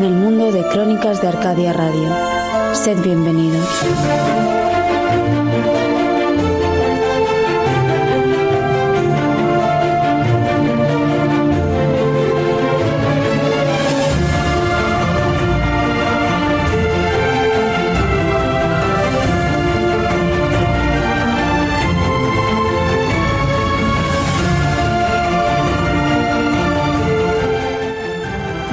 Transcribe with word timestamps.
En 0.00 0.06
el 0.06 0.14
mundo 0.14 0.50
de 0.50 0.66
Crónicas 0.68 1.20
de 1.20 1.28
Arcadia 1.28 1.74
Radio. 1.74 2.08
Sed 2.72 3.02
bienvenidos. 3.02 3.68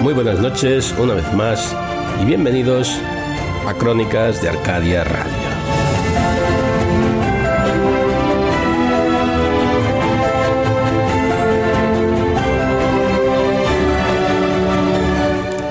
Muy 0.07 0.13
buenas 0.13 0.39
noches, 0.39 0.95
una 0.97 1.15
vez 1.15 1.33
más, 1.33 1.75
y 2.21 2.23
bienvenidos 2.23 2.97
a 3.67 3.73
Crónicas 3.73 4.41
de 4.41 4.47
Arcadia 4.47 5.03
Radio. 5.03 5.33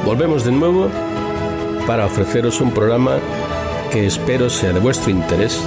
Volvemos 0.05 0.45
de 0.45 0.53
nuevo 0.53 0.91
para 1.87 2.05
ofreceros 2.05 2.61
un 2.61 2.73
programa 2.73 3.19
que 3.91 4.05
espero 4.05 4.51
sea 4.51 4.75
de 4.75 4.81
vuestro 4.81 5.13
interés 5.13 5.59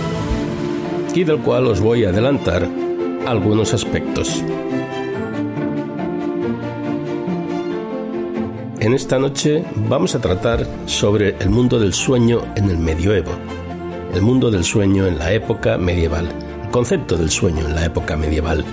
y 1.16 1.24
del 1.24 1.40
cual 1.40 1.66
os 1.66 1.82
voy 1.82 2.06
a 2.06 2.10
adelantar 2.10 2.70
algunos 3.26 3.74
aspectos. 3.74 4.44
En 8.90 8.96
esta 8.96 9.20
noche 9.20 9.64
vamos 9.76 10.16
a 10.16 10.20
tratar 10.20 10.66
sobre 10.88 11.36
el 11.40 11.52
mundo 11.52 11.80
del 11.80 11.94
sueño 11.94 12.42
en 12.56 12.72
el 12.72 12.80
medioevo, 12.80 13.30
el 14.16 14.24
mundo 14.24 14.50
del 14.50 14.64
sueño 14.64 15.06
en 15.06 15.20
la 15.20 15.32
época 15.32 15.78
medieval, 15.78 16.28
el 16.64 16.72
concepto 16.72 17.16
del 17.16 17.30
sueño 17.30 17.68
en 17.68 17.76
la 17.76 17.86
época 17.86 18.18
medieval. 18.18 18.66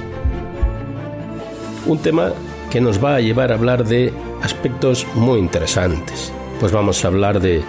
Un 1.85 1.99
tema 1.99 2.33
que 2.71 2.81
nos 2.81 3.05
va 3.05 3.17
a 3.17 3.21
llevar 3.21 3.53
a 3.53 3.57
hablar 3.57 3.85
de 3.85 4.11
aspectos 4.41 5.07
muy 5.17 5.39
interesantes, 5.39 6.33
pues 6.61 6.73
vamos 6.73 7.05
a 7.05 7.09
hablar 7.09 7.39
de 7.39 7.63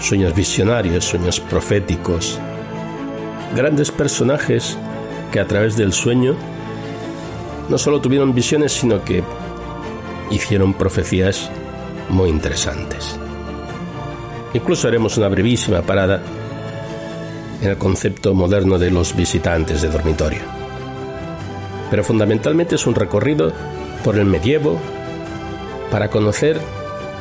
sueños 0.00 0.34
visionarios, 0.34 1.04
sueños 1.04 1.40
proféticos, 1.40 2.38
grandes 3.54 3.90
personajes 3.90 4.78
que 5.30 5.40
a 5.40 5.46
través 5.46 5.76
del 5.76 5.92
sueño 5.92 6.36
no 7.68 7.76
solo 7.76 8.00
tuvieron 8.00 8.34
visiones, 8.34 8.72
sino 8.72 9.04
que 9.04 9.22
hicieron 10.30 10.74
profecías 10.74 11.50
muy 12.08 12.28
interesantes. 12.28 13.18
Incluso 14.52 14.88
haremos 14.88 15.16
una 15.18 15.28
brevísima 15.28 15.82
parada 15.82 16.22
en 17.60 17.70
el 17.70 17.78
concepto 17.78 18.34
moderno 18.34 18.78
de 18.78 18.90
los 18.90 19.16
visitantes 19.16 19.82
de 19.82 19.88
dormitorio. 19.88 20.40
Pero 21.90 22.04
fundamentalmente 22.04 22.76
es 22.76 22.86
un 22.86 22.94
recorrido 22.94 23.52
por 24.04 24.18
el 24.18 24.26
medievo 24.26 24.78
para 25.90 26.08
conocer 26.08 26.60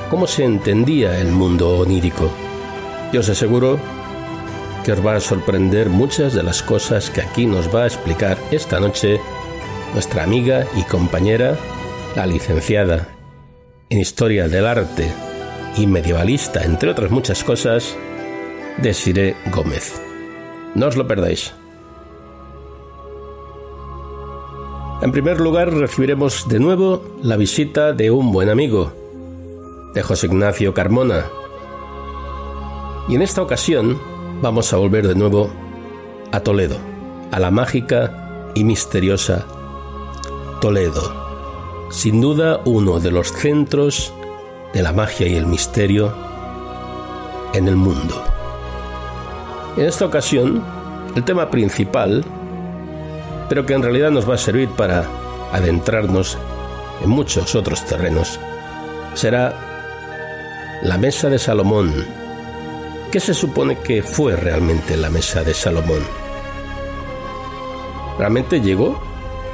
cómo 0.10 0.28
se 0.28 0.44
entendía 0.44 1.20
el 1.20 1.32
mundo 1.32 1.78
onírico. 1.78 2.30
Y 3.12 3.18
os 3.18 3.30
aseguro 3.30 3.80
que 4.84 4.92
os 4.92 5.06
va 5.06 5.16
a 5.16 5.22
sorprender 5.22 5.90
muchas 5.90 6.34
de 6.34 6.44
las 6.44 6.62
cosas 6.62 7.10
que 7.10 7.22
aquí 7.22 7.46
nos 7.46 7.74
va 7.74 7.84
a 7.84 7.88
explicar 7.88 8.38
esta 8.52 8.80
noche 8.80 9.20
nuestra 9.94 10.24
amiga 10.24 10.66
y 10.76 10.84
compañera 10.84 11.58
la 12.16 12.26
licenciada 12.28 13.08
en 13.90 14.00
Historia 14.00 14.48
del 14.48 14.68
Arte 14.68 15.12
y 15.78 15.88
medievalista, 15.88 16.64
entre 16.64 16.92
otras 16.92 17.10
muchas 17.10 17.44
cosas, 17.44 17.96
Desiree 18.78 19.36
Gómez. 19.52 20.00
No 20.76 20.88
os 20.88 20.96
lo 20.96 21.08
perdáis. 21.08 21.54
En 25.02 25.12
primer 25.12 25.42
lugar, 25.42 25.74
recibiremos 25.74 26.48
de 26.48 26.60
nuevo 26.60 27.04
la 27.22 27.36
visita 27.36 27.94
de 27.94 28.12
un 28.12 28.32
buen 28.32 28.50
amigo, 28.50 28.94
de 29.94 30.02
José 30.02 30.28
Ignacio 30.28 30.74
Carmona. 30.74 31.26
Y 33.10 33.16
en 33.16 33.22
esta 33.22 33.42
ocasión 33.42 34.00
vamos 34.42 34.72
a 34.72 34.78
volver 34.78 35.08
de 35.08 35.16
nuevo 35.16 35.52
a 36.32 36.40
Toledo, 36.40 36.78
a 37.32 37.40
la 37.40 37.52
mágica 37.52 38.52
y 38.56 38.64
misteriosa 38.64 39.46
Toledo 40.62 41.23
sin 41.94 42.20
duda 42.20 42.60
uno 42.66 43.00
de 43.00 43.12
los 43.12 43.32
centros 43.32 44.12
de 44.74 44.82
la 44.82 44.92
magia 44.92 45.28
y 45.28 45.36
el 45.36 45.46
misterio 45.46 46.12
en 47.54 47.68
el 47.68 47.76
mundo. 47.76 48.24
En 49.78 49.86
esta 49.86 50.06
ocasión, 50.06 50.64
el 51.16 51.24
tema 51.24 51.52
principal, 51.52 52.26
pero 53.48 53.68
que 53.68 53.76
en 53.76 53.84
realidad 53.84 54.10
nos 54.10 54.28
va 54.28 54.34
a 54.34 54.40
servir 54.40 54.70
para 54.70 55.06
adentrarnos 55.52 56.36
en 57.04 57.12
muchos 57.12 57.54
otros 57.54 57.86
terrenos, 57.86 58.40
será 59.14 59.54
la 60.82 60.98
mesa 60.98 61.30
de 61.30 61.38
Salomón. 61.38 61.94
¿Qué 63.12 63.20
se 63.20 63.36
supone 63.36 63.78
que 63.78 64.02
fue 64.02 64.36
realmente 64.36 64.98
la 64.98 65.12
mesa 65.12 65.44
de 65.44 65.54
Salomón? 65.54 66.02
¿Realmente 68.18 68.62
llegó 68.62 69.00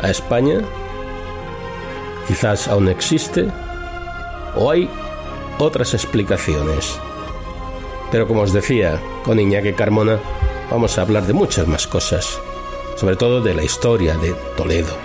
a 0.01 0.09
España 0.09 0.61
quizás 2.29 2.67
aún 2.67 2.88
existe, 2.90 3.47
o 4.56 4.69
hay 4.69 4.88
otras 5.57 5.95
explicaciones. 5.95 7.00
Pero 8.12 8.28
como 8.28 8.41
os 8.41 8.53
decía, 8.53 9.01
con 9.23 9.40
Iñaki 9.40 9.73
Carmona 9.73 10.19
vamos 10.69 10.97
a 10.97 11.01
hablar 11.01 11.25
de 11.25 11.34
muchas 11.34 11.68
más 11.68 11.88
cosas, 11.88 12.39
sobre 12.97 13.16
todo 13.16 13.41
de 13.41 13.56
la 13.56 13.63
historia 13.63 14.16
de 14.18 14.35
Toledo, 14.56 14.95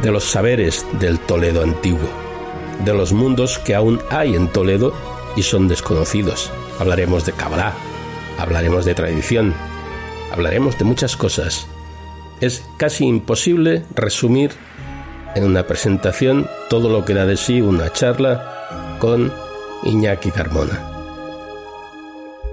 de 0.00 0.10
los 0.10 0.24
saberes 0.24 0.86
del 0.98 1.20
Toledo 1.20 1.62
antiguo, 1.62 2.08
de 2.82 2.94
los 2.94 3.12
mundos 3.12 3.58
que 3.58 3.74
aún 3.74 4.00
hay 4.08 4.34
en 4.34 4.48
Toledo 4.48 4.94
y 5.36 5.42
son 5.42 5.68
desconocidos. 5.68 6.50
Hablaremos 6.78 7.26
de 7.26 7.32
Kabbalah, 7.32 7.74
hablaremos 8.38 8.86
de 8.86 8.94
tradición, 8.94 9.52
hablaremos 10.32 10.78
de 10.78 10.86
muchas 10.86 11.14
cosas. 11.14 11.66
Es 12.40 12.64
casi 12.78 13.04
imposible 13.04 13.84
resumir 13.94 14.52
en 15.36 15.44
una 15.44 15.64
presentación 15.64 16.48
todo 16.70 16.88
lo 16.88 17.04
que 17.04 17.12
da 17.12 17.26
de 17.26 17.36
sí 17.36 17.60
una 17.60 17.92
charla 17.92 18.96
con 18.98 19.30
Iñaki 19.84 20.30
Carmona. 20.30 20.80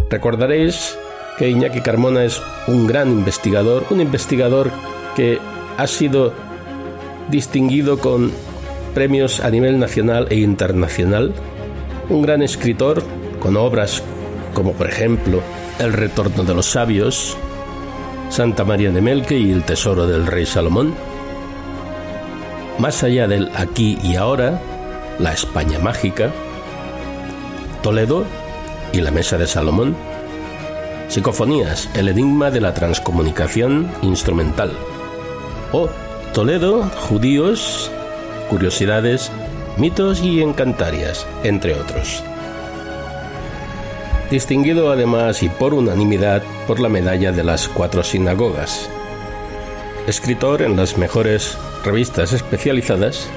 Recordaréis 0.09 0.97
que 1.37 1.49
Iñaki 1.49 1.79
Carmona 1.79 2.25
es 2.25 2.41
un 2.67 2.85
gran 2.85 3.09
investigador, 3.09 3.85
un 3.89 4.01
investigador 4.01 4.69
que 5.15 5.39
ha 5.77 5.87
sido 5.87 6.33
distinguido 7.29 7.97
con 7.99 8.31
premios 8.93 9.39
a 9.39 9.49
nivel 9.49 9.79
nacional 9.79 10.27
e 10.29 10.35
internacional, 10.35 11.33
un 12.09 12.21
gran 12.21 12.41
escritor 12.41 13.01
con 13.39 13.55
obras 13.55 14.03
como 14.53 14.73
por 14.73 14.87
ejemplo 14.87 15.41
El 15.79 15.93
retorno 15.93 16.43
de 16.43 16.53
los 16.53 16.65
sabios, 16.65 17.37
Santa 18.29 18.65
María 18.65 18.91
de 18.91 19.01
Melque 19.01 19.37
y 19.37 19.51
El 19.51 19.63
tesoro 19.63 20.05
del 20.05 20.27
rey 20.27 20.45
Salomón, 20.45 20.93
más 22.79 23.03
allá 23.03 23.27
del 23.27 23.51
aquí 23.55 23.97
y 24.03 24.15
ahora, 24.15 24.59
la 25.19 25.33
España 25.33 25.79
mágica, 25.79 26.31
Toledo 27.81 28.25
y 28.91 29.01
la 29.01 29.11
Mesa 29.11 29.37
de 29.37 29.47
Salomón, 29.47 29.95
Psicofonías, 31.07 31.89
el 31.95 32.07
enigma 32.07 32.49
de 32.49 32.61
la 32.61 32.73
transcomunicación 32.73 33.89
instrumental, 34.01 34.71
o 35.71 35.89
Toledo, 36.33 36.83
judíos, 37.07 37.91
curiosidades, 38.49 39.31
mitos 39.77 40.21
y 40.21 40.41
encantarias, 40.41 41.27
entre 41.43 41.75
otros. 41.75 42.23
Distinguido 44.31 44.91
además 44.91 45.43
y 45.43 45.49
por 45.49 45.75
unanimidad 45.75 46.41
por 46.65 46.79
la 46.79 46.89
medalla 46.89 47.31
de 47.31 47.43
las 47.43 47.67
cuatro 47.67 48.03
sinagogas. 48.03 48.89
Escritor 50.07 50.61
en 50.61 50.75
las 50.75 50.97
mejores 50.97 51.57
revistas 51.85 52.33
especializadas, 52.33 53.29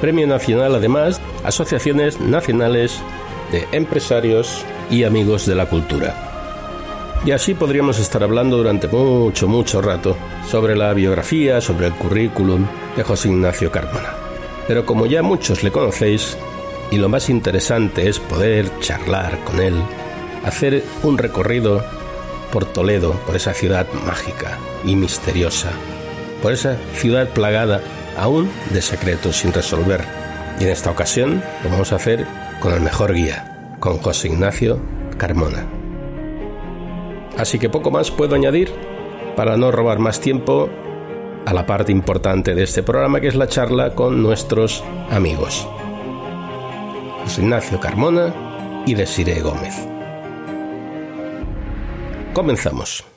Premio 0.00 0.26
Nacional 0.26 0.74
además, 0.74 1.20
asociaciones 1.42 2.20
nacionales 2.20 3.00
de 3.50 3.66
empresarios 3.72 4.64
y 4.90 5.04
amigos 5.04 5.44
de 5.46 5.54
la 5.56 5.66
cultura. 5.66 6.14
Y 7.26 7.32
así 7.32 7.54
podríamos 7.54 7.98
estar 7.98 8.22
hablando 8.22 8.58
durante 8.58 8.86
mucho, 8.86 9.48
mucho 9.48 9.80
rato 9.80 10.16
sobre 10.48 10.76
la 10.76 10.92
biografía, 10.92 11.60
sobre 11.60 11.86
el 11.86 11.94
currículum 11.94 12.66
de 12.96 13.02
José 13.02 13.28
Ignacio 13.28 13.72
Carmona. 13.72 14.10
Pero 14.68 14.86
como 14.86 15.06
ya 15.06 15.22
muchos 15.22 15.62
le 15.62 15.72
conocéis, 15.72 16.36
y 16.90 16.98
lo 16.98 17.08
más 17.08 17.28
interesante 17.28 18.08
es 18.08 18.20
poder 18.20 18.70
charlar 18.80 19.42
con 19.44 19.60
él, 19.60 19.74
hacer 20.44 20.84
un 21.02 21.18
recorrido 21.18 21.82
por 22.52 22.66
Toledo, 22.66 23.12
por 23.26 23.34
esa 23.34 23.52
ciudad 23.52 23.86
mágica 24.06 24.58
y 24.84 24.94
misteriosa, 24.94 25.70
por 26.44 26.52
esa 26.52 26.76
ciudad 26.92 27.26
plagada 27.30 27.80
aún 28.18 28.50
de 28.68 28.82
secretos 28.82 29.38
sin 29.38 29.54
resolver, 29.54 30.04
Y 30.60 30.64
en 30.64 30.70
esta 30.70 30.90
ocasión 30.90 31.42
lo 31.64 31.70
vamos 31.70 31.90
a 31.90 31.96
hacer 31.96 32.26
con 32.60 32.74
el 32.74 32.82
mejor 32.82 33.14
guía, 33.14 33.76
con 33.80 33.96
José 33.96 34.28
Ignacio 34.28 34.78
Carmona. 35.16 35.64
Así 37.38 37.58
que 37.58 37.70
poco 37.70 37.90
más 37.90 38.10
puedo 38.10 38.34
añadir 38.34 38.70
para 39.36 39.56
no 39.56 39.72
robar 39.72 39.98
más 40.00 40.20
tiempo 40.20 40.68
a 41.46 41.54
la 41.54 41.64
parte 41.64 41.92
importante 41.92 42.54
de 42.54 42.64
este 42.64 42.82
programa 42.82 43.22
que 43.22 43.28
es 43.28 43.36
la 43.36 43.48
charla 43.48 43.94
con 43.94 44.22
nuestros 44.22 44.84
amigos. 45.10 45.66
José 47.22 47.40
Ignacio 47.40 47.80
Carmona 47.80 48.82
y 48.84 48.94
Desiree 48.94 49.40
Gómez. 49.40 49.74
Comenzamos. 52.34 53.13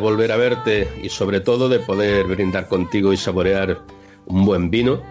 Volver 0.00 0.32
a 0.32 0.36
verte 0.36 0.88
y 1.02 1.08
sobre 1.08 1.40
todo 1.40 1.68
de 1.68 1.78
poder 1.78 2.26
brindar 2.26 2.66
contigo 2.68 3.12
y 3.12 3.16
saborear 3.16 3.78
un 4.26 4.44
buen 4.44 4.70
vino, 4.70 5.02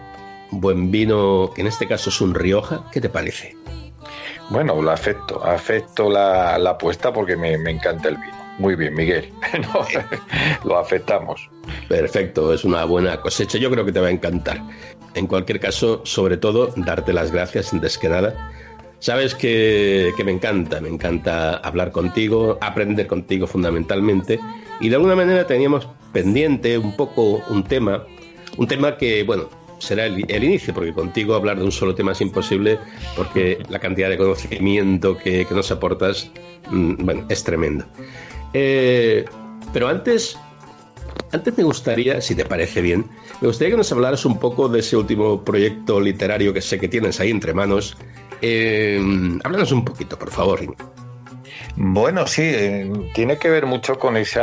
un 0.52 0.60
buen 0.60 0.90
vino 0.90 1.50
que 1.54 1.62
en 1.62 1.66
este 1.66 1.86
caso 1.86 2.10
es 2.10 2.20
un 2.20 2.34
Rioja. 2.34 2.84
¿Qué 2.92 3.00
te 3.00 3.08
parece? 3.08 3.56
Bueno, 4.50 4.82
lo 4.82 4.90
afecto, 4.90 5.44
afecto 5.44 6.10
la, 6.10 6.56
apuesta 6.56 7.12
porque 7.12 7.36
me, 7.36 7.54
encanta 7.54 8.08
el 8.08 8.16
vino. 8.16 8.40
Muy 8.58 8.74
bien, 8.74 8.94
Miguel. 8.94 9.32
lo 10.64 10.78
aceptamos. 10.78 11.48
Perfecto, 11.88 12.52
es 12.52 12.64
una 12.64 12.84
buena 12.84 13.20
cosecha. 13.20 13.58
Yo 13.58 13.70
creo 13.70 13.84
que 13.84 13.92
te 13.92 14.00
va 14.00 14.08
a 14.08 14.10
encantar. 14.10 14.60
En 15.14 15.26
cualquier 15.26 15.60
caso, 15.60 16.02
sobre 16.04 16.36
todo, 16.36 16.72
darte 16.76 17.12
las 17.12 17.32
gracias 17.32 17.72
antes 17.72 17.96
que 17.96 18.08
nada 18.08 18.50
Sabes 19.00 19.34
que, 19.34 20.12
me 20.22 20.30
encanta, 20.30 20.78
me 20.82 20.90
encanta 20.90 21.56
hablar 21.56 21.90
contigo, 21.90 22.58
aprender 22.60 23.06
contigo 23.06 23.46
fundamentalmente. 23.46 24.38
Y 24.80 24.88
de 24.88 24.96
alguna 24.96 25.14
manera 25.14 25.46
teníamos 25.46 25.86
pendiente 26.12 26.78
un 26.78 26.96
poco 26.96 27.42
un 27.48 27.64
tema, 27.64 28.04
un 28.56 28.66
tema 28.66 28.96
que, 28.96 29.22
bueno, 29.24 29.48
será 29.78 30.06
el, 30.06 30.44
inicio, 30.44 30.74
porque 30.74 30.92
contigo 30.92 31.34
hablar 31.34 31.58
de 31.58 31.64
un 31.64 31.72
solo 31.72 31.94
tema 31.94 32.12
es 32.12 32.20
imposible, 32.20 32.78
porque 33.16 33.62
la 33.68 33.78
cantidad 33.78 34.08
de 34.08 34.16
conocimiento 34.16 35.16
que, 35.16 35.46
nos 35.50 35.70
aportas, 35.70 36.30
mm, 36.70 37.10
es 37.28 37.44
tremendo. 37.44 37.84
Eh, 38.52 39.24
pero 39.72 39.88
antes, 39.88 40.38
antes 41.32 41.56
me 41.56 41.64
gustaría, 41.64 42.20
si 42.20 42.34
te 42.34 42.44
parece 42.44 42.80
bien, 42.80 43.06
me 43.40 43.48
gustaría 43.48 43.72
que 43.72 43.78
nos 43.78 43.92
hablaras 43.92 44.24
un 44.24 44.38
poco 44.38 44.68
de 44.68 44.80
ese 44.80 44.96
último 44.96 45.44
proyecto 45.44 46.00
literario 46.00 46.52
que 46.52 46.60
sé 46.60 46.78
que 46.78 46.88
tienes 46.88 47.20
ahí 47.20 47.30
entre 47.30 47.54
manos, 47.54 47.96
eh, 48.42 49.00
háblanos 49.44 49.72
un 49.72 49.84
poquito, 49.84 50.18
por 50.18 50.30
favor. 50.30 50.60
Bueno, 51.76 52.26
sí, 52.26 52.42
eh, 52.44 52.90
tiene 53.14 53.38
que 53.38 53.50
ver 53.50 53.66
mucho 53.66 53.98
con 53.98 54.16
ese 54.16 54.40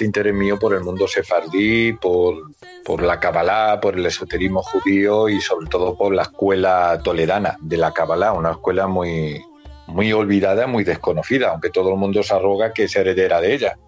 interés 0.00 0.34
mío 0.34 0.58
por 0.58 0.74
el 0.74 0.80
mundo 0.80 1.08
sefardí, 1.08 1.92
por, 1.94 3.02
la 3.02 3.18
Kabbalah, 3.18 3.80
por 3.80 3.96
el 3.96 4.06
esoterismo 4.06 4.62
judío 4.62 5.28
y 5.28 5.40
sobre 5.40 5.68
todo 5.68 5.96
por 5.96 6.14
la 6.14 6.22
escuela 6.22 7.00
toledana 7.02 7.56
de 7.60 7.76
la 7.76 7.92
Kabbalah, 7.92 8.32
una 8.32 8.52
escuela 8.52 8.86
muy, 8.86 9.42
muy 9.86 10.12
olvidada, 10.12 10.66
muy 10.66 10.84
desconocida, 10.84 11.50
aunque 11.50 11.70
todo 11.70 11.90
el 11.90 11.96
mundo 11.96 12.22
se 12.22 12.34
arroga 12.34 12.72
que 12.72 12.84
es 12.84 12.96
heredera 12.96 13.40
de 13.40 13.54
ella. 13.54 13.78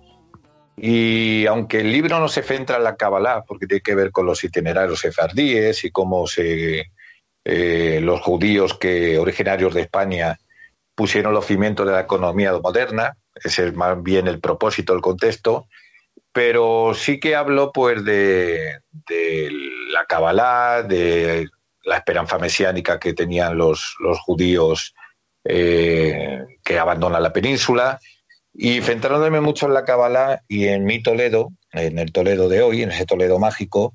Y 0.76 1.46
aunque 1.46 1.80
el 1.80 1.90
libro 1.90 2.18
no 2.20 2.28
se 2.28 2.42
centra 2.42 2.76
en 2.76 2.84
la 2.84 2.96
Kabbalah, 2.96 3.44
porque 3.46 3.66
tiene 3.66 3.80
que 3.80 3.94
ver 3.94 4.10
con 4.10 4.26
los 4.26 4.44
itinerarios 4.44 5.00
sefardíes 5.00 5.84
y 5.84 5.90
cómo 5.90 6.26
se 6.26 6.90
eh, 7.44 8.00
los 8.02 8.20
judíos 8.20 8.76
que 8.76 9.18
originarios 9.18 9.72
de 9.72 9.82
España 9.82 10.36
pusieron 10.96 11.34
los 11.34 11.46
cimientos 11.46 11.86
de 11.86 11.92
la 11.92 12.00
economía 12.00 12.52
moderna, 12.54 13.16
ese 13.34 13.68
es 13.68 13.74
más 13.74 14.02
bien 14.02 14.26
el 14.26 14.40
propósito, 14.40 14.94
el 14.94 15.02
contexto, 15.02 15.68
pero 16.32 16.92
sí 16.94 17.20
que 17.20 17.36
hablo 17.36 17.70
pues 17.70 18.04
de, 18.04 18.80
la 19.92 20.04
Kabbalah, 20.06 20.82
de 20.82 21.46
la 21.84 21.96
esperanza 21.98 22.38
mesiánica 22.38 22.98
que 22.98 23.14
tenían 23.14 23.56
los, 23.56 23.94
los 24.00 24.18
judíos 24.20 24.94
eh, 25.44 26.44
que 26.64 26.78
abandonan 26.78 27.22
la 27.22 27.32
península, 27.32 28.00
y 28.52 28.80
centrándome 28.80 29.40
mucho 29.40 29.66
en 29.66 29.74
la 29.74 29.84
Kabbalah 29.84 30.42
y 30.48 30.66
en 30.68 30.84
mi 30.84 31.02
Toledo, 31.02 31.52
en 31.72 31.98
el 31.98 32.10
Toledo 32.10 32.48
de 32.48 32.62
hoy, 32.62 32.82
en 32.82 32.90
ese 32.90 33.04
Toledo 33.04 33.38
mágico, 33.38 33.94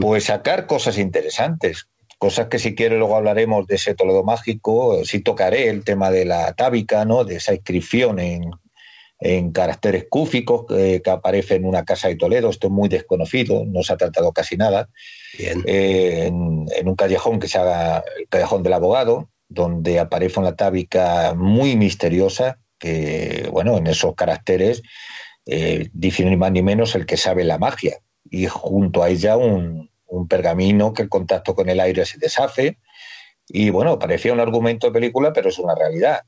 pues 0.00 0.24
sacar 0.24 0.66
cosas 0.66 0.98
interesantes, 0.98 1.86
cosas 2.20 2.48
que 2.48 2.58
si 2.58 2.74
quiere 2.74 2.98
luego 2.98 3.16
hablaremos 3.16 3.66
de 3.66 3.76
ese 3.76 3.94
Toledo 3.94 4.22
mágico, 4.22 5.02
sí 5.06 5.20
tocaré 5.20 5.70
el 5.70 5.84
tema 5.84 6.10
de 6.10 6.26
la 6.26 6.52
tábica, 6.52 7.06
¿no? 7.06 7.24
de 7.24 7.36
esa 7.36 7.54
inscripción 7.54 8.18
en, 8.18 9.52
caracteres 9.52 10.04
cúficos 10.08 10.66
que, 10.66 11.02
aparece 11.06 11.54
en 11.54 11.64
una 11.64 11.86
casa 11.86 12.08
de 12.08 12.16
Toledo, 12.16 12.50
esto 12.50 12.66
es 12.66 12.72
muy 12.72 12.90
desconocido, 12.90 13.64
no 13.64 13.82
se 13.82 13.94
ha 13.94 13.96
tratado 13.96 14.32
casi 14.32 14.58
nada, 14.58 14.90
eh, 15.38 16.26
en, 16.26 16.88
un 16.88 16.94
callejón 16.94 17.40
que 17.40 17.48
se 17.48 17.58
llama 17.58 18.02
el 18.18 18.28
callejón 18.28 18.62
del 18.62 18.74
abogado, 18.74 19.30
donde 19.48 19.98
aparece 19.98 20.40
una 20.40 20.56
tábica 20.56 21.32
muy 21.34 21.74
misteriosa, 21.74 22.58
que 22.78 23.48
bueno, 23.50 23.78
en 23.78 23.86
esos 23.86 24.14
caracteres 24.14 24.82
eh, 25.46 25.88
dice 25.94 26.24
ni 26.24 26.36
más 26.36 26.52
ni 26.52 26.62
menos 26.62 26.94
el 26.94 27.06
que 27.06 27.16
sabe 27.16 27.44
la 27.44 27.56
magia, 27.56 27.98
y 28.30 28.46
junto 28.46 29.02
a 29.02 29.08
ella 29.08 29.36
un, 29.38 29.89
un 30.10 30.28
pergamino 30.28 30.92
que 30.92 31.02
el 31.02 31.08
contacto 31.08 31.54
con 31.54 31.68
el 31.68 31.80
aire 31.80 32.04
se 32.04 32.18
deshace. 32.18 32.78
Y 33.48 33.70
bueno, 33.70 33.98
parecía 33.98 34.32
un 34.32 34.40
argumento 34.40 34.86
de 34.86 34.92
película, 34.92 35.32
pero 35.32 35.48
es 35.48 35.58
una 35.58 35.74
realidad. 35.74 36.20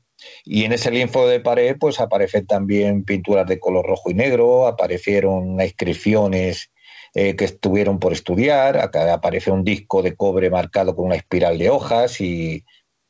Y 0.43 0.65
en 0.65 0.73
ese 0.73 0.91
lienzo 0.91 1.27
de 1.27 1.39
pared, 1.39 1.77
pues 1.79 1.99
aparecen 1.99 2.45
también 2.45 3.03
pinturas 3.03 3.47
de 3.47 3.59
color 3.59 3.85
rojo 3.85 4.09
y 4.09 4.13
negro, 4.13 4.67
aparecieron 4.67 5.61
inscripciones 5.61 6.71
eh, 7.13 7.35
que 7.35 7.45
estuvieron 7.45 7.99
por 7.99 8.11
estudiar, 8.11 8.77
acá 8.77 9.13
aparece 9.13 9.51
un 9.51 9.63
disco 9.63 10.01
de 10.01 10.15
cobre 10.15 10.49
marcado 10.49 10.95
con 10.95 11.05
una 11.05 11.15
espiral 11.15 11.59
de 11.59 11.69
hojas 11.69 12.19
y 12.19 12.65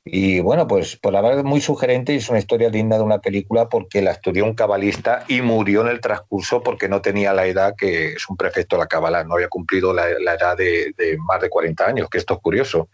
Y 0.06 0.42
bueno, 0.42 0.68
pues 0.68 0.98
por 0.98 1.14
la 1.14 1.22
verdad 1.22 1.40
es 1.40 1.46
muy 1.46 1.62
sugerente 1.62 2.14
y 2.14 2.18
es 2.18 2.30
una 2.30 2.40
historia 2.40 2.70
digna 2.70 2.98
de 2.98 3.04
una 3.04 3.20
película 3.20 3.70
porque 3.70 4.02
la 4.02 4.12
estudió 4.12 4.44
un 4.44 4.54
cabalista 4.54 5.24
y 5.30 5.42
murió 5.42 5.82
en 5.82 5.88
el 5.88 6.02
transcurso 6.02 6.62
porque 6.62 6.90
no 6.90 7.02
tenía 7.02 7.32
la 7.34 7.46
edad 7.46 7.74
que 7.78 8.14
es 8.14 8.30
un 8.30 8.36
prefecto 8.36 8.76
de 8.76 8.82
la 8.82 8.88
cabala, 8.88 9.24
no 9.24 9.36
había 9.36 9.48
cumplido 9.48 9.94
la, 9.94 10.10
edad 10.10 10.58
de, 10.58 10.94
más 11.20 11.40
de 11.40 11.50
40 11.50 11.86
años, 11.86 12.10
que 12.10 12.18
esto 12.18 12.34
es 12.34 12.42
curioso. 12.42 12.90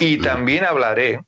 Y 0.00 0.18
también 0.18 0.64
hablaré 0.64 1.20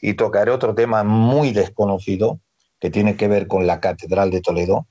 y 0.00 0.14
tocaré 0.14 0.50
otro 0.50 0.74
tema 0.74 1.04
muy 1.04 1.52
desconocido 1.52 2.40
que 2.80 2.90
tiene 2.90 3.16
que 3.16 3.28
ver 3.28 3.46
con 3.46 3.68
la 3.68 3.78
Catedral 3.78 4.32
de 4.32 4.40
Toledo. 4.40 4.88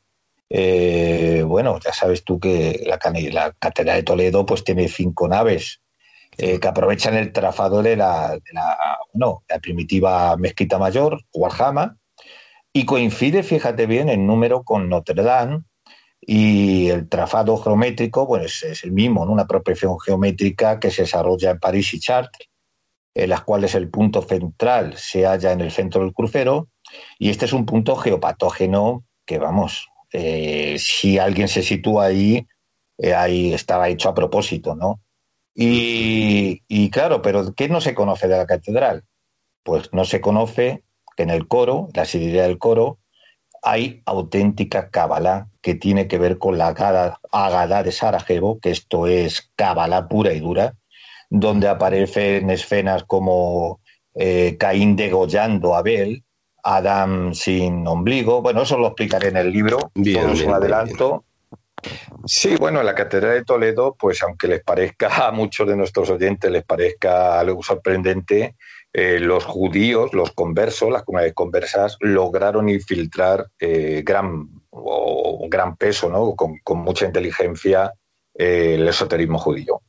Eh, 0.50 1.44
bueno, 1.46 1.78
ya 1.84 1.92
sabes 1.92 2.24
tú 2.24 2.40
que 2.40 2.84
la, 2.86 3.00
la 3.32 3.54
Catedral 3.60 3.98
de 3.98 4.04
Toledo 4.04 4.46
pues 4.46 4.64
tiene 4.64 4.88
cinco 4.88 5.28
naves 5.28 5.82
eh, 6.38 6.60
que 6.60 6.68
aprovechan 6.68 7.16
el 7.16 7.32
trafado 7.32 7.82
de 7.84 7.96
la, 7.96 8.40
no, 9.14 9.44
la 9.50 9.60
primitiva 9.60 10.36
mezquita 10.38 10.78
mayor, 10.78 11.22
Warhama, 11.34 11.98
y 12.74 12.86
coincide, 12.86 13.44
fíjate 13.44 13.86
bien, 13.86 14.10
el 14.10 14.26
número 14.26 14.64
con 14.64 14.88
Notre 14.88 15.24
Dame 15.24 15.64
y 16.22 16.88
el 16.90 17.10
trafado 17.10 17.58
geométrico, 17.58 18.28
pues 18.28 18.64
es 18.64 18.84
el 18.84 18.92
mismo, 18.92 19.24
una 19.24 19.48
proporción 19.48 20.00
geométrica 20.00 20.80
que 20.80 20.92
se 20.92 21.02
desarrolla 21.02 21.52
en 21.52 21.60
París 21.60 21.94
y 21.94 22.00
Chartres, 22.00 22.48
en 23.14 23.30
las 23.30 23.42
cuales 23.42 23.76
el 23.76 23.90
punto 23.90 24.22
central 24.22 24.98
se 24.98 25.26
halla 25.26 25.52
en 25.52 25.62
el 25.62 25.72
centro 25.72 26.02
del 26.02 26.14
crucero, 26.14 26.70
y 27.20 27.30
este 27.30 27.46
es 27.46 27.54
un 27.54 27.66
punto 27.66 27.96
geopatógeno 27.96 29.04
que, 29.26 29.38
vamos, 29.38 29.90
eh, 30.14 30.78
si 30.80 31.18
alguien 31.18 31.48
se 31.48 31.64
sitúa 31.64 32.06
ahí, 32.06 32.48
eh, 32.98 33.14
ahí 33.14 33.54
estaba 33.54 33.90
hecho 33.90 34.10
a 34.10 34.14
propósito, 34.14 34.76
¿no? 34.76 35.02
Y, 35.54 36.90
claro, 36.92 37.22
pero 37.22 37.54
¿qué 37.54 37.68
no 37.68 37.82
se 37.82 37.94
conoce 37.94 38.28
de 38.28 38.38
la 38.38 38.46
catedral? 38.46 39.04
Pues 39.64 39.94
no 39.94 40.06
se 40.06 40.22
conoce 40.22 40.84
que 41.16 41.24
en 41.24 41.30
el 41.30 41.48
coro, 41.48 41.90
la 41.94 42.06
sidrería 42.06 42.44
del 42.44 42.58
coro, 42.58 43.00
hay 43.62 44.02
auténtica 44.06 44.90
cábala 44.90 45.50
que 45.62 45.76
tiene 45.76 46.08
que 46.08 46.18
ver 46.18 46.38
con 46.38 46.58
la 46.58 46.68
Ágada 46.68 47.84
de 47.84 47.92
Sarajevo, 47.92 48.60
que 48.60 48.72
esto 48.72 49.08
es 49.08 49.52
cábala 49.56 50.08
pura 50.08 50.34
y 50.34 50.40
dura, 50.40 50.76
donde 51.30 51.68
aparecen 51.68 52.50
escenas 52.50 53.04
como 53.04 53.80
eh, 54.16 54.58
Caín 54.60 54.96
degollando 54.96 55.76
a 55.76 55.80
Abel, 55.80 56.24
Adam 56.64 57.34
sin 57.34 57.88
ombligo. 57.88 58.42
Bueno, 58.42 58.64
eso 58.64 58.78
lo 58.78 58.88
explicaré 58.88 59.30
en 59.30 59.38
el 59.38 59.52
libro, 59.52 59.92
bien, 59.94 60.22
todo 60.22 60.46
un 60.46 60.54
adelanto. 60.54 61.26
Sí, 62.26 62.56
bueno, 62.58 62.84
la 62.84 62.96
Catedral 62.96 63.34
de 63.34 63.46
Toledo, 63.46 63.96
pues 64.00 64.22
aunque 64.24 64.48
les 64.48 64.64
parezca 64.64 65.08
a 65.28 65.32
muchos 65.32 65.68
de 65.68 65.76
nuestros 65.76 66.10
oyentes, 66.10 66.52
les 66.52 66.64
parezca 66.64 67.40
algo 67.40 67.64
sorprendente, 67.64 68.56
eh, 68.94 69.20
los 69.20 69.46
judíos, 69.46 70.14
los 70.14 70.32
conversos, 70.32 70.92
las 70.92 71.04
comunidades 71.04 71.34
conversas, 71.34 71.98
lograron 72.02 72.68
infiltrar 72.68 73.48
eh, 73.60 74.04
gran, 74.06 74.50
o, 74.70 75.48
gran 75.50 75.78
peso, 75.78 76.10
¿no? 76.10 76.36
con, 76.36 76.60
mucha 76.80 77.06
inteligencia, 77.06 77.94
eh, 78.34 78.76
el 78.76 78.88
esoterismo 78.88 79.38
judío. 79.38 79.82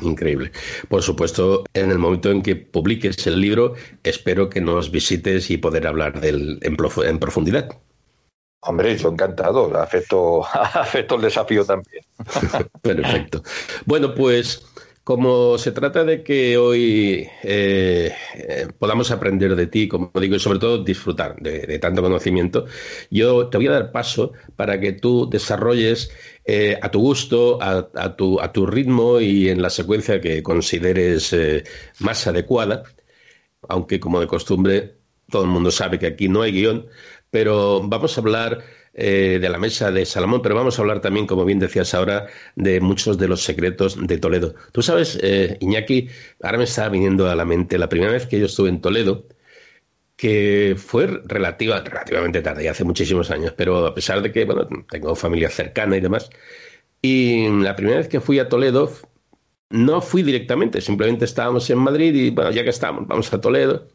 Increíble. 0.00 0.52
Por 0.88 1.02
supuesto, 1.02 1.64
en 1.74 1.90
el 1.90 1.98
momento 1.98 2.30
en 2.30 2.42
que 2.42 2.56
publiques 2.56 3.26
el 3.26 3.40
libro, 3.40 3.74
espero 4.02 4.48
que 4.48 4.60
nos 4.60 4.90
visites 4.90 5.50
y 5.50 5.58
poder 5.58 5.86
hablar 5.86 6.20
del, 6.20 6.60
en 6.62 7.18
profundidad. 7.18 7.68
Hombre, 8.64 8.96
yo 8.96 9.08
encantado, 9.08 9.76
acepto, 9.76 10.44
acepto 10.44 11.14
el 11.16 11.22
desafío 11.22 11.64
también. 11.64 12.04
Perfecto. 12.82 13.42
Bueno, 13.86 14.14
pues 14.14 14.64
como 15.02 15.58
se 15.58 15.72
trata 15.72 16.04
de 16.04 16.22
que 16.22 16.56
hoy 16.56 17.28
eh, 17.42 18.14
eh, 18.34 18.68
podamos 18.78 19.10
aprender 19.10 19.56
de 19.56 19.66
ti, 19.66 19.88
como 19.88 20.12
digo, 20.14 20.36
y 20.36 20.38
sobre 20.38 20.60
todo 20.60 20.84
disfrutar 20.84 21.34
de, 21.40 21.76
tanto 21.80 22.02
conocimiento, 22.02 22.66
yo 23.10 23.48
te 23.48 23.56
voy 23.56 23.66
a 23.66 23.72
dar 23.72 23.90
paso 23.90 24.32
para 24.54 24.78
que 24.78 24.92
tú 24.92 25.28
desarrolles 25.28 26.12
eh, 26.44 26.78
a 26.80 26.88
tu 26.88 27.00
gusto, 27.00 27.58
a, 27.60 28.14
tu, 28.14 28.40
a, 28.40 28.52
tu, 28.52 28.64
ritmo 28.64 29.18
y 29.18 29.48
en 29.48 29.60
la 29.60 29.70
secuencia 29.70 30.20
que 30.20 30.40
consideres 30.44 31.34
más 31.98 32.28
adecuada, 32.28 32.84
aunque 33.68 33.98
como 33.98 34.20
de 34.20 34.28
costumbre 34.28 35.02
todo 35.32 35.42
el 35.42 35.50
mundo 35.50 35.70
sabe 35.72 35.98
que 35.98 36.06
aquí 36.06 36.28
no 36.28 36.42
hay 36.42 36.52
guion, 36.52 36.86
pero 37.32 37.80
vamos 37.82 38.18
a 38.18 38.20
hablar 38.20 38.62
eh, 38.92 39.38
de 39.40 39.48
la 39.48 39.58
mesa 39.58 39.90
de 39.90 40.04
Salomón, 40.04 40.42
pero 40.42 40.54
vamos 40.54 40.78
a 40.78 40.82
hablar 40.82 41.00
también, 41.00 41.26
como 41.26 41.46
bien 41.46 41.58
decías 41.58 41.94
ahora, 41.94 42.26
de 42.56 42.78
muchos 42.80 43.16
de 43.16 43.26
los 43.26 43.42
secretos 43.42 43.96
de 44.06 44.18
Toledo. 44.18 44.54
Tú 44.72 44.82
sabes, 44.82 45.18
eh, 45.22 45.56
Iñaki, 45.60 46.08
ahora 46.42 46.58
me 46.58 46.64
está 46.64 46.90
viniendo 46.90 47.30
a 47.30 47.34
la 47.34 47.46
mente 47.46 47.78
la 47.78 47.88
primera 47.88 48.12
vez 48.12 48.26
que 48.26 48.38
yo 48.38 48.46
estuve 48.46 48.68
en 48.68 48.82
Toledo, 48.82 49.26
que 50.16 50.76
fue 50.76 51.06
relativa, 51.24 51.80
relativamente 51.80 52.42
tarde, 52.42 52.64
ya 52.64 52.72
hace 52.72 52.84
muchísimos 52.84 53.30
años, 53.30 53.54
pero 53.56 53.86
a 53.86 53.94
pesar 53.94 54.20
de 54.20 54.30
que, 54.30 54.44
bueno, 54.44 54.68
tengo 54.90 55.14
familia 55.16 55.48
cercana 55.48 55.96
y 55.96 56.00
demás, 56.00 56.28
y 57.00 57.48
la 57.62 57.76
primera 57.76 57.98
vez 57.98 58.08
que 58.08 58.20
fui 58.20 58.38
a 58.40 58.48
Toledo, 58.48 58.92
no 59.70 60.02
fui 60.02 60.22
directamente, 60.22 60.82
simplemente 60.82 61.24
estábamos 61.24 61.70
en 61.70 61.78
Madrid 61.78 62.14
y, 62.14 62.30
bueno, 62.30 62.50
ya 62.50 62.62
que 62.62 62.70
estamos, 62.70 63.06
vamos 63.08 63.32
a 63.32 63.40
Toledo. 63.40 63.88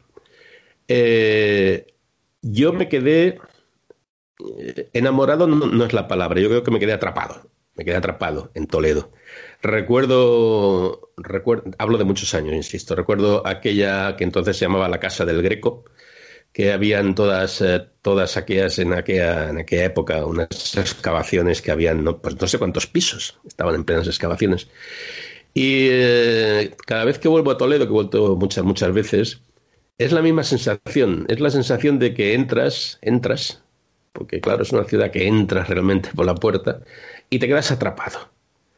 Eh, 0.88 1.86
yo 2.42 2.72
me 2.72 2.88
quedé 2.88 3.38
eh, 4.58 4.90
enamorado, 4.92 5.46
no, 5.46 5.84
es 5.84 5.92
la 5.92 6.08
palabra, 6.08 6.40
yo 6.40 6.48
creo 6.48 6.62
que 6.62 6.70
me 6.70 6.80
quedé 6.80 6.92
atrapado, 6.92 7.50
me 7.74 7.84
quedé 7.84 7.96
atrapado 7.96 8.50
en 8.54 8.66
Toledo. 8.66 9.12
Recuerdo, 9.62 11.10
recuerdo, 11.16 11.70
hablo 11.78 11.98
de 11.98 12.04
muchos 12.04 12.34
años, 12.34 12.54
insisto, 12.54 12.94
recuerdo 12.94 13.46
aquella 13.46 14.16
que 14.16 14.24
entonces 14.24 14.56
se 14.56 14.64
llamaba 14.64 14.88
la 14.88 15.00
Casa 15.00 15.24
del 15.24 15.42
Greco, 15.42 15.84
que 16.52 16.72
habían 16.72 17.14
todas, 17.14 17.60
eh, 17.60 17.86
todas 18.02 18.36
aquellas 18.36 18.78
en 18.78 18.92
aquella, 18.92 19.50
en 19.50 19.58
aquella 19.58 19.84
época, 19.84 20.24
unas 20.26 20.76
excavaciones 20.76 21.62
que 21.62 21.70
habían, 21.70 22.04
no, 22.04 22.20
pues 22.20 22.40
no 22.40 22.46
sé 22.46 22.58
cuántos 22.58 22.86
pisos, 22.86 23.38
estaban 23.46 23.74
en 23.74 23.84
plenas 23.84 24.06
excavaciones. 24.06 24.68
Y 25.54 25.88
eh, 25.90 26.76
cada 26.86 27.04
vez 27.04 27.18
que 27.18 27.28
vuelvo 27.28 27.50
a 27.50 27.58
Toledo, 27.58 27.84
que 27.86 27.90
he 27.90 27.92
vuelto 27.92 28.36
muchas, 28.36 28.64
muchas 28.64 28.92
veces, 28.92 29.42
es 29.98 30.12
la 30.12 30.22
misma 30.22 30.44
sensación, 30.44 31.26
es 31.28 31.40
la 31.40 31.50
sensación 31.50 31.98
de 31.98 32.14
que 32.14 32.34
entras, 32.34 32.98
entras, 33.02 33.64
porque 34.12 34.40
claro, 34.40 34.62
es 34.62 34.72
una 34.72 34.84
ciudad 34.84 35.10
que 35.10 35.26
entras 35.26 35.68
realmente 35.68 36.10
por 36.14 36.24
la 36.24 36.36
puerta 36.36 36.80
y 37.28 37.40
te 37.40 37.48
quedas 37.48 37.72
atrapado. 37.72 38.30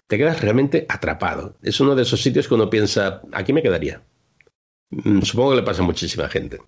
Te 0.07 0.19
quedas 0.19 0.41
realmente 0.41 0.87
atrapado. 0.89 1.55
Es 1.62 1.79
uno 1.79 1.95
de 1.95 2.03
esos 2.03 2.21
sitios 2.21 2.49
que 2.49 2.55
uno 2.55 2.69
piensa, 2.69 3.23
aquí 3.33 3.53
me 3.53 3.62
quedaría. 3.62 4.03
Mm, 4.91 5.21
supongo 5.23 5.50
que 5.50 5.57
le 5.57 5.62
pasa 5.62 5.83
a 5.83 5.87
muchísima 5.87 6.29
gente. 6.29 6.59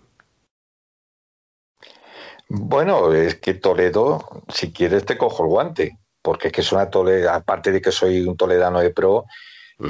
Bueno, 2.47 3.11
es 3.11 3.35
que 3.35 3.55
Toledo, 3.55 4.43
si 4.47 4.71
quieres 4.71 5.05
te 5.05 5.17
cojo 5.17 5.43
el 5.43 5.49
guante, 5.49 5.97
porque 6.21 6.47
es 6.47 6.53
que 6.53 6.61
es 6.61 6.71
una 6.71 6.89
Toledo, 6.89 7.31
aparte 7.31 7.71
de 7.71 7.81
que 7.81 7.91
soy 7.91 8.21
un 8.21 8.37
toledano 8.37 8.79
de 8.79 8.91
pro, 8.91 9.25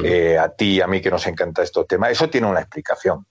eh, 0.04 0.38
a 0.38 0.50
ti 0.50 0.76
y 0.76 0.82
a 0.82 0.88
mí 0.88 1.02
que 1.02 1.12
nos 1.12 1.26
encanta 1.28 1.64
estos 1.64 1.88
temas. 1.88 2.12
Eso 2.12 2.30
tiene 2.30 2.48
una 2.48 2.62
explicación, 2.62 3.26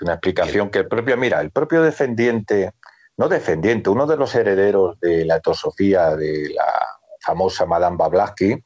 una 0.00 0.14
explicación 0.14 0.70
que 0.70 0.80
el 0.80 0.88
propio, 0.88 1.16
mira, 1.16 1.40
el 1.40 1.50
propio 1.50 1.82
defendiente, 1.82 2.72
no 3.16 3.28
defendiente, 3.28 3.90
uno 3.90 4.06
de 4.06 4.16
los 4.16 4.34
herederos 4.34 4.98
de 5.00 5.24
la 5.24 5.40
teosofía 5.40 6.16
de 6.16 6.50
la 6.54 6.86
famosa 7.20 7.66
Madame 7.66 7.96
Blavatsky, 7.96 8.62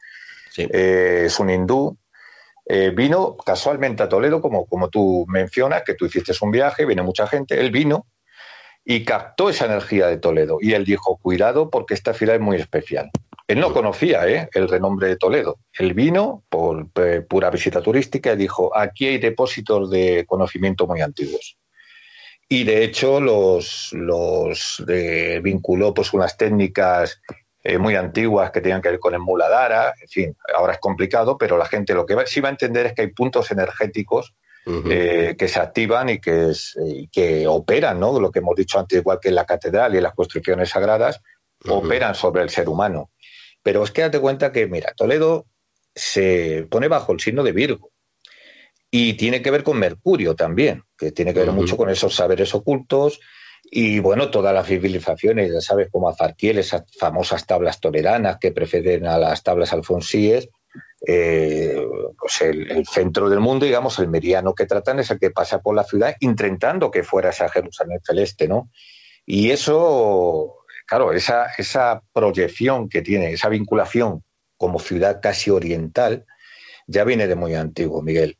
eh, 0.56 1.23
es 1.26 1.40
un 1.40 1.50
hindú, 1.50 1.97
eh, 2.66 2.90
vino 2.94 3.37
casualmente 3.37 4.02
a 4.02 4.09
Toledo, 4.09 4.40
como, 4.40 4.66
como 4.66 4.88
tú 4.88 5.25
mencionas, 5.28 5.82
que 5.85 5.94
tú 5.94 6.06
hiciste 6.06 6.32
un 6.42 6.50
viaje, 6.50 6.87
viene 6.87 7.02
mucha 7.02 7.26
gente, 7.26 7.59
él 7.59 7.71
vino 7.71 8.06
y 8.85 9.04
captó 9.04 9.50
esa 9.50 9.66
energía 9.66 10.06
de 10.06 10.18
Toledo 10.18 10.59
y 10.61 10.75
él 10.75 10.85
dijo, 10.85 11.18
cuidado 11.18 11.71
porque 11.71 11.94
esta 11.94 12.14
ciudad 12.14 12.37
es 12.37 12.40
muy 12.40 12.56
especial. 12.56 13.11
Él 13.46 13.61
no 13.61 13.72
conocía 13.72 14.26
¿eh? 14.28 14.49
el 14.52 14.68
renombre 14.68 15.08
de 15.08 15.16
Toledo. 15.16 15.58
Él 15.78 15.94
vino 15.94 16.44
por 16.49 16.88
eh, 16.96 17.22
pura 17.28 17.50
visita 17.50 17.82
turística 17.82 18.32
y 18.32 18.37
dijo, 18.37 18.76
aquí 18.76 19.06
hay 19.06 19.18
depósitos 19.18 19.90
de 19.90 20.25
conocimiento 20.26 20.87
muy 20.87 21.00
antiguos. 21.00 21.58
Y 22.49 22.64
de 22.64 22.84
hecho 22.84 23.20
los, 23.20 23.90
los 23.92 24.82
eh, 24.88 25.40
vinculó 25.42 25.94
pues 25.94 26.12
unas 26.12 26.37
técnicas 26.37 27.20
muy 27.78 27.94
antiguas 27.94 28.50
que 28.50 28.61
tenían 28.61 28.82
que 28.82 28.88
ver 28.88 28.99
con 28.99 29.14
el 29.14 29.20
muladara, 29.20 29.94
en 30.00 30.08
fin, 30.08 30.37
ahora 30.52 30.72
es 30.72 30.80
complicado, 30.80 31.38
pero 31.38 31.56
la 31.56 31.66
gente 31.66 31.94
lo 31.94 32.04
que 32.04 32.16
sí 32.26 32.40
va 32.40 32.49
a 32.49 32.50
entender 32.50 32.87
es 32.87 32.92
que 32.92 33.02
hay 33.02 33.12
puntos 33.12 33.52
energéticos 33.52 34.34
que 34.64 35.49
se 35.49 35.61
activan 35.61 36.08
y 36.08 36.18
que, 36.18 36.50
y 36.88 37.06
que 37.06 37.46
operan, 37.46 38.00
¿no? 38.00 38.18
Lo 38.18 38.32
que 38.32 38.40
hemos 38.40 38.56
dicho 38.56 38.80
antes, 38.80 38.99
igual 38.99 39.20
que 39.22 39.28
en 39.28 39.37
la 39.37 39.44
catedral 39.44 39.94
y 39.94 39.99
en 39.99 40.02
las 40.02 40.14
construcciones 40.14 40.70
sagradas, 40.70 41.20
operan 41.68 42.16
sobre 42.16 42.42
el 42.42 42.50
ser 42.50 42.68
humano. 42.68 43.11
Pero 43.62 43.85
es 43.85 43.90
que 43.90 44.02
date 44.02 44.21
cuenta 44.21 44.52
que, 44.52 44.66
mira, 44.66 44.92
Toledo 44.97 45.47
se 45.95 46.66
pone 46.71 46.88
bajo 46.88 47.12
el 47.12 47.21
signo 47.21 47.42
de 47.42 47.52
Virgo. 47.52 47.90
Y 48.90 49.14
tiene 49.14 49.40
que 49.40 49.50
ver 49.50 49.62
con 49.62 49.78
Mercurio 49.78 50.35
también, 50.35 50.83
que 50.99 51.12
tiene 51.12 51.33
que 51.33 51.40
ver 51.40 51.52
mucho 51.52 51.76
con 51.76 51.88
esos 51.88 52.14
saberes 52.14 52.54
ocultos. 52.54 53.21
Y 53.64 54.00
bueno, 54.00 54.31
todas 54.31 54.52
las 54.52 54.66
civilizaciones, 54.66 55.50
ya 55.50 55.61
sabes, 55.61 55.88
como 55.90 56.09
Azarquiel, 56.09 56.59
esas 56.59 56.85
famosas 56.99 57.47
tablas 57.47 57.81
toleranas 57.81 58.37
que 58.38 58.52
preceden 58.52 59.07
a 59.07 59.16
las 59.16 59.42
tablas 59.42 59.73
alfonsíes, 59.73 60.50
eh, 61.07 61.76
pues 62.19 62.42
el, 62.42 62.87
centro 62.87 63.28
del 63.28 63.40
mundo, 63.40 63.64
digamos, 63.64 63.99
el 63.99 64.09
meridiano 64.09 64.54
que 64.54 64.66
tratan 64.66 65.00
es 65.00 65.11
el 65.11 65.19
que 65.19 65.31
pasa 65.31 65.61
por 65.61 65.75
la 65.75 65.85
ciudad, 65.85 66.14
intentando 66.21 66.90
que 66.90 67.02
fuera 67.02 67.31
esa 67.31 67.49
Jerusalén 67.49 68.00
celeste, 68.04 68.47
¿no? 68.47 68.71
Y 69.26 69.50
eso, 69.50 70.62
claro, 70.92 71.14
esa, 71.14 71.46
esa 71.56 72.02
proyección 72.12 72.87
que 72.87 73.00
tiene, 73.00 73.32
esa 73.32 73.49
vinculación 73.49 74.22
como 74.58 74.78
ciudad 74.78 75.20
casi 75.22 75.49
oriental, 75.49 76.26
ya 76.87 77.04
viene 77.04 77.26
de 77.26 77.34
muy 77.34 77.54
antiguo, 77.54 78.02
Miguel. 78.02 78.37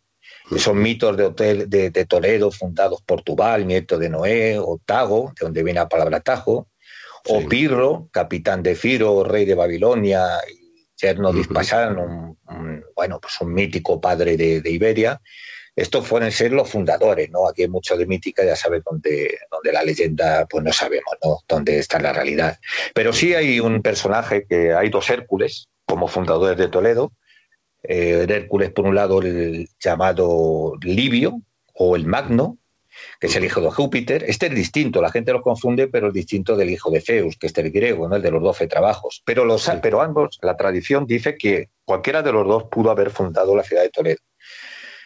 Esos 0.55 0.75
mitos 0.75 1.17
de, 1.17 1.25
hotel, 1.25 1.71
de, 1.71 2.05
Toledo 2.05 2.51
fundados 2.51 3.01
por 3.07 3.23
Tubal, 3.23 3.67
nieto 3.67 3.99
de 3.99 4.11
Noé, 4.11 4.59
o 4.59 4.79
Tago, 4.85 5.33
de 5.35 5.47
donde 5.47 5.63
viene 5.63 5.81
la 5.81 5.89
palabra 5.89 6.21
Tajo, 6.21 6.69
o 7.27 7.49
Pirro, 7.49 8.11
capitán 8.13 8.63
de 8.63 8.75
Firo, 8.75 9.25
rey 9.25 9.47
de 9.47 9.55
Babilonia, 9.55 10.27
y 10.47 10.85
yerno 11.01 11.31
uh 11.31 12.37
un, 12.51 12.85
bueno, 12.95 13.19
pues 13.19 13.41
un 13.41 13.55
mítico 13.55 13.99
padre 13.99 14.37
de, 14.37 14.71
Iberia. 14.71 15.19
Estos 15.75 16.07
fueron 16.07 16.31
ser 16.31 16.53
los 16.53 16.69
fundadores, 16.69 17.31
¿no? 17.31 17.49
Aquí 17.49 17.63
hay 17.63 17.69
mucho 17.69 17.97
de 17.97 18.07
mítica, 18.07 18.45
ya 18.45 18.57
sabes, 18.57 18.83
donde, 18.85 19.39
donde 19.51 19.73
la 19.73 19.83
leyenda, 19.83 20.47
pues 20.47 20.63
no 20.63 20.73
sabemos, 20.73 21.15
¿no? 21.25 21.39
Dónde 21.49 21.79
está 21.79 21.99
la 21.99 22.13
realidad. 22.13 22.59
Pero 22.95 23.13
sí 23.13 23.35
hay 23.35 23.59
un 23.59 23.81
personaje 23.81 24.45
que 24.47 24.75
hay 24.75 24.91
dos 24.91 25.09
Hércules 25.09 25.69
como 25.87 26.09
fundadores 26.09 26.59
de 26.59 26.69
Toledo, 26.69 27.13
eh, 27.83 28.27
Hércules, 28.29 28.71
por 28.71 28.87
un 28.87 28.95
lado, 28.95 29.23
el 29.23 29.69
llamado 29.81 30.75
Livio 30.83 31.41
o 31.75 31.97
el 31.97 32.07
Magno, 32.07 32.59
que 33.19 33.29
es 33.29 33.37
el 33.37 33.45
hijo 33.45 33.63
de 33.63 33.71
Júpiter. 33.71 34.25
Este 34.29 34.47
es 34.47 34.55
distinto, 34.55 35.01
la 35.01 35.11
gente 35.11 35.33
lo 35.33 35.41
confunde, 35.41 35.89
pero 35.89 36.09
es 36.09 36.15
distinto 36.15 36.55
del 36.55 36.69
hijo 36.69 36.91
de 36.91 37.01
Zeus, 37.01 37.39
que 37.39 37.47
es 37.47 37.57
el 37.57 37.71
griego, 37.71 38.09
¿no? 38.09 38.17
el 38.17 38.23
de 38.23 38.31
los 38.31 38.43
doce 38.43 38.67
trabajos. 38.67 39.23
Pero, 39.25 39.47
los, 39.47 39.71
pero 39.83 40.03
ambos, 40.03 40.39
la 40.43 40.57
tradición 40.57 41.07
dice 41.07 41.37
que 41.37 41.71
cualquiera 41.87 42.23
de 42.23 42.33
los 42.33 42.47
dos 42.47 42.65
pudo 42.65 42.91
haber 42.91 43.11
fundado 43.11 43.57
la 43.57 43.65
ciudad 43.65 43.83
de 43.83 43.91
Toledo 43.91 44.19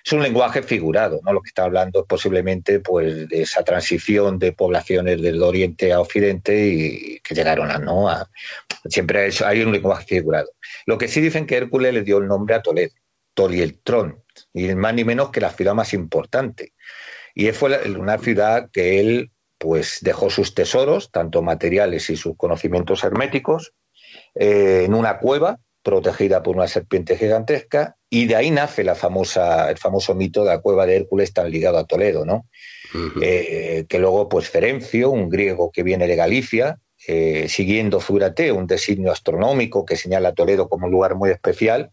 es 0.07 0.13
un 0.13 0.23
lenguaje 0.23 0.63
figurado, 0.63 1.21
¿no? 1.25 1.33
Lo 1.33 1.43
que 1.43 1.49
está 1.49 1.65
hablando 1.65 2.01
es 2.01 2.07
posiblemente 2.07 2.79
pues, 2.79 3.29
de 3.29 3.43
esa 3.43 3.65
transición 3.65 4.39
de 4.39 4.53
poblaciones 4.53 5.21
del 5.21 5.43
oriente 5.43 5.93
a 5.93 6.01
occidente 6.01 6.69
y 6.69 7.19
que 7.21 7.35
llegaron 7.35 7.73
a, 7.73 7.79
¿no? 7.79 8.09
siempre 8.89 9.29
hay 9.45 9.63
un 9.63 9.73
lenguaje 9.73 10.07
figurado. 10.07 10.49
Lo 10.87 10.97
que 10.97 11.09
sí 11.09 11.21
dicen 11.21 11.45
que 11.45 11.57
Hércules 11.57 11.93
le 11.93 12.03
dio 12.03 12.19
el 12.19 12.29
nombre 12.29 12.55
a 12.55 12.63
Toledo, 12.63 12.93
Tolieltrón, 13.35 14.23
y 14.55 14.73
más 14.77 14.95
ni 14.95 15.03
menos 15.03 15.31
que 15.31 15.41
la 15.41 15.51
ciudad 15.51 15.75
más 15.75 15.93
importante. 15.93 16.73
Y 17.35 17.51
fue 17.51 17.77
una 17.91 18.19
ciudad 18.19 18.71
que 18.73 19.01
él 19.01 19.33
pues 19.59 19.99
dejó 20.03 20.31
sus 20.31 20.55
tesoros, 20.55 21.11
tanto 21.11 21.43
materiales 21.43 22.11
y 22.11 22.17
sus 22.17 22.37
conocimientos 22.37 23.03
herméticos, 23.03 23.73
eh, 24.37 24.85
en 24.87 24.95
una 24.95 25.19
cueva 25.19 25.59
protegida 25.87 26.43
por 26.43 26.57
una 26.57 26.67
serpiente 26.67 27.17
gigantesca, 27.17 27.95
y 28.11 28.27
de 28.27 28.35
ahí 28.35 28.51
nace 28.51 28.83
la 28.83 28.97
famosa, 28.97 29.71
el 29.71 29.79
famoso 29.79 30.17
mito 30.17 30.43
de 30.43 30.51
la 30.51 30.59
cueva 30.59 30.85
de 30.85 30.97
Hércules 30.97 31.33
tan 31.33 31.49
ligado 31.49 31.79
a 31.79 31.87
Toledo, 31.87 32.25
¿no? 32.25 32.49
Eh, 33.23 33.85
que 33.89 34.01
luego, 34.01 34.29
pues 34.29 34.51
Ferencio, 34.51 35.11
un 35.11 35.29
griego 35.29 35.71
que 35.71 35.85
viene 35.85 36.09
de 36.09 36.17
Galicia, 36.17 36.81
eh, 37.07 37.47
siguiendo 37.49 38.01
Zurate, 38.01 38.51
un 38.51 38.67
designio 38.67 39.13
astronómico 39.13 39.85
que 39.85 39.95
señala 39.95 40.31
a 40.31 40.35
Toledo 40.35 40.69
como 40.69 40.87
un 40.87 40.93
lugar 40.93 41.15
muy 41.15 41.31
especial, 41.31 41.93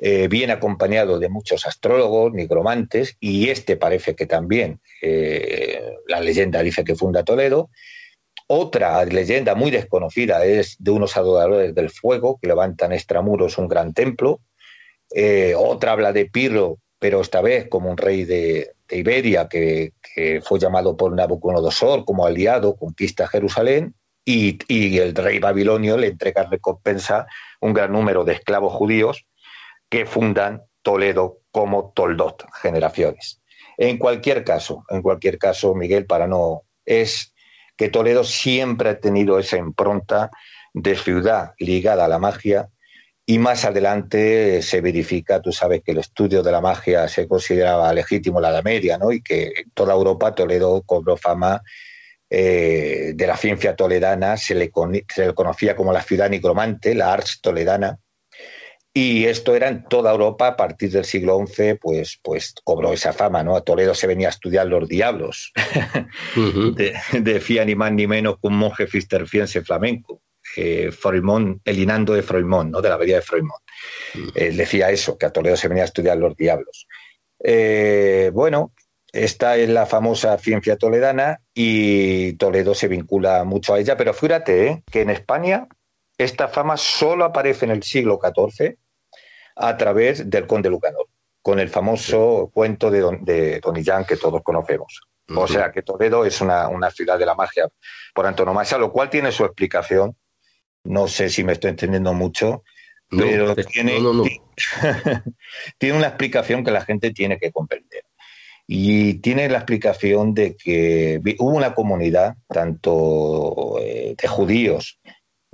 eh, 0.00 0.26
viene 0.26 0.54
acompañado 0.54 1.20
de 1.20 1.28
muchos 1.28 1.64
astrólogos, 1.64 2.32
nigromantes, 2.32 3.16
y 3.20 3.50
este 3.50 3.76
parece 3.76 4.16
que 4.16 4.26
también, 4.26 4.80
la 6.08 6.18
leyenda 6.18 6.60
dice 6.60 6.82
que 6.82 6.96
funda 6.96 7.22
Toledo, 7.22 7.70
otra 8.54 9.02
leyenda 9.06 9.54
muy 9.54 9.70
desconocida 9.70 10.44
es 10.44 10.76
de 10.78 10.90
unos 10.90 11.16
adoradores 11.16 11.74
del 11.74 11.88
fuego 11.88 12.38
que 12.38 12.48
levantan 12.48 12.92
extramuros 12.92 13.56
un 13.56 13.66
gran 13.66 13.94
templo. 13.94 14.40
Eh, 15.14 15.54
otra 15.56 15.92
habla 15.92 16.12
de 16.12 16.26
Pirro, 16.26 16.76
pero 16.98 17.22
esta 17.22 17.40
vez 17.40 17.66
como 17.70 17.90
un 17.90 17.96
rey 17.96 18.24
de, 18.24 18.74
Iberia 18.90 19.48
que, 19.48 19.94
fue 20.42 20.58
llamado 20.58 20.98
por 20.98 21.14
Nabucodonosor 21.14 22.04
como 22.04 22.26
aliado, 22.26 22.76
conquista 22.76 23.26
Jerusalén. 23.26 23.94
Y, 24.22 24.58
y, 24.68 24.98
el 24.98 25.14
rey 25.14 25.38
babilonio 25.38 25.96
le 25.96 26.08
entrega 26.08 26.42
recompensa 26.44 27.26
un 27.62 27.72
gran 27.72 27.90
número 27.90 28.22
de 28.22 28.34
esclavos 28.34 28.74
judíos 28.74 29.24
que 29.88 30.04
fundan 30.04 30.62
Toledo 30.82 31.38
como 31.50 31.92
Toldot, 31.94 32.44
generaciones. 32.60 33.40
En 33.78 33.96
cualquier 33.96 34.44
caso, 34.44 34.84
en 34.90 35.00
cualquier 35.00 35.38
caso, 35.38 35.74
Miguel, 35.74 36.04
para 36.04 36.26
no 36.26 36.64
es 36.84 37.31
que 37.76 37.88
Toledo 37.88 38.24
siempre 38.24 38.90
ha 38.90 39.00
tenido 39.00 39.38
esa 39.38 39.56
impronta 39.56 40.30
de 40.74 40.96
ciudad 40.96 41.52
ligada 41.58 42.04
a 42.04 42.08
la 42.08 42.18
magia 42.18 42.68
y 43.24 43.38
más 43.38 43.64
adelante 43.64 44.62
se 44.62 44.80
verifica, 44.80 45.40
tú 45.40 45.52
sabes 45.52 45.82
que 45.84 45.92
el 45.92 45.98
estudio 45.98 46.42
de 46.42 46.52
la 46.52 46.60
magia 46.60 47.06
se 47.08 47.28
consideraba 47.28 47.92
legítimo 47.92 48.38
en 48.38 48.42
la 48.42 48.50
Edad 48.50 48.64
Media, 48.64 48.98
¿no? 48.98 49.12
Y 49.12 49.22
que 49.22 49.52
en 49.56 49.70
toda 49.72 49.94
Europa 49.94 50.34
Toledo 50.34 50.82
cobró 50.82 51.16
fama 51.16 51.62
eh, 52.28 53.12
de 53.14 53.26
la 53.26 53.36
ciencia 53.36 53.76
toledana, 53.76 54.36
se 54.36 54.54
le, 54.54 54.72
se 55.14 55.26
le, 55.26 55.34
conocía 55.34 55.76
como 55.76 55.92
la 55.92 56.02
ciudad 56.02 56.30
nigromante, 56.30 56.94
la 56.94 57.12
Ars 57.12 57.40
Toledana, 57.40 57.98
y 58.94 59.24
esto 59.24 59.56
era 59.56 59.68
en 59.68 59.84
toda 59.84 60.12
Europa 60.12 60.48
a 60.48 60.56
partir 60.56 60.90
del 60.90 61.06
siglo 61.06 61.42
XI, 61.46 61.74
pues, 61.80 62.18
pues 62.22 62.54
cobró 62.62 62.92
esa 62.92 63.14
fama, 63.14 63.42
¿no? 63.42 63.56
A 63.56 63.62
Toledo 63.62 63.94
se 63.94 64.06
venía 64.06 64.28
a 64.28 64.30
estudiar 64.30 64.66
los 64.66 64.86
diablos. 64.86 65.52
decía 67.12 67.64
ni 67.64 67.74
más 67.74 67.92
ni 67.92 68.06
menos 68.06 68.34
que 68.34 68.48
un 68.48 68.56
monje 68.58 68.86
cisterciense 68.86 69.62
flamenco, 69.62 70.20
eh, 70.56 70.90
el 71.64 71.78
Inando 71.78 72.12
de 72.12 72.22
Froimont, 72.22 72.70
¿no? 72.70 72.82
De 72.82 72.90
la 72.90 72.96
abadía 72.96 73.16
de 73.16 73.22
Froimont. 73.22 73.62
Él 74.34 74.58
decía 74.58 74.90
eso, 74.90 75.16
que 75.16 75.24
a 75.24 75.30
Toledo 75.30 75.56
se 75.56 75.68
venía 75.68 75.84
a 75.84 75.86
estudiar 75.86 76.18
los 76.18 76.36
diablos. 76.36 76.86
Eh, 77.42 78.30
bueno, 78.34 78.74
esta 79.12 79.56
es 79.56 79.70
la 79.70 79.86
famosa 79.86 80.36
ciencia 80.36 80.76
toledana 80.76 81.40
y 81.54 82.34
Toledo 82.34 82.74
se 82.74 82.88
vincula 82.88 83.44
mucho 83.44 83.72
a 83.72 83.80
ella, 83.80 83.96
pero 83.96 84.12
fíjate 84.12 84.66
¿eh? 84.66 84.82
que 84.90 85.00
en 85.00 85.10
España 85.10 85.66
esta 86.18 86.48
fama 86.48 86.76
solo 86.76 87.24
aparece 87.24 87.64
en 87.64 87.72
el 87.72 87.82
siglo 87.82 88.20
XIV 88.22 88.76
a 89.62 89.76
través 89.76 90.28
del 90.28 90.46
conde 90.46 90.68
Lucanor, 90.68 91.06
con 91.40 91.60
el 91.60 91.68
famoso 91.68 92.50
cuento 92.52 92.90
de 92.90 93.00
Don, 93.00 93.24
de 93.24 93.60
Illán 93.76 94.04
que 94.04 94.16
todos 94.16 94.42
conocemos. 94.42 95.00
O 95.34 95.46
sea 95.46 95.70
que 95.70 95.82
Toledo 95.82 96.24
es 96.24 96.40
una, 96.40 96.68
ciudad 96.90 97.18
de 97.18 97.24
la 97.24 97.34
magia 97.34 97.68
por 98.12 98.26
antonomasia, 98.26 98.76
lo 98.76 98.92
cual 98.92 99.08
tiene 99.08 99.30
su 99.30 99.44
explicación. 99.44 100.16
No 100.84 101.06
sé 101.06 101.30
si 101.30 101.44
me 101.44 101.52
estoy 101.52 101.70
entendiendo 101.70 102.12
mucho, 102.12 102.64
pero 103.08 103.54
tiene, 103.54 103.98
tiene 105.78 105.96
una 105.96 106.08
explicación 106.08 106.64
que 106.64 106.72
la 106.72 106.84
gente 106.84 107.12
tiene 107.12 107.38
que 107.38 107.52
comprender. 107.52 108.02
Y 108.66 109.14
tiene 109.14 109.48
la 109.48 109.58
explicación 109.58 110.34
de 110.34 110.56
que 110.56 111.20
hubo 111.38 111.56
una 111.56 111.72
comunidad, 111.72 112.34
tanto 112.48 113.78
eh, 113.80 114.16
de 114.20 114.28
judíos 114.28 114.98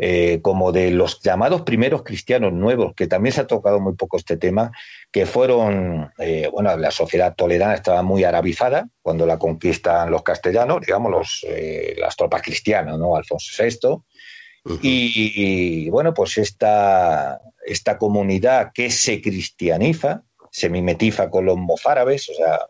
eh, 0.00 0.38
como 0.42 0.70
de 0.70 0.92
los 0.92 1.20
llamados 1.22 1.62
primeros 1.62 2.04
cristianos 2.04 2.52
nuevos, 2.52 2.94
que 2.94 3.08
también 3.08 3.32
se 3.32 3.40
ha 3.40 3.46
tocado 3.48 3.80
muy 3.80 3.94
poco 3.96 4.16
este 4.16 4.36
tema, 4.36 4.70
que 5.10 5.26
fueron, 5.26 6.12
eh, 6.18 6.48
bueno, 6.52 6.76
la 6.76 6.92
sociedad 6.92 7.34
toledana 7.34 7.74
estaba 7.74 8.02
muy 8.02 8.22
arabizada 8.22 8.88
cuando 9.02 9.26
la 9.26 9.40
conquistan 9.40 10.12
los 10.12 10.22
castellanos, 10.22 10.82
digamos, 10.82 11.10
los, 11.10 11.46
eh, 11.48 11.96
las 11.98 12.14
tropas 12.14 12.42
cristianas, 12.42 12.96
¿no? 12.96 13.16
Alfonso 13.16 13.50
VI. 13.60 14.78
y, 14.82 15.90
bueno, 15.90 16.14
pues 16.14 16.38
esta, 16.38 17.40
esta 17.66 17.98
comunidad 17.98 18.70
que 18.72 18.90
se 18.90 19.20
cristianiza, 19.20 20.22
se 20.52 20.68
mimetiza 20.68 21.28
con 21.28 21.44
los 21.44 21.56
mozárabes, 21.56 22.28
o 22.28 22.34
sea, 22.34 22.60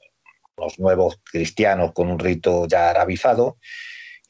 los 0.56 0.78
nuevos 0.78 1.20
cristianos 1.30 1.92
con 1.92 2.10
un 2.10 2.18
rito 2.18 2.66
ya 2.66 2.88
arabizado, 2.88 3.58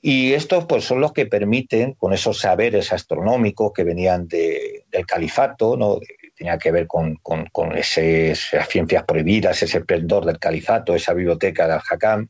y 0.01 0.33
estos 0.33 0.67
pues, 0.67 0.85
son 0.85 1.01
los 1.01 1.13
que 1.13 1.27
permiten, 1.27 1.95
con 1.95 2.13
esos 2.13 2.39
saberes 2.39 2.93
astronómicos 2.93 3.73
que 3.73 3.85
venían 3.85 4.29
del 4.29 5.07
califato, 5.07 5.77
¿no? 5.77 5.99
tenía 6.37 6.57
que 6.57 6.71
ver 6.71 6.87
con, 6.87 7.17
con, 7.17 7.77
esas 7.77 8.39
ciencias 8.69 9.03
prohibidas, 9.05 9.61
ese 9.63 9.79
esplendor 9.79 10.25
del 10.25 10.39
califato, 10.39 10.95
esa 10.95 11.13
biblioteca 11.13 11.67
de 11.67 11.73
Al-Hakam, 11.75 12.29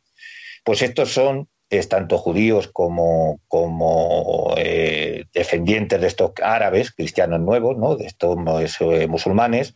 pues 0.65 0.81
estos 0.81 1.13
son 1.13 1.49
tanto 1.89 2.17
judíos 2.17 2.69
como, 2.73 3.41
como 3.47 4.55
eh, 4.57 5.27
descendientes 5.35 6.01
de 6.01 6.07
estos 6.07 6.33
árabes, 6.43 6.93
cristianos 6.93 7.41
nuevos, 7.41 7.77
¿no? 7.77 7.97
de 7.97 8.07
estos 8.07 8.37
eh, 8.81 9.07
musulmanes, 9.07 9.75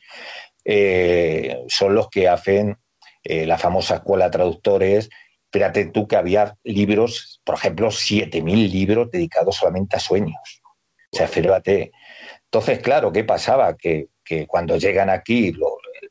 eh, 0.64 1.62
son 1.68 1.94
los 1.94 2.08
que 2.08 2.28
hacen 2.28 2.78
la 3.24 3.56
famosa 3.56 3.96
escuela 3.96 4.24
de 4.24 4.30
traductores 4.32 5.08
Fíjate 5.52 5.86
tú 5.86 6.08
que 6.08 6.16
había 6.16 6.56
libros, 6.64 7.40
por 7.44 7.56
ejemplo, 7.56 7.88
7.000 7.88 8.70
libros 8.70 9.10
dedicados 9.10 9.56
solamente 9.56 9.96
a 9.96 10.00
sueños. 10.00 10.62
O 11.12 11.16
sea, 11.16 11.28
fíjate. 11.28 11.92
Entonces, 12.44 12.78
claro, 12.78 13.12
¿qué 13.12 13.22
pasaba? 13.24 13.76
Que, 13.76 14.08
cuando 14.46 14.78
llegan 14.78 15.10
aquí 15.10 15.52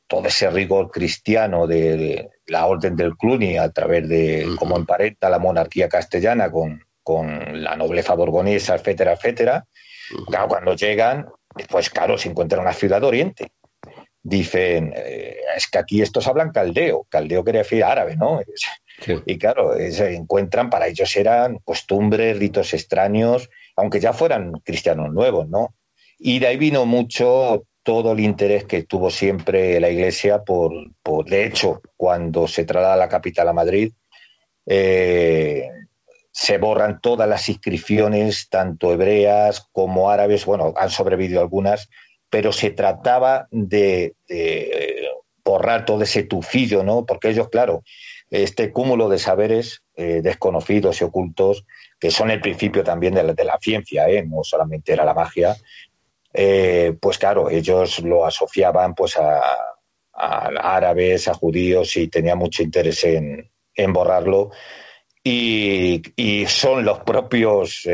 todo 0.06 0.28
ese 0.28 0.48
rigor 0.52 0.92
cristiano 0.92 1.66
de, 1.66 2.30
la 2.46 2.68
orden 2.68 2.96
del 2.96 3.18
Cluny 3.18 3.58
a 3.58 3.72
través 3.72 4.08
de 4.08 4.48
cómo 4.60 4.78
emparenta 4.78 5.28
la 5.28 5.40
monarquía 5.40 5.90
castellana 5.90 6.52
con, 6.52 6.84
con 7.02 7.64
la 7.64 7.76
nobleza 7.76 8.14
borgonesa, 8.14 8.76
etcétera, 8.76 9.14
etcétera, 9.14 9.66
claro, 10.28 10.50
cuando 10.50 10.76
llegan, 10.76 11.26
pues 11.68 11.90
claro, 11.90 12.16
se 12.16 12.30
encuentran 12.30 12.62
una 12.62 12.74
ciudad 12.74 13.02
de 13.02 13.08
Oriente 13.08 13.52
dicen, 14.24 14.94
eh, 14.96 15.38
es 15.56 15.68
que 15.68 15.80
aquí 15.80 16.02
estos 16.02 16.28
hablan 16.28 16.52
caldeo, 16.52 17.06
caldeo 17.10 17.44
quiere 17.44 17.60
decir 17.60 17.84
árabe, 17.84 18.16
¿no? 18.16 18.40
Y 19.26 19.38
claro, 19.38 19.74
se 19.76 20.14
encuentran, 20.14 20.70
para 20.70 20.88
ellos 20.88 21.16
eran 21.16 21.58
costumbres, 21.64 22.38
ritos 22.38 22.74
extraños, 22.74 23.50
aunque 23.76 24.00
ya 24.00 24.14
fueran 24.14 24.54
cristianos 24.64 25.12
nuevos, 25.12 25.50
¿no? 25.50 25.74
Y 26.20 26.40
de 26.40 26.48
ahí 26.48 26.58
vino 26.58 26.86
mucho 26.86 27.66
todo 27.84 28.12
el 28.12 28.20
interés 28.20 28.66
que 28.66 28.84
tuvo 28.84 29.10
siempre 29.10 29.80
la 29.80 29.90
Iglesia 29.90 30.44
por, 30.44 30.72
por 31.02 31.26
de 31.26 31.46
hecho, 31.46 31.82
cuando 31.98 32.48
se 32.48 32.64
traslada 32.64 32.96
la 32.96 33.10
capital 33.10 33.48
a 33.48 33.54
Madrid, 33.54 33.92
eh, 34.68 35.68
se 36.32 36.58
borran 36.58 37.02
todas 37.02 37.28
las 37.28 37.50
inscripciones, 37.50 38.50
tanto 38.50 38.94
hebreas 38.94 39.68
como 39.72 40.10
árabes, 40.10 40.46
bueno, 40.46 40.74
han 40.78 40.90
sobrevivido 40.90 41.42
algunas, 41.42 41.90
pero 42.30 42.54
se 42.54 42.72
trataba 42.72 43.48
de, 43.52 44.16
borrar 45.44 45.86
todo 45.86 46.04
ese 46.04 46.24
tufillo, 46.24 46.84
¿no? 46.84 47.06
Porque 47.06 47.30
ellos, 47.30 47.50
claro, 47.50 47.84
este 48.32 48.72
cúmulo 48.72 49.10
de 49.10 49.20
saberes 49.20 49.84
eh, 49.96 50.22
desconocidos 50.24 51.02
y 51.02 51.04
ocultos, 51.04 51.66
que 52.00 52.10
son 52.10 52.32
el 52.32 52.40
principio 52.40 52.84
también 52.84 53.14
de 53.14 53.24
la, 53.24 53.60
ciencia, 53.60 54.10
¿eh? 54.10 54.26
no 54.26 54.44
solamente 54.44 54.94
era 54.94 55.04
la 55.04 55.14
magia, 55.14 55.56
eh, 56.34 56.96
pues 57.00 57.18
claro, 57.18 57.50
ellos 57.50 58.00
lo 58.00 58.26
asociaban 58.26 58.96
pues 58.96 59.18
a, 59.18 59.42
árabes, 60.14 61.28
a 61.28 61.34
judíos 61.34 61.98
y 61.98 62.08
tenía 62.08 62.36
mucho 62.36 62.64
interés 62.64 63.04
en, 63.04 63.52
borrarlo. 63.94 64.52
Y, 65.24 66.02
son 66.48 66.84
los 66.84 67.00
propios 67.00 67.88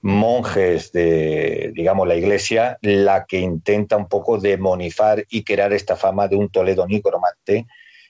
monjes 0.00 0.92
de, 0.92 1.72
digamos, 1.74 2.06
la 2.08 2.14
iglesia 2.14 2.78
la 2.80 3.24
que 3.26 3.40
intenta 3.40 3.96
un 3.96 4.08
poco 4.08 4.38
demonizar 4.38 5.24
y 5.28 5.44
crear 5.44 5.72
esta 5.72 5.96
fama 5.96 6.28
de 6.28 6.36
un 6.36 6.48
Toledo 6.48 6.86
nigromante 6.86 7.66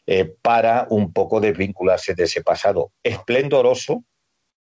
eh, 0.07 0.25
para 0.43 0.87
un 0.91 1.13
poco 1.13 1.41
desvincularse 1.41 2.15
de 2.15 2.25
ese 2.25 2.43
pasado 2.43 2.93
esplendoroso, 3.03 4.05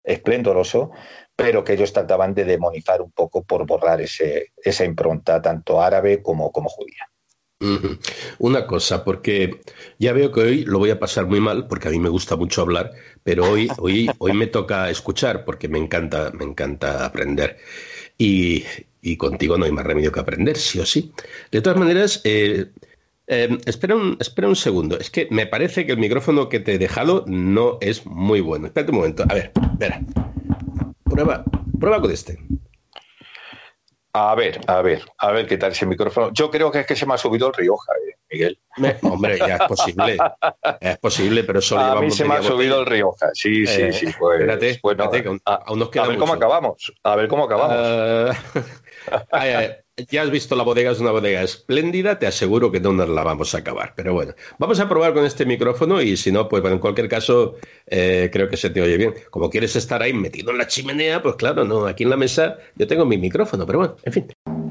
esplendoroso, 0.03 0.91
pero 1.35 1.63
que 1.63 1.73
ellos 1.73 1.93
trataban 1.93 2.33
de 2.33 2.45
demonizar 2.45 3.01
un 3.01 3.11
poco 3.11 3.43
por 3.43 3.65
borrar 3.65 4.01
ese, 4.01 4.53
esa 4.57 4.85
impronta 4.85 5.41
tanto 5.41 5.81
árabe 5.81 6.21
como, 6.21 6.51
como 6.51 6.69
judía. 6.69 7.07
Una 8.37 8.67
cosa, 8.67 9.03
porque 9.03 9.61
ya 9.97 10.13
veo 10.13 10.31
que 10.31 10.41
hoy 10.41 10.65
lo 10.65 10.77
voy 10.77 10.91
a 10.91 10.99
pasar 10.99 11.25
muy 11.25 11.39
mal, 11.39 11.67
porque 11.67 11.87
a 11.87 11.91
mí 11.91 11.99
me 11.99 12.09
gusta 12.09 12.35
mucho 12.35 12.61
hablar, 12.61 12.91
pero 13.23 13.49
hoy, 13.49 13.67
hoy, 13.79 14.09
hoy 14.19 14.33
me 14.33 14.45
toca 14.45 14.89
escuchar, 14.91 15.43
porque 15.43 15.67
me 15.67 15.79
encanta, 15.79 16.31
me 16.33 16.45
encanta 16.45 17.03
aprender. 17.03 17.57
Y, 18.17 18.63
contigo 19.17 19.57
no 19.57 19.65
hay 19.65 19.71
más 19.71 19.85
remedio 19.85 20.11
que 20.11 20.19
aprender, 20.19 20.57
sí 20.57 20.79
o 20.79 20.85
sí. 20.85 21.11
De 21.49 21.61
todas 21.61 21.79
maneras, 21.79 22.21
eh, 22.25 22.67
em, 23.27 23.59
espera, 23.65 23.95
un, 23.95 24.17
espera 24.19 24.47
un 24.47 24.55
segundo. 24.55 24.97
Es 24.97 25.09
que 25.09 25.27
me 25.29 25.45
parece 25.45 25.85
que 25.85 25.91
el 25.91 25.97
micrófono 25.97 26.49
que 26.49 26.59
te 26.59 26.73
he 26.73 26.77
dejado 26.77 27.23
no 27.27 27.77
es 27.81 28.05
muy 28.05 28.41
bueno. 28.41 28.67
Espérate 28.67 28.91
un 28.91 28.97
momento. 28.97 29.23
A 29.29 29.33
ver, 29.33 29.51
espera. 29.73 30.01
Prueba, 31.03 31.43
prueba 31.79 32.01
con 32.01 32.11
este. 32.11 32.37
A 34.13 34.33
ver, 34.33 34.59
a 34.65 34.81
ver, 34.81 35.03
a 35.19 35.31
ver 35.31 35.45
qué 35.45 35.57
tal 35.57 35.73
ese 35.73 35.85
micrófono. 35.85 36.31
Yo 36.33 36.49
creo 36.49 36.71
que 36.71 36.79
es 36.79 36.87
que 36.87 36.95
se 36.95 37.05
me 37.05 37.13
ha 37.13 37.17
subido 37.17 37.47
el 37.47 37.53
Rioja, 37.53 37.91
eh, 37.93 38.15
Miguel. 38.31 38.59
hombre, 39.03 39.37
ya 39.37 39.57
es 39.57 39.61
posible. 39.67 40.17
es 40.81 40.97
posible, 40.97 41.43
pero 41.43 41.61
solo 41.61 41.81
A 41.81 42.01
mí 42.01 42.09
se 42.09 42.25
me 42.25 42.33
ha 42.33 42.41
subido 42.41 42.79
el 42.79 42.87
Rioja, 42.87 43.29
sí, 43.33 43.67
sí, 43.67 43.81
eh, 43.83 43.93
sí. 43.93 44.07
Pues, 44.17 44.39
espérate, 44.39 44.79
bueno, 44.81 45.03
espérate, 45.03 45.41
aún 45.45 45.79
nos 45.79 45.89
queda 45.89 46.05
A 46.05 46.07
ver 46.07 46.17
cómo 46.17 46.33
acabamos, 46.33 46.93
a 47.03 47.15
ver 47.15 47.27
cómo 47.27 47.43
acabamos. 47.43 48.37
Uh, 49.07 49.86
ya 50.09 50.21
has 50.21 50.31
visto 50.31 50.55
la 50.55 50.63
bodega, 50.63 50.91
es 50.91 50.99
una 50.99 51.11
bodega 51.11 51.41
espléndida, 51.41 52.19
te 52.19 52.27
aseguro 52.27 52.71
que 52.71 52.79
no 52.79 52.93
nos 52.93 53.09
la 53.09 53.23
vamos 53.23 53.53
a 53.55 53.59
acabar. 53.59 53.93
Pero 53.95 54.13
bueno, 54.13 54.33
vamos 54.59 54.79
a 54.79 54.87
probar 54.87 55.13
con 55.13 55.25
este 55.25 55.45
micrófono 55.45 56.01
y 56.01 56.17
si 56.17 56.31
no, 56.31 56.47
pues 56.47 56.61
bueno, 56.61 56.75
en 56.75 56.81
cualquier 56.81 57.09
caso, 57.09 57.55
eh, 57.87 58.29
creo 58.31 58.49
que 58.49 58.57
se 58.57 58.69
te 58.69 58.81
oye 58.81 58.97
bien. 58.97 59.13
Como 59.29 59.49
quieres 59.49 59.75
estar 59.75 60.01
ahí 60.01 60.13
metido 60.13 60.51
en 60.51 60.57
la 60.59 60.67
chimenea, 60.67 61.21
pues 61.21 61.35
claro, 61.35 61.65
no, 61.65 61.85
aquí 61.85 62.03
en 62.03 62.11
la 62.11 62.17
mesa 62.17 62.57
yo 62.75 62.87
tengo 62.87 63.05
mi 63.05 63.17
micrófono, 63.17 63.65
pero 63.65 63.79
bueno, 63.79 63.95
en 64.03 64.13
fin. 64.13 64.66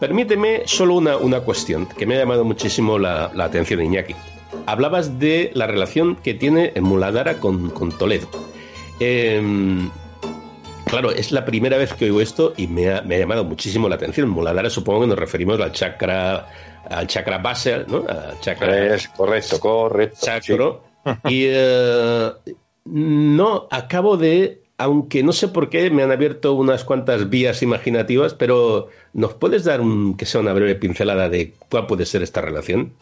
Permíteme 0.00 0.62
solo 0.64 0.94
una, 0.94 1.40
cuestión 1.40 1.84
que 1.84 2.06
me 2.06 2.16
ha 2.16 2.20
llamado 2.20 2.42
muchísimo 2.42 2.98
la, 2.98 3.30
atención, 3.38 3.82
Iñaki. 3.82 4.14
Hablabas 4.64 5.18
de 5.18 5.50
la 5.54 5.66
relación 5.66 6.16
que 6.16 6.32
tiene 6.32 6.72
Muladara 6.80 7.34
con, 7.34 7.70
Toledo. 7.98 8.26
Em, 8.98 9.90
claro, 10.86 11.10
es 11.10 11.32
la 11.32 11.44
primera 11.44 11.76
vez 11.76 11.92
que 11.92 12.06
oigo 12.06 12.22
esto 12.22 12.54
y 12.56 12.66
me 12.66 12.88
ha, 12.88 13.04
llamado 13.04 13.44
muchísimo 13.44 13.90
la 13.90 13.96
atención. 13.96 14.30
Muladara 14.30 14.70
supongo 14.70 15.02
que 15.02 15.08
nos 15.08 15.18
referimos 15.18 15.60
al 15.60 15.72
chakra, 15.72 16.48
al 16.88 17.06
chakra 17.06 17.36
base, 17.36 17.84
¿no? 17.86 18.06
chakra, 18.40 18.94
es 18.94 19.06
correcto, 19.08 19.60
correcto. 19.60 20.82
Y 21.28 21.44
eh, 21.46 22.30
no 22.86 23.68
acabo 23.70 24.16
de 24.16 24.62
aunque 24.80 25.22
no 25.22 25.34
sé 25.34 25.48
por 25.48 25.68
qué 25.68 25.90
me 25.90 26.02
han 26.02 26.10
abierto 26.10 26.54
unas 26.54 26.84
cuantas 26.84 27.28
vías 27.28 27.62
imaginativas, 27.62 28.32
pero 28.32 28.88
¿nos 29.12 29.34
puedes 29.34 29.64
dar 29.64 29.82
un, 29.82 30.16
que 30.16 30.24
sea 30.24 30.40
una 30.40 30.54
breve 30.54 30.74
pincelada 30.74 31.28
de 31.28 31.52
cuál 31.68 31.86
puede 31.86 32.06
ser 32.06 32.22
esta 32.22 32.40
relación? 32.40 32.94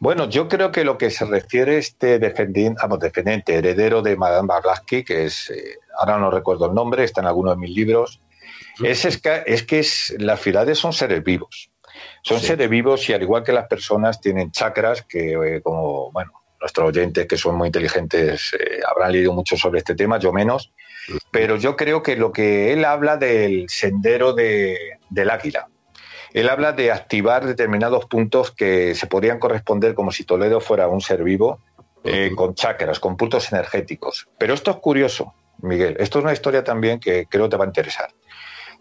Bueno, 0.00 0.28
yo 0.28 0.48
creo 0.48 0.72
que 0.72 0.84
lo 0.84 0.98
que 0.98 1.10
se 1.10 1.24
refiere 1.24 1.76
a 1.76 1.78
este 1.78 2.18
defendiente, 2.18 2.82
defendente, 3.00 3.54
heredero 3.54 4.02
de 4.02 4.16
Madame 4.16 4.48
Blavatsky, 4.48 5.02
que 5.02 5.24
es, 5.24 5.48
eh, 5.48 5.78
ahora 5.98 6.18
no 6.18 6.30
recuerdo 6.30 6.66
el 6.66 6.74
nombre, 6.74 7.04
está 7.04 7.22
en 7.22 7.28
alguno 7.28 7.52
de 7.52 7.56
mis 7.56 7.70
libros, 7.70 8.20
es, 8.84 9.06
es, 9.06 9.16
que, 9.16 9.44
es 9.46 9.62
que 9.62 9.82
las 10.18 10.42
ciudades 10.42 10.78
son 10.78 10.92
seres 10.92 11.24
vivos. 11.24 11.70
Son 12.20 12.38
seres 12.38 12.68
vivos 12.68 13.08
y 13.08 13.14
al 13.14 13.22
igual 13.22 13.42
que 13.42 13.52
las 13.52 13.66
personas 13.66 14.20
tienen 14.20 14.50
chakras 14.50 15.06
que, 15.08 15.32
eh, 15.32 15.62
como, 15.62 16.12
bueno, 16.12 16.32
nuestros 16.60 16.88
oyentes 16.88 17.26
que 17.26 17.36
son 17.36 17.56
muy 17.56 17.68
inteligentes 17.68 18.54
eh, 18.58 18.80
habrán 18.88 19.12
leído 19.12 19.32
mucho 19.32 19.56
sobre 19.56 19.78
este 19.78 19.94
tema, 19.94 20.18
yo 20.18 20.32
menos, 20.32 20.72
pero 21.30 21.56
yo 21.56 21.76
creo 21.76 22.02
que 22.02 22.16
lo 22.16 22.32
que 22.32 22.72
él 22.72 22.84
habla 22.84 23.16
del 23.16 23.66
sendero 23.68 24.32
del 24.32 25.30
águila. 25.30 25.68
Él 26.32 26.48
habla 26.48 26.72
de 26.72 26.92
activar 26.92 27.46
determinados 27.46 28.04
puntos 28.06 28.50
que 28.50 28.94
se 28.94 29.06
podrían 29.06 29.38
corresponder 29.38 29.94
como 29.94 30.12
si 30.12 30.24
Toledo 30.24 30.60
fuera 30.60 30.88
un 30.88 31.00
ser 31.00 31.22
vivo, 31.22 31.60
eh, 32.04 32.32
con 32.36 32.54
chakras, 32.54 33.00
con 33.00 33.16
puntos 33.16 33.50
energéticos. 33.52 34.28
Pero 34.38 34.54
esto 34.54 34.70
es 34.70 34.76
curioso, 34.76 35.34
Miguel. 35.62 35.96
Esto 35.98 36.18
es 36.18 36.24
una 36.24 36.32
historia 36.32 36.62
también 36.62 37.00
que 37.00 37.26
creo 37.26 37.48
te 37.48 37.56
va 37.56 37.64
a 37.64 37.68
interesar. 37.68 38.10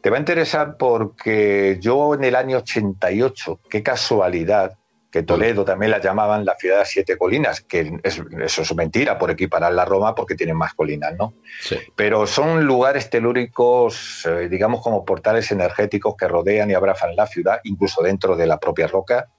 Te 0.01 0.09
va 0.09 0.17
a 0.17 0.19
interesar 0.19 0.77
porque 0.77 1.79
yo 1.81 2.13
en 2.13 2.23
el 2.23 2.35
año 2.35 2.57
88, 2.57 3.61
qué 3.69 3.81
casualidad, 3.81 4.77
que 5.15 5.23
Toledo 5.23 5.63
también 5.63 5.91
la 5.91 6.01
llamaban 6.01 6.43
la 6.43 6.57
ciudad 6.57 6.79
de 6.79 6.85
siete 6.85 7.17
colinas, 7.17 7.61
que 7.61 8.01
eso 8.03 8.61
es 8.61 8.75
mentira 8.75 9.17
por 9.17 9.31
equiparar 9.31 9.71
la 9.71 9.85
Roma 9.85 10.13
porque 10.13 10.35
tienen 10.35 10.57
más 10.57 10.73
colinas, 10.73 11.15
¿no? 11.17 11.35
Sí. 11.61 11.77
Pero 11.95 12.27
son 12.27 12.65
lugares 12.65 13.09
telúricos, 13.09 14.25
eh, 14.25 14.49
digamos 14.49 14.81
como 14.81 15.05
portales 15.05 15.49
energéticos 15.53 16.17
que 16.17 16.27
rodean 16.27 16.69
y 16.69 16.73
abrazan 16.73 17.15
la 17.15 17.27
ciudad, 17.27 17.61
incluso 17.63 18.03
dentro 18.03 18.35
de 18.35 18.45
la 18.45 18.59
propia 18.59 18.87
roca. 18.87 19.29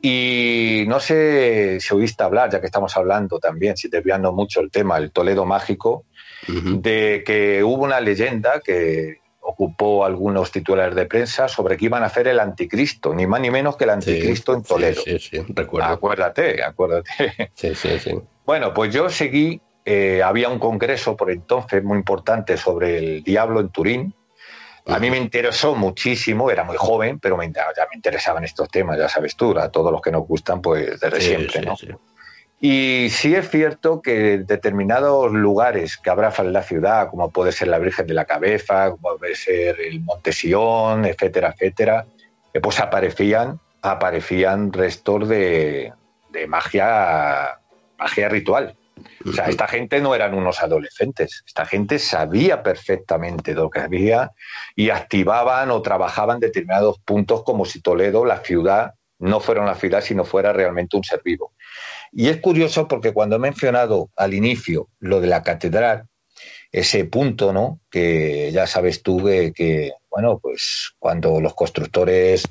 Y 0.00 0.84
no 0.88 0.98
sé 1.00 1.80
si 1.80 1.94
oíste 1.94 2.24
hablar, 2.24 2.48
ya 2.50 2.60
que 2.62 2.66
estamos 2.66 2.96
hablando 2.96 3.38
también, 3.38 3.76
si 3.76 3.90
desviando 3.90 4.32
mucho 4.32 4.62
el 4.62 4.70
tema, 4.70 4.96
el 4.96 5.12
Toledo 5.12 5.44
mágico, 5.44 6.06
de 6.48 7.22
que 7.26 7.62
hubo 7.62 7.84
una 7.84 8.00
leyenda 8.00 8.62
que 8.64 9.18
ocupó 9.44 10.04
algunos 10.04 10.50
titulares 10.50 10.94
de 10.94 11.06
prensa 11.06 11.48
sobre 11.48 11.76
que 11.76 11.84
iban 11.84 12.02
a 12.02 12.06
hacer 12.06 12.26
el 12.28 12.40
anticristo, 12.40 13.14
ni 13.14 13.26
más 13.26 13.40
ni 13.40 13.50
menos 13.50 13.76
que 13.76 13.84
el 13.84 13.90
anticristo 13.90 14.54
en 14.54 14.62
Toledo. 14.62 15.02
Sí, 15.04 15.18
sí, 15.18 15.44
recuerdo. 15.48 15.90
Acuérdate, 15.90 16.62
acuérdate. 16.62 17.10
Sí, 17.54 17.74
sí, 17.74 17.98
sí. 17.98 18.14
Bueno, 18.46 18.72
pues 18.72 18.92
yo 18.92 19.08
seguí, 19.10 19.60
eh, 19.84 20.22
había 20.22 20.48
un 20.48 20.58
congreso 20.58 21.16
por 21.16 21.30
entonces 21.30 21.82
muy 21.84 21.98
importante 21.98 22.56
sobre 22.56 22.98
el 22.98 23.22
diablo 23.22 23.60
en 23.60 23.68
Turín. 23.68 24.14
A 24.86 24.98
mí 24.98 25.10
me 25.10 25.16
interesó 25.16 25.74
muchísimo, 25.74 26.50
era 26.50 26.64
muy 26.64 26.76
joven, 26.76 27.18
pero 27.18 27.36
me, 27.36 27.50
ya 27.50 27.86
me 27.90 27.96
interesaban 27.96 28.44
estos 28.44 28.68
temas, 28.68 28.98
ya 28.98 29.08
sabes 29.08 29.34
tú, 29.34 29.58
a 29.58 29.70
todos 29.70 29.90
los 29.90 30.02
que 30.02 30.10
nos 30.10 30.26
gustan, 30.26 30.60
pues 30.60 31.00
desde 31.00 31.20
siempre, 31.20 31.62
¿no? 31.62 31.74
Y 32.60 33.08
sí 33.10 33.34
es 33.34 33.50
cierto 33.50 34.00
que 34.00 34.38
determinados 34.38 35.32
lugares 35.32 35.96
que 35.96 36.10
abrazan 36.10 36.52
la 36.52 36.62
ciudad, 36.62 37.10
como 37.10 37.30
puede 37.30 37.52
ser 37.52 37.68
la 37.68 37.78
Virgen 37.78 38.06
de 38.06 38.14
la 38.14 38.24
Cabeza, 38.24 38.90
como 38.90 39.18
puede 39.18 39.34
ser 39.34 39.80
el 39.80 40.00
Monte 40.00 40.32
Sion, 40.32 41.04
etcétera, 41.04 41.54
etcétera, 41.54 42.06
eh, 42.54 42.60
pues 42.60 42.80
aparecían, 42.80 43.60
aparecían 43.82 44.72
restos 44.72 45.28
de, 45.28 45.92
de 46.30 46.46
magia, 46.46 47.58
magia 47.98 48.28
ritual. 48.28 48.76
O 49.26 49.32
sea, 49.32 49.46
esta 49.46 49.66
gente 49.66 50.00
no 50.00 50.14
eran 50.14 50.34
unos 50.34 50.62
adolescentes, 50.62 51.42
esta 51.46 51.66
gente 51.66 51.98
sabía 51.98 52.62
perfectamente 52.62 53.54
lo 53.54 53.68
que 53.68 53.80
había 53.80 54.32
y 54.76 54.90
activaban 54.90 55.70
o 55.70 55.82
trabajaban 55.82 56.40
determinados 56.40 56.98
puntos 57.00 57.42
como 57.42 57.64
si 57.64 57.80
Toledo, 57.80 58.24
la 58.24 58.38
ciudad, 58.38 58.94
no 59.18 59.40
fuera 59.40 59.62
una 59.62 59.74
ciudad, 59.74 60.00
sino 60.00 60.24
fuera 60.24 60.52
realmente 60.52 60.96
un 60.96 61.04
ser 61.04 61.22
vivo. 61.24 61.52
Y 62.14 62.28
es 62.28 62.38
curioso 62.38 62.86
porque 62.86 63.12
cuando 63.12 63.36
he 63.36 63.40
mencionado 63.40 64.10
al 64.16 64.34
inicio 64.34 64.88
lo 65.00 65.20
de 65.20 65.26
la 65.26 65.42
catedral, 65.42 66.06
ese 66.70 67.04
punto, 67.04 67.52
¿no? 67.52 67.80
Que 67.90 68.50
ya 68.52 68.66
sabes 68.66 69.02
tú 69.02 69.24
que, 69.24 69.92
bueno, 70.10 70.38
pues 70.38 70.92
cuando 70.98 71.40
los 71.40 71.54
constructores 71.54 72.44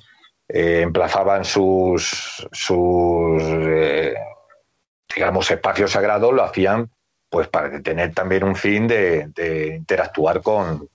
eh, 0.47 0.81
emplazaban 0.81 1.45
sus, 1.45 2.45
sus 2.51 3.41
eh, 3.41 4.15
digamos, 5.15 5.49
espacios 5.49 5.91
sagrados, 5.91 6.33
lo 6.33 6.43
hacían 6.43 6.89
pues 7.29 7.47
para 7.47 7.81
tener 7.81 8.13
también 8.13 8.43
un 8.43 8.55
fin 8.55 8.87
de, 8.87 9.27
interactuar 9.75 10.41
con, 10.41 10.87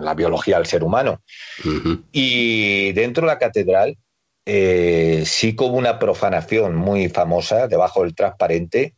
la 0.00 0.14
biología 0.14 0.56
del 0.56 0.66
ser 0.66 0.84
humano. 0.84 1.22
Y 2.12 2.92
dentro 2.92 3.22
de 3.22 3.32
la 3.32 3.38
catedral 3.38 3.96
eh, 4.48 5.24
sí 5.26 5.56
como 5.56 5.76
una 5.76 5.98
profanación 5.98 6.76
muy 6.76 7.08
famosa 7.08 7.66
debajo 7.66 8.04
del 8.04 8.14
transparente 8.14 8.94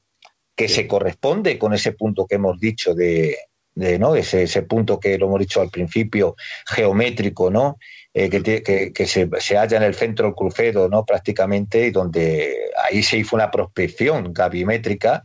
que 0.55 0.69
se 0.69 0.87
corresponde 0.87 1.59
con 1.59 1.73
ese 1.73 1.93
punto 1.93 2.27
que 2.27 2.35
hemos 2.35 2.61
dicho 2.61 2.95
de, 2.95 3.39
¿no? 3.75 4.15
Ese, 4.15 4.43
ese, 4.43 4.63
punto 4.63 5.01
que 5.01 5.17
lo 5.17 5.27
hemos 5.27 5.41
dicho 5.41 5.63
al 5.63 5.71
principio, 5.71 6.37
geométrico, 6.67 7.51
¿no? 7.51 7.79
Eh, 8.13 8.29
que, 8.29 9.07
se, 9.07 9.31
se, 9.39 9.57
halla 9.57 9.77
en 9.79 9.85
el 9.85 9.95
centro 9.95 10.27
del 10.27 10.35
crucero, 10.35 10.89
¿no? 10.89 11.07
Prácticamente, 11.07 11.87
y 11.87 11.91
donde 11.93 12.71
ahí 12.85 13.03
se 13.03 13.17
hizo 13.17 13.37
una 13.37 13.51
prospección 13.51 14.33
gavimétrica 14.33 15.25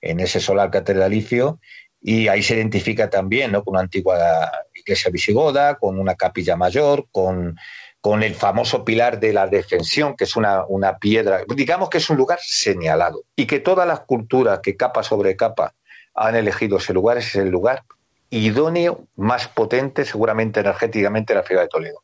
en 0.00 0.20
ese 0.20 0.40
solar 0.40 0.70
catedralicio, 0.70 1.60
y 2.00 2.26
ahí 2.26 2.42
se 2.42 2.56
identifica 2.56 3.08
también, 3.08 3.52
¿no? 3.52 3.62
Con 3.62 3.74
una 3.74 3.82
antigua 3.82 4.50
iglesia 4.74 5.10
visigoda, 5.10 5.76
con 5.76 6.00
una 6.00 6.16
capilla 6.16 6.56
mayor, 6.56 7.06
con, 7.12 7.56
con 8.02 8.24
el 8.24 8.34
famoso 8.34 8.84
pilar 8.84 9.20
de 9.20 9.32
la 9.32 9.46
defensión, 9.46 10.16
que 10.16 10.24
es 10.24 10.34
una, 10.34 10.64
una 10.66 10.98
piedra, 10.98 11.42
digamos 11.54 11.88
que 11.88 11.98
es 11.98 12.10
un 12.10 12.16
lugar 12.16 12.40
señalado, 12.42 13.22
y 13.36 13.46
que 13.46 13.60
todas 13.60 13.86
las 13.86 14.00
culturas 14.00 14.58
que 14.60 14.76
capa 14.76 15.04
sobre 15.04 15.36
capa 15.36 15.74
han 16.12 16.34
elegido 16.34 16.78
ese 16.78 16.92
lugar, 16.92 17.18
es 17.18 17.36
el 17.36 17.48
lugar 17.48 17.84
idóneo, 18.28 19.06
más 19.14 19.46
potente 19.46 20.04
seguramente 20.04 20.60
energéticamente 20.60 21.32
de 21.32 21.40
la 21.40 21.46
ciudad 21.46 21.62
de 21.62 21.68
Toledo. 21.68 22.02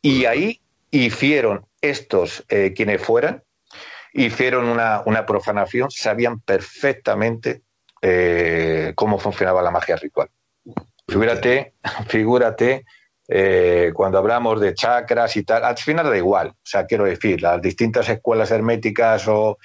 Y 0.00 0.26
ahí 0.26 0.60
hicieron 0.92 1.66
estos, 1.80 2.44
eh, 2.48 2.72
quienes 2.76 3.02
fueran, 3.02 3.42
hicieron 4.12 4.66
una, 4.66 5.02
una, 5.04 5.26
profanación, 5.26 5.90
sabían 5.90 6.38
perfectamente 6.38 7.62
eh, 8.02 8.92
cómo 8.94 9.18
funcionaba 9.18 9.62
la 9.62 9.72
magia 9.72 9.96
ritual. 9.96 10.28
Figúrate, 11.08 11.74
figúrate 12.06 12.84
eh, 13.26 13.90
cuando 13.94 14.18
hablamos 14.18 14.60
de 14.60 14.74
chakras 14.74 15.36
y 15.36 15.44
tal, 15.44 15.64
al 15.64 15.76
final 15.78 16.10
da 16.10 16.16
igual. 16.16 16.48
O 16.48 16.62
sea, 16.62 16.84
quiero 16.84 17.04
decir, 17.04 17.40
las 17.40 17.60
distintas 17.60 18.08
escuelas 18.08 18.50
herméticas 18.50 19.26
o, 19.28 19.58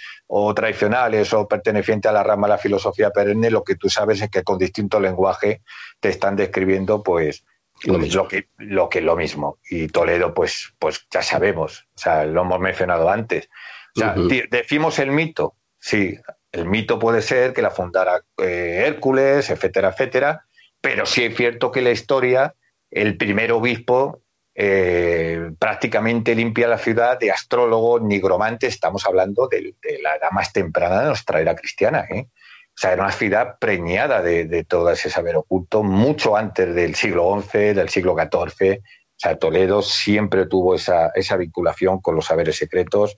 tradicionales 0.55 1.33
o 1.33 1.47
pertenecientes 1.47 2.09
a 2.09 2.13
la 2.13 2.23
rama 2.23 2.47
de 2.47 2.53
la 2.53 2.57
filosofía 2.57 3.11
perenne, 3.11 3.51
lo 3.51 3.63
que 3.63 3.75
tú 3.75 3.89
sabes 3.89 4.21
es 4.21 4.29
que 4.29 4.43
con 4.43 4.57
distinto 4.57 4.99
lenguaje 4.99 5.61
te 5.99 6.09
están 6.09 6.35
describiendo, 6.35 7.03
pues, 7.03 7.43
lo, 7.83 8.27
que, 8.27 8.47
lo 8.57 8.87
que 8.87 8.99
es 8.99 9.05
lo 9.05 9.15
mismo. 9.15 9.57
Y 9.69 9.87
Toledo, 9.87 10.33
pues, 10.33 10.73
pues 10.79 11.05
ya 11.11 11.21
sabemos, 11.21 11.87
o 11.95 11.99
sea, 11.99 12.25
lo 12.25 12.41
hemos 12.41 12.59
mencionado 12.59 13.09
antes. 13.09 13.49
O 13.95 13.99
sea, 13.99 14.15
decimos 14.49 14.99
el 14.99 15.11
mito, 15.11 15.55
sí, 15.79 16.17
el 16.51 16.65
mito 16.65 16.97
puede 16.99 17.21
ser 17.21 17.53
que 17.53 17.61
la 17.61 17.71
fundara 17.71 18.21
eh, 18.37 18.83
Hércules, 18.85 19.49
etcétera, 19.49 19.89
etcétera, 19.89 20.45
pero 20.79 21.05
sí 21.05 21.25
es 21.25 21.35
cierto 21.35 21.71
que 21.71 21.81
la 21.81 21.91
historia 21.91 22.55
el 22.91 23.17
primer 23.17 23.51
obispo 23.51 24.21
eh, 24.55 25.51
prácticamente 25.57 26.35
limpia 26.35 26.67
la 26.67 26.77
ciudad 26.77 27.17
de 27.17 27.31
astrólogos, 27.31 28.01
nigromantes, 28.01 28.73
estamos 28.73 29.05
hablando 29.05 29.47
de, 29.47 29.73
la 30.01 30.15
edad 30.15 30.31
más 30.31 30.51
temprana 30.51 30.99
de 30.99 31.07
nuestra 31.07 31.39
era 31.39 31.55
cristiana. 31.55 32.05
¿eh? 32.09 32.27
O 32.27 32.81
sea, 32.81 32.93
era 32.93 33.03
una 33.03 33.11
ciudad 33.11 33.57
preñada 33.59 34.21
de, 34.21 34.65
todo 34.65 34.89
ese 34.89 35.09
saber 35.09 35.37
oculto, 35.37 35.83
mucho 35.83 36.35
antes 36.35 36.75
del 36.75 36.95
siglo 36.95 37.41
XI, 37.41 37.73
del 37.73 37.89
siglo 37.89 38.15
XIV. 38.17 38.79
O 38.79 38.81
sea, 39.15 39.37
Toledo 39.37 39.81
siempre 39.81 40.45
tuvo 40.45 40.75
esa, 40.75 41.11
esa 41.15 41.37
vinculación 41.37 42.01
con 42.01 42.15
los 42.15 42.25
saberes 42.25 42.57
secretos 42.57 43.17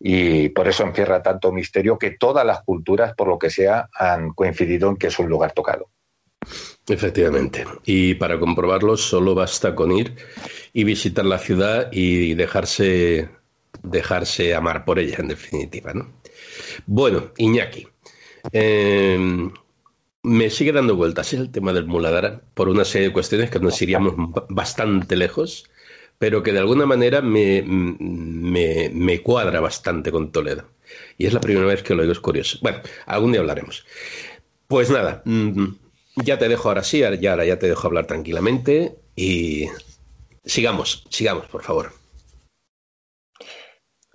y 0.00 0.50
por 0.50 0.68
eso 0.68 0.84
encierra 0.84 1.22
tanto 1.22 1.52
misterio 1.52 1.98
que 1.98 2.12
todas 2.12 2.46
las 2.46 2.62
culturas, 2.62 3.14
por 3.14 3.28
lo 3.28 3.38
que 3.38 3.50
sea, 3.50 3.88
han 3.92 4.30
coincidido 4.32 4.88
en 4.88 4.96
que 4.96 5.08
es 5.08 5.18
un 5.18 5.28
lugar 5.28 5.52
tocado. 5.52 5.90
Efectivamente. 6.88 7.64
Y 7.84 8.14
para 8.14 8.38
comprobarlo 8.38 8.96
solo 8.96 9.34
basta 9.34 9.74
con 9.74 9.92
ir 9.92 10.14
y 10.72 10.84
visitar 10.84 11.24
la 11.24 11.38
ciudad 11.38 11.90
y 11.92 12.34
dejarse, 12.34 13.28
dejarse 13.82 14.54
amar 14.54 14.84
por 14.84 14.98
ella, 14.98 15.16
en 15.18 15.28
definitiva. 15.28 15.92
¿no? 15.92 16.12
Bueno, 16.86 17.32
Iñaki. 17.36 17.86
Em, 18.52 19.52
me 20.22 20.50
sigue 20.50 20.72
dando 20.72 20.96
vueltas 20.96 21.32
el 21.32 21.50
tema 21.50 21.72
del 21.72 21.86
Muladara 21.86 22.40
por 22.54 22.68
una 22.68 22.84
serie 22.84 23.08
de 23.08 23.12
cuestiones 23.12 23.50
que 23.50 23.60
nos 23.60 23.80
iríamos 23.82 24.14
bastante 24.48 25.16
lejos, 25.16 25.68
pero 26.18 26.42
que 26.42 26.52
de 26.52 26.58
alguna 26.58 26.86
manera 26.86 27.20
me, 27.20 27.62
me, 27.62 28.90
me 28.92 29.22
cuadra 29.22 29.60
bastante 29.60 30.10
con 30.10 30.32
Toledo. 30.32 30.64
Y 31.18 31.26
es 31.26 31.34
la 31.34 31.40
primera 31.40 31.66
vez 31.66 31.82
que 31.82 31.94
lo 31.94 32.02
digo, 32.02 32.12
es 32.12 32.20
curioso. 32.20 32.58
Bueno, 32.62 32.80
algún 33.06 33.32
día 33.32 33.40
hablaremos. 33.40 33.84
Pues 34.66 34.90
nada, 34.90 35.22
mm, 35.24 35.66
ya 36.24 36.38
te 36.38 36.48
dejo 36.48 36.68
ahora 36.68 36.84
sí, 36.84 37.00
ya, 37.20 37.30
ahora 37.30 37.44
ya 37.44 37.58
te 37.58 37.68
dejo 37.68 37.86
hablar 37.86 38.06
tranquilamente 38.06 38.96
y 39.16 39.66
sigamos, 40.44 41.04
sigamos, 41.10 41.46
por 41.46 41.62
favor. 41.62 41.92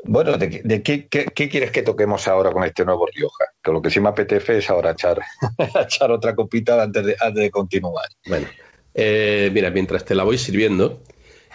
Bueno, 0.05 0.37
¿de, 0.37 0.83
qué, 0.83 1.07
quieres 1.07 1.71
que 1.71 1.81
toquemos 1.81 2.27
ahora 2.27 2.51
con 2.51 2.63
este 2.65 2.83
nuevo 2.83 3.07
Rioja? 3.07 3.45
Que 3.63 3.71
lo 3.71 3.81
que 3.81 3.89
sí 3.89 4.01
me 4.01 4.09
apetece 4.09 4.57
es 4.57 4.69
ahora 4.69 4.91
echar, 4.91 5.21
echar 5.81 6.11
otra 6.11 6.35
copita 6.35 6.81
antes 6.81 7.05
de, 7.05 7.15
antes 7.19 7.43
de 7.43 7.51
continuar. 7.51 8.09
Bueno, 8.27 8.47
eh, 8.93 9.49
mira, 9.53 9.69
mientras 9.69 10.03
te 10.03 10.13
la 10.13 10.23
voy 10.23 10.37
sirviendo, 10.37 11.01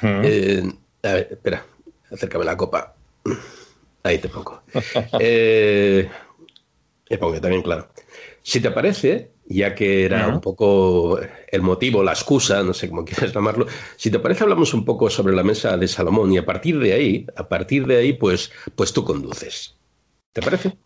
eh, 0.03 0.63
a 1.03 1.13
ver, 1.13 1.29
espera, 1.31 1.67
acércame 2.11 2.45
la 2.47 2.57
copa. 2.57 2.95
Ahí 4.03 4.19
te 4.19 4.31
pongo. 4.31 4.63
eh, 5.21 6.09
me 7.11 7.19
pongo 7.19 7.41
también, 7.41 7.63
claro. 7.63 7.89
Si 8.43 8.61
te 8.61 8.71
parece, 8.71 9.31
ya 9.49 9.75
que 9.75 10.05
era 10.05 10.29
un 10.29 10.41
poco 10.41 11.19
el 11.51 11.63
motivo, 11.63 12.03
la 12.03 12.13
excusa, 12.13 12.63
no 12.63 12.75
sé 12.75 12.89
cómo 12.89 13.05
quieres 13.07 13.33
llamarlo. 13.33 13.67
Si 13.97 14.11
te 14.11 14.19
parece, 14.19 14.45
hablamos 14.45 14.75
un 14.75 14.85
poco 14.85 15.09
sobre 15.09 15.35
la 15.35 15.43
mesa 15.43 15.77
de 15.77 15.89
Salomón 15.89 16.33
y 16.33 16.39
a 16.39 16.45
partir 16.45 16.79
de 16.79 16.93
ahí, 16.93 17.27
a 17.37 17.49
partir 17.49 17.87
de 17.87 17.97
ahí, 17.97 18.13
pues, 18.13 18.53
pues 18.77 18.93
tú 18.93 19.05
conduces. 19.05 19.77
¿Te 20.33 20.43
parece? 20.43 20.77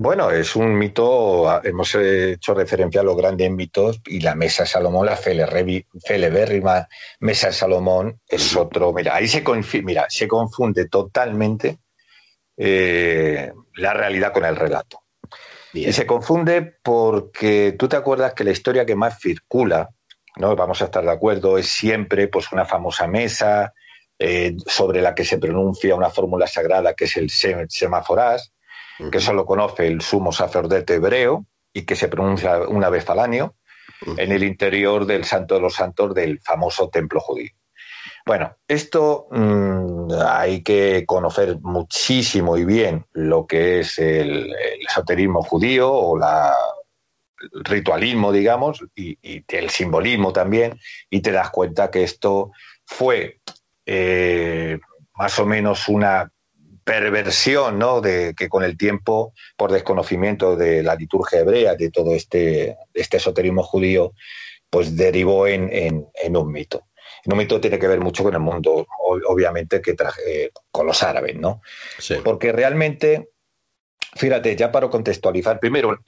Bueno, 0.00 0.30
es 0.30 0.54
un 0.54 0.78
mito, 0.78 1.62
hemos 1.64 1.94
hecho 1.96 2.54
referencia 2.54 3.00
a 3.00 3.04
los 3.04 3.16
grandes 3.16 3.50
mitos 3.50 4.00
y 4.06 4.20
la 4.20 4.36
mesa 4.36 4.62
de 4.62 4.68
Salomón, 4.68 5.06
la 5.06 5.16
celebérrima 5.16 6.88
mesa 7.20 7.48
de 7.48 7.52
Salomón, 7.52 8.20
es 8.28 8.54
otro. 8.54 8.92
Mira, 8.92 9.16
ahí 9.16 9.26
se, 9.26 9.42
mira, 9.82 10.06
se 10.08 10.28
confunde 10.28 10.88
totalmente 10.88 11.78
eh, 12.56 13.52
la 13.74 13.92
realidad 13.92 14.32
con 14.32 14.44
el 14.44 14.54
relato. 14.54 15.00
Y 15.72 15.92
se 15.92 16.06
confunde 16.06 16.76
porque 16.82 17.74
tú 17.78 17.88
te 17.88 17.96
acuerdas 17.96 18.34
que 18.34 18.44
la 18.44 18.50
historia 18.50 18.86
que 18.86 18.96
más 18.96 19.18
circula, 19.20 19.90
¿no? 20.36 20.56
Vamos 20.56 20.80
a 20.80 20.86
estar 20.86 21.04
de 21.04 21.10
acuerdo, 21.10 21.58
es 21.58 21.68
siempre 21.68 22.28
pues 22.28 22.50
una 22.52 22.64
famosa 22.64 23.06
mesa 23.06 23.74
eh, 24.18 24.56
sobre 24.66 25.02
la 25.02 25.14
que 25.14 25.24
se 25.24 25.38
pronuncia 25.38 25.94
una 25.94 26.10
fórmula 26.10 26.46
sagrada 26.46 26.94
que 26.94 27.04
es 27.04 27.16
el 27.16 27.30
semáforas, 27.30 28.52
que 29.12 29.20
solo 29.20 29.46
conoce 29.46 29.86
el 29.86 30.00
sumo 30.00 30.32
sacerdote 30.32 30.94
hebreo 30.94 31.46
y 31.72 31.82
que 31.82 31.94
se 31.94 32.08
pronuncia 32.08 32.62
una 32.66 32.88
vez 32.88 33.08
al 33.10 33.20
año 33.20 33.54
en 34.16 34.32
el 34.32 34.42
interior 34.42 35.06
del 35.06 35.24
Santo 35.24 35.54
de 35.54 35.60
los 35.60 35.74
Santos 35.74 36.14
del 36.14 36.40
famoso 36.40 36.88
templo 36.88 37.20
judío. 37.20 37.50
Bueno, 38.28 38.58
esto 38.68 39.26
mm, 39.30 40.12
hay 40.22 40.62
que 40.62 41.06
conocer 41.06 41.60
muchísimo 41.62 42.58
y 42.58 42.66
bien 42.66 43.06
lo 43.14 43.46
que 43.46 43.80
es 43.80 43.98
el, 43.98 44.54
esoterismo 44.86 45.42
judío 45.42 45.90
o 45.90 46.18
el 46.18 47.64
ritualismo, 47.64 48.30
digamos, 48.30 48.84
y, 48.94 49.16
el 49.48 49.70
simbolismo 49.70 50.34
también, 50.34 50.78
y 51.08 51.22
te 51.22 51.32
das 51.32 51.48
cuenta 51.48 51.90
que 51.90 52.02
esto 52.02 52.50
fue 52.84 53.40
eh, 53.86 54.78
más 55.14 55.38
o 55.38 55.46
menos 55.46 55.88
una 55.88 56.30
perversión, 56.84 57.78
¿no? 57.78 58.02
De 58.02 58.34
que 58.36 58.50
con 58.50 58.62
el 58.62 58.76
tiempo, 58.76 59.32
por 59.56 59.72
desconocimiento 59.72 60.54
de 60.54 60.82
la 60.82 60.96
liturgia 60.96 61.40
hebrea, 61.40 61.76
de 61.76 61.90
todo 61.90 62.14
este, 62.14 62.76
este 62.92 63.16
esoterismo 63.16 63.62
judío, 63.62 64.12
pues 64.68 64.98
derivó 64.98 65.46
en 65.46 65.72
un 65.72 66.12
mito. 66.20 66.36
un 66.36 66.52
mito 66.52 66.87
tiene 67.60 67.78
que 67.78 67.88
ver 67.88 68.00
mucho 68.00 68.24
con 68.24 68.34
el 68.34 68.40
mundo, 68.40 68.86
obviamente, 69.26 69.82
que 69.82 69.94
traje, 69.94 70.50
con 70.70 70.86
los 70.86 71.02
árabes, 71.02 71.36
¿no? 71.36 71.60
Porque 72.24 72.52
realmente, 72.52 73.30
fíjate, 74.14 74.56
ya 74.56 74.72
para 74.72 74.88
contextualizar, 74.88 75.60
primero, 75.60 75.98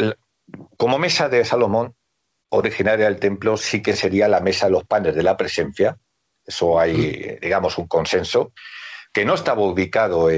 como 0.77 0.99
mesa 0.99 1.29
de 1.29 1.45
Salomón, 1.45 1.95
originaria 2.51 3.05
del 3.05 3.21
templo, 3.21 3.57
sí 3.57 3.83
que 3.83 3.95
sería 3.95 4.29
la 4.29 4.41
mesa 4.41 4.67
de 4.67 4.73
los 4.73 4.85
panes 4.85 5.15
de 5.15 5.23
la 5.23 5.37
presencia, 5.37 5.99
eso 6.45 6.81
hay, 6.81 7.39
digamos, 7.41 7.79
un 7.79 7.87
consenso, 7.87 8.53
que 9.13 9.25
no 9.25 9.35
estaba 9.35 9.63
ubicado 9.63 10.29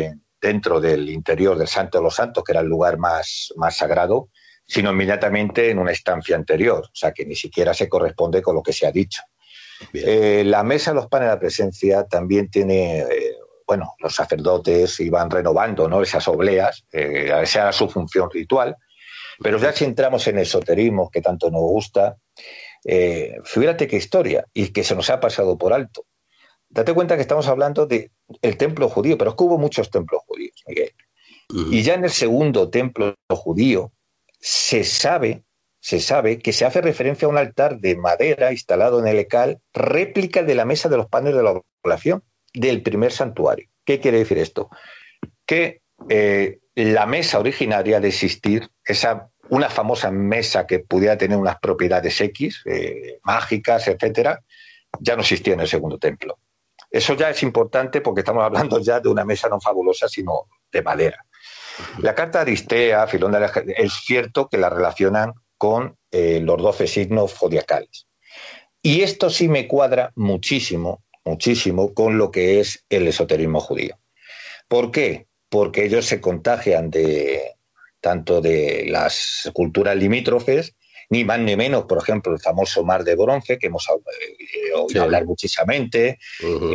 dentro 0.40 0.80
del 0.80 1.08
interior 1.08 1.56
del 1.56 1.68
Santo 1.68 1.98
de 1.98 2.04
los 2.04 2.16
Santos, 2.16 2.42
que 2.44 2.52
era 2.52 2.60
el 2.60 2.66
lugar 2.66 2.98
más, 2.98 3.52
más 3.56 3.76
sagrado, 3.76 4.28
sino 4.66 4.90
inmediatamente 4.90 5.70
en 5.70 5.78
una 5.78 5.92
estancia 5.92 6.34
anterior, 6.34 6.84
o 6.84 6.94
sea 6.94 7.12
que 7.12 7.24
ni 7.24 7.36
siquiera 7.36 7.72
se 7.72 7.88
corresponde 7.88 8.42
con 8.42 8.54
lo 8.54 8.62
que 8.62 8.72
se 8.72 8.86
ha 8.86 8.92
dicho. 8.92 9.22
Eh, 9.92 10.42
la 10.44 10.62
mesa 10.62 10.90
de 10.90 10.96
los 10.96 11.06
panes 11.08 11.28
de 11.28 11.34
la 11.34 11.40
presencia 11.40 12.04
también 12.04 12.50
tiene, 12.50 13.00
eh, 13.00 13.36
bueno, 13.66 13.94
los 13.98 14.14
sacerdotes 14.14 14.98
iban 15.00 15.30
renovando 15.30 15.88
¿no? 15.88 16.02
esas 16.02 16.26
obleas, 16.28 16.84
eh, 16.92 17.30
esa 17.42 17.62
era 17.62 17.72
su 17.72 17.88
función 17.88 18.30
ritual, 18.30 18.76
pero 19.40 19.58
ya 19.58 19.72
si 19.72 19.84
entramos 19.84 20.26
en 20.26 20.38
esoterismo, 20.38 21.10
que 21.10 21.20
tanto 21.20 21.50
nos 21.50 21.62
gusta, 21.62 22.16
eh, 22.84 23.36
fíjate 23.44 23.86
qué 23.86 23.96
historia 23.96 24.46
y 24.52 24.68
que 24.68 24.84
se 24.84 24.94
nos 24.94 25.10
ha 25.10 25.20
pasado 25.20 25.56
por 25.56 25.72
alto. 25.72 26.06
Date 26.68 26.94
cuenta 26.94 27.16
que 27.16 27.22
estamos 27.22 27.48
hablando 27.48 27.86
del 27.86 28.56
templo 28.56 28.88
judío, 28.88 29.18
pero 29.18 29.30
es 29.30 29.36
que 29.36 29.44
hubo 29.44 29.58
muchos 29.58 29.90
templos 29.90 30.22
judíos, 30.26 30.62
Miguel. 30.66 30.92
Y 31.70 31.82
ya 31.82 31.94
en 31.94 32.04
el 32.04 32.10
segundo 32.10 32.70
templo 32.70 33.14
judío 33.28 33.92
se 34.40 34.84
sabe, 34.84 35.44
se 35.82 35.98
sabe 35.98 36.38
que 36.38 36.52
se 36.52 36.64
hace 36.64 36.80
referencia 36.80 37.26
a 37.26 37.28
un 37.28 37.36
altar 37.36 37.78
de 37.78 37.96
madera 37.96 38.52
instalado 38.52 39.00
en 39.00 39.08
el 39.08 39.18
Ecal, 39.18 39.58
réplica 39.74 40.44
de 40.44 40.54
la 40.54 40.64
mesa 40.64 40.88
de 40.88 40.96
los 40.96 41.08
panes 41.08 41.34
de 41.34 41.42
la 41.42 41.60
población 41.80 42.22
del 42.54 42.82
primer 42.82 43.10
santuario. 43.10 43.68
¿Qué 43.84 43.98
quiere 43.98 44.18
decir 44.18 44.38
esto? 44.38 44.70
Que 45.44 45.80
eh, 46.08 46.60
la 46.76 47.04
mesa 47.06 47.40
originaria 47.40 47.98
de 47.98 48.08
existir, 48.08 48.70
esa 48.84 49.28
una 49.48 49.68
famosa 49.68 50.12
mesa 50.12 50.68
que 50.68 50.78
pudiera 50.78 51.18
tener 51.18 51.36
unas 51.36 51.58
propiedades 51.58 52.20
X, 52.20 52.62
eh, 52.64 53.18
mágicas, 53.24 53.88
etcétera, 53.88 54.40
ya 55.00 55.16
no 55.16 55.22
existía 55.22 55.54
en 55.54 55.60
el 55.60 55.68
segundo 55.68 55.98
templo. 55.98 56.38
Eso 56.88 57.14
ya 57.14 57.28
es 57.28 57.42
importante 57.42 58.00
porque 58.00 58.20
estamos 58.20 58.44
hablando 58.44 58.78
ya 58.78 59.00
de 59.00 59.08
una 59.08 59.24
mesa 59.24 59.48
no 59.48 59.60
fabulosa, 59.60 60.06
sino 60.06 60.46
de 60.70 60.80
madera. 60.80 61.26
La 61.98 62.14
carta 62.14 62.38
de 62.38 62.42
Aristea, 62.42 63.04
Filón 63.08 63.32
de 63.32 63.74
es 63.76 63.92
cierto 64.04 64.48
que 64.48 64.58
la 64.58 64.70
relacionan 64.70 65.32
con 65.62 65.96
eh, 66.10 66.40
los 66.42 66.60
doce 66.60 66.88
signos 66.88 67.34
zodiacales. 67.34 68.08
Y 68.82 69.02
esto 69.02 69.30
sí 69.30 69.46
me 69.46 69.68
cuadra 69.68 70.10
muchísimo, 70.16 71.04
muchísimo 71.24 71.94
con 71.94 72.18
lo 72.18 72.32
que 72.32 72.58
es 72.58 72.84
el 72.90 73.06
esoterismo 73.06 73.60
judío. 73.60 73.96
¿Por 74.66 74.90
qué? 74.90 75.28
Porque 75.48 75.84
ellos 75.84 76.06
se 76.06 76.20
contagian 76.20 76.90
de, 76.90 77.52
tanto 78.00 78.40
de 78.40 78.86
las 78.88 79.52
culturas 79.52 79.94
limítrofes, 79.94 80.74
ni 81.10 81.22
más 81.22 81.38
ni 81.38 81.54
menos, 81.54 81.84
por 81.84 81.98
ejemplo, 81.98 82.32
el 82.32 82.40
famoso 82.40 82.82
mar 82.82 83.04
de 83.04 83.14
bronce, 83.14 83.56
que 83.56 83.68
hemos 83.68 83.86
eh, 83.88 84.72
oído 84.74 85.02
hablar 85.04 85.26
muchísimamente, 85.26 86.18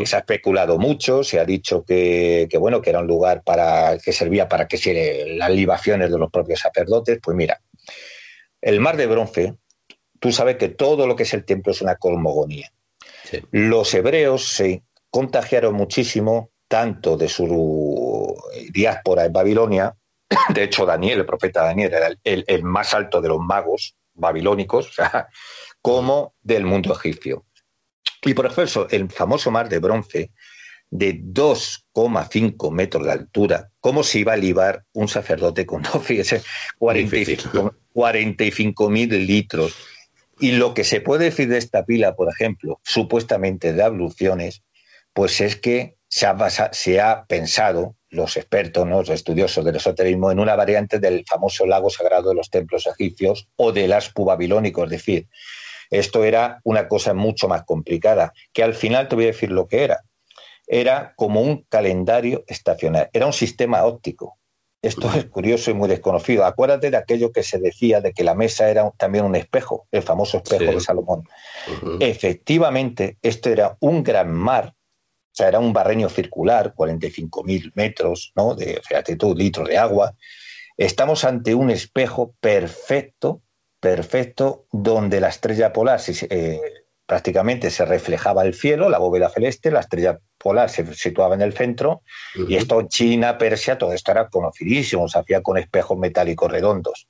se 0.06 0.16
ha 0.16 0.20
especulado 0.20 0.78
mucho, 0.78 1.26
se 1.26 1.42
ha 1.42 1.44
dicho 1.44 1.84
que, 1.84 2.48
bueno, 2.58 2.82
que 2.82 2.92
era 2.92 3.00
un 3.00 3.08
lugar 3.08 3.44
para 3.44 3.98
que 3.98 4.14
servía 4.14 4.48
para 4.48 4.66
que 4.66 4.78
se 4.78 5.26
las 5.36 5.52
libaciones 5.52 6.10
de 6.10 6.20
los 6.20 6.32
propios 6.32 6.62
sacerdotes. 6.62 7.20
Pues 7.22 7.36
mira, 7.36 7.60
el 8.62 8.80
mar 8.80 8.98
de 8.98 9.08
bronce, 9.08 9.56
tú 10.20 10.32
sabes 10.32 10.58
que 10.58 10.70
todo 10.70 11.08
lo 11.08 11.16
que 11.16 11.24
es 11.24 11.34
el 11.34 11.46
templo 11.46 11.72
es 11.72 11.82
una 11.82 11.96
cosmogonía. 11.96 12.72
Los 13.52 13.94
hebreos 13.94 14.48
se 14.48 14.84
contagiaron 15.10 15.74
muchísimo, 15.74 16.52
tanto 16.68 17.18
de 17.18 17.30
su 17.30 18.36
diáspora 18.72 19.26
en 19.26 19.34
Babilonia, 19.34 19.96
de 20.54 20.64
hecho, 20.64 20.86
Daniel, 20.86 21.20
el 21.20 21.26
profeta 21.26 21.64
Daniel, 21.64 21.94
era 21.94 22.10
el, 22.24 22.64
más 22.64 22.94
alto 22.94 23.22
de 23.22 23.30
los 23.30 23.40
magos 23.40 23.96
babilónicos, 24.14 24.92
como 25.82 26.36
del 26.42 26.66
mundo 26.66 26.94
egipcio. 26.94 27.46
Y 28.24 28.34
por 28.34 28.48
ejemplo, 28.48 28.88
el 28.90 29.10
famoso 29.10 29.52
mar 29.52 29.70
de 29.70 29.80
bronce, 29.80 30.32
de 30.90 31.22
2,5 31.22 32.72
metros 32.72 33.06
de 33.06 33.12
altura, 33.12 33.70
¿cómo 33.80 34.04
se 34.04 34.20
iba 34.20 34.34
a 34.34 34.38
libar 34.38 34.84
un 34.94 35.08
sacerdote 35.08 35.66
con, 35.66 35.82
no, 35.84 36.00
fíjese, 36.00 36.42
45 36.80 38.90
mil 38.90 39.26
litros? 39.26 39.76
Y 40.40 40.52
lo 40.52 40.74
que 40.74 40.84
se 40.84 41.02
puede 41.02 41.26
decir 41.26 41.50
de 41.50 41.58
esta 41.58 41.84
pila, 41.84 42.16
por 42.16 42.30
ejemplo, 42.30 42.80
supuestamente 42.84 43.74
de 43.74 43.84
abluciones, 43.84 44.64
pues 45.14 45.42
es 45.42 45.56
que 45.56 45.96
se 46.08 46.28
se 46.72 47.02
ha 47.02 47.26
pensado 47.26 47.98
los 48.10 48.38
expertos, 48.38 48.88
los 48.88 49.10
estudiosos 49.10 49.66
del 49.66 49.76
esoterismo, 49.76 50.32
en 50.32 50.40
una 50.40 50.56
variante 50.56 51.00
del 51.00 51.26
famoso 51.28 51.66
lago 51.66 51.90
sagrado 51.90 52.30
de 52.30 52.36
los 52.36 52.50
templos 52.50 52.88
egipcios 52.88 53.48
o 53.56 53.72
del 53.72 53.94
Aspu 53.94 54.26
babilónico. 54.26 54.84
Es 54.86 54.90
decir, 54.90 55.28
esto 55.90 56.24
era 56.24 56.60
una 56.64 56.88
cosa 56.88 57.14
mucho 57.14 57.48
más 57.48 57.64
complicada, 57.64 58.34
que 58.54 58.64
al 58.64 58.74
final 58.74 59.08
te 59.08 59.16
voy 59.16 59.26
a 59.26 59.28
decir 59.28 59.52
lo 59.52 59.68
que 59.68 59.84
era. 59.84 60.02
Era 60.68 61.14
como 61.16 61.42
un 61.42 61.66
calendario 61.70 62.44
estacionario, 62.48 63.10
era 63.14 63.26
un 63.26 63.34
sistema 63.34 63.86
óptico. 63.86 64.38
Esto 64.82 65.12
es 65.16 65.26
curioso 65.26 65.72
y 65.72 65.74
muy 65.74 65.90
desconocido. 65.90 66.46
Acuérdate 66.46 66.92
de 66.92 66.98
aquello 66.98 67.32
que 67.32 67.42
se 67.42 67.58
decía 67.58 68.00
de 68.00 68.14
que 68.14 68.24
la 68.24 68.36
mesa 68.36 68.70
era 68.70 68.90
también 68.92 69.26
un 69.26 69.36
espejo, 69.36 69.88
el 69.92 70.04
famoso 70.04 70.38
espejo 70.38 70.72
de 70.72 70.80
Salomón. 70.80 71.24
Efectivamente, 72.00 73.18
esto 73.22 73.50
era 73.50 73.76
un 73.80 74.04
gran 74.04 74.32
mar 74.32 74.76
o 75.28 75.38
sea, 75.38 75.50
era 75.50 75.60
un 75.60 75.72
barreño 75.72 76.10
circular, 76.10 76.74
45.000 76.74 77.72
metros, 77.76 78.32
¿no? 78.36 78.56
De, 78.56 78.82
fíjate 78.84 79.16
tú, 79.18 79.36
litros 79.36 79.70
de 79.70 79.78
agua. 79.78 80.16
Estamos 80.78 81.24
ante 81.26 81.54
un 81.54 81.70
espejo 81.70 82.34
perfecto, 82.40 83.44
perfecto, 83.80 84.66
donde 84.72 85.22
la 85.22 85.28
estrella 85.28 85.72
polar 85.72 86.02
eh, 86.08 86.60
prácticamente 87.08 87.72
se 87.72 87.86
reflejaba 87.86 88.44
el 88.44 88.54
cielo, 88.54 88.90
la 88.90 89.00
bóveda 89.00 89.30
celeste, 89.30 89.72
la 89.72 89.80
estrella 89.80 90.20
polar 90.38 90.70
se 90.70 90.86
situaba 90.94 91.36
en 91.36 91.42
el 91.42 91.54
centro, 91.54 92.04
y 92.48 92.56
esto 92.56 92.80
en 92.82 92.90
China, 92.90 93.38
Persia, 93.38 93.78
todo 93.78 93.94
esto 93.94 94.12
era 94.12 94.28
conocidísimo, 94.28 95.08
se 95.08 95.18
hacía 95.18 95.42
con 95.42 95.58
espejos 95.58 95.98
metálicos 95.98 96.52
redondos. 96.52 97.08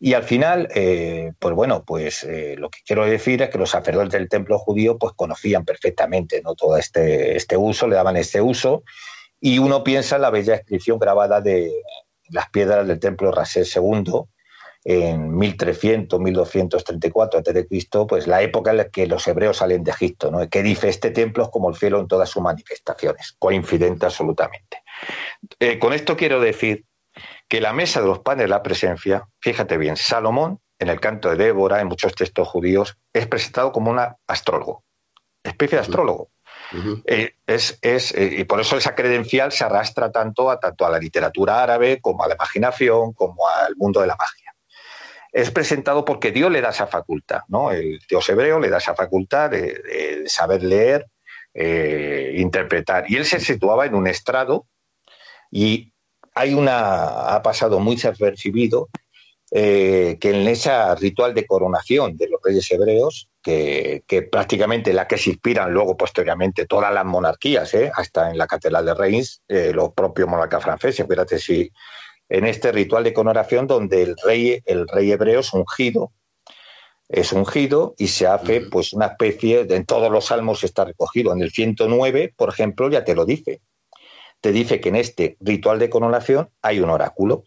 Y 0.00 0.14
al 0.14 0.24
final, 0.24 0.68
eh, 0.74 1.32
pues 1.38 1.54
bueno, 1.54 1.84
pues 1.84 2.24
eh, 2.24 2.56
lo 2.58 2.68
que 2.68 2.80
quiero 2.84 3.06
decir 3.06 3.40
es 3.40 3.50
que 3.50 3.58
los 3.58 3.70
sacerdotes 3.70 4.10
del 4.10 4.28
templo 4.28 4.58
judío 4.58 4.98
pues 4.98 5.12
conocían 5.14 5.64
perfectamente 5.64 6.42
¿no? 6.42 6.56
todo 6.56 6.76
este, 6.76 7.36
este 7.36 7.56
uso, 7.56 7.86
le 7.86 7.94
daban 7.94 8.16
este 8.16 8.40
uso, 8.40 8.82
y 9.40 9.58
uno 9.58 9.84
piensa 9.84 10.16
en 10.16 10.22
la 10.22 10.30
bella 10.30 10.56
inscripción 10.56 10.98
grabada 10.98 11.40
de 11.40 11.72
las 12.30 12.50
piedras 12.50 12.86
del 12.88 12.98
templo 12.98 13.30
Rasés 13.30 13.74
II 13.76 14.24
en 14.84 15.36
1300, 15.36 16.18
1234 16.18 17.40
a.C., 17.40 18.06
pues 18.08 18.26
la 18.26 18.42
época 18.42 18.72
en 18.72 18.78
la 18.78 18.88
que 18.88 19.06
los 19.06 19.26
hebreos 19.28 19.58
salen 19.58 19.84
de 19.84 19.92
Egipto, 19.92 20.30
¿no? 20.30 20.48
que 20.48 20.62
dice 20.62 20.88
este 20.88 21.10
templo 21.10 21.44
es 21.44 21.50
como 21.50 21.70
el 21.70 21.76
cielo 21.76 22.00
en 22.00 22.08
todas 22.08 22.28
sus 22.30 22.42
manifestaciones, 22.42 23.36
coincidente 23.38 24.06
absolutamente. 24.06 24.82
Eh, 25.60 25.78
con 25.78 25.92
esto 25.92 26.16
quiero 26.16 26.40
decir 26.40 26.84
que 27.48 27.60
la 27.60 27.72
mesa 27.72 28.00
de 28.00 28.06
los 28.06 28.20
panes 28.20 28.44
de 28.44 28.48
la 28.48 28.62
presencia, 28.62 29.28
fíjate 29.40 29.76
bien, 29.76 29.96
Salomón, 29.96 30.60
en 30.78 30.88
el 30.88 30.98
canto 30.98 31.30
de 31.30 31.36
Débora, 31.36 31.80
en 31.80 31.86
muchos 31.86 32.14
textos 32.14 32.48
judíos, 32.48 32.96
es 33.12 33.26
presentado 33.26 33.70
como 33.70 33.90
un 33.90 34.00
astrólogo, 34.26 34.84
especie 35.44 35.76
de 35.76 35.82
astrólogo. 35.82 36.30
Eh, 37.04 37.36
es, 37.46 37.78
eh, 37.82 38.36
y 38.38 38.44
por 38.44 38.60
eso 38.60 38.76
esa 38.76 38.94
credencial 38.94 39.52
se 39.52 39.64
arrastra 39.64 40.10
tanto 40.10 40.50
a, 40.50 40.58
tanto 40.58 40.86
a 40.86 40.90
la 40.90 40.98
literatura 40.98 41.62
árabe 41.62 42.00
como 42.00 42.24
a 42.24 42.28
la 42.28 42.34
imaginación, 42.34 43.12
como 43.12 43.46
al 43.46 43.76
mundo 43.76 44.00
de 44.00 44.06
la 44.06 44.16
magia. 44.16 44.41
Es 45.32 45.50
presentado 45.50 46.04
porque 46.04 46.30
Dios 46.30 46.50
le 46.52 46.60
da 46.60 46.70
esa 46.70 46.86
facultad, 46.86 47.40
¿no? 47.48 47.72
El 47.72 47.98
Dios 48.08 48.28
hebreo 48.28 48.60
le 48.60 48.68
da 48.68 48.78
esa 48.78 48.94
facultad 48.94 49.50
de, 49.50 50.24
saber 50.26 50.62
leer, 50.62 51.06
eh, 51.54 52.34
interpretar. 52.36 53.10
Y 53.10 53.16
él 53.16 53.24
se 53.24 53.40
situaba 53.40 53.86
en 53.86 53.94
un 53.94 54.06
estrado 54.06 54.66
y 55.50 55.92
hay 56.34 56.54
una, 56.54 57.34
ha 57.34 57.42
pasado 57.42 57.80
muy 57.80 57.96
desapercibido 57.96 58.88
eh, 59.54 60.16
que 60.18 60.30
en 60.30 60.48
ese 60.48 60.70
ritual 60.94 61.34
de 61.34 61.46
coronación 61.46 62.16
de 62.16 62.26
los 62.26 62.40
reyes 62.42 62.70
hebreos, 62.70 63.28
que, 63.42 64.02
prácticamente 64.30 64.94
la 64.94 65.06
que 65.06 65.18
se 65.18 65.28
inspiran 65.28 65.70
luego 65.70 65.94
posteriormente 65.94 66.64
todas 66.64 66.92
las 66.94 67.04
monarquías, 67.04 67.74
eh, 67.74 67.92
hasta 67.94 68.30
en 68.30 68.38
la 68.38 68.46
Catedral 68.46 68.86
de 68.86 68.94
Reims, 68.94 69.42
eh, 69.48 69.72
los 69.74 69.92
propios 69.92 70.26
monarcas 70.26 70.62
franceses, 70.62 71.06
fíjate 71.06 71.38
si 71.38 71.70
en 72.28 72.46
este 72.46 72.72
ritual 72.72 73.04
de 73.04 73.12
coronación 73.12 73.66
donde 73.66 74.02
el 74.02 74.16
rey, 74.24 74.60
el 74.64 74.88
rey 74.88 75.12
hebreo 75.12 75.40
es 75.40 75.52
ungido, 75.52 76.12
es 77.08 77.32
ungido 77.32 77.94
y 77.98 78.08
se 78.08 78.26
hace 78.26 78.62
pues 78.62 78.92
una 78.92 79.06
especie, 79.06 79.64
de, 79.64 79.76
en 79.76 79.84
todos 79.84 80.10
los 80.10 80.26
salmos 80.26 80.64
está 80.64 80.84
recogido, 80.84 81.32
en 81.32 81.42
el 81.42 81.50
109, 81.50 82.34
por 82.36 82.48
ejemplo, 82.48 82.90
ya 82.90 83.04
te 83.04 83.14
lo 83.14 83.24
dice, 83.24 83.60
te 84.40 84.52
dice 84.52 84.80
que 84.80 84.88
en 84.88 84.96
este 84.96 85.36
ritual 85.40 85.78
de 85.78 85.90
coronación 85.90 86.50
hay 86.62 86.80
un 86.80 86.90
oráculo. 86.90 87.44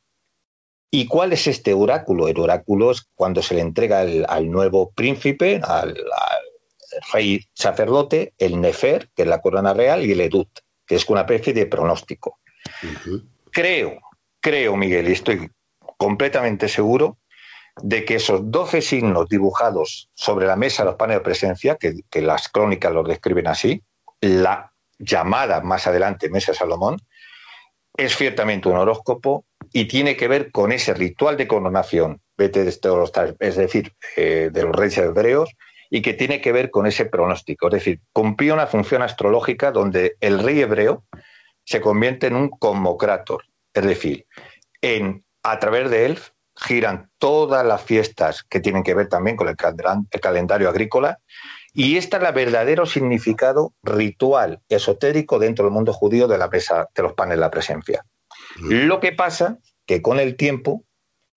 ¿Y 0.91 1.07
cuál 1.07 1.33
es 1.33 1.47
este 1.47 1.73
oráculo? 1.73 2.27
El 2.27 2.39
oráculo 2.39 2.91
es 2.91 3.09
cuando 3.15 3.41
se 3.41 3.55
le 3.55 3.61
entrega 3.61 3.99
al 3.99 4.49
nuevo 4.49 4.91
príncipe, 4.91 5.59
al, 5.61 5.97
rey 7.11 7.41
sacerdote, 7.53 8.33
el 8.37 8.59
Nefer, 8.61 9.09
que 9.15 9.23
es 9.23 9.27
la 9.27 9.41
corona 9.41 9.73
real, 9.73 10.05
y 10.05 10.11
el 10.11 10.21
Edut, 10.21 10.49
que 10.85 10.95
es 10.95 11.09
una 11.09 11.21
especie 11.21 11.53
de 11.53 11.65
pronóstico. 11.65 12.39
Creo, 13.51 13.99
creo, 14.45 14.75
Miguel, 14.75 15.09
y 15.09 15.13
estoy 15.13 15.49
completamente 15.97 16.69
seguro 16.69 17.17
de 17.81 18.05
que 18.05 18.15
esos 18.17 18.51
12 18.51 18.83
signos 18.83 19.27
dibujados 19.27 20.11
sobre 20.13 20.45
la 20.45 20.55
mesa 20.55 20.83
de 20.83 20.89
los 20.89 20.97
paneles 20.97 21.21
de 21.21 21.25
presencia, 21.25 21.77
que, 21.77 22.21
las 22.21 22.47
crónicas 22.49 22.93
los 22.93 23.07
describen 23.07 23.47
así, 23.47 23.81
la 24.21 24.71
llamada 24.99 25.61
más 25.61 25.87
adelante 25.87 26.29
Mesa 26.29 26.53
Salomón, 26.53 26.99
es 27.97 28.15
ciertamente 28.15 28.69
un 28.69 28.77
horóscopo 28.77 29.45
y 29.73 29.85
tiene 29.85 30.15
que 30.15 30.27
ver 30.27 30.51
con 30.51 30.71
ese 30.71 30.93
ritual 30.93 31.37
de 31.37 31.47
coronación, 31.47 32.21
es 32.37 33.55
decir, 33.55 33.93
eh, 34.15 34.51
de 34.53 34.63
los 34.63 34.75
reyes 34.75 34.99
hebreos, 34.99 35.49
y 35.89 36.03
que 36.03 36.13
tiene 36.13 36.39
que 36.39 36.51
ver 36.51 36.69
con 36.69 36.85
ese 36.85 37.05
pronóstico. 37.05 37.69
Es 37.69 37.73
decir, 37.73 37.99
cumplía 38.13 38.53
una 38.53 38.67
función 38.67 39.01
astrológica 39.01 39.71
donde 39.71 40.17
el 40.19 40.37
rey 40.37 40.61
hebreo 40.61 41.03
se 41.63 41.81
convierte 41.81 42.27
en 42.27 42.35
un 42.35 42.49
conmocrator, 42.49 43.43
es 43.75 43.85
decir, 43.85 44.25
en, 44.81 45.23
a 45.43 45.59
través 45.59 45.91
de 45.91 46.05
él 46.05 46.19
giran 46.55 47.11
todas 47.17 47.65
las 47.65 47.83
fiestas 47.83 48.43
que 48.43 48.61
tienen 48.61 48.83
que 48.83 48.93
ver 48.93 49.09
también 49.09 49.35
con 49.35 49.47
el, 49.47 49.55
el 50.11 50.21
calendario 50.21 50.69
agrícola 50.69 51.19
y 51.73 51.97
este 51.97 52.15
es 52.15 52.23
el 52.23 52.33
verdadero 52.33 52.85
significado 52.85 53.73
ritual 53.83 54.61
esotérico 54.69 55.37
dentro 55.39 55.65
del 55.65 55.73
mundo 55.73 55.91
judío 55.91 56.27
de 56.27 56.37
la 56.37 56.47
mesa 56.47 56.87
de 56.95 57.03
los 57.03 57.13
panes 57.13 57.35
de 57.35 57.41
la 57.41 57.51
presencia. 57.51 58.05
Mm. 58.61 58.87
Lo 58.87 59.01
que 59.01 59.11
pasa 59.11 59.59
que 59.85 60.01
con 60.01 60.21
el 60.21 60.37
tiempo, 60.37 60.85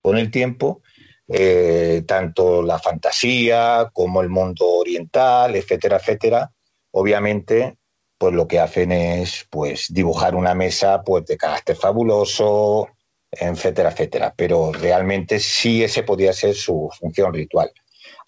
con 0.01 0.16
el 0.16 0.30
tiempo, 0.30 0.80
eh, 1.26 2.05
tanto 2.07 2.62
la 2.62 2.78
fantasía 2.78 3.91
como 3.93 4.22
el 4.22 4.28
mundo 4.28 4.64
oriental, 4.64 5.57
etcétera, 5.57 5.97
etcétera, 5.97 6.53
obviamente, 6.93 7.76
pues 8.19 8.35
lo 8.35 8.49
que 8.49 8.59
hacen 8.59 8.93
es 8.93 9.47
pues 9.49 9.87
dibujar 9.91 10.35
una 10.35 10.55
mesa 10.55 11.03
pues 11.03 11.25
de 11.27 11.37
carácter 11.37 11.77
fabuloso, 11.77 12.89
etcétera, 13.31 13.91
etcétera. 13.91 14.35
Pero 14.37 14.73
realmente 14.73 15.39
sí 15.39 15.83
ese 15.83 16.03
podía 16.03 16.33
ser 16.33 16.55
su 16.55 16.91
función 16.99 17.33
ritual. 17.33 17.71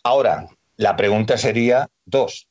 Ahora, 0.04 0.48
la 0.76 0.96
pregunta 0.96 1.36
sería 1.36 1.90
dos. 2.04 2.48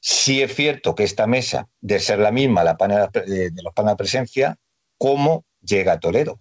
Si 0.00 0.42
es 0.42 0.54
cierto 0.56 0.94
que 0.96 1.04
esta 1.04 1.28
mesa, 1.28 1.68
de 1.80 2.00
ser 2.00 2.18
la 2.18 2.32
misma 2.32 2.64
la 2.64 2.74
de 2.74 3.52
los 3.62 3.72
panes 3.74 3.92
de 3.92 3.96
presencia, 3.96 4.58
¿cómo 4.98 5.44
llega 5.60 5.92
a 5.92 6.00
Toledo? 6.00 6.40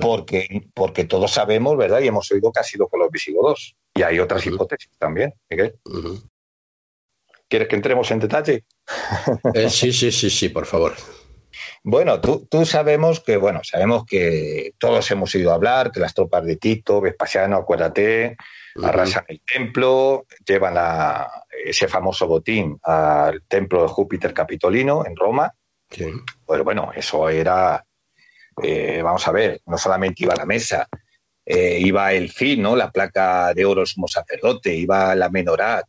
Porque, 0.00 0.68
porque 0.74 1.04
todos 1.04 1.32
sabemos, 1.32 1.76
¿verdad? 1.76 2.00
Y 2.00 2.06
hemos 2.06 2.30
oído 2.30 2.52
que 2.52 2.60
ha 2.60 2.64
sido 2.64 2.86
con 2.86 3.00
los 3.00 3.10
visigodos. 3.10 3.74
Y 3.94 4.02
hay 4.02 4.20
otras 4.20 4.46
hipótesis 4.46 4.90
también, 4.98 5.34
Miguel. 5.50 5.76
¿Quieres 7.48 7.68
que 7.68 7.76
entremos 7.76 8.10
en 8.10 8.20
detalle? 8.20 8.64
Eh, 9.54 9.70
sí, 9.70 9.92
sí, 9.92 10.12
sí, 10.12 10.30
sí, 10.30 10.48
por 10.50 10.66
favor. 10.66 10.94
Bueno, 11.82 12.20
tú, 12.20 12.46
tú, 12.50 12.66
sabemos 12.66 13.20
que, 13.20 13.36
bueno, 13.36 13.60
sabemos 13.62 14.04
que 14.04 14.72
todos 14.78 15.10
hemos 15.10 15.34
ido 15.34 15.50
a 15.50 15.54
hablar, 15.54 15.90
que 15.90 16.00
las 16.00 16.14
tropas 16.14 16.44
de 16.44 16.56
Tito, 16.56 17.00
Vespasiano, 17.00 17.56
acuérdate, 17.56 18.36
arrasan 18.82 19.24
el 19.28 19.40
templo, 19.40 20.26
llevan 20.46 20.76
ese 21.64 21.88
famoso 21.88 22.26
botín 22.26 22.78
al 22.82 23.42
templo 23.48 23.82
de 23.82 23.88
Júpiter 23.88 24.34
Capitolino 24.34 25.04
en 25.06 25.16
Roma. 25.16 25.52
Pues 26.44 26.62
bueno, 26.62 26.90
eso 26.94 27.28
era, 27.28 27.82
eh, 28.62 29.00
vamos 29.02 29.26
a 29.26 29.32
ver, 29.32 29.60
no 29.66 29.78
solamente 29.78 30.24
iba 30.24 30.34
a 30.34 30.38
la 30.38 30.46
mesa, 30.46 30.88
eh, 31.44 31.78
iba 31.80 32.12
el 32.12 32.30
fin, 32.30 32.60
¿no? 32.60 32.76
La 32.76 32.90
placa 32.90 33.54
de 33.54 33.64
oro 33.64 33.86
sumo 33.86 34.06
sacerdote, 34.06 34.74
iba 34.74 35.14
la 35.14 35.30
menorá 35.30 35.82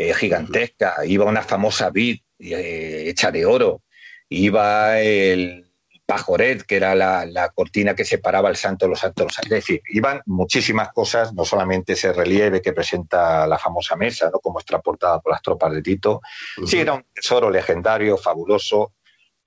eh, 0.00 0.14
gigantesca, 0.14 1.04
iba 1.04 1.24
una 1.24 1.42
famosa 1.42 1.90
vid 1.90 2.20
hecha 2.38 3.32
de 3.32 3.44
oro, 3.44 3.82
iba 4.28 5.00
el 5.00 5.68
Pajoret, 6.06 6.62
que 6.62 6.76
era 6.76 6.94
la, 6.94 7.52
cortina 7.52 7.96
que 7.96 8.04
separaba 8.04 8.48
el 8.48 8.54
santo 8.54 8.86
de 8.86 8.90
los 8.90 9.00
santos. 9.00 9.36
Es 9.42 9.48
decir, 9.50 9.82
iban 9.90 10.22
muchísimas 10.26 10.92
cosas, 10.92 11.34
no 11.34 11.44
solamente 11.44 11.94
ese 11.94 12.12
relieve 12.12 12.62
que 12.62 12.72
presenta 12.72 13.44
la 13.48 13.58
famosa 13.58 13.96
mesa, 13.96 14.30
¿no? 14.32 14.38
como 14.38 14.60
es 14.60 14.64
transportada 14.64 15.20
por 15.20 15.32
las 15.32 15.42
tropas 15.42 15.72
de 15.72 15.82
Tito. 15.82 16.20
Sí, 16.64 16.78
era 16.78 16.94
un 16.94 17.04
tesoro 17.12 17.50
legendario, 17.50 18.16
fabuloso. 18.16 18.94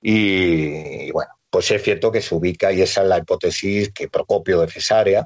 Y, 0.01 1.09
bueno, 1.11 1.31
pues 1.49 1.71
es 1.71 1.81
cierto 1.81 2.11
que 2.11 2.21
se 2.21 2.35
ubica, 2.35 2.73
y 2.73 2.81
esa 2.81 3.03
es 3.03 3.07
la 3.07 3.19
hipótesis 3.19 3.93
que 3.93 4.09
Procopio 4.09 4.59
de 4.59 4.67
Cesarea, 4.67 5.25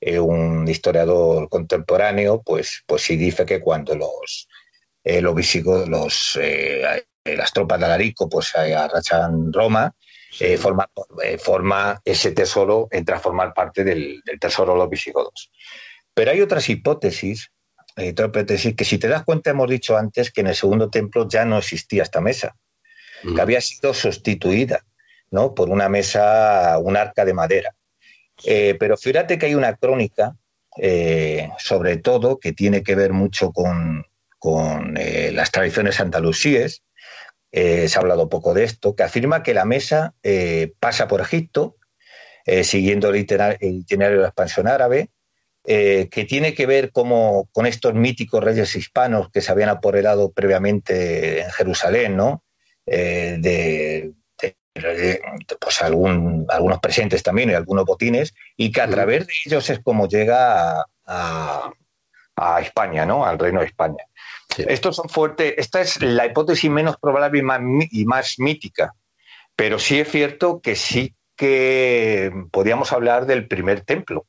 eh, 0.00 0.18
un 0.18 0.66
historiador 0.68 1.48
contemporáneo, 1.48 2.42
pues, 2.42 2.82
pues 2.86 3.02
sí 3.02 3.16
dice 3.16 3.44
que 3.44 3.60
cuando 3.60 3.94
los, 3.94 4.48
eh, 5.04 5.20
los 5.20 5.34
los, 5.88 6.38
eh, 6.40 7.04
las 7.24 7.52
tropas 7.52 7.78
de 7.78 7.86
Alarico 7.86 8.28
pues 8.28 8.54
arrachan 8.54 9.52
Roma, 9.52 9.94
eh, 10.40 10.58
forma, 10.58 10.88
eh, 11.24 11.38
forma, 11.38 12.00
ese 12.04 12.32
tesoro, 12.32 12.88
entra 12.90 13.16
a 13.16 13.20
formar 13.20 13.54
parte 13.54 13.82
del, 13.82 14.22
tesoro 14.40 14.74
de 14.74 14.78
los 14.78 14.90
visigodos. 14.90 15.50
Pero 16.14 16.30
hay 16.30 16.40
otras 16.40 16.68
hipótesis, 16.68 17.50
hay 17.96 18.10
otra 18.10 18.26
hipótesis 18.26 18.74
que 18.76 18.84
si 18.84 18.98
te 18.98 19.08
das 19.08 19.24
cuenta 19.24 19.50
hemos 19.50 19.68
dicho 19.68 19.96
antes 19.96 20.30
que 20.30 20.42
en 20.42 20.48
el 20.48 20.54
segundo 20.54 20.90
templo 20.90 21.26
ya 21.28 21.44
no 21.44 21.58
existía 21.58 22.02
esta 22.02 22.20
mesa, 22.20 22.56
que 23.34 23.40
había 23.40 23.60
sido 23.60 23.94
sustituida 23.94 24.84
¿no? 25.30 25.54
por 25.54 25.70
una 25.70 25.88
mesa, 25.88 26.78
un 26.78 26.96
arca 26.96 27.24
de 27.24 27.34
madera. 27.34 27.74
Eh, 28.44 28.76
pero 28.78 28.96
fíjate 28.96 29.38
que 29.38 29.46
hay 29.46 29.54
una 29.54 29.74
crónica, 29.76 30.36
sobre 31.58 31.96
todo, 31.96 32.38
que 32.38 32.52
tiene 32.52 32.82
que 32.84 32.94
ver 32.94 33.12
mucho 33.12 33.50
con, 33.50 34.04
con 34.38 34.94
las 35.32 35.50
tradiciones 35.50 35.98
andalusíes, 35.98 36.82
eh, 37.50 37.88
se 37.88 37.98
ha 37.98 38.02
hablado 38.02 38.28
poco 38.28 38.52
de 38.52 38.64
esto, 38.64 38.94
que 38.94 39.02
afirma 39.02 39.42
que 39.42 39.54
la 39.54 39.64
mesa 39.64 40.14
eh, 40.22 40.72
pasa 40.80 41.08
por 41.08 41.20
Egipto, 41.20 41.76
eh, 42.44 42.64
siguiendo 42.64 43.08
el 43.08 43.16
itinerario 43.16 44.18
de 44.18 44.22
la 44.22 44.28
expansión 44.28 44.68
árabe, 44.68 45.10
que 45.64 46.24
tiene 46.26 46.54
que 46.54 46.64
ver 46.64 46.92
como, 46.92 47.50
con 47.52 47.66
estos 47.66 47.92
míticos 47.92 48.42
reyes 48.42 48.74
hispanos 48.74 49.28
que 49.30 49.42
se 49.42 49.52
habían 49.52 49.68
apoderado 49.68 50.32
previamente 50.32 51.42
en 51.42 51.50
Jerusalén, 51.50 52.16
¿no? 52.16 52.42
de, 52.86 54.14
pues 55.60 55.82
algunos 55.82 56.80
presentes 56.80 57.22
también 57.22 57.50
y 57.50 57.54
algunos 57.54 57.84
botines, 57.84 58.34
y 58.56 58.72
que 58.72 58.80
a 58.80 58.88
través 58.88 59.26
de 59.26 59.32
ellos 59.46 59.68
es 59.70 59.80
como 59.80 60.08
llega 60.08 60.84
a, 61.06 61.70
a 62.36 62.60
España, 62.60 63.04
¿no? 63.04 63.24
Al 63.24 63.38
reino 63.38 63.60
de 63.60 63.66
España. 63.66 64.04
Estos 64.56 64.96
son 64.96 65.08
fuertes. 65.08 65.54
Esta 65.56 65.80
es 65.80 66.02
la 66.02 66.26
hipótesis 66.26 66.70
menos 66.70 66.96
probable 66.96 67.38
y 67.90 68.04
más, 68.04 68.38
mítica. 68.38 68.94
Pero 69.54 69.78
sí 69.78 70.00
es 70.00 70.10
cierto 70.10 70.60
que 70.60 70.74
sí 70.74 71.14
que 71.36 72.32
podríamos 72.50 72.92
hablar 72.92 73.26
del 73.26 73.46
primer 73.46 73.82
templo. 73.82 74.26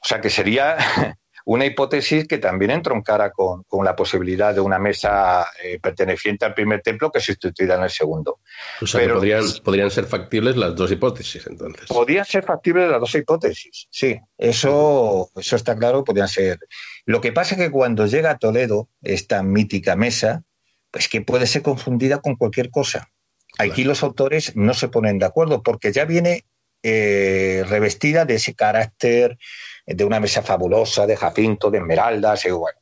O 0.00 0.06
sea, 0.06 0.20
que 0.20 0.30
sería 0.30 0.76
una 1.44 1.66
hipótesis 1.66 2.26
que 2.26 2.38
también 2.38 2.70
entroncara 2.70 3.30
con, 3.30 3.64
con 3.64 3.84
la 3.84 3.94
posibilidad 3.94 4.54
de 4.54 4.60
una 4.60 4.78
mesa 4.78 5.46
eh, 5.62 5.78
perteneciente 5.78 6.46
al 6.46 6.54
primer 6.54 6.80
templo 6.80 7.10
que 7.10 7.20
sustituida 7.20 7.74
en 7.74 7.82
el 7.82 7.90
segundo. 7.90 8.40
O 8.80 8.86
sea, 8.86 9.00
Pero, 9.00 9.16
podrían, 9.16 9.44
podrían, 9.62 9.90
ser 9.90 10.06
factibles 10.06 10.56
las 10.56 10.74
dos 10.74 10.90
hipótesis, 10.90 11.46
entonces. 11.46 11.86
Podrían 11.88 12.24
ser 12.24 12.44
factibles 12.44 12.90
las 12.90 13.00
dos 13.00 13.14
hipótesis, 13.14 13.86
sí. 13.90 14.18
Eso, 14.38 15.30
eso 15.36 15.56
está 15.56 15.76
claro, 15.76 16.02
podrían 16.02 16.28
ser. 16.28 16.58
Lo 17.04 17.20
que 17.20 17.32
pasa 17.32 17.54
es 17.54 17.60
que 17.60 17.70
cuando 17.70 18.06
llega 18.06 18.30
a 18.30 18.38
Toledo 18.38 18.88
esta 19.02 19.42
mítica 19.42 19.96
mesa, 19.96 20.44
pues 20.90 21.08
que 21.08 21.20
puede 21.20 21.46
ser 21.46 21.62
confundida 21.62 22.20
con 22.20 22.36
cualquier 22.36 22.70
cosa. 22.70 23.10
Aquí 23.58 23.84
los 23.84 24.02
autores 24.02 24.56
no 24.56 24.74
se 24.74 24.88
ponen 24.88 25.18
de 25.18 25.26
acuerdo 25.26 25.62
porque 25.62 25.92
ya 25.92 26.04
viene 26.06 26.44
eh, 26.82 27.64
revestida 27.68 28.24
de 28.24 28.34
ese 28.34 28.54
carácter 28.54 29.38
de 29.86 30.04
una 30.04 30.18
mesa 30.18 30.42
fabulosa, 30.42 31.06
de 31.06 31.16
jacinto, 31.16 31.70
de 31.70 31.78
esmeraldas, 31.78 32.44
y 32.46 32.50
bueno, 32.50 32.78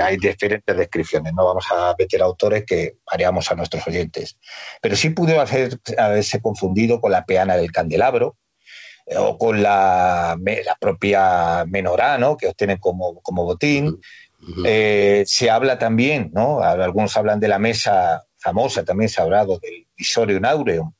hay 0.00 0.16
diferentes 0.16 0.76
descripciones, 0.76 1.32
no 1.34 1.44
vamos 1.44 1.66
a 1.72 1.94
meter 1.98 2.22
autores 2.22 2.64
que 2.64 2.98
haríamos 3.06 3.50
a 3.50 3.56
nuestros 3.56 3.86
oyentes. 3.86 4.38
Pero 4.80 4.94
sí 4.94 5.10
pudo 5.10 5.40
haberse 5.40 6.40
confundido 6.40 7.00
con 7.00 7.10
la 7.10 7.24
peana 7.24 7.56
del 7.56 7.72
candelabro, 7.72 8.36
eh, 9.06 9.16
o 9.16 9.38
con 9.38 9.62
la, 9.62 10.36
la 10.36 10.76
propia 10.80 11.64
menorá, 11.66 12.18
¿no? 12.18 12.36
que 12.36 12.48
obtienen 12.48 12.78
como, 12.78 13.20
como 13.22 13.44
botín. 13.44 14.00
Eh, 14.64 15.24
se 15.26 15.50
habla 15.50 15.78
también, 15.78 16.30
¿no? 16.32 16.60
algunos 16.60 17.16
hablan 17.16 17.40
de 17.40 17.48
la 17.48 17.58
mesa 17.58 18.24
famosa, 18.36 18.84
también 18.84 19.08
se 19.08 19.20
ha 19.20 19.24
hablado 19.24 19.58
del 19.58 19.86
Visorium 19.96 20.44
Aureum, 20.44 20.92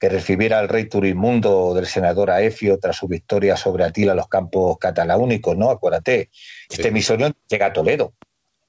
que 0.00 0.08
recibiera 0.08 0.58
al 0.58 0.68
rey 0.68 0.88
Turimundo 0.88 1.74
del 1.74 1.86
senador 1.86 2.30
Aefio 2.30 2.78
tras 2.78 2.96
su 2.96 3.06
victoria 3.06 3.56
sobre 3.58 3.84
Atila 3.84 4.12
en 4.12 4.16
los 4.16 4.28
campos 4.28 4.78
cataláunicos, 4.78 5.58
¿no? 5.58 5.70
Acuérdate, 5.70 6.30
este 6.70 6.90
misorio 6.90 7.30
llega 7.48 7.66
a 7.66 7.72
Toledo. 7.74 8.14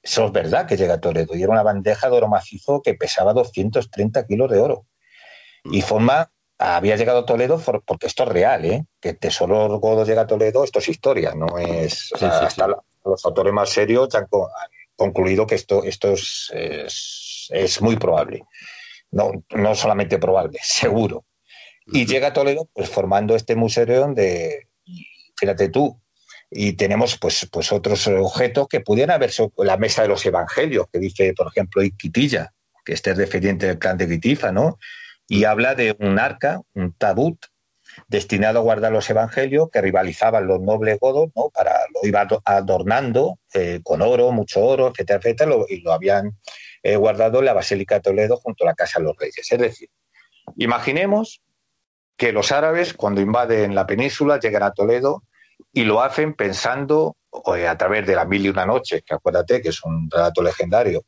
Eso 0.04 0.26
es 0.26 0.32
verdad 0.34 0.68
que 0.68 0.76
llega 0.76 0.96
a 0.96 1.00
Toledo. 1.00 1.34
Y 1.36 1.44
era 1.44 1.54
una 1.54 1.64
bandeja 1.64 2.10
de 2.10 2.18
oro 2.18 2.28
macizo 2.28 2.82
que 2.82 2.96
pesaba 2.96 3.32
230 3.32 4.28
kilos 4.28 4.52
de 4.52 4.60
oro. 4.60 4.86
Y 5.64 5.80
mm. 5.80 5.84
forma, 5.84 6.32
había 6.58 6.98
llegado 6.98 7.20
a 7.20 7.26
Toledo 7.26 7.62
porque 7.86 8.08
esto 8.08 8.24
es 8.24 8.30
real, 8.30 8.66
¿eh? 8.66 8.86
Que 9.00 9.10
el 9.10 9.18
tesoro 9.18 9.80
godo 9.80 10.04
llega 10.06 10.24
a 10.24 10.28
Toledo, 10.28 10.66
esto 10.66 10.80
es 10.80 10.90
historia, 10.90 11.34
no 11.34 11.58
es... 11.58 12.12
hasta 12.20 12.68
los 13.06 13.26
autores 13.26 13.54
más 13.54 13.70
serios 13.70 14.14
han 14.16 14.28
concluido 14.98 15.48
que 15.48 15.56
esto, 15.56 15.84
esto 15.84 16.12
es, 16.12 16.52
es, 17.50 17.82
muy 17.82 17.96
probable. 17.96 18.44
No, 19.12 19.32
no 19.50 19.76
solamente 19.76 20.18
probable, 20.18 20.60
seguro. 20.62 21.26
Y 21.88 22.06
llega 22.06 22.28
a 22.28 22.34
Toledo 22.34 22.70
pues 22.74 22.90
formando 22.90 23.36
este 23.36 23.56
museo 23.56 24.14
de, 24.14 24.68
fíjate 25.38 25.70
tú, 25.70 26.00
y 26.50 26.74
tenemos 26.74 27.18
pues, 27.18 27.48
pues 27.52 27.72
otros 27.72 28.08
objetos 28.08 28.68
que 28.68 28.82
pudieran 28.82 29.16
haber 29.16 29.32
sido 29.32 29.52
la 29.58 29.78
mesa 29.78 30.02
de 30.02 30.10
los 30.10 30.26
evangelios, 30.26 30.88
que 30.92 31.00
dice, 31.00 31.34
por 31.34 31.48
ejemplo, 31.48 31.82
Iquitilla, 31.82 32.54
que 32.86 32.94
este 32.94 33.12
es 33.12 33.18
defendiente 33.18 33.68
del 33.68 33.80
clan 33.80 33.98
de 33.98 34.08
Quitifa, 34.08 34.52
¿no? 34.52 34.78
Y 35.28 35.46
habla 35.46 35.76
de 35.76 35.96
un 36.00 36.20
arca, 36.20 36.62
un 36.74 36.94
tabut, 36.94 37.38
destinado 38.08 38.60
a 38.60 38.64
guardar 38.64 38.92
los 38.92 39.10
evangelios 39.10 39.70
que 39.72 39.82
rivalizaban 39.82 40.48
los 40.48 40.62
nobles 40.62 41.00
godos, 41.00 41.30
¿no? 41.36 41.50
Para, 41.50 41.74
lo 41.94 42.08
iba 42.08 42.28
adornando 42.46 43.40
eh, 43.54 43.80
con 43.84 44.02
oro, 44.02 44.32
mucho 44.32 44.62
oro, 44.62 44.90
etcétera, 44.90 45.20
etcétera, 45.20 45.56
y 45.70 45.82
lo 45.82 45.94
habían 45.94 46.38
eh, 46.84 46.96
guardado 46.96 47.40
en 47.40 47.46
la 47.46 47.54
Basílica 47.54 47.96
de 47.96 48.02
Toledo 48.02 48.38
junto 48.38 48.64
a 48.64 48.68
la 48.68 48.74
Casa 48.74 49.00
de 49.00 49.06
los 49.06 49.18
Reyes. 49.18 49.52
Es 49.52 49.60
decir, 49.60 49.90
imaginemos 50.58 51.42
que 52.18 52.32
los 52.32 52.52
árabes, 52.52 52.94
cuando 52.94 53.22
invaden 53.22 53.76
la 53.76 53.88
península, 53.88 54.40
llegan 54.40 54.64
a 54.64 54.72
Toledo 54.72 55.24
y 55.74 55.84
lo 55.84 56.02
hacen 56.02 56.34
pensando 56.34 57.16
a 57.46 57.78
través 57.78 58.06
de 58.06 58.16
las 58.16 58.28
mil 58.28 58.46
y 58.46 58.50
una 58.50 58.66
noches, 58.66 59.04
que 59.06 59.14
acuérdate 59.14 59.62
que 59.62 59.70
es 59.70 59.84
un 59.84 60.10
relato 60.12 60.44
legendario, 60.44 61.04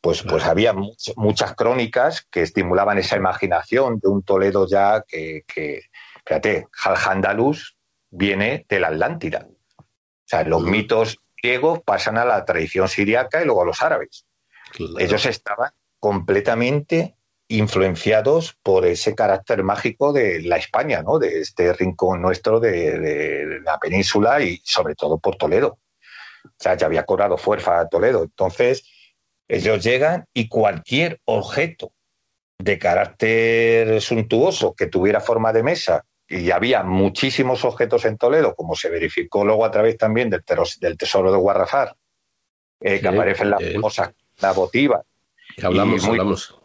pues, 0.00 0.22
pues 0.22 0.44
había 0.44 0.74
muchas 1.16 1.54
crónicas 1.54 2.26
que 2.30 2.42
estimulaban 2.42 2.98
esa 2.98 3.16
imaginación 3.16 3.98
de 3.98 4.08
un 4.08 4.22
Toledo 4.22 4.66
ya 4.66 5.04
que, 5.06 5.42
que 5.46 5.82
fíjate, 6.24 6.66
Al-Handalus 6.84 7.76
viene 8.10 8.64
de 8.68 8.80
la 8.80 8.88
Atlántida. 8.88 9.46
O 9.78 9.84
sea, 10.28 10.44
los 10.44 10.62
mitos 10.62 11.18
griegos 11.40 11.80
pasan 11.84 12.18
a 12.18 12.24
la 12.24 12.44
tradición 12.44 12.88
siriaca 12.88 13.42
y 13.42 13.44
luego 13.44 13.62
a 13.62 13.66
los 13.66 13.82
árabes. 13.82 14.24
Ellos 14.98 15.26
estaban 15.26 15.70
completamente 15.98 17.16
influenciados 17.48 18.56
por 18.62 18.86
ese 18.86 19.14
carácter 19.14 19.62
mágico 19.62 20.12
de 20.12 20.42
la 20.42 20.56
España, 20.56 21.02
¿no? 21.02 21.18
de 21.18 21.40
este 21.40 21.72
rincón 21.72 22.20
nuestro 22.20 22.58
de, 22.58 23.60
la 23.64 23.78
península 23.78 24.40
y 24.40 24.60
sobre 24.64 24.94
todo 24.94 25.18
por 25.18 25.36
Toledo. 25.36 25.78
O 26.44 26.50
sea, 26.58 26.76
ya 26.76 26.86
había 26.86 27.04
cobrado 27.04 27.36
fuerza 27.36 27.80
a 27.80 27.88
Toledo. 27.88 28.22
Entonces, 28.22 28.84
ellos 29.48 29.82
llegan 29.82 30.26
y 30.32 30.48
cualquier 30.48 31.20
objeto 31.24 31.92
de 32.58 32.78
carácter 32.78 34.00
suntuoso 34.00 34.74
que 34.74 34.86
tuviera 34.86 35.20
forma 35.20 35.52
de 35.52 35.62
mesa, 35.62 36.04
y 36.28 36.50
había 36.50 36.82
muchísimos 36.82 37.64
objetos 37.64 38.04
en 38.04 38.18
Toledo, 38.18 38.54
como 38.56 38.74
se 38.74 38.90
verificó 38.90 39.44
luego 39.44 39.64
a 39.64 39.70
través 39.70 39.96
también 39.96 40.30
del, 40.30 40.42
tesoro 40.96 41.30
de 41.30 41.38
Guarrafar, 41.38 41.94
eh, 42.80 43.00
que 43.00 43.08
aparecen 43.08 43.50
las 43.50 43.62
famosas 43.72 44.10
la 44.40 44.52
votiva. 44.52 45.02
hablamos, 45.62 46.04
hablamos. 46.04 46.58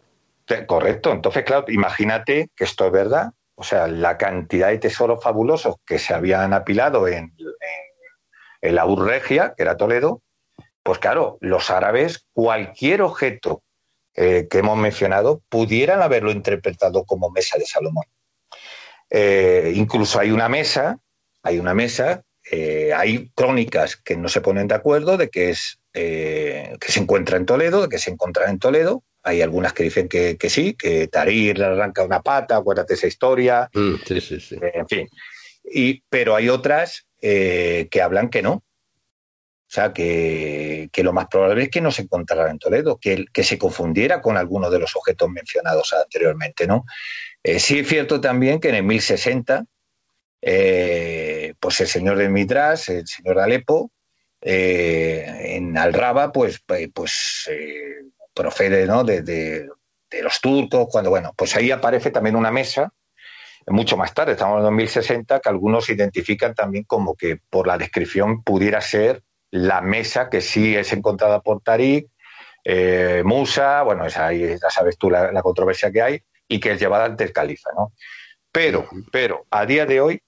Correcto. 0.66 1.12
Entonces, 1.12 1.44
claro, 1.44 1.64
imagínate 1.68 2.50
que 2.54 2.64
esto 2.64 2.86
es 2.86 2.92
verdad. 2.92 3.32
O 3.54 3.64
sea, 3.64 3.86
la 3.86 4.18
cantidad 4.18 4.68
de 4.68 4.78
tesoros 4.78 5.22
fabulosos 5.22 5.76
que 5.86 5.98
se 5.98 6.14
habían 6.14 6.52
apilado 6.52 7.06
en, 7.08 7.34
la 8.60 8.86
Urregia, 8.86 9.54
que 9.56 9.62
era 9.62 9.76
Toledo, 9.76 10.22
pues 10.82 10.98
claro, 10.98 11.38
los 11.40 11.70
árabes, 11.70 12.26
cualquier 12.32 13.02
objeto 13.02 13.62
eh, 14.14 14.46
que 14.50 14.58
hemos 14.58 14.76
mencionado, 14.76 15.42
pudieran 15.48 16.02
haberlo 16.02 16.30
interpretado 16.30 17.04
como 17.04 17.30
mesa 17.30 17.58
de 17.58 17.66
Salomón. 17.66 18.04
Eh, 19.10 19.72
incluso 19.74 20.18
hay 20.20 20.30
una 20.30 20.48
mesa, 20.48 20.98
hay 21.42 21.58
una 21.58 21.74
mesa, 21.74 22.22
eh, 22.52 22.92
hay 22.94 23.30
crónicas 23.34 23.96
que 23.96 24.16
no 24.16 24.28
se 24.28 24.40
ponen 24.40 24.68
de 24.68 24.76
acuerdo 24.76 25.16
de 25.16 25.28
que 25.28 25.50
es 25.50 25.80
que 25.92 26.78
se 26.88 27.00
encuentra 27.00 27.36
en 27.36 27.44
Toledo, 27.44 27.82
de 27.82 27.88
que 27.90 27.98
se 27.98 28.10
encuentra 28.10 28.48
en 28.48 28.58
Toledo, 28.58 29.04
hay 29.22 29.40
algunas 29.40 29.72
que 29.72 29.84
dicen 29.84 30.08
que, 30.08 30.36
sí, 30.48 30.74
que 30.74 31.06
Tarir 31.08 31.58
le 31.58 31.66
arranca 31.66 32.04
una 32.04 32.20
pata, 32.22 32.56
acuérdate 32.56 32.94
esa 32.94 33.06
historia. 33.06 33.70
Mm, 33.72 33.94
sí, 34.06 34.20
sí, 34.20 34.40
sí. 34.40 34.56
Eh, 34.56 34.72
en 34.74 34.88
fin. 34.88 35.08
Y, 35.64 36.02
pero 36.08 36.34
hay 36.34 36.48
otras 36.48 37.06
eh, 37.20 37.88
que 37.90 38.02
hablan 38.02 38.30
que 38.30 38.42
no. 38.42 38.52
O 38.54 39.74
sea, 39.74 39.92
que, 39.92 40.90
lo 40.96 41.12
más 41.12 41.28
probable 41.28 41.62
es 41.62 41.70
que 41.70 41.80
no 41.80 41.90
se 41.90 42.02
encontrara 42.02 42.50
en 42.50 42.58
Toledo, 42.58 42.98
que, 43.00 43.24
que 43.32 43.44
se 43.44 43.56
confundiera 43.56 44.20
con 44.20 44.36
alguno 44.36 44.70
de 44.70 44.78
los 44.78 44.94
objetos 44.96 45.30
mencionados 45.30 45.94
anteriormente, 45.94 46.66
¿no? 46.66 46.84
Eh, 47.42 47.58
sí 47.58 47.78
es 47.78 47.88
cierto 47.88 48.20
también 48.20 48.60
que 48.60 48.68
en 48.68 48.74
el 48.74 48.82
1060, 48.82 49.64
pues 51.62 51.80
el 51.80 51.86
señor 51.86 52.18
de 52.18 52.28
Mitras, 52.28 52.88
el 52.88 53.06
señor 53.06 53.36
de 53.36 53.42
Alepo, 53.44 53.92
en 54.40 55.78
Alraba, 55.78 56.32
pues, 56.32 56.60
pues 56.92 57.48
procede 58.34 58.84
¿no? 58.88 59.04
de, 59.04 59.68
los 60.22 60.40
turcos, 60.40 60.88
cuando, 60.90 61.10
bueno, 61.10 61.32
pues 61.36 61.54
ahí 61.54 61.70
aparece 61.70 62.10
también 62.10 62.34
una 62.34 62.50
mesa, 62.50 62.92
mucho 63.68 63.96
más 63.96 64.12
tarde, 64.12 64.32
estamos 64.32 64.58
en 64.58 64.64
2060, 64.64 65.38
que 65.38 65.48
algunos 65.48 65.88
identifican 65.88 66.52
también 66.52 66.82
como 66.82 67.14
que 67.14 67.38
por 67.48 67.68
la 67.68 67.78
descripción 67.78 68.42
pudiera 68.42 68.80
ser 68.80 69.22
la 69.52 69.80
mesa 69.82 70.28
que 70.28 70.40
sí 70.40 70.74
es 70.74 70.92
encontrada 70.92 71.42
por 71.42 71.62
Tariq, 71.62 72.08
eh, 72.64 73.22
Musa, 73.24 73.82
bueno, 73.82 74.04
esa, 74.04 74.26
ahí 74.26 74.48
ya 74.60 74.68
sabes 74.68 74.98
tú 74.98 75.08
la, 75.08 75.40
controversia 75.42 75.92
que 75.92 76.02
hay, 76.02 76.22
y 76.48 76.58
que 76.58 76.72
es 76.72 76.80
llevada 76.80 77.04
ante 77.04 77.22
el 77.22 77.32
califa, 77.32 77.70
¿no? 77.76 77.92
Pero, 78.50 78.88
pero, 79.12 79.46
a 79.48 79.64
día 79.64 79.86
de 79.86 80.00
hoy, 80.00 80.22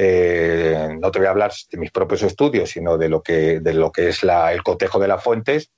eh, 0.00 0.96
no 1.00 1.10
te 1.10 1.18
voy 1.18 1.26
a 1.26 1.30
hablar 1.30 1.52
de 1.70 1.76
mis 1.76 1.90
propios 1.90 2.22
estudios, 2.22 2.70
sino 2.70 2.96
de 2.96 3.08
lo 3.08 3.20
que, 3.20 3.58
de 3.58 3.74
lo 3.74 3.90
que 3.90 4.08
es 4.08 4.22
la, 4.22 4.52
el 4.52 4.62
cotejo 4.62 5.00
de 5.00 5.08
las 5.08 5.22
fuentes, 5.22 5.72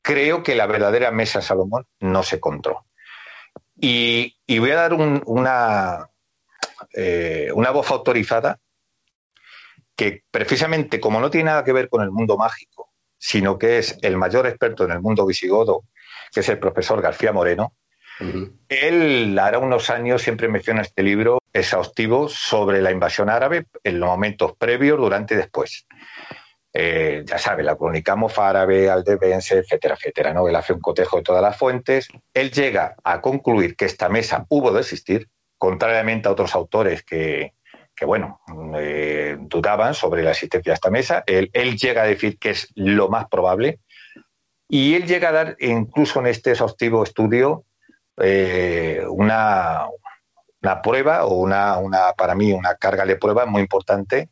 creo 0.00 0.44
que 0.44 0.54
la 0.54 0.66
verdadera 0.66 1.10
mesa 1.10 1.42
Salomón 1.42 1.84
no 1.98 2.22
se 2.22 2.36
encontró. 2.36 2.86
Y, 3.76 4.36
voy 4.60 4.70
a 4.70 4.76
dar 4.76 4.94
una, 4.94 6.08
eh, 6.94 7.50
una 7.52 7.70
voz 7.72 7.90
autorizada 7.90 8.60
que 9.96 10.22
precisamente 10.30 11.00
como 11.00 11.20
no 11.20 11.28
tiene 11.30 11.50
nada 11.50 11.64
que 11.64 11.72
ver 11.72 11.88
con 11.88 12.02
el 12.02 12.12
mundo 12.12 12.36
mágico, 12.36 12.92
sino 13.18 13.58
que 13.58 13.78
es 13.78 13.98
el 14.02 14.16
mayor 14.16 14.46
experto 14.46 14.84
en 14.84 14.92
el 14.92 15.00
mundo 15.00 15.26
visigodo, 15.26 15.82
que 16.32 16.40
es 16.40 16.48
el 16.48 16.60
profesor 16.60 17.02
García 17.02 17.32
Moreno, 17.32 17.74
él 18.68 19.36
hará 19.40 19.58
unos 19.58 19.90
años 19.90 20.22
siempre 20.22 20.46
menciona 20.46 20.82
este 20.82 21.02
libro 21.02 21.38
exhaustivo 21.54 22.28
sobre 22.28 22.82
la 22.82 22.90
invasión 22.90 23.30
árabe 23.30 23.66
en 23.84 24.00
los 24.00 24.08
momentos 24.08 24.54
previos, 24.58 24.98
durante 24.98 25.34
y 25.34 25.36
después. 25.38 25.86
Eh, 26.76 27.22
ya 27.24 27.38
sabe, 27.38 27.62
la 27.62 27.76
crónica 27.76 28.16
mozárabe, 28.16 28.90
aldebense, 28.90 29.58
etcétera, 29.58 29.94
etcétera, 29.94 30.34
¿no? 30.34 30.48
Él 30.48 30.56
hace 30.56 30.72
un 30.72 30.80
cotejo 30.80 31.18
de 31.18 31.22
todas 31.22 31.40
las 31.40 31.56
fuentes. 31.56 32.08
Él 32.34 32.50
llega 32.50 32.96
a 33.04 33.20
concluir 33.20 33.76
que 33.76 33.84
esta 33.84 34.08
mesa 34.08 34.44
hubo 34.48 34.72
de 34.72 34.80
existir, 34.80 35.28
contrariamente 35.56 36.28
a 36.28 36.32
otros 36.32 36.52
autores 36.56 37.04
que, 37.04 37.52
bueno, 38.04 38.40
eh, 38.76 39.36
dudaban 39.38 39.94
sobre 39.94 40.24
la 40.24 40.32
existencia 40.32 40.72
de 40.72 40.74
esta 40.74 40.90
mesa. 40.90 41.22
Él, 41.26 41.76
llega 41.76 42.02
a 42.02 42.06
decir 42.06 42.38
que 42.40 42.50
es 42.50 42.72
lo 42.74 43.08
más 43.08 43.28
probable. 43.28 43.78
Y 44.68 44.94
él 44.94 45.06
llega 45.06 45.28
a 45.28 45.32
dar, 45.32 45.56
incluso 45.60 46.18
en 46.18 46.26
este 46.26 46.50
exhaustivo 46.50 47.04
estudio, 47.04 47.64
eh, 48.16 49.04
una, 49.08 49.86
una 50.64 50.80
prueba 50.80 51.26
o 51.26 51.34
una, 51.34 51.78
una, 51.78 52.14
para 52.14 52.34
mí, 52.34 52.52
una 52.52 52.74
carga 52.76 53.04
de 53.04 53.16
prueba 53.16 53.44
muy 53.44 53.60
importante 53.60 54.30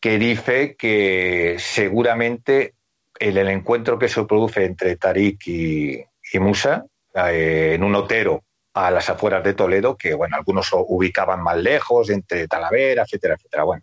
que 0.00 0.18
dice 0.18 0.74
que 0.76 1.56
seguramente 1.58 2.74
el, 3.18 3.38
el 3.38 3.48
encuentro 3.48 3.98
que 3.98 4.08
se 4.08 4.24
produce 4.24 4.64
entre 4.64 4.96
Tarik 4.96 5.46
y, 5.46 6.04
Musa 6.34 6.86
eh, 7.14 7.72
en 7.74 7.82
un 7.82 7.94
otero 7.94 8.44
a 8.72 8.90
las 8.90 9.10
afueras 9.10 9.42
de 9.42 9.54
Toledo, 9.54 9.96
que 9.96 10.14
bueno, 10.14 10.36
algunos 10.36 10.70
ubicaban 10.72 11.42
más 11.42 11.56
lejos, 11.56 12.08
entre 12.08 12.46
Talavera, 12.46 13.02
etcétera, 13.02 13.34
etcétera. 13.34 13.64
Bueno, 13.64 13.82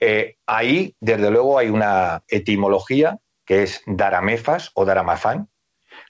eh, 0.00 0.36
ahí, 0.46 0.96
desde 0.98 1.30
luego, 1.30 1.58
hay 1.58 1.68
una 1.68 2.22
etimología 2.28 3.18
que 3.44 3.62
es 3.62 3.82
Daramefas 3.86 4.70
o 4.74 4.86
Daramafán, 4.86 5.48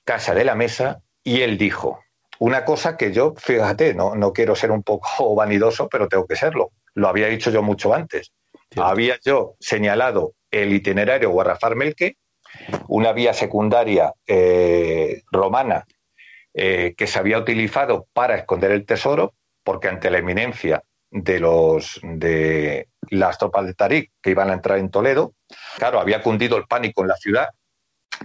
casa 0.05 0.33
de 0.33 0.45
la 0.45 0.55
mesa, 0.55 1.03
y 1.25 1.41
él 1.41 1.59
dijo 1.59 2.01
una 2.43 2.65
cosa 2.65 2.97
que 2.97 3.13
yo, 3.13 3.35
fíjate, 3.37 3.95
no, 3.95 4.17
no 4.17 4.33
quiero 4.33 4.57
ser 4.57 4.73
un 4.73 4.83
poco 4.83 5.33
vanidoso, 5.37 5.89
pero 5.89 6.09
tengo 6.09 6.27
que 6.27 6.35
serlo. 6.35 6.73
Lo 6.95 7.07
había 7.07 7.29
dicho 7.29 7.53
yo 7.53 7.63
mucho 7.63 7.95
antes. 7.95 8.33
Había 8.77 9.17
yo 9.25 9.55
señalado 9.61 10.35
el 10.51 10.73
itinerario 10.73 11.31
Guarrafar-Melque, 11.31 12.17
una 12.89 13.13
vía 13.13 13.33
secundaria 13.33 14.13
eh, 14.27 15.23
romana 15.31 15.85
eh, 16.53 16.95
que 16.97 17.07
se 17.07 17.21
había 17.21 17.39
utilizado 17.39 18.09
para 18.13 18.35
esconder 18.35 18.73
el 18.73 18.87
tesoro, 18.87 19.35
porque 19.63 19.87
ante 19.87 20.11
la 20.11 20.19
eminencia 20.19 20.83
de 21.13 21.39
los 21.39 22.01
de 22.03 22.89
las 23.11 23.39
tropas 23.39 23.67
de 23.67 23.75
Tarik 23.75 24.11
que 24.21 24.31
iban 24.31 24.51
a 24.51 24.55
entrar 24.55 24.79
en 24.79 24.91
Toledo, 24.91 25.35
claro, 25.77 26.01
había 26.01 26.23
cundido 26.23 26.57
el 26.57 26.65
pánico 26.65 27.03
en 27.03 27.09
la 27.09 27.17
ciudad 27.17 27.49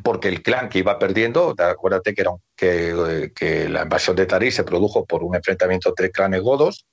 porque 0.03 0.27
el 0.27 0.41
clan 0.41 0.69
que 0.69 0.79
iba 0.79 0.99
perdiendo, 0.99 1.55
acuérdate 1.57 2.13
que, 2.13 2.21
era 2.21 2.31
que, 2.55 3.31
que 3.35 3.69
la 3.69 3.83
invasión 3.83 4.15
de 4.15 4.25
Tarik 4.25 4.51
se 4.51 4.63
produjo 4.63 5.05
por 5.05 5.23
un 5.23 5.35
enfrentamiento 5.35 5.89
entre 5.89 6.11
clanes 6.11 6.41
godos, 6.41 6.85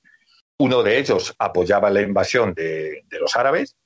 uno 0.58 0.82
de 0.82 0.98
ellos 0.98 1.34
apoyaba 1.38 1.90
la 1.90 2.00
invasión 2.00 2.54
de, 2.54 3.04
los 3.20 3.36
árabes 3.36 3.76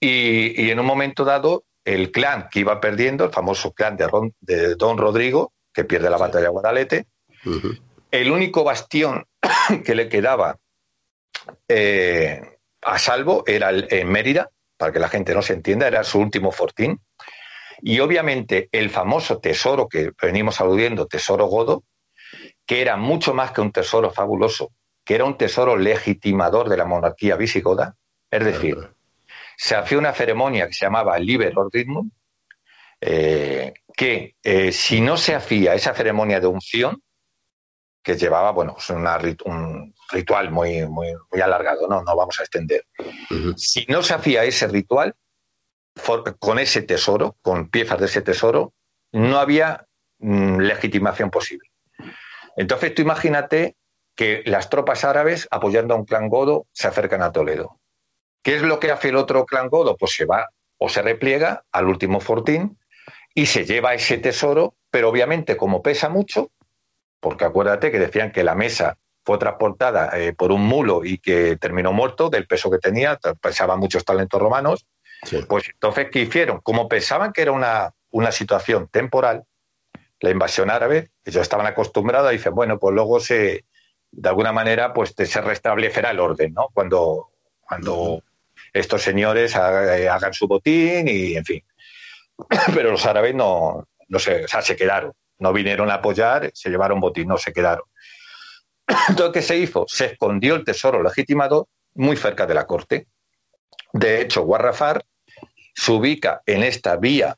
y, 0.00 0.70
en 0.70 0.80
un 0.80 0.86
momento 0.86 1.24
dado 1.24 1.64
el 1.84 2.10
clan 2.10 2.48
que 2.50 2.60
iba 2.60 2.80
perdiendo, 2.80 3.24
el 3.24 3.30
famoso 3.30 3.72
clan 3.72 3.96
de, 3.96 4.74
Don 4.74 4.98
Rodrigo, 4.98 5.52
que 5.72 5.84
pierde 5.84 6.10
la 6.10 6.16
batalla 6.16 6.44
de 6.44 6.50
Guadalete. 6.50 7.06
El 8.10 8.30
único 8.30 8.64
bastión 8.64 9.24
que 9.84 9.94
le 9.94 10.08
quedaba 10.08 10.58
eh, 11.68 12.58
a 12.82 12.98
salvo 12.98 13.44
era 13.46 13.70
el, 13.70 13.86
en 13.90 14.08
Mérida, 14.08 14.50
para 14.76 14.92
que 14.92 14.98
la 14.98 15.08
gente 15.08 15.34
no 15.34 15.42
se 15.42 15.52
entienda, 15.52 15.86
era 15.86 16.02
su 16.02 16.18
último 16.18 16.50
fortín. 16.50 17.00
Y 17.88 18.00
obviamente 18.00 18.68
el 18.72 18.90
famoso 18.90 19.38
tesoro 19.38 19.88
que 19.88 20.10
venimos 20.20 20.60
aludiendo, 20.60 21.06
tesoro 21.06 21.46
godo, 21.46 21.84
que 22.66 22.80
era 22.80 22.96
mucho 22.96 23.32
más 23.32 23.52
que 23.52 23.60
un 23.60 23.70
tesoro 23.70 24.10
fabuloso, 24.10 24.72
que 25.04 25.14
era 25.14 25.24
un 25.24 25.38
tesoro 25.38 25.76
legitimador 25.76 26.68
de 26.68 26.78
la 26.78 26.84
monarquía 26.84 27.36
visigoda. 27.36 27.94
Es 28.28 28.44
decir, 28.44 28.76
se 29.56 29.76
hacía 29.76 29.98
una 29.98 30.12
ceremonia 30.12 30.66
que 30.66 30.72
se 30.72 30.84
llamaba 30.84 31.16
Liber 31.20 31.56
Ordinum, 31.56 32.10
eh, 33.00 33.72
que 33.96 34.34
eh, 34.42 34.72
si 34.72 35.00
no 35.00 35.16
se 35.16 35.36
hacía 35.36 35.74
esa 35.76 35.94
ceremonia 35.94 36.40
de 36.40 36.48
unción, 36.48 37.00
que 38.02 38.16
llevaba, 38.16 38.50
bueno, 38.50 38.74
pues 38.74 38.90
un 38.90 39.94
ritual 40.10 40.50
muy, 40.50 40.84
muy, 40.88 41.14
muy, 41.30 41.40
alargado, 41.40 41.86
¿no? 41.86 42.02
No 42.02 42.16
vamos 42.16 42.40
a 42.40 42.42
extender. 42.42 42.84
Si 43.56 43.86
no 43.88 44.02
se 44.02 44.14
hacía 44.14 44.42
ese 44.42 44.66
ritual, 44.66 45.14
con 46.38 46.58
ese 46.58 46.82
tesoro, 46.82 47.36
con 47.42 47.68
piezas 47.68 47.98
de 47.98 48.06
ese 48.06 48.22
tesoro, 48.22 48.72
no 49.12 49.38
había 49.38 49.86
mm, 50.18 50.58
legitimación 50.58 51.30
posible. 51.30 51.70
Entonces 52.56 52.94
tú 52.94 53.02
imagínate 53.02 53.76
que 54.14 54.42
las 54.46 54.70
tropas 54.70 55.04
árabes, 55.04 55.46
apoyando 55.50 55.94
a 55.94 55.98
un 55.98 56.04
clan 56.04 56.28
godo, 56.28 56.66
se 56.72 56.88
acercan 56.88 57.22
a 57.22 57.32
Toledo. 57.32 57.78
¿Qué 58.42 58.56
es 58.56 58.62
lo 58.62 58.80
que 58.80 58.90
hace 58.90 59.10
el 59.10 59.16
otro 59.16 59.44
clan 59.44 59.68
godo? 59.68 59.96
Pues 59.96 60.14
se 60.14 60.24
va 60.24 60.48
o 60.78 60.88
se 60.88 61.02
repliega 61.02 61.64
al 61.72 61.86
último 61.86 62.20
fortín 62.20 62.78
y 63.34 63.46
se 63.46 63.64
lleva 63.64 63.94
ese 63.94 64.18
tesoro, 64.18 64.74
pero 64.90 65.10
obviamente 65.10 65.56
como 65.56 65.82
pesa 65.82 66.08
mucho, 66.08 66.50
porque 67.20 67.44
acuérdate 67.44 67.90
que 67.90 67.98
decían 67.98 68.32
que 68.32 68.44
la 68.44 68.54
mesa 68.54 68.98
fue 69.24 69.38
transportada 69.38 70.18
eh, 70.18 70.32
por 70.32 70.52
un 70.52 70.62
mulo 70.62 71.04
y 71.04 71.18
que 71.18 71.56
terminó 71.56 71.92
muerto 71.92 72.30
del 72.30 72.46
peso 72.46 72.70
que 72.70 72.78
tenía, 72.78 73.18
pesaban 73.40 73.80
muchos 73.80 74.04
talentos 74.04 74.40
romanos, 74.40 74.86
pues 75.48 75.68
entonces, 75.68 76.08
¿qué 76.10 76.20
hicieron? 76.20 76.60
Como 76.60 76.88
pensaban 76.88 77.32
que 77.32 77.42
era 77.42 77.52
una, 77.52 77.94
una 78.10 78.32
situación 78.32 78.88
temporal, 78.88 79.44
la 80.20 80.30
invasión 80.30 80.70
árabe, 80.70 81.10
ellos 81.24 81.42
estaban 81.42 81.66
acostumbrados, 81.66 82.30
dicen, 82.30 82.54
bueno, 82.54 82.78
pues 82.78 82.94
luego 82.94 83.20
se, 83.20 83.64
de 84.10 84.28
alguna 84.28 84.52
manera, 84.52 84.92
pues 84.92 85.14
se 85.16 85.40
restablecerá 85.40 86.10
el 86.10 86.20
orden, 86.20 86.54
¿no? 86.54 86.68
Cuando, 86.72 87.30
cuando 87.60 88.22
estos 88.72 89.02
señores 89.02 89.54
eh, 89.54 90.08
hagan 90.08 90.32
su 90.32 90.46
botín 90.46 91.08
y, 91.08 91.36
en 91.36 91.44
fin. 91.44 91.64
Pero 92.74 92.92
los 92.92 93.04
árabes 93.04 93.34
no, 93.34 93.86
no 94.08 94.18
sé, 94.18 94.44
o 94.44 94.48
sea, 94.48 94.62
se 94.62 94.76
quedaron, 94.76 95.12
no 95.38 95.52
vinieron 95.52 95.90
a 95.90 95.94
apoyar, 95.94 96.50
se 96.54 96.70
llevaron 96.70 97.00
botín, 97.00 97.28
no 97.28 97.36
se 97.36 97.52
quedaron. 97.52 97.84
Entonces, 99.08 99.32
¿qué 99.32 99.42
se 99.42 99.56
hizo? 99.58 99.84
Se 99.88 100.06
escondió 100.06 100.54
el 100.54 100.64
tesoro 100.64 101.02
legitimado 101.02 101.68
muy 101.94 102.16
cerca 102.16 102.46
de 102.46 102.54
la 102.54 102.66
corte. 102.66 103.06
De 103.92 104.20
hecho, 104.20 104.42
Guarrafar 104.42 105.04
se 105.76 105.92
ubica 105.92 106.42
en 106.46 106.62
esta 106.62 106.96
vía 106.96 107.36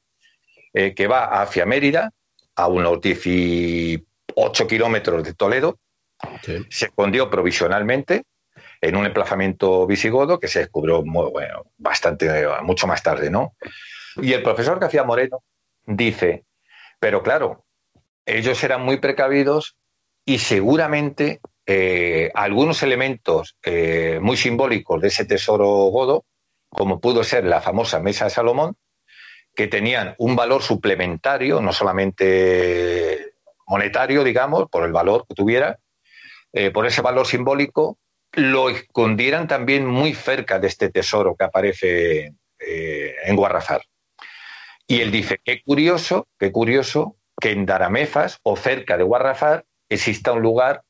eh, 0.72 0.94
que 0.94 1.06
va 1.06 1.42
hacia 1.42 1.66
Mérida, 1.66 2.12
a 2.54 2.68
unos 2.68 3.00
18 3.00 4.02
kilómetros 4.68 5.24
de 5.24 5.34
Toledo. 5.34 5.78
Se 6.42 6.86
escondió 6.86 7.30
provisionalmente 7.30 8.24
en 8.80 8.96
un 8.96 9.06
emplazamiento 9.06 9.86
visigodo 9.86 10.38
que 10.38 10.48
se 10.48 10.60
descubrió 10.60 11.04
muy, 11.04 11.30
bueno, 11.30 11.64
bastante, 11.76 12.46
mucho 12.62 12.86
más 12.86 13.02
tarde, 13.02 13.30
¿no? 13.30 13.54
Y 14.16 14.32
el 14.32 14.42
profesor 14.42 14.80
García 14.80 15.04
Moreno 15.04 15.42
dice, 15.84 16.44
pero 16.98 17.22
claro, 17.22 17.64
ellos 18.26 18.62
eran 18.64 18.82
muy 18.82 18.98
precavidos 18.98 19.76
y 20.24 20.38
seguramente 20.38 21.40
eh, 21.66 22.30
algunos 22.34 22.82
elementos 22.82 23.56
eh, 23.62 24.18
muy 24.20 24.36
simbólicos 24.36 25.00
de 25.00 25.08
ese 25.08 25.24
tesoro 25.24 25.66
godo 25.66 26.24
como 26.68 27.00
pudo 27.00 27.24
ser 27.24 27.44
la 27.44 27.60
famosa 27.60 28.00
Mesa 28.00 28.24
de 28.24 28.30
Salomón, 28.30 28.76
que 29.54 29.66
tenían 29.66 30.14
un 30.18 30.36
valor 30.36 30.62
suplementario, 30.62 31.60
no 31.60 31.72
solamente 31.72 33.32
monetario, 33.66 34.24
digamos, 34.24 34.68
por 34.70 34.84
el 34.84 34.92
valor 34.92 35.26
que 35.28 35.34
tuviera, 35.34 35.78
eh, 36.52 36.70
por 36.70 36.86
ese 36.86 37.02
valor 37.02 37.26
simbólico, 37.26 37.98
lo 38.32 38.70
escondieran 38.70 39.48
también 39.48 39.86
muy 39.86 40.14
cerca 40.14 40.58
de 40.58 40.68
este 40.68 40.90
tesoro 40.90 41.34
que 41.36 41.44
aparece 41.44 42.34
eh, 42.58 43.14
en 43.24 43.36
Guarrazar. 43.36 43.82
Y 44.86 45.00
él 45.00 45.10
dice, 45.10 45.40
qué 45.44 45.62
curioso, 45.62 46.28
qué 46.38 46.50
curioso 46.50 47.16
que 47.40 47.50
en 47.50 47.66
Daramezas 47.66 48.38
o 48.42 48.56
cerca 48.56 48.96
de 48.96 49.04
Guarrazar 49.04 49.64
exista 49.88 50.32
un 50.32 50.42
lugar 50.42 50.82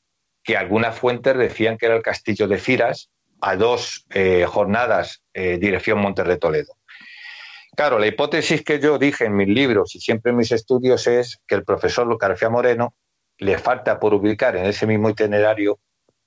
que 0.44 0.56
algunas 0.56 0.98
fuentes 0.98 1.36
decían 1.36 1.76
que 1.78 1.86
era 1.86 1.96
el 1.96 2.02
castillo 2.02 2.48
de 2.48 2.58
Ciras, 2.58 3.10
a 3.40 3.56
dos 3.56 4.06
eh, 4.10 4.44
jornadas 4.46 5.22
eh, 5.34 5.58
dirección 5.58 5.98
Montes 5.98 6.26
de 6.26 6.36
Toledo. 6.36 6.74
Claro, 7.76 7.98
la 7.98 8.06
hipótesis 8.06 8.64
que 8.64 8.80
yo 8.80 8.98
dije 8.98 9.26
en 9.26 9.36
mis 9.36 9.48
libros 9.48 9.94
y 9.94 10.00
siempre 10.00 10.30
en 10.30 10.38
mis 10.38 10.50
estudios 10.50 11.06
es 11.06 11.40
que 11.46 11.54
el 11.54 11.64
profesor 11.64 12.08
García 12.18 12.50
Moreno 12.50 12.94
le 13.38 13.56
falta 13.58 14.00
por 14.00 14.14
ubicar 14.14 14.56
en 14.56 14.64
ese 14.66 14.86
mismo 14.86 15.10
itinerario 15.10 15.78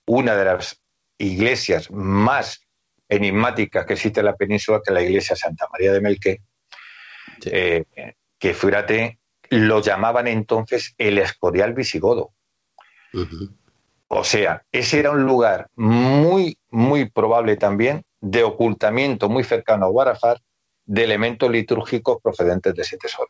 una 0.05 0.35
de 0.35 0.45
las 0.45 0.81
iglesias 1.17 1.91
más 1.91 2.61
enigmáticas 3.09 3.85
que 3.85 3.93
existe 3.93 4.21
en 4.21 4.27
la 4.27 4.35
península, 4.35 4.79
que 4.83 4.91
es 4.91 4.93
la 4.93 5.01
iglesia 5.03 5.35
Santa 5.35 5.67
María 5.71 5.91
de 5.91 5.99
Melque, 5.99 6.41
eh, 7.45 7.83
que 8.39 8.53
fíjate, 8.53 9.19
lo 9.49 9.81
llamaban 9.81 10.27
entonces 10.27 10.95
el 10.97 11.17
Escorial 11.17 11.73
Visigodo. 11.73 12.31
O 14.13 14.25
sea, 14.25 14.63
ese 14.73 14.99
era 14.99 15.11
un 15.11 15.23
lugar 15.23 15.69
muy, 15.77 16.57
muy 16.69 17.09
probable 17.09 17.55
también 17.55 18.03
de 18.19 18.43
ocultamiento 18.43 19.29
muy 19.29 19.45
cercano 19.45 19.85
a 19.85 19.89
Guarafar 19.89 20.41
de 20.85 21.05
elementos 21.05 21.49
litúrgicos 21.49 22.17
procedentes 22.21 22.75
de 22.75 22.81
ese 22.81 22.97
tesoro. 22.97 23.29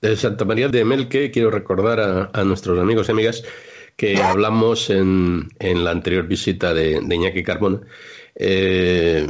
De 0.00 0.16
Santa 0.16 0.46
María 0.46 0.68
de 0.68 0.82
Melque, 0.86 1.30
quiero 1.30 1.50
recordar 1.50 2.30
a, 2.32 2.44
nuestros 2.44 2.78
amigos 2.78 3.08
y 3.08 3.12
amigas 3.12 3.44
que 3.96 4.16
hablamos 4.22 4.88
en, 4.88 5.50
la 5.60 5.90
anterior 5.90 6.26
visita 6.26 6.72
de, 6.72 7.02
de 7.02 7.14
Iñaki 7.14 7.42
Carbón. 7.42 7.84
Eh, 8.34 9.26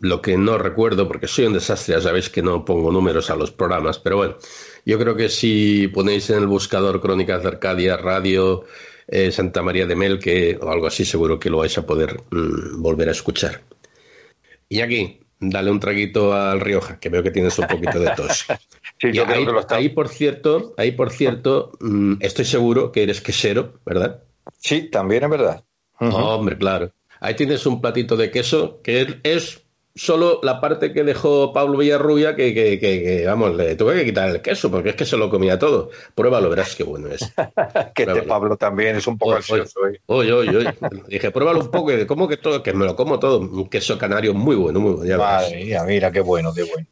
lo 0.00 0.20
que 0.20 0.36
no 0.36 0.58
recuerdo, 0.58 1.08
porque 1.08 1.26
soy 1.26 1.46
un 1.46 1.54
desastre, 1.54 1.94
ya 1.94 2.02
sabéis 2.02 2.28
que 2.28 2.42
no 2.42 2.66
pongo 2.66 2.92
números 2.92 3.30
a 3.30 3.36
los 3.36 3.50
programas, 3.50 3.98
pero 3.98 4.18
bueno, 4.18 4.36
yo 4.84 4.98
creo 4.98 5.16
que 5.16 5.30
si 5.30 5.88
ponéis 5.88 6.28
en 6.28 6.36
el 6.36 6.46
buscador 6.46 7.00
Crónicas 7.00 7.42
de 7.42 7.48
Arcadia, 7.48 7.96
Radio, 7.96 8.66
eh, 9.08 9.32
Santa 9.32 9.62
María 9.62 9.86
de 9.86 9.96
Melque 9.96 10.58
o 10.60 10.70
algo 10.70 10.86
así, 10.86 11.04
seguro 11.04 11.38
que 11.38 11.50
lo 11.50 11.58
vais 11.58 11.76
a 11.78 11.86
poder 11.86 12.16
mm, 12.30 12.80
volver 12.80 13.08
a 13.08 13.12
escuchar. 13.12 13.62
Y 14.68 14.80
aquí, 14.80 15.20
dale 15.40 15.70
un 15.70 15.80
traguito 15.80 16.34
al 16.34 16.60
Rioja, 16.60 17.00
que 17.00 17.08
veo 17.08 17.22
que 17.22 17.30
tienes 17.30 17.58
un 17.58 17.66
poquito 17.66 17.98
de 17.98 18.10
tos. 18.10 18.46
sí, 19.00 19.12
yo 19.12 19.26
ahí, 19.26 19.46
ahí, 19.70 19.88
por 19.88 20.08
cierto, 20.08 20.74
ahí 20.76 20.92
por 20.92 21.10
cierto, 21.10 21.72
mm, 21.80 22.16
estoy 22.20 22.44
seguro 22.44 22.92
que 22.92 23.02
eres 23.02 23.20
quesero, 23.20 23.80
¿verdad? 23.86 24.22
Sí, 24.58 24.90
también 24.90 25.24
es 25.24 25.30
verdad. 25.30 25.64
Hombre, 26.00 26.56
claro. 26.56 26.92
Ahí 27.20 27.34
tienes 27.34 27.66
un 27.66 27.80
platito 27.80 28.16
de 28.16 28.30
queso 28.30 28.80
que 28.82 29.20
es 29.24 29.64
solo 29.98 30.38
la 30.42 30.60
parte 30.60 30.92
que 30.92 31.02
dejó 31.02 31.52
Pablo 31.52 31.78
Villarrubia, 31.78 32.36
que, 32.36 32.54
que, 32.54 32.78
que, 32.78 33.26
vamos, 33.26 33.56
le 33.56 33.74
tuve 33.74 33.96
que 33.96 34.04
quitar 34.04 34.28
el 34.28 34.40
queso, 34.40 34.70
porque 34.70 34.90
es 34.90 34.96
que 34.96 35.04
se 35.04 35.16
lo 35.16 35.28
comía 35.28 35.58
todo. 35.58 35.90
Pruébalo, 36.14 36.48
verás 36.48 36.76
qué 36.76 36.84
bueno 36.84 37.08
es. 37.08 37.20
que 37.94 38.04
este 38.04 38.22
Pablo 38.22 38.56
también 38.56 38.96
es 38.96 39.06
un 39.06 39.18
poco 39.18 39.34
ansioso. 39.34 39.80
Oye, 40.06 40.32
oye, 40.32 40.56
oye. 40.56 40.74
Dije, 41.08 41.30
pruébalo 41.32 41.60
un 41.60 41.70
poco, 41.70 41.90
¿cómo 42.06 42.28
que 42.28 42.36
todo? 42.36 42.62
Que 42.62 42.72
me 42.72 42.84
lo 42.84 42.94
como 42.94 43.18
todo. 43.18 43.40
Un 43.40 43.68
queso 43.68 43.98
canario 43.98 44.32
muy 44.34 44.54
bueno, 44.54 44.78
muy 44.78 44.92
bueno. 44.92 45.18
Madre 45.18 45.64
mía, 45.64 45.82
mira, 45.84 46.12
qué 46.12 46.20
bueno, 46.20 46.54
qué 46.54 46.62
bueno. 46.62 46.86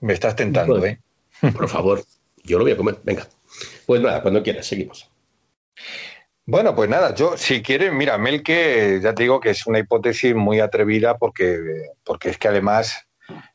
Me 0.00 0.12
estás 0.12 0.36
tentando, 0.36 0.84
¿eh? 0.84 1.00
Por 1.40 1.68
favor, 1.68 2.02
yo 2.44 2.58
lo 2.58 2.64
voy 2.64 2.72
a 2.72 2.76
comer. 2.76 2.98
Venga. 3.02 3.26
Pues 3.86 4.00
nada, 4.00 4.20
cuando 4.20 4.42
quieras, 4.42 4.66
seguimos. 4.66 5.08
Bueno, 6.44 6.74
pues 6.74 6.90
nada, 6.90 7.14
yo 7.14 7.36
si 7.36 7.62
quieres, 7.62 7.92
mira, 7.92 8.18
Melke, 8.18 8.98
ya 9.00 9.14
te 9.14 9.22
digo 9.22 9.38
que 9.38 9.50
es 9.50 9.64
una 9.68 9.78
hipótesis 9.78 10.34
muy 10.34 10.58
atrevida 10.58 11.16
porque, 11.16 11.60
porque 12.02 12.30
es 12.30 12.38
que 12.38 12.48
además, 12.48 13.06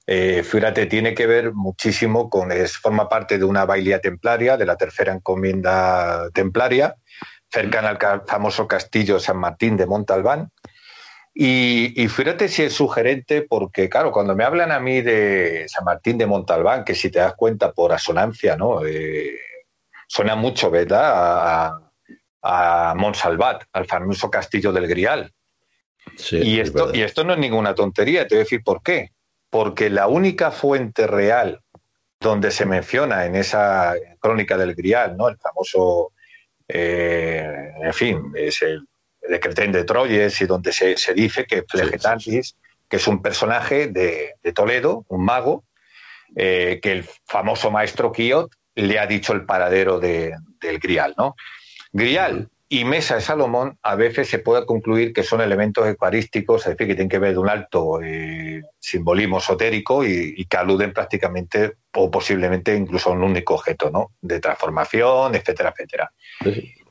eh, 0.06 0.42
fíjate, 0.42 0.86
tiene 0.86 1.14
que 1.14 1.28
ver 1.28 1.54
muchísimo 1.54 2.30
con, 2.30 2.50
es, 2.54 2.78
forma 2.78 3.10
parte 3.10 3.38
de 3.38 3.44
una 3.44 3.66
bailía 3.66 4.00
templaria, 4.00 4.56
de 4.56 4.66
la 4.66 4.78
tercera 4.78 5.12
encomienda 5.12 6.30
templaria, 6.34 6.96
cercana 7.52 7.90
al 7.90 8.24
famoso 8.26 8.68
castillo 8.70 9.20
San 9.20 9.38
Martín 9.38 9.76
de 9.76 9.86
Montalbán. 9.86 10.52
Y, 11.34 12.08
fíjate 12.08 12.48
si 12.48 12.64
es 12.64 12.74
sugerente 12.74 13.44
porque, 13.44 13.90
claro, 13.90 14.12
cuando 14.12 14.36
me 14.36 14.46
hablan 14.46 14.72
a 14.72 14.80
mí 14.80 15.02
de 15.02 15.66
San 15.68 15.84
Martín 15.84 16.18
de 16.18 16.26
Montalbán, 16.26 16.84
que 16.86 16.96
si 16.96 17.12
te 17.12 17.20
das 17.20 17.36
cuenta 17.36 17.74
por 17.74 17.92
asonancia, 17.94 18.56
¿no? 18.56 18.86
Eh, 18.86 19.38
suena 20.08 20.36
mucho, 20.36 20.72
¿verdad? 20.72 21.87
Monsalvat, 22.96 23.64
al 23.74 23.86
famoso 23.86 24.30
castillo 24.30 24.72
del 24.72 24.88
Grial. 24.88 25.32
y, 26.32 26.60
esto, 26.60 26.92
y 26.94 27.02
esto 27.02 27.24
no 27.24 27.34
es 27.34 27.40
ninguna 27.40 27.76
tontería, 27.76 28.28
te 28.28 28.36
voy 28.36 28.42
a 28.42 28.44
decir 28.44 28.64
por 28.64 28.82
qué. 28.82 29.12
Porque 29.50 29.90
la 29.90 30.08
única 30.08 30.52
fuente 30.52 31.08
real 31.08 31.62
donde 32.20 32.52
se 32.52 32.66
menciona 32.66 33.26
en 33.26 33.36
esa 33.36 33.94
crónica 34.20 34.58
del 34.58 34.76
Grial, 34.76 35.16
¿no? 35.16 35.30
El 35.30 35.38
famoso, 35.38 36.14
eh, 36.68 37.72
en 37.82 37.94
fin, 37.94 38.32
es 38.36 38.62
el, 38.62 38.88
de 39.22 39.68
de 39.68 39.84
Troyes 39.84 40.42
y 40.42 40.46
donde 40.46 40.72
se, 40.72 40.96
dice 41.14 41.46
que 41.46 41.64
Flegetatis, 41.68 42.56
que 42.90 42.98
es 42.98 43.08
un 43.08 43.22
personaje 43.22 43.88
de, 43.88 44.36
Toledo, 44.54 45.06
un 45.10 45.26
mago, 45.26 45.66
eh, 46.36 46.80
que 46.82 46.92
el 46.92 47.06
famoso 47.26 47.72
maestro 47.72 48.12
Quiot 48.12 48.52
le 48.76 49.00
ha 49.00 49.08
dicho 49.08 49.34
el 49.34 49.46
paradero 49.46 50.00
del 50.00 50.80
Grial, 50.80 51.14
¿no? 51.18 51.36
Grial 51.92 52.50
y 52.70 52.84
Mesa 52.84 53.16
de 53.16 53.22
Salomón 53.22 53.78
a 53.82 53.96
veces 53.96 54.28
se 54.28 54.40
puede 54.40 54.66
concluir 54.66 55.14
que 55.14 55.24
son 55.24 55.40
elementos 55.40 55.88
eucarísticos, 55.88 56.62
es 56.62 56.74
decir, 56.74 56.88
que 56.88 56.96
tienen 56.96 57.10
que 57.10 57.20
ver 57.20 57.32
de 57.32 57.40
un 57.40 57.50
alto 57.50 58.02
eh, 58.04 58.62
simbolismo 58.78 59.38
esotérico 59.38 60.06
y, 60.06 60.46
que 60.46 60.58
aluden 60.58 60.92
prácticamente 60.92 61.76
o 61.94 62.12
posiblemente 62.12 62.76
incluso 62.76 63.10
a 63.10 63.14
un 63.14 63.24
único 63.24 63.56
objeto, 63.56 63.90
¿no? 63.90 64.12
De 64.22 64.42
transformación, 64.42 65.36
etcétera, 65.36 65.74
etcétera. 65.74 66.12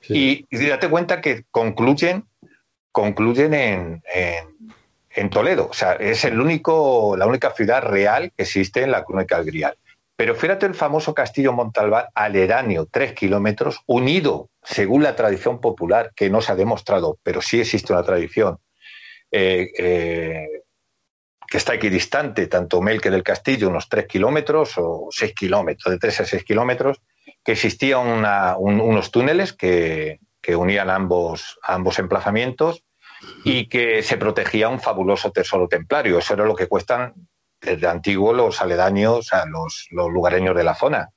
Y, 0.09 0.47
date 0.51 0.89
cuenta 0.89 1.21
que 1.21 1.45
concluyen, 1.51 2.25
concluyen 2.91 3.53
en, 3.53 4.03
en, 5.11 5.31
Toledo. 5.31 5.69
O 5.69 5.75
sea, 5.75 5.95
es 5.95 6.25
el 6.25 6.41
único, 6.41 7.17
la 7.19 7.27
única 7.27 7.51
ciudad 7.51 7.83
real 7.83 8.33
que 8.35 8.45
existe 8.45 8.83
en 8.83 8.93
la 8.93 9.05
crónica 9.05 9.37
del 9.37 9.47
Grial. 9.47 9.77
Pero 10.17 10.35
fíjate 10.35 10.65
el 10.65 10.75
famoso 10.75 11.15
castillo 11.15 11.53
Montalbán, 11.53 12.07
aledaño, 12.15 12.87
tres 12.91 13.13
kilómetros, 13.13 13.81
unido, 13.87 14.49
según 14.63 15.03
la 15.03 15.15
tradición 15.15 15.61
popular, 15.61 16.13
que 16.17 16.31
no 16.31 16.41
se 16.41 16.53
ha 16.53 16.57
demostrado, 16.57 17.19
pero 17.23 17.43
sí 17.43 17.61
existe 17.61 17.93
una 17.93 18.03
tradición, 18.03 18.59
eh, 19.31 19.69
eh, 19.77 20.63
que 21.47 21.59
está 21.59 21.75
equidistante, 21.75 22.47
tanto 22.47 22.81
Melque 22.81 23.11
del 23.11 23.23
Castillo, 23.23 23.69
unos 23.69 23.91
tres 23.91 24.07
kilómetros 24.07 24.73
o 24.79 25.09
seis 25.11 25.35
kilómetros, 25.35 25.93
de 25.93 25.99
tres 25.99 26.21
a 26.21 26.25
seis 26.25 26.45
kilómetros, 26.45 27.03
que 27.45 27.53
existían 27.53 28.25
unos 28.59 29.11
túneles 29.11 29.53
que, 29.53 30.19
unían 30.49 30.91
ambos, 30.91 31.59
ambos 31.63 31.99
emplazamientos 31.99 32.85
y 33.45 33.69
que 33.69 34.03
se 34.03 34.17
protegía 34.17 34.69
un 34.69 34.81
fabuloso 34.81 35.31
tesoro 35.33 35.69
templario. 35.69 36.19
Eso 36.19 36.35
era 36.35 36.45
lo 36.45 36.55
que 36.55 36.69
cuestan 36.69 37.15
desde 37.61 37.87
antiguo 37.87 38.33
los 38.33 38.61
aledaños, 38.61 39.33
a 39.33 39.47
los, 39.47 39.89
lugareños 39.91 40.57
de 40.57 40.65
la 40.65 40.75
zona. 40.75 41.11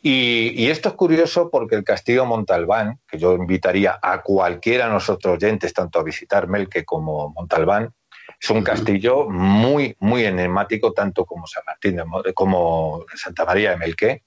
Y, 0.00 0.70
esto 0.70 0.90
es 0.90 0.94
curioso 0.94 1.50
porque 1.50 1.74
el 1.74 1.84
castillo 1.84 2.24
Montalbán, 2.24 3.00
que 3.08 3.18
yo 3.18 3.34
invitaría 3.34 3.98
a 4.00 4.22
cualquiera 4.22 4.86
de 4.86 4.92
nuestros 4.92 5.24
oyentes, 5.24 5.72
tanto 5.72 5.98
a 5.98 6.04
visitar 6.04 6.46
Melque 6.48 6.84
como 6.84 7.30
Montalbán, 7.30 7.92
es 8.40 8.50
un 8.50 8.62
castillo 8.62 9.28
muy, 9.28 9.96
muy 10.00 10.24
enigmático, 10.24 10.92
tanto 10.92 11.24
como 11.24 11.46
San 11.46 11.62
Martín, 11.66 12.00
como 12.34 13.04
Santa 13.14 13.44
María 13.44 13.70
de 13.70 13.76
Melque. 13.76 14.22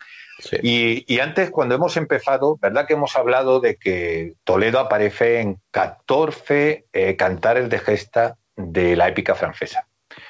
Y, 0.62 1.20
antes, 1.20 1.50
cuando 1.50 1.76
hemos 1.76 1.96
empezado, 1.98 2.58
¿verdad 2.62 2.86
que 2.86 2.94
hemos 2.94 3.16
hablado 3.16 3.60
de 3.60 3.78
que 3.78 4.34
Toledo 4.44 4.80
aparece 4.80 5.40
en 5.40 5.62
14 5.72 6.86
eh, 6.92 7.16
cantares 7.16 7.70
de 7.70 7.80
gesta 7.80 8.38
de 8.56 8.96
la 8.96 9.08
épica 9.08 9.36
francesa? 9.36 9.88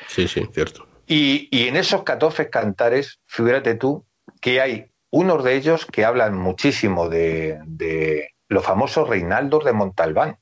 Sí, 0.07 0.27
sí, 0.27 0.47
cierto. 0.53 0.87
Y, 1.07 1.67
en 1.67 1.75
esos 1.75 2.03
14 2.03 2.49
cantares, 2.49 3.19
fíjate 3.27 3.75
tú 3.75 4.05
que 4.41 4.61
hay 4.61 4.91
unos 5.11 5.43
de 5.43 5.55
ellos 5.55 5.85
que 5.85 6.03
hablan 6.03 6.35
muchísimo 6.37 7.09
de, 7.09 8.29
los 8.47 8.65
famosos 8.65 9.07
Reinaldos 9.07 9.65
de 9.65 9.73
Montalbán, 9.73 10.39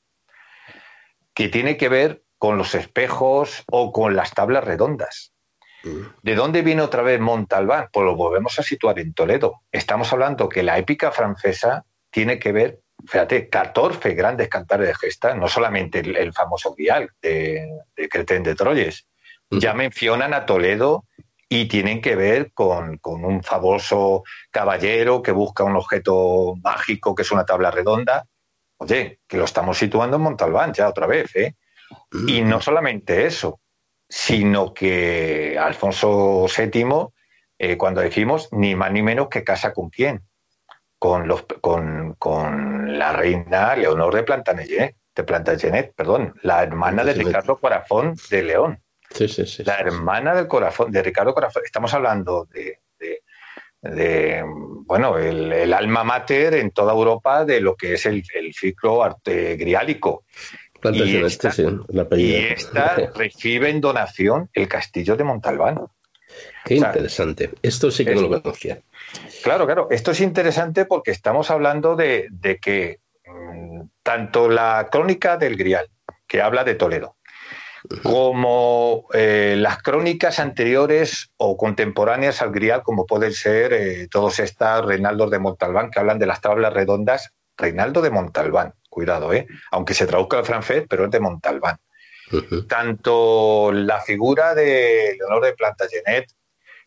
que 1.34 1.48
tiene 1.48 1.76
que 1.76 1.88
ver 1.88 2.22
con 2.38 2.58
los 2.58 2.74
espejos 2.74 3.64
o 3.70 3.92
con 3.92 4.16
las 4.16 4.32
tablas 4.32 4.64
redondas. 4.64 5.32
Mm. 5.84 6.02
¿De 6.22 6.34
dónde 6.34 6.62
viene 6.62 6.82
otra 6.82 7.02
vez 7.02 7.20
Montalbán? 7.20 7.88
Pues 7.92 8.04
lo 8.04 8.16
volvemos 8.16 8.58
a 8.58 8.62
situar 8.62 8.98
en 8.98 9.14
Toledo. 9.14 9.62
Estamos 9.70 10.12
hablando 10.12 10.48
que 10.48 10.62
la 10.62 10.78
épica 10.78 11.12
francesa 11.12 11.84
tiene 12.10 12.38
que 12.38 12.52
ver, 12.52 12.80
fíjate, 13.06 13.48
14 13.48 14.14
grandes 14.14 14.48
cantares 14.48 14.88
de 14.88 14.94
gesta, 14.94 15.34
no 15.34 15.48
solamente 15.48 16.00
el, 16.00 16.32
famoso 16.32 16.74
Vial 16.74 17.10
de, 17.20 17.68
de 17.96 18.08
Cretén 18.08 18.42
de 18.42 18.54
Troyes, 18.54 19.06
ya 19.60 19.74
mencionan 19.74 20.34
a 20.34 20.46
Toledo 20.46 21.04
y 21.48 21.66
tienen 21.66 22.00
que 22.00 22.16
ver 22.16 22.52
con, 22.52 22.98
un 23.04 23.42
famoso 23.42 24.24
caballero 24.50 25.22
que 25.22 25.32
busca 25.32 25.64
un 25.64 25.76
objeto 25.76 26.54
mágico 26.62 27.14
que 27.14 27.22
es 27.22 27.30
una 27.30 27.44
tabla 27.44 27.70
redonda. 27.70 28.26
Oye, 28.78 29.20
que 29.26 29.36
lo 29.36 29.44
estamos 29.44 29.78
situando 29.78 30.16
en 30.16 30.22
Montalbán 30.22 30.72
ya 30.72 30.88
otra 30.88 31.06
vez, 31.06 31.34
¿eh? 31.36 31.54
Y 32.26 32.42
no 32.42 32.60
solamente 32.60 33.26
eso, 33.26 33.60
sino 34.08 34.74
que 34.74 35.56
Alfonso 35.58 36.46
VII, 36.46 37.08
eh, 37.58 37.76
cuando 37.76 38.00
decimos 38.00 38.48
ni 38.52 38.74
más 38.74 38.90
ni 38.90 39.02
menos 39.02 39.28
que 39.28 39.44
casa 39.44 39.72
con 39.72 39.90
quién, 39.90 40.22
con, 40.98 41.28
los, 41.28 41.44
con, 41.60 42.14
con 42.18 42.98
la 42.98 43.12
reina 43.12 43.76
Leonor 43.76 44.14
de 44.14 44.22
Plantagenet, 44.24 44.96
de 45.14 45.22
Plantagenet, 45.22 45.94
perdón, 45.94 46.34
la 46.42 46.62
hermana 46.62 47.04
de 47.04 47.14
Ricardo 47.14 47.58
Corazón 47.58 48.16
de 48.30 48.42
León. 48.42 48.83
La 49.64 49.78
hermana 49.78 50.34
del 50.34 50.48
corazón, 50.48 50.90
de 50.90 51.02
Ricardo 51.02 51.34
Corazón. 51.34 51.62
Estamos 51.64 51.92
hablando 51.94 52.48
de, 52.52 52.80
bueno, 54.86 55.18
el, 55.18 55.72
alma 55.72 56.04
mater 56.04 56.54
en 56.54 56.70
toda 56.70 56.92
Europa 56.92 57.44
de 57.44 57.60
lo 57.60 57.76
que 57.76 57.94
es 57.94 58.06
el, 58.06 58.24
ciclo 58.52 59.02
arte 59.02 59.56
griálico. 59.56 60.24
Y 60.92 61.16
esta, 61.16 61.52
y 62.16 62.34
esta 62.56 62.96
recibe 63.14 63.70
en 63.70 63.80
donación 63.80 64.50
el 64.52 64.68
castillo 64.68 65.16
de 65.16 65.24
Montalbán. 65.24 65.86
Qué 66.64 66.76
interesante. 66.76 67.50
Esto 67.62 67.90
sí 67.90 68.04
que 68.04 68.14
no 68.14 68.22
lo 68.22 68.42
conocía. 68.42 68.80
Claro, 69.42 69.66
claro. 69.66 69.88
Esto 69.90 70.10
es 70.10 70.20
interesante 70.20 70.84
porque 70.84 71.10
estamos 71.10 71.50
hablando 71.50 71.94
de, 71.94 72.26
de 72.30 72.58
que 72.58 73.00
mm, 73.26 73.82
tanto 74.02 74.48
la 74.48 74.88
crónica 74.90 75.36
del 75.36 75.56
Grial, 75.56 75.88
que 76.26 76.42
habla 76.42 76.64
de 76.64 76.74
Toledo, 76.74 77.16
como 78.02 79.06
eh, 79.12 79.56
las 79.58 79.82
crónicas 79.82 80.38
anteriores 80.38 81.30
o 81.36 81.56
contemporáneas 81.56 82.40
al 82.40 82.50
Grial, 82.50 82.82
como 82.82 83.06
pueden 83.06 83.32
ser 83.32 83.72
eh, 83.72 84.08
todos 84.10 84.38
estas 84.40 84.84
Reinaldo 84.84 85.28
de 85.28 85.38
Montalbán, 85.38 85.90
que 85.90 85.98
hablan 85.98 86.18
de 86.18 86.26
las 86.26 86.40
tablas 86.40 86.72
redondas. 86.72 87.32
Reinaldo 87.56 88.02
de 88.02 88.10
Montalbán, 88.10 88.74
cuidado, 88.88 89.32
¿eh? 89.32 89.46
aunque 89.70 89.94
se 89.94 90.06
traduzca 90.06 90.38
al 90.38 90.44
francés, 90.44 90.84
pero 90.88 91.04
es 91.04 91.10
de 91.10 91.20
Montalbán. 91.20 91.76
Tanto 92.68 93.70
la 93.72 94.00
figura 94.00 94.54
de 94.54 95.16
Leonor 95.18 95.44
de 95.44 95.52
Plantagenet, 95.52 96.32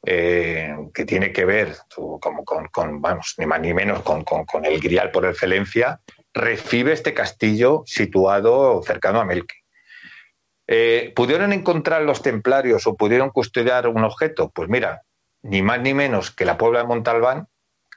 eh, 0.06 0.76
que 0.94 1.06
tiene 1.06 1.32
que 1.32 1.46
ver 1.46 1.76
como 1.96 2.44
con, 2.44 3.02
vamos, 3.02 3.36
ni 3.38 3.46
más 3.46 3.62
ni 3.62 3.74
menos 3.74 4.02
con, 4.02 4.24
con 4.24 4.66
el 4.66 4.80
Grial 4.82 5.12
por 5.12 5.26
excelencia, 5.26 6.02
recibe 6.34 6.92
este 6.92 7.14
castillo 7.14 7.84
situado 7.86 8.82
cercano 8.84 9.22
a 9.22 9.26
Melque. 9.26 9.67
Eh, 10.68 11.14
¿Pudieron 11.16 11.54
encontrar 11.54 12.02
los 12.02 12.22
templarios 12.22 12.86
o 12.88 12.96
pudieron 12.96 13.30
custodiar 13.30 13.88
un 13.88 14.04
objeto? 14.04 14.52
Pues 14.54 14.68
mira, 14.68 15.04
ni 15.42 15.62
más 15.62 15.80
ni 15.82 15.94
menos 15.94 16.32
que 16.32 16.46
la 16.46 16.58
Puebla 16.58 16.80
de 16.80 16.88
Montalbán, 16.88 17.48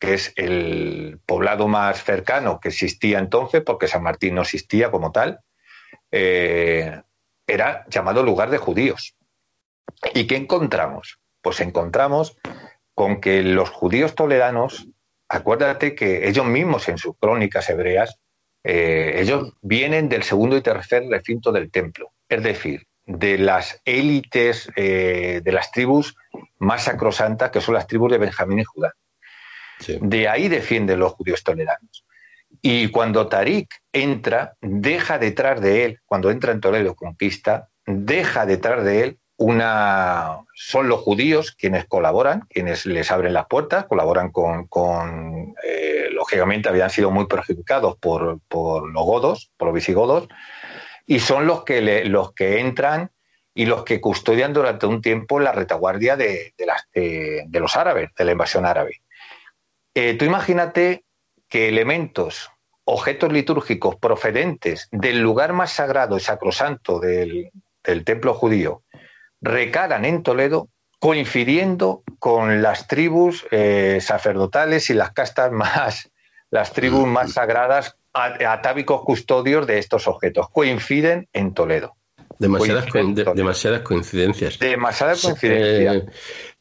que 0.01 0.15
es 0.15 0.33
el 0.37 1.21
poblado 1.27 1.67
más 1.67 2.05
cercano 2.05 2.61
que 2.61 2.69
existía 2.69 3.19
entonces, 3.19 3.63
porque 3.63 3.89
San 3.89 4.05
Martín 4.05 4.37
no 4.37 4.43
existía 4.43 4.91
como 4.91 5.11
tal, 5.11 5.41
eh, 6.13 7.03
era 7.47 7.85
llamado 7.89 8.23
lugar 8.23 8.51
de 8.51 8.59
judíos. 8.59 9.17
¿Y 10.15 10.27
qué 10.27 10.37
encontramos? 10.37 11.19
Pues 11.43 11.61
encontramos 11.61 12.37
con 12.95 13.21
que 13.21 13.43
los 13.43 13.69
judíos 13.69 14.15
toleranos, 14.15 14.87
acuérdate 15.29 15.95
que 15.95 16.29
ellos 16.29 16.47
mismos 16.47 16.89
en 16.89 16.99
sus 16.99 17.17
crónicas 17.19 17.69
hebreas, 17.69 18.17
eh, 18.63 19.15
ellos 19.17 19.55
vienen 19.61 20.09
del 20.09 20.23
segundo 20.23 20.57
y 20.57 20.63
tercer 20.63 21.05
recinto 21.09 21.51
del 21.51 21.71
templo 21.71 22.13
es 22.31 22.43
decir, 22.43 22.87
de 23.05 23.39
las 23.39 23.83
élites 23.85 24.71
eh, 24.77 25.41
de 25.43 25.53
las 25.53 25.73
tribus 25.73 26.15
más 26.59 26.85
sacrosantas, 26.85 27.51
que 27.51 27.61
son 27.61 27.75
las 27.75 27.87
tribus 27.87 28.13
de 28.13 28.19
Benjamín 28.19 28.61
y 28.61 28.65
Judá. 28.65 28.95
De 30.01 30.29
ahí 30.29 30.49
defienden 30.49 31.01
los 31.01 31.13
judíos 31.13 31.43
toleranos. 31.43 32.05
Y 32.63 32.89
cuando 32.89 33.29
Tarik 33.29 33.69
entra, 33.93 34.55
deja 34.61 35.19
detrás 35.19 35.61
de 35.61 35.85
él, 35.85 36.01
cuando 36.05 36.31
entra 36.31 36.53
en 36.53 36.61
Toledo 36.61 36.95
conquista, 36.95 37.69
deja 37.87 38.47
detrás 38.47 38.85
de 38.85 39.05
él 39.05 39.19
una. 39.37 40.41
Son 40.55 40.89
los 40.89 41.01
judíos 41.01 41.53
quienes 41.53 41.87
colaboran, 41.87 42.43
quienes 42.51 42.85
les 42.85 43.11
abren 43.11 43.33
las 43.33 43.47
puertas, 43.47 43.87
colaboran 43.87 44.31
con. 44.31 45.55
Eh, 45.65 46.09
lógicamente 46.13 46.69
habían 46.69 46.91
sido 46.91 47.11
muy 47.11 47.27
perjudicados 47.27 47.97
por, 47.97 48.41
por 48.49 48.93
los 48.93 49.05
godos, 49.05 49.51
por 49.57 49.69
los 49.69 49.75
visigodos, 49.75 50.29
y 51.11 51.19
son 51.19 51.45
los 51.45 51.65
que, 51.65 52.05
los 52.05 52.35
que 52.35 52.61
entran 52.61 53.11
y 53.53 53.67
los 53.67 53.83
que 53.83 54.01
custodian 54.01 54.53
durante 54.53 54.87
un 54.87 55.03
tiempo 55.03 55.41
la 55.41 55.51
retaguardia 55.51 56.17
de, 56.17 56.55
de, 56.57 57.61
los 57.61 57.77
árabes, 57.77 58.11
de 58.17 58.25
la 58.25 58.31
invasión 58.31 58.65
árabe. 58.65 59.03
Eh, 59.93 60.15
tú 60.15 60.25
imagínate 60.25 61.05
que 61.49 61.69
elementos, 61.69 62.53
objetos 62.85 63.33
litúrgicos 63.33 63.97
procedentes 63.97 64.87
del 64.93 65.19
lugar 65.19 65.53
más 65.53 65.73
sagrado 65.73 66.17
y 66.17 66.21
sacrosanto 66.21 67.01
del, 67.01 67.51
del 67.83 68.05
templo 68.05 68.33
judío 68.33 68.85
recaran 69.41 70.05
en 70.05 70.23
Toledo 70.23 70.69
coincidiendo 71.01 72.05
con 72.21 72.63
las 72.63 72.87
tribus 72.87 73.49
eh, 73.51 73.99
sacerdotales 74.01 74.91
y 74.91 74.95
las 74.95 75.11
castas 75.11 75.51
más, 75.51 76.09
las 76.51 76.73
tribus 76.73 77.05
mm. 77.09 77.11
más 77.11 77.33
sagradas, 77.33 77.97
atávicos 78.13 79.03
custodios 79.03 79.67
de 79.67 79.79
estos 79.79 80.09
objetos. 80.09 80.49
Coinciden 80.51 81.29
en 81.33 81.55
Toledo. 81.55 81.97
Demasiadas, 82.39 82.87
demasiadas 83.35 83.83
coincidencias. 83.83 84.59
Demasiadas 84.59 85.21
coincidencias. 85.21 85.97
Eh, 85.97 86.07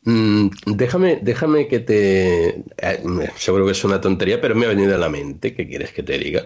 mm, 0.02 0.50
déjame, 0.66 1.20
déjame 1.22 1.70
que 1.70 1.80
te. 1.80 2.47
Eh, 2.50 3.32
seguro 3.38 3.66
que 3.66 3.72
es 3.72 3.84
una 3.86 4.02
tontería, 4.02 4.41
pero 4.41 4.56
me 4.56 4.66
ha 4.66 4.70
venido 4.70 4.93
a 4.93 4.97
la 4.97 5.08
mente. 5.08 5.56
¿Qué 5.56 5.70
quieres 5.70 5.93
que 5.93 6.04
te 6.04 6.18
diga? 6.18 6.43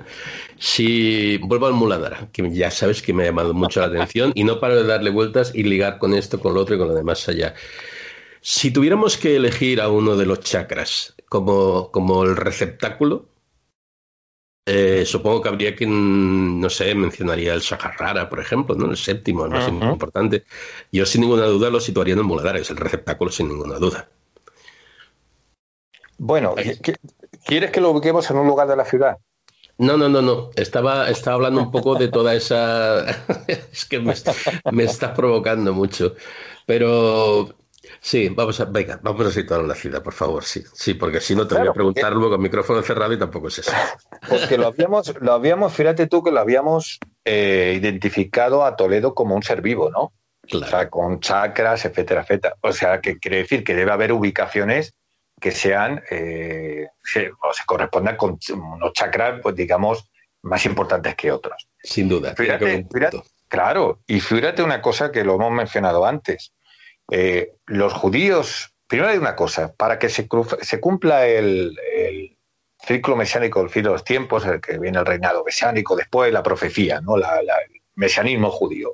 Si 0.60 1.38
vuelvo 1.38 1.66
al 1.66 1.74
Muladara, 1.74 2.30
que 2.32 2.48
ya 2.52 2.70
sabes 2.70 3.02
que 3.02 3.12
me 3.12 3.24
ha 3.24 3.26
llamado 3.28 3.56
mucho 3.56 3.80
la 3.80 3.88
atención 3.88 4.34
y 4.36 4.44
no 4.44 4.60
paro 4.60 4.76
de 4.76 4.84
darle 4.84 5.10
vueltas 5.10 5.52
y 5.56 5.64
ligar 5.64 5.98
con 5.98 6.14
esto, 6.14 6.40
con 6.40 6.54
lo 6.54 6.62
otro 6.62 6.76
y 6.76 6.78
con 6.78 6.90
lo 6.90 6.94
demás 6.94 7.28
allá. 7.28 7.56
Si 8.40 8.70
tuviéramos 8.70 9.18
que 9.18 9.36
elegir 9.36 9.82
a 9.82 9.90
uno 9.90 10.16
de 10.16 10.28
los 10.28 10.42
chakras 10.42 11.16
como, 11.28 11.90
como 11.90 12.24
el 12.24 12.36
receptáculo, 12.36 13.33
eh, 14.66 15.04
supongo 15.06 15.42
que 15.42 15.50
habría 15.50 15.76
quien, 15.76 16.60
no 16.60 16.70
sé, 16.70 16.96
mencionaría 16.96 17.54
el 17.54 17.62
Saharrara, 17.62 18.30
por 18.30 18.40
ejemplo, 18.40 18.76
¿no? 18.76 18.90
El 18.90 18.98
séptimo, 18.98 19.46
el 19.46 19.52
más 19.52 19.68
importante. 19.68 20.46
Yo 20.92 21.06
sin 21.06 21.22
ninguna 21.22 21.46
duda 21.46 21.70
lo 21.70 21.82
situaría 21.82 22.14
en 22.14 22.20
el 22.20 22.26
Muladar, 22.26 22.58
es 22.58 22.70
el 22.70 22.78
receptáculo 22.78 23.30
sin 23.30 23.50
ninguna 23.50 23.76
duda. 23.76 24.08
Bueno, 26.18 26.56
¿quieres 27.46 27.72
que 27.72 27.82
lo 27.82 27.92
ubiquemos 27.92 28.30
en 28.30 28.38
un 28.38 28.48
lugar 28.48 28.68
de 28.68 28.78
la 28.78 28.86
ciudad? 28.86 29.18
No, 29.78 29.98
no, 29.98 30.08
no, 30.08 30.22
no. 30.22 30.52
Estaba, 30.56 31.10
estaba 31.10 31.36
hablando 31.36 31.60
un 31.60 31.72
poco 31.72 31.96
de 31.96 32.08
toda 32.08 32.34
esa. 32.34 33.06
es 33.48 33.86
que 33.86 34.00
me, 34.00 34.14
me 34.72 34.84
estás 34.84 35.12
provocando 35.12 35.74
mucho. 35.74 36.16
Pero 36.66 37.54
Sí, 38.06 38.28
vamos 38.28 38.60
a, 38.60 38.66
venga, 38.66 39.00
vamos 39.02 39.26
a 39.26 39.32
situar 39.32 39.62
la 39.62 39.76
ciudad, 39.76 40.04
por 40.04 40.12
favor, 40.12 40.44
sí, 40.44 40.62
sí, 40.74 40.94
porque 40.94 41.22
si 41.22 41.36
no 41.36 41.48
te 41.48 41.56
voy 41.56 41.70
a 41.70 41.72
preguntar 41.72 42.12
luego 42.12 42.32
con 42.32 42.42
micrófono 42.42 42.82
cerrado 42.82 43.14
y 43.14 43.18
tampoco 43.18 43.48
es 43.48 43.60
eso. 43.60 43.72
Porque 44.30 44.58
lo 44.58 44.68
habíamos, 44.68 45.14
lo 45.22 45.32
habíamos, 45.32 45.74
fíjate 45.74 46.08
tú 46.08 46.22
que 46.22 46.32
lo 46.32 46.42
habíamos 46.42 47.00
eh, 47.24 47.74
identificado 47.78 48.66
a 48.66 48.76
Toledo 48.76 49.14
como 49.16 49.36
un 49.36 49.42
ser 49.42 49.62
vivo, 49.62 49.90
¿no? 49.90 50.12
O 50.52 50.66
sea, 50.66 50.90
con 50.90 51.22
chakras, 51.22 51.86
etcétera, 51.86 52.22
etcétera. 52.24 52.56
O 52.60 52.74
sea, 52.74 53.00
que 53.00 53.18
quiere 53.20 53.38
decir 53.38 53.64
que 53.64 53.74
debe 53.74 53.92
haber 53.94 54.12
ubicaciones 54.12 54.94
que 55.40 55.52
sean, 55.52 56.04
eh, 56.12 56.88
o 57.42 57.54
se 57.54 57.66
correspondan 57.66 58.18
con 58.18 58.38
unos 58.54 58.92
chakras, 58.94 59.40
pues 59.42 59.56
digamos, 59.56 60.10
más 60.42 60.66
importantes 60.66 61.16
que 61.16 61.32
otros. 61.32 61.70
Sin 61.82 62.10
duda. 62.10 62.36
claro, 63.48 64.02
y 64.08 64.20
fíjate 64.20 64.62
una 64.62 64.82
cosa 64.82 65.10
que 65.10 65.24
lo 65.24 65.36
hemos 65.36 65.54
mencionado 65.54 66.06
antes. 66.06 66.52
Eh, 67.16 67.58
los 67.68 67.94
judíos, 67.94 68.74
primero 68.88 69.12
hay 69.12 69.20
una 69.20 69.36
cosa, 69.36 69.72
para 69.76 70.00
que 70.00 70.10
se, 70.10 70.28
cumpla 70.28 71.28
el, 71.28 71.78
ciclo 72.84 73.16
mesiánico 73.16 73.60
del 73.60 73.70
fin 73.70 73.84
de 73.84 73.90
los 73.90 74.04
tiempos, 74.04 74.48
el 74.48 74.60
que 74.60 74.80
viene 74.80 74.98
el 74.98 75.06
reinado 75.06 75.44
mesiánico, 75.44 75.96
después 75.96 76.34
la 76.34 76.42
profecía, 76.42 77.02
¿no? 77.02 77.18
el 77.18 77.24
mesianismo 77.94 78.50
judío. 78.50 78.94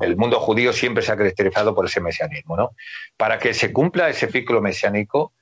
El 0.00 0.16
mundo 0.16 0.40
judío 0.40 0.72
siempre 0.72 1.02
se 1.02 1.12
ha 1.12 1.18
caracterizado 1.18 1.74
por 1.74 1.84
ese 1.84 2.00
mesianismo. 2.00 2.56
¿no? 2.56 2.70
Para 3.18 3.38
que 3.38 3.52
se 3.52 3.74
cumpla 3.74 4.08
ese 4.08 4.28
ciclo 4.28 4.62
mesiánico, 4.62 5.34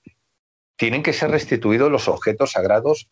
tienen 0.74 1.04
que 1.04 1.12
ser 1.12 1.30
restituidos 1.30 1.88
los 1.88 2.08
objetos 2.08 2.50
sagrados 2.50 3.10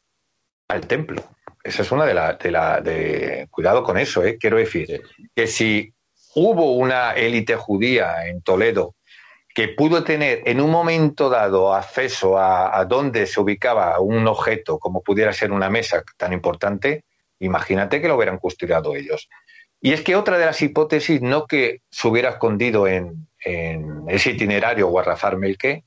al 0.66 0.88
templo. 0.88 1.22
Esa 1.62 1.82
es 1.82 1.92
una 1.92 2.06
de 2.06 2.14
las... 2.14 2.40
De 2.40 2.50
la, 2.50 2.80
de, 2.80 3.46
cuidado 3.52 3.84
con 3.84 3.98
eso, 3.98 4.24
¿eh? 4.24 4.36
quiero 4.36 4.56
decir 4.56 5.00
que 5.36 5.46
si 5.46 5.94
hubo 6.34 6.74
una 6.74 7.12
élite 7.12 7.56
judía 7.56 8.26
en 8.26 8.42
Toledo 8.42 8.94
que 9.54 9.68
pudo 9.68 10.04
tener 10.04 10.42
en 10.46 10.60
un 10.60 10.70
momento 10.70 11.28
dado 11.28 11.74
acceso 11.74 12.38
a, 12.38 12.78
a 12.78 12.84
dónde 12.84 13.26
se 13.26 13.40
ubicaba 13.40 13.98
un 14.00 14.26
objeto, 14.28 14.78
como 14.78 15.02
pudiera 15.02 15.32
ser 15.32 15.50
una 15.50 15.68
mesa 15.68 16.04
tan 16.16 16.32
importante, 16.32 17.04
imagínate 17.40 18.00
que 18.00 18.08
lo 18.08 18.16
hubieran 18.16 18.38
custodiado 18.38 18.94
ellos. 18.94 19.28
Y 19.80 19.92
es 19.92 20.02
que 20.02 20.14
otra 20.14 20.38
de 20.38 20.44
las 20.44 20.60
hipótesis, 20.60 21.22
no 21.22 21.46
que 21.46 21.80
se 21.90 22.06
hubiera 22.06 22.30
escondido 22.30 22.86
en, 22.86 23.26
ese 24.08 24.32
itinerario 24.32 24.88
Guarrafar 24.88 25.38
Melque, 25.38 25.84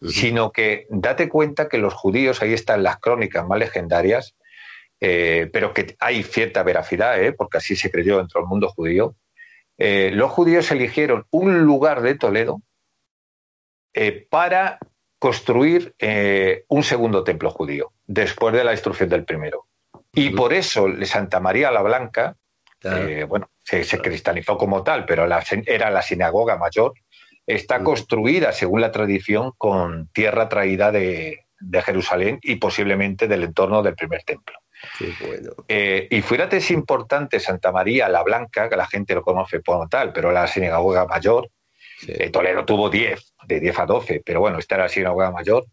sino 0.00 0.52
que 0.52 0.86
date 0.88 1.28
cuenta 1.28 1.68
que 1.68 1.78
los 1.78 1.94
judíos, 1.94 2.40
ahí 2.42 2.52
están 2.52 2.84
las 2.84 2.98
crónicas 2.98 3.44
más 3.46 3.58
legendarias, 3.58 4.36
eh, 5.00 5.50
pero 5.52 5.74
que 5.74 5.96
hay 5.98 6.22
cierta 6.22 6.62
veracidad, 6.62 7.20
¿eh? 7.20 7.32
porque 7.32 7.58
así 7.58 7.74
se 7.74 7.90
creyó 7.90 8.18
dentro 8.18 8.40
del 8.40 8.48
mundo 8.48 8.68
judío, 8.68 9.16
eh, 9.84 10.12
los 10.12 10.30
judíos 10.30 10.70
eligieron 10.70 11.26
un 11.32 11.64
lugar 11.64 12.02
de 12.02 12.14
Toledo 12.14 12.62
eh, 13.92 14.28
para 14.30 14.78
construir 15.18 15.92
eh, 15.98 16.64
un 16.68 16.84
segundo 16.84 17.24
templo 17.24 17.50
judío, 17.50 17.92
después 18.06 18.54
de 18.54 18.62
la 18.62 18.70
destrucción 18.70 19.08
del 19.08 19.24
primero. 19.24 19.66
Y 20.12 20.30
por 20.30 20.52
eso 20.52 20.86
Santa 21.02 21.40
María 21.40 21.72
la 21.72 21.82
Blanca, 21.82 22.36
bueno, 23.26 23.50
se, 23.64 23.84
cristalizó 24.00 24.56
como 24.56 24.84
tal, 24.84 25.04
pero 25.04 25.24
era 25.66 25.90
la 25.90 26.02
sinagoga 26.02 26.56
mayor, 26.58 26.92
está 27.44 27.82
construida, 27.82 28.52
según 28.52 28.82
la 28.82 28.92
tradición, 28.92 29.50
con 29.58 30.06
tierra 30.12 30.48
traída 30.48 30.92
de 30.92 31.44
Jerusalén 31.84 32.38
y 32.40 32.54
posiblemente 32.56 33.26
del 33.26 33.42
entorno 33.42 33.82
del 33.82 33.96
primer 33.96 34.22
templo. 34.22 34.61
Eh, 35.68 36.08
y 36.10 36.22
fíjate, 36.22 36.58
es 36.58 36.70
importante 36.70 37.40
Santa 37.40 37.72
María 37.72 38.08
la 38.08 38.22
Blanca, 38.22 38.68
que 38.68 38.76
la 38.76 38.86
gente 38.86 39.14
lo 39.14 39.22
conoce 39.22 39.60
por 39.60 39.88
tal, 39.88 40.12
pero 40.12 40.32
la 40.32 40.46
sinagoga 40.46 41.06
mayor. 41.06 41.48
Eh, 42.06 42.30
Toledo 42.30 42.64
tuvo 42.64 42.90
10, 42.90 43.34
de 43.46 43.60
10 43.60 43.78
a 43.78 43.86
12, 43.86 44.22
pero 44.24 44.40
bueno, 44.40 44.58
esta 44.58 44.74
era 44.76 44.84
la 44.84 44.88
sinagoga 44.88 45.30
mayor. 45.30 45.64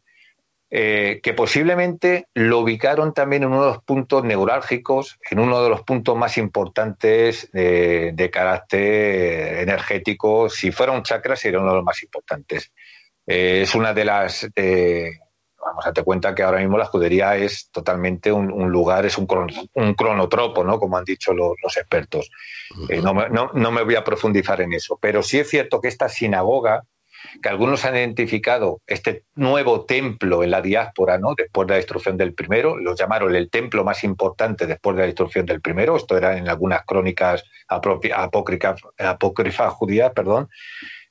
Eh, 0.72 1.20
que 1.24 1.34
posiblemente 1.34 2.28
lo 2.36 2.60
ubicaron 2.60 3.12
también 3.12 3.41
en 3.41 3.49
uno 3.49 3.66
de 3.66 3.72
los 3.72 3.84
puntos 3.84 4.24
neurálgicos, 4.24 5.18
en 5.32 5.39
uno 5.39 5.64
de 5.64 5.70
los 5.70 5.82
puntos 5.82 6.16
más 6.16 6.38
importantes 6.38 7.49
de, 7.51 8.30
carácter 8.32 9.57
energético. 9.57 10.47
Si 10.47 10.72
fuera 10.72 10.91
un 10.91 11.01
chakra, 11.01 11.36
sería 11.36 11.60
uno 11.60 11.72
de 11.72 11.78
los 11.78 11.86
más 11.86 12.03
importantes. 12.03 12.72
es 13.26 13.74
una 13.74 13.93
de 13.93 14.05
las 14.05 14.47
vamos 15.66 15.86
a 15.86 15.93
te 15.93 16.03
cuenta 16.03 16.34
que 16.34 16.43
ahora 16.43 16.60
mismo 16.60 16.78
la 16.78 16.86
escudería 16.86 17.36
es 17.36 17.70
totalmente 17.72 18.32
un, 18.32 18.72
lugar, 18.72 19.05
es 19.05 19.18
un, 19.18 19.28
un, 19.74 19.93
cronotropo, 19.93 20.64
¿no? 20.64 20.80
Como 20.80 20.97
han 20.97 21.05
dicho 21.05 21.34
los, 21.34 21.78
expertos. 21.78 22.30
Eh, 22.89 23.01
no, 23.01 23.72
me 23.72 23.84
voy 23.84 23.95
a 23.95 24.03
profundizar 24.03 24.62
en 24.62 24.74
eso, 24.74 24.97
pero 25.01 25.24
sí 25.24 25.39
es 25.39 25.49
cierto 25.49 25.82
que 25.82 25.88
esta 25.88 26.10
sinagoga, 26.10 26.84
que 27.41 27.49
algunos 27.49 27.84
han 27.86 27.95
identificado 27.95 28.82
este 28.88 29.26
nuevo 29.36 29.86
templo 29.86 30.43
en 30.43 30.51
la 30.51 30.62
diáspora, 30.62 31.18
¿no? 31.18 31.36
Después 31.36 31.68
de 31.68 31.74
la 31.74 31.78
destrucción 31.78 32.18
del 32.18 32.34
primero, 32.34 32.78
lo 32.78 32.95
llamaron 32.95 33.36
el 33.36 33.49
templo 33.49 33.84
más 33.84 34.03
importante 34.03 34.66
después 34.66 34.95
de 34.95 35.01
la 35.01 35.07
destrucción 35.07 35.45
del 35.45 35.62
primero. 35.62 35.97
Esto 35.97 36.18
era 36.18 36.38
en 36.38 36.47
algunas 36.47 36.86
crónicas 36.86 37.43
apócrifas, 37.68 38.82
apócrifas 38.97 39.74
judías, 39.74 40.12
perdón. 40.14 40.49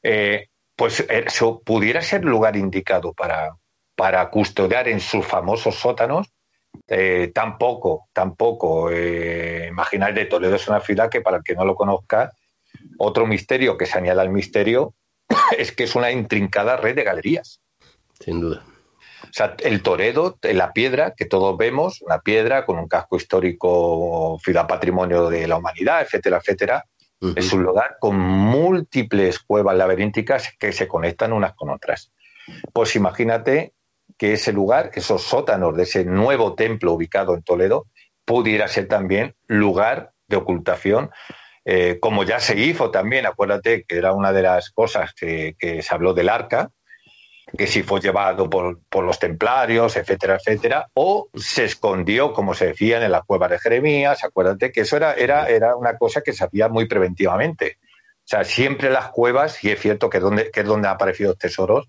Eh, 0.02 0.48
pues 0.74 1.04
eso 1.08 1.58
eh, 1.58 1.62
pudiera 1.64 2.00
ser 2.00 2.24
lugar 2.24 2.56
indicado 2.56 3.12
para, 3.12 3.56
para 3.98 4.30
custodiar 4.30 4.86
en 4.86 5.00
sus 5.00 5.26
famosos 5.26 5.74
sótanos, 5.74 6.28
eh, 6.86 7.32
tampoco, 7.34 8.06
tampoco. 8.12 8.92
Eh, 8.92 9.66
imaginar 9.68 10.14
de 10.14 10.26
Toledo 10.26 10.54
es 10.54 10.68
una 10.68 10.80
ciudad 10.80 11.10
que, 11.10 11.20
para 11.20 11.38
el 11.38 11.42
que 11.42 11.56
no 11.56 11.64
lo 11.64 11.74
conozca, 11.74 12.30
otro 12.96 13.26
misterio 13.26 13.76
que 13.76 13.86
se 13.86 13.98
añade 13.98 14.20
al 14.20 14.30
misterio 14.30 14.94
es 15.58 15.72
que 15.72 15.82
es 15.82 15.96
una 15.96 16.12
intrincada 16.12 16.76
red 16.76 16.94
de 16.94 17.02
galerías. 17.02 17.60
Sin 18.20 18.40
duda. 18.40 18.62
O 19.24 19.32
sea, 19.32 19.56
el 19.64 19.82
Toledo, 19.82 20.38
la 20.42 20.72
piedra 20.72 21.14
que 21.16 21.24
todos 21.24 21.58
vemos, 21.58 22.00
una 22.02 22.20
piedra 22.20 22.64
con 22.64 22.78
un 22.78 22.86
casco 22.86 23.16
histórico, 23.16 24.38
ciudad 24.44 24.68
patrimonio 24.68 25.28
de 25.28 25.48
la 25.48 25.56
humanidad, 25.56 26.02
etcétera, 26.02 26.36
etcétera, 26.36 26.84
es 27.34 27.52
un 27.52 27.64
lugar 27.64 27.96
con 27.98 28.16
múltiples 28.16 29.40
cuevas 29.40 29.76
laberínticas 29.76 30.54
que 30.56 30.72
se 30.72 30.86
conectan 30.86 31.32
unas 31.32 31.54
con 31.54 31.70
otras. 31.70 32.12
Pues 32.72 32.94
imagínate 32.94 33.74
que 34.18 34.34
ese 34.34 34.52
lugar, 34.52 34.90
esos 34.94 35.22
sótanos 35.22 35.76
de 35.76 35.84
ese 35.84 36.04
nuevo 36.04 36.54
templo 36.54 36.92
ubicado 36.92 37.34
en 37.34 37.42
Toledo, 37.42 37.86
pudiera 38.24 38.68
ser 38.68 38.88
también 38.88 39.34
lugar 39.46 40.10
de 40.26 40.36
ocultación, 40.36 41.10
eh, 41.64 41.98
como 42.00 42.24
ya 42.24 42.40
se 42.40 42.58
hizo 42.58 42.90
también, 42.90 43.26
acuérdate 43.26 43.84
que 43.84 43.96
era 43.96 44.12
una 44.12 44.32
de 44.32 44.42
las 44.42 44.70
cosas 44.70 45.14
que, 45.14 45.54
se 45.58 45.94
habló 45.94 46.12
del 46.12 46.28
arca, 46.28 46.70
que 47.56 47.66
si 47.66 47.82
fue 47.82 48.00
llevado 48.00 48.50
por, 48.50 49.04
los 49.04 49.18
templarios, 49.18 49.96
etcétera, 49.96 50.36
etcétera, 50.36 50.88
o 50.94 51.30
se 51.34 51.64
escondió, 51.64 52.32
como 52.32 52.54
se 52.54 52.66
decía, 52.66 53.02
en 53.02 53.10
la 53.10 53.22
cueva 53.22 53.48
de 53.48 53.58
Jeremías, 53.58 54.24
acuérdate 54.24 54.72
que 54.72 54.82
eso 54.82 54.96
era, 54.96 55.14
era, 55.14 55.46
era 55.48 55.76
una 55.76 55.96
cosa 55.96 56.20
que 56.20 56.32
se 56.32 56.44
hacía 56.44 56.68
muy 56.68 56.86
preventivamente. 56.86 57.78
O 57.80 58.30
sea, 58.30 58.44
siempre 58.44 58.90
las 58.90 59.08
cuevas, 59.10 59.62
y 59.64 59.70
es 59.70 59.80
cierto 59.80 60.10
que, 60.10 60.20
donde, 60.20 60.50
que 60.50 60.60
es 60.60 60.66
donde 60.66 60.88
han 60.88 60.94
aparecido 60.94 61.34
tesoros, 61.34 61.88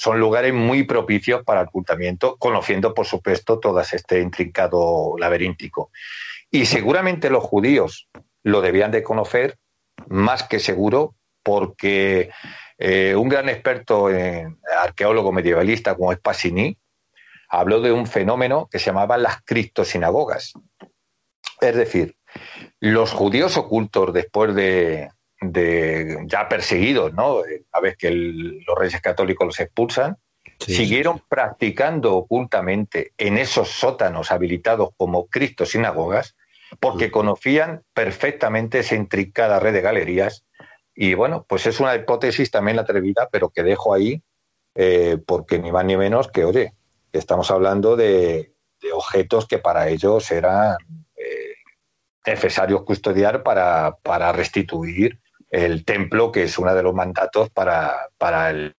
son 0.00 0.18
lugares 0.18 0.54
muy 0.54 0.84
propicios 0.84 1.44
para 1.44 1.60
ocultamiento, 1.60 2.38
conociendo, 2.38 2.94
por 2.94 3.04
supuesto, 3.04 3.60
todo 3.60 3.78
este 3.80 4.22
intrincado 4.22 5.14
laberíntico. 5.18 5.90
Y 6.50 6.64
seguramente 6.64 7.28
los 7.28 7.44
judíos 7.44 8.08
lo 8.42 8.62
debían 8.62 8.92
de 8.92 9.02
conocer, 9.02 9.58
más 10.08 10.44
que 10.44 10.58
seguro, 10.58 11.16
porque 11.42 12.30
eh, 12.78 13.14
un 13.14 13.28
gran 13.28 13.50
experto 13.50 14.08
arqueólogo 14.78 15.32
medievalista 15.32 15.94
como 15.94 16.12
es 16.12 16.18
Passini, 16.18 16.78
habló 17.50 17.82
de 17.82 17.92
un 17.92 18.06
fenómeno 18.06 18.70
que 18.70 18.78
se 18.78 18.86
llamaba 18.86 19.18
las 19.18 19.42
criptosinagogas. 19.42 20.54
Es 21.60 21.76
decir, 21.76 22.16
los 22.78 23.12
judíos 23.12 23.58
ocultos 23.58 24.14
después 24.14 24.54
de, 24.54 25.10
ya 25.40 26.48
perseguidos, 26.48 27.14
¿no? 27.14 27.42
A 27.72 27.80
vez 27.80 27.96
que 27.96 28.10
los 28.10 28.78
reyes 28.78 29.00
católicos 29.00 29.46
los 29.46 29.60
expulsan, 29.60 30.18
siguieron 30.58 31.22
practicando 31.28 32.14
ocultamente 32.14 33.12
en 33.16 33.38
esos 33.38 33.68
sótanos 33.70 34.30
habilitados 34.30 34.90
como 34.96 35.26
criptosinagogas 35.26 36.36
porque 36.78 37.10
conocían 37.10 37.82
perfectamente 37.94 38.80
esa 38.80 38.94
intricada 38.94 39.58
red 39.58 39.72
de 39.72 39.80
galerías. 39.80 40.44
Y 40.94 41.14
bueno, 41.14 41.44
pues 41.48 41.66
es 41.66 41.80
una 41.80 41.96
hipótesis 41.96 42.50
también 42.50 42.78
atrevida, 42.78 43.28
pero 43.32 43.48
que 43.50 43.62
dejo 43.62 43.94
ahí, 43.94 44.22
eh, 44.74 45.18
porque 45.26 45.58
ni 45.58 45.72
más 45.72 45.84
ni 45.84 45.96
menos 45.96 46.28
que, 46.28 46.44
oye, 46.44 46.74
estamos 47.12 47.50
hablando 47.50 47.96
de, 47.96 48.52
objetos 48.94 49.46
que 49.46 49.58
para 49.58 49.88
ellos 49.88 50.30
eran 50.30 50.76
eh, 51.16 51.54
necesarios 52.24 52.82
custodiar 52.84 53.42
para, 53.42 53.98
para, 54.02 54.32
restituir 54.32 55.19
el 55.50 55.84
templo, 55.84 56.30
que 56.30 56.44
es 56.44 56.58
uno 56.58 56.74
de 56.74 56.82
los 56.82 56.94
mandatos 56.94 57.50
para, 57.50 58.08
para 58.16 58.50
el, 58.50 58.74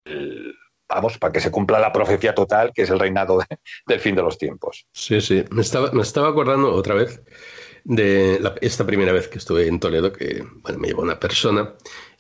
vamos, 0.89 1.19
para 1.19 1.33
que 1.33 1.41
se 1.41 1.51
cumpla 1.51 1.79
la 1.79 1.93
profecía 1.93 2.35
total, 2.35 2.73
que 2.75 2.83
es 2.83 2.91
el 2.91 2.99
reinado 2.99 3.41
del 3.87 4.01
fin 4.01 4.15
de 4.15 4.23
los 4.23 4.39
tiempos. 4.39 4.87
Sí, 4.93 5.21
sí, 5.21 5.45
me 5.51 5.63
estaba, 5.63 5.91
me 5.93 6.03
estaba 6.03 6.29
acordando 6.29 6.73
otra 6.73 6.95
vez 6.95 7.23
de 7.85 8.41
esta 8.61 8.87
primera 8.87 9.13
vez 9.13 9.29
que 9.29 9.39
estuve 9.39 9.67
en 9.67 9.81
Toledo, 9.81 10.13
que 10.13 10.45
bueno, 10.63 10.79
me 10.79 10.89
llevó 10.89 11.03
una 11.03 11.19
persona. 11.19 11.75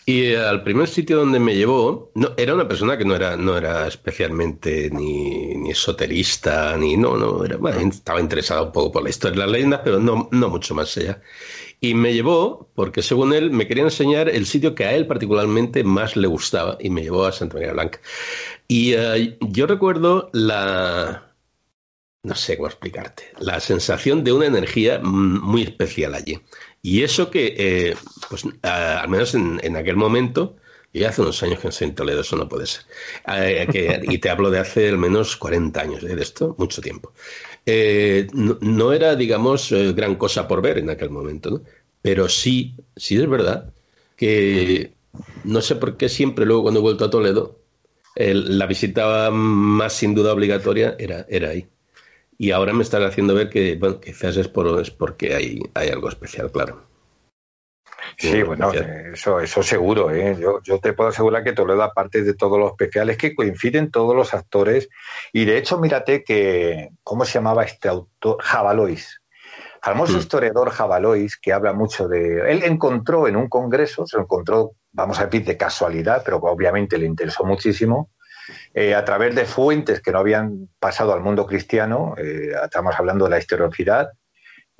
Y 0.06 0.34
al 0.34 0.64
primer 0.64 0.88
sitio 0.88 1.18
donde 1.18 1.38
me 1.38 1.54
llevó, 1.54 2.10
no, 2.14 2.32
era 2.36 2.54
una 2.54 2.66
persona 2.66 2.96
que 2.96 3.04
no 3.04 3.14
era, 3.14 3.36
no 3.36 3.56
era 3.56 3.86
especialmente 3.86 4.88
ni, 4.90 5.54
ni 5.56 5.70
esoterista, 5.70 6.76
ni 6.76 6.96
no, 6.96 7.16
no, 7.16 7.44
era, 7.44 7.58
estaba 7.80 8.18
interesado 8.18 8.66
un 8.66 8.72
poco 8.72 8.92
por 8.92 9.02
la 9.02 9.10
historia 9.10 9.36
de 9.36 9.46
las 9.46 9.50
leyendas, 9.50 9.82
pero 9.84 10.00
no, 10.00 10.28
no 10.32 10.48
mucho 10.48 10.74
más 10.74 10.96
allá. 10.96 11.20
Y 11.80 11.94
me 11.94 12.12
llevó, 12.12 12.70
porque 12.74 13.02
según 13.02 13.32
él, 13.32 13.50
me 13.50 13.66
quería 13.66 13.84
enseñar 13.84 14.28
el 14.28 14.44
sitio 14.46 14.74
que 14.74 14.84
a 14.84 14.94
él 14.94 15.06
particularmente 15.06 15.82
más 15.82 16.16
le 16.16 16.28
gustaba, 16.28 16.76
y 16.78 16.90
me 16.90 17.02
llevó 17.02 17.24
a 17.24 17.32
Santa 17.32 17.54
María 17.54 17.72
Blanca. 17.72 18.00
Y 18.68 18.92
eh, 18.92 19.38
yo 19.40 19.66
recuerdo 19.66 20.28
la, 20.32 21.30
no 22.22 22.34
sé 22.34 22.56
cómo 22.56 22.68
explicarte, 22.68 23.32
la 23.38 23.60
sensación 23.60 24.22
de 24.24 24.32
una 24.32 24.46
energía 24.46 25.00
muy 25.00 25.62
especial 25.62 26.14
allí. 26.14 26.38
Y 26.82 27.02
eso 27.02 27.30
que, 27.30 27.54
eh, 27.56 27.96
pues 28.28 28.44
al 28.62 29.08
menos 29.08 29.34
en, 29.34 29.76
aquel 29.76 29.96
momento, 29.96 30.56
yo 30.92 31.08
hace 31.08 31.22
unos 31.22 31.42
años 31.42 31.60
que 31.60 31.68
estoy 31.68 31.88
en 31.88 31.94
Toledo, 31.94 32.20
eso 32.20 32.36
no 32.36 32.48
puede 32.48 32.66
ser. 32.66 32.82
Eh, 33.26 34.00
y 34.04 34.18
te 34.18 34.28
hablo 34.28 34.50
de 34.50 34.58
hace 34.58 34.88
al 34.88 34.98
menos 34.98 35.36
40 35.36 35.80
años 35.80 36.02
¿eh? 36.02 36.14
de 36.14 36.22
esto, 36.22 36.54
mucho 36.58 36.82
tiempo. 36.82 37.12
No, 38.32 38.92
era, 38.92 39.16
digamos, 39.16 39.72
gran 39.94 40.16
cosa 40.16 40.48
por 40.48 40.62
ver 40.62 40.78
en 40.78 40.90
aquel 40.90 41.10
momento, 41.10 41.50
¿no? 41.50 41.62
Pero 42.02 42.28
sí, 42.28 42.74
sí 42.96 43.16
es 43.16 43.28
verdad 43.28 43.72
que 44.16 44.92
no 45.44 45.60
sé 45.60 45.76
por 45.76 45.96
qué 45.96 46.08
siempre 46.08 46.46
luego 46.46 46.62
cuando 46.62 46.80
he 46.80 46.82
vuelto 46.82 47.04
a 47.04 47.10
Toledo, 47.10 47.58
la 48.16 48.66
visita 48.66 49.30
más 49.30 49.94
sin 49.94 50.14
duda 50.14 50.32
obligatoria 50.32 50.96
era, 50.98 51.26
era 51.28 51.50
ahí. 51.50 51.66
Y 52.38 52.52
ahora 52.52 52.72
me 52.72 52.82
están 52.82 53.02
haciendo 53.04 53.34
ver 53.34 53.50
que, 53.50 53.78
quizás 54.04 54.36
es, 54.36 54.48
por, 54.48 54.80
es 54.80 54.90
porque 54.90 55.34
hay, 55.34 55.60
hay 55.74 55.88
algo 55.88 56.08
especial, 56.08 56.50
claro. 56.50 56.89
Sí, 58.16 58.42
bueno, 58.42 58.72
eso, 58.72 59.40
eso 59.40 59.62
seguro. 59.62 60.10
¿eh? 60.10 60.36
Yo, 60.38 60.62
yo 60.62 60.78
te 60.78 60.92
puedo 60.92 61.10
asegurar 61.10 61.44
que 61.44 61.52
Toledo, 61.52 61.82
aparte 61.82 62.22
de 62.22 62.34
todos 62.34 62.58
los 62.58 62.72
especiales, 62.72 63.16
que 63.16 63.34
coinciden 63.34 63.90
todos 63.90 64.14
los 64.14 64.34
actores. 64.34 64.88
Y 65.32 65.44
de 65.44 65.58
hecho, 65.58 65.78
mírate 65.78 66.22
que, 66.24 66.90
¿cómo 67.02 67.24
se 67.24 67.34
llamaba 67.34 67.64
este 67.64 67.88
autor? 67.88 68.36
Jabalois. 68.40 69.20
Famoso 69.82 70.14
mm. 70.14 70.18
historiador 70.18 70.70
Jabalois, 70.70 71.38
que 71.38 71.52
habla 71.52 71.72
mucho 71.72 72.06
de. 72.06 72.50
Él 72.50 72.62
encontró 72.64 73.26
en 73.26 73.36
un 73.36 73.48
congreso, 73.48 74.06
se 74.06 74.16
lo 74.16 74.24
encontró, 74.24 74.72
vamos 74.92 75.18
a 75.20 75.26
decir, 75.26 75.44
de 75.44 75.56
casualidad, 75.56 76.22
pero 76.24 76.36
obviamente 76.36 76.98
le 76.98 77.06
interesó 77.06 77.44
muchísimo, 77.44 78.10
eh, 78.74 78.94
a 78.94 79.04
través 79.04 79.34
de 79.34 79.44
fuentes 79.44 80.00
que 80.00 80.12
no 80.12 80.18
habían 80.18 80.68
pasado 80.78 81.12
al 81.12 81.20
mundo 81.20 81.46
cristiano, 81.46 82.14
eh, 82.18 82.52
estamos 82.62 82.94
hablando 82.98 83.24
de 83.24 83.30
la 83.30 83.38
historiosidad, 83.38 84.10
eh, 84.10 84.19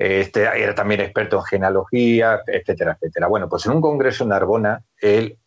este 0.00 0.42
era 0.42 0.74
también 0.74 1.02
experto 1.02 1.36
en 1.36 1.44
genealogía, 1.44 2.40
etcétera, 2.46 2.96
etcétera. 2.98 3.28
Bueno, 3.28 3.50
pues 3.50 3.66
en 3.66 3.72
un 3.72 3.82
congreso 3.82 4.24
en 4.24 4.30
Narbona, 4.30 4.82
él 4.98 5.38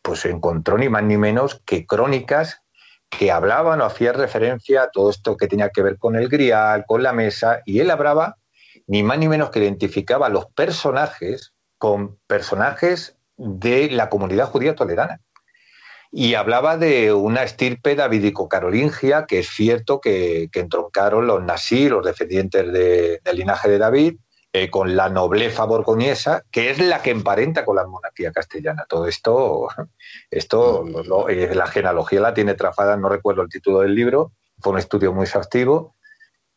pues 0.00 0.24
encontró 0.24 0.78
ni 0.78 0.88
más 0.88 1.04
ni 1.04 1.18
menos 1.18 1.60
que 1.66 1.86
crónicas 1.86 2.62
que 3.10 3.30
hablaban 3.30 3.82
o 3.82 3.84
hacían 3.84 4.14
referencia 4.14 4.84
a 4.84 4.90
todo 4.90 5.10
esto 5.10 5.36
que 5.36 5.46
tenía 5.46 5.68
que 5.68 5.82
ver 5.82 5.98
con 5.98 6.16
el 6.16 6.28
grial, 6.28 6.84
con 6.86 7.02
la 7.02 7.12
mesa, 7.12 7.60
y 7.66 7.80
él 7.80 7.90
hablaba 7.90 8.38
ni 8.86 9.02
más 9.02 9.18
ni 9.18 9.28
menos 9.28 9.50
que 9.50 9.58
identificaba 9.58 10.28
a 10.28 10.30
los 10.30 10.46
personajes 10.46 11.52
con 11.76 12.18
personajes 12.26 13.18
de 13.36 13.90
la 13.90 14.08
comunidad 14.08 14.46
judía 14.46 14.74
tolerana 14.74 15.20
y 16.14 16.34
hablaba 16.34 16.76
de 16.76 17.14
una 17.14 17.42
estirpe 17.42 17.96
davidico-carolingia, 17.96 19.24
que 19.26 19.38
es 19.38 19.48
cierto 19.48 19.98
que, 19.98 20.50
entroncaron 20.52 21.26
los 21.26 21.42
nazí, 21.42 21.88
los 21.88 22.04
descendientes 22.04 22.70
del 22.70 23.36
linaje 23.36 23.70
de 23.70 23.78
David, 23.78 24.16
eh, 24.52 24.68
con 24.68 24.94
la 24.94 25.08
nobleza 25.08 25.64
borgoñesa, 25.64 26.42
que 26.50 26.70
es 26.70 26.78
la 26.78 27.00
que 27.00 27.10
emparenta 27.10 27.64
con 27.64 27.76
la 27.76 27.86
monarquía 27.86 28.30
castellana. 28.30 28.84
Todo 28.86 29.06
esto, 29.06 29.68
esto 30.30 30.84
eh, 31.30 31.54
la 31.54 31.66
genealogía 31.66 32.20
la 32.20 32.34
tiene 32.34 32.52
trafada, 32.52 32.98
no 32.98 33.08
recuerdo 33.08 33.40
el 33.40 33.48
título 33.48 33.80
del 33.80 33.94
libro, 33.94 34.32
fue 34.60 34.74
un 34.74 34.78
estudio 34.78 35.14
muy 35.14 35.24
exhaustivo. 35.24 35.96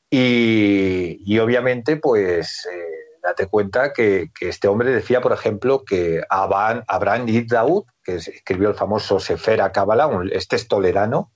Y, 0.09 1.39
obviamente, 1.39 1.95
pues, 1.95 2.67
eh, 2.71 3.04
date 3.25 3.47
cuenta 3.47 3.91
que, 3.91 4.29
este 4.39 4.67
hombre 4.67 4.91
decía, 4.91 5.21
por 5.21 5.33
ejemplo, 5.33 5.83
que 5.83 6.21
Abraham, 6.29 6.83
Abraham 6.87 7.25
Daud, 7.47 7.85
que 8.03 8.15
escribió 8.15 8.69
el 8.69 8.75
famoso 8.75 9.19
Sefer 9.19 9.71
Kabbalah, 9.71 10.09
este 10.31 10.55
es 10.55 10.67
tolerano, 10.67 11.31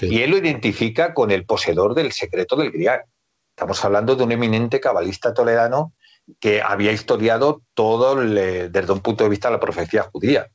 y 0.00 0.22
él 0.22 0.30
lo 0.30 0.38
identifica 0.38 1.14
con 1.14 1.30
el 1.30 1.44
poseedor 1.44 1.94
del 1.94 2.12
secreto 2.12 2.56
del 2.56 2.72
Grial. 2.72 3.02
Estamos 3.50 3.84
hablando 3.84 4.16
de 4.16 4.24
un 4.24 4.32
eminente 4.32 4.80
cabalista 4.80 5.32
tolerano 5.32 5.92
que 6.40 6.62
había 6.62 6.90
historiado 6.90 7.62
todo 7.74 8.16
desde 8.16 8.92
un 8.92 9.00
punto 9.00 9.24
de 9.24 9.30
vista 9.30 9.48
de 9.48 9.54
la 9.54 9.60
profecía 9.60 10.02
judía. 10.02 10.48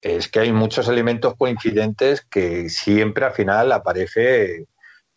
Es 0.00 0.28
que 0.28 0.40
hay 0.40 0.52
muchos 0.52 0.88
elementos 0.88 1.34
coincidentes 1.36 2.22
que 2.22 2.68
siempre 2.68 3.24
al 3.24 3.32
final 3.32 3.70
aparece 3.72 4.66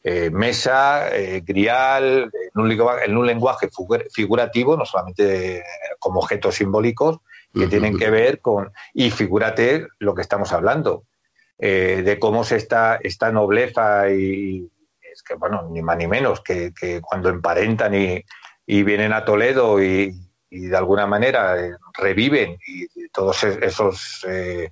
eh, 0.09 0.29
mesa, 0.31 1.13
eh, 1.13 1.41
grial, 1.45 2.31
en 2.55 3.17
un, 3.17 3.27
lenguaje 3.27 3.67
figurativo, 4.09 4.77
no 4.77 4.85
solamente 4.85 5.65
como 5.99 6.21
objetos 6.21 6.55
simbólicos, 6.55 7.19
que 7.53 7.67
tienen 7.67 7.97
que 7.97 8.09
ver 8.09 8.39
con, 8.39 8.71
y 8.93 9.11
figúrate 9.11 9.87
lo 9.99 10.15
que 10.15 10.21
estamos 10.21 10.53
hablando, 10.53 11.03
eh, 11.59 12.03
de 12.05 12.19
cómo 12.19 12.45
se 12.45 12.55
está 12.55 12.99
esta 13.03 13.33
nobleza 13.33 14.09
y 14.09 14.71
es 15.01 15.23
que, 15.23 15.33
bueno, 15.33 15.67
ni 15.71 15.81
más 15.81 15.97
ni 15.97 16.07
menos, 16.07 16.39
que, 16.39 16.71
cuando 17.01 17.27
emparentan 17.27 17.93
y, 17.93 18.23
vienen 18.83 19.11
a 19.11 19.25
Toledo 19.25 19.83
y, 19.83 20.13
de 20.49 20.77
alguna 20.77 21.05
manera 21.05 21.59
eh, 21.59 21.75
reviven 21.97 22.57
y 22.65 23.09
todos 23.09 23.43
esos 23.43 24.25
eh, 24.25 24.71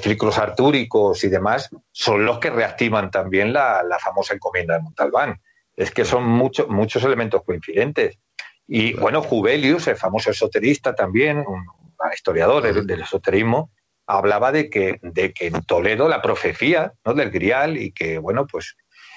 ciclos 0.00 0.38
artúricos 0.38 1.24
y 1.24 1.28
demás 1.28 1.70
son 1.92 2.24
los 2.24 2.38
que 2.38 2.50
reactivan 2.50 3.10
también 3.10 3.52
la, 3.52 3.84
famosa 4.00 4.34
encomienda 4.34 4.74
de 4.74 4.82
Montalbán. 4.82 5.40
Es 5.76 5.90
que 5.90 6.04
son 6.04 6.24
muchos 6.24 6.68
muchos 6.68 7.04
elementos 7.04 7.42
coincidentes. 7.44 8.18
Y 8.66 8.94
bueno, 8.94 9.22
Jubelius, 9.22 9.88
el 9.88 9.96
famoso 9.96 10.30
esoterista 10.30 10.94
también, 10.94 11.44
un, 11.46 11.66
historiador 12.14 12.62
del, 12.62 13.00
esoterismo, 13.00 13.70
hablaba 14.06 14.52
de 14.52 14.68
que, 14.68 14.98
de 15.02 15.32
que 15.32 15.46
en 15.46 15.62
Toledo 15.62 16.08
la 16.08 16.22
profecía 16.22 16.92
¿no? 17.04 17.14
del 17.14 17.30
Grial 17.30 17.76
y 17.76 17.92
que, 17.92 18.18
bueno, 18.18 18.46
pues 18.46 18.76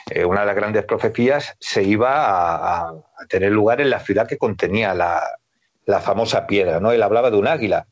eh, 0.09 0.23
una 0.23 0.41
de 0.41 0.45
las 0.45 0.55
grandes 0.55 0.85
profecías 0.85 1.55
se 1.59 1.83
iba 1.83 2.85
a, 2.85 2.93
tener 3.27 3.51
lugar 3.51 3.81
en 3.81 3.89
la 3.89 3.99
ciudad 3.99 4.27
que 4.27 4.37
contenía 4.37 4.93
la, 4.93 5.21
famosa 6.01 6.47
piedra, 6.47 6.79
¿no? 6.79 6.91
Él 6.91 7.01
hablaba 7.01 7.31
de 7.31 7.37
un 7.37 7.47
águila. 7.47 7.87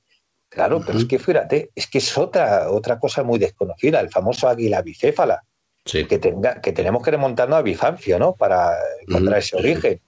Claro, 0.56 0.82
pero 0.86 0.98
es 0.98 1.06
que 1.06 1.20
fíjate, 1.20 1.70
es 1.76 1.88
que 1.88 1.98
es 1.98 2.18
otra, 2.18 2.72
otra 2.72 2.98
cosa 2.98 3.24
muy 3.24 3.38
desconocida, 3.38 4.00
el 4.00 4.10
famoso 4.10 4.48
águila 4.48 4.82
bicéfala, 4.82 5.44
que, 5.84 6.18
tenga, 6.18 6.62
que 6.62 6.72
tenemos 6.72 7.04
que 7.04 7.12
remontarnos 7.12 7.60
a 7.60 7.62
Bizancio, 7.62 8.18
¿no? 8.18 8.36
Para 8.36 8.72
encontrar 9.06 9.40
ese 9.40 9.58
origen, 9.58 10.00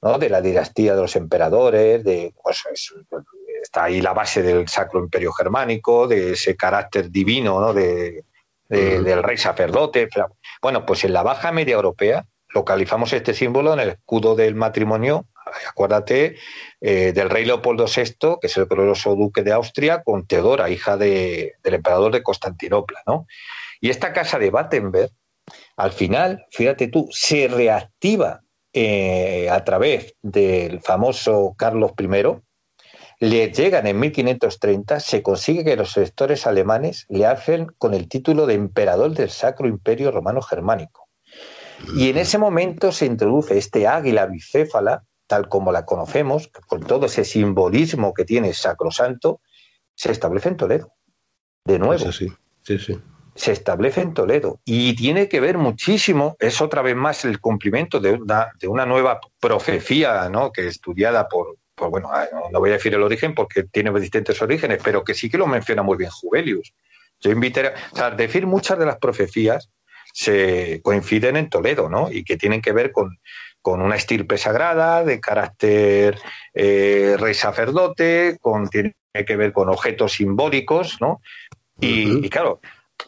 ¿no? 0.00 0.16
De 0.16 0.30
la 0.30 0.40
dinastía 0.40 0.94
de 0.94 1.02
los 1.02 1.16
emperadores, 1.16 2.04
de 2.04 2.32
pues, 2.40 2.62
está 3.60 3.82
ahí 3.84 4.00
la 4.00 4.12
base 4.12 4.42
del 4.42 4.68
Sacro 4.68 5.00
Imperio 5.00 5.32
Germánico, 5.32 6.06
de 6.06 6.34
ese 6.34 6.56
carácter 6.56 7.10
divino 7.10 7.60
¿no? 7.60 7.74
de, 7.74 8.24
del 8.68 9.22
rey 9.24 9.38
sacerdote. 9.38 10.08
Bueno, 10.62 10.86
pues 10.86 11.02
en 11.04 11.12
la 11.14 11.24
Baja 11.24 11.50
Media 11.50 11.74
Europea 11.74 12.26
localizamos 12.54 13.12
este 13.12 13.34
símbolo 13.34 13.74
en 13.74 13.80
el 13.80 13.88
escudo 13.90 14.36
del 14.36 14.54
matrimonio 14.54 15.26
Acuérdate 15.68 16.36
eh, 16.80 17.12
del 17.12 17.30
rey 17.30 17.44
Leopoldo 17.44 17.86
VI, 17.86 18.38
que 18.40 18.48
es 18.48 18.56
el 18.56 18.66
poderoso 18.66 19.14
duque 19.14 19.42
de 19.42 19.52
Austria, 19.52 20.02
con 20.02 20.26
Teodora, 20.26 20.70
hija 20.70 20.96
del 20.96 21.52
emperador 21.62 22.12
de 22.12 22.22
Constantinopla, 22.22 23.02
¿no? 23.06 23.26
Y 23.80 23.90
esta 23.90 24.12
casa 24.12 24.38
de 24.38 24.50
Battenberg, 24.50 25.10
al 25.76 25.92
final, 25.92 26.46
fíjate 26.50 26.88
tú, 26.88 27.08
se 27.12 27.46
reactiva 27.48 28.42
eh, 28.72 29.48
a 29.50 29.64
través 29.64 30.14
del 30.22 30.80
famoso 30.80 31.54
Carlos 31.56 31.92
I, 31.98 32.06
le 33.18 33.50
llegan 33.50 33.86
en 33.86 33.98
1530, 33.98 35.00
se 35.00 35.22
consigue 35.22 35.64
que 35.64 35.76
los 35.76 35.92
sectores 35.92 36.46
alemanes 36.46 37.06
le 37.08 37.26
hacen 37.26 37.66
con 37.78 37.94
el 37.94 38.08
título 38.08 38.46
de 38.46 38.54
emperador 38.54 39.12
del 39.12 39.30
Sacro 39.30 39.68
Imperio 39.68 40.10
Romano 40.10 40.42
Germánico. 40.42 41.08
Y 41.94 42.10
en 42.10 42.18
ese 42.18 42.38
momento 42.38 42.92
se 42.92 43.06
introduce 43.06 43.56
este 43.56 43.86
águila 43.86 44.26
bicéfala, 44.26 45.04
tal 45.26 45.48
como 45.48 45.72
la 45.72 45.84
conocemos, 45.84 46.48
con 46.66 46.80
todo 46.80 47.06
ese 47.06 47.24
simbolismo 47.24 48.14
que 48.14 48.24
tiene 48.24 48.52
Sacrosanto, 48.54 49.40
se 49.94 50.12
establece 50.12 50.48
en 50.50 50.56
Toledo. 50.56 50.92
De 51.64 51.78
nuevo. 51.78 52.12
Sí, 52.12 52.28
sí, 52.62 52.78
sí. 52.78 53.00
Se 53.34 53.52
establece 53.52 54.00
en 54.00 54.14
Toledo. 54.14 54.60
Y 54.64 54.94
tiene 54.94 55.28
que 55.28 55.40
ver 55.40 55.58
muchísimo, 55.58 56.36
es 56.38 56.60
otra 56.60 56.82
vez 56.82 56.96
más 56.96 57.24
el 57.24 57.40
cumplimiento 57.40 58.00
de 58.00 58.12
una, 58.12 58.52
de 58.58 58.68
una 58.68 58.86
nueva 58.86 59.20
profecía 59.40 60.28
¿no? 60.30 60.52
que 60.52 60.68
estudiada 60.68 61.28
por, 61.28 61.56
pues 61.74 61.90
bueno, 61.90 62.08
ah, 62.10 62.26
no 62.50 62.58
voy 62.58 62.70
a 62.70 62.74
decir 62.74 62.94
el 62.94 63.02
origen 63.02 63.34
porque 63.34 63.64
tiene 63.64 63.92
distintos 64.00 64.40
orígenes, 64.40 64.80
pero 64.82 65.04
que 65.04 65.14
sí 65.14 65.28
que 65.28 65.38
lo 65.38 65.46
menciona 65.46 65.82
muy 65.82 65.98
bien 65.98 66.10
Jubelius. 66.10 66.72
Yo 67.20 67.30
invité, 67.30 67.72
o 67.92 67.96
sea, 67.96 68.10
decir 68.10 68.46
muchas 68.46 68.78
de 68.78 68.86
las 68.86 68.98
profecías 68.98 69.70
se 70.12 70.80
coinciden 70.82 71.36
en 71.36 71.50
Toledo, 71.50 71.90
¿no? 71.90 72.10
Y 72.10 72.24
que 72.24 72.38
tienen 72.38 72.62
que 72.62 72.72
ver 72.72 72.92
con, 72.92 73.18
con 73.66 73.82
una 73.82 73.96
estirpe 73.96 74.38
sagrada 74.38 75.02
de 75.02 75.18
carácter 75.18 76.20
eh, 76.54 77.16
rey 77.18 77.34
sacerdote, 77.34 78.38
con, 78.40 78.68
tiene 78.68 78.94
que 79.26 79.34
ver 79.34 79.52
con 79.52 79.68
objetos 79.68 80.12
simbólicos, 80.12 80.98
¿no? 81.00 81.20
y 81.80 82.30
claro, 82.30 82.60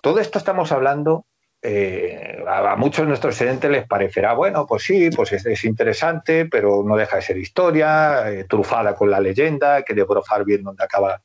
todo 0.03 0.19
esto 0.19 0.37
estamos 0.37 0.73
hablando 0.73 1.27
eh, 1.63 2.43
a, 2.45 2.75
muchos 2.75 3.05
de 3.05 3.07
nuestros 3.07 3.35
estudiantes 3.35 3.71
les 3.71 3.87
parecerá, 3.87 4.35
bueno, 4.35 4.67
pues 4.67 4.83
sí, 4.83 5.11
pues 5.15 5.33
es, 5.33 5.65
interesante, 5.65 6.47
pero 6.47 6.83
no 6.85 6.97
deja 6.97 7.15
de 7.15 7.23
ser 7.23 7.39
historia, 7.39 8.29
eh, 8.29 8.43
trufada 8.49 8.97
con 8.97 9.13
la 9.13 9.21
leyenda, 9.21 9.83
que 9.83 9.95
de 9.95 10.03
brofar 10.03 10.45
bien 10.45 10.65
donde 10.65 10.83
acaba. 10.83 11.23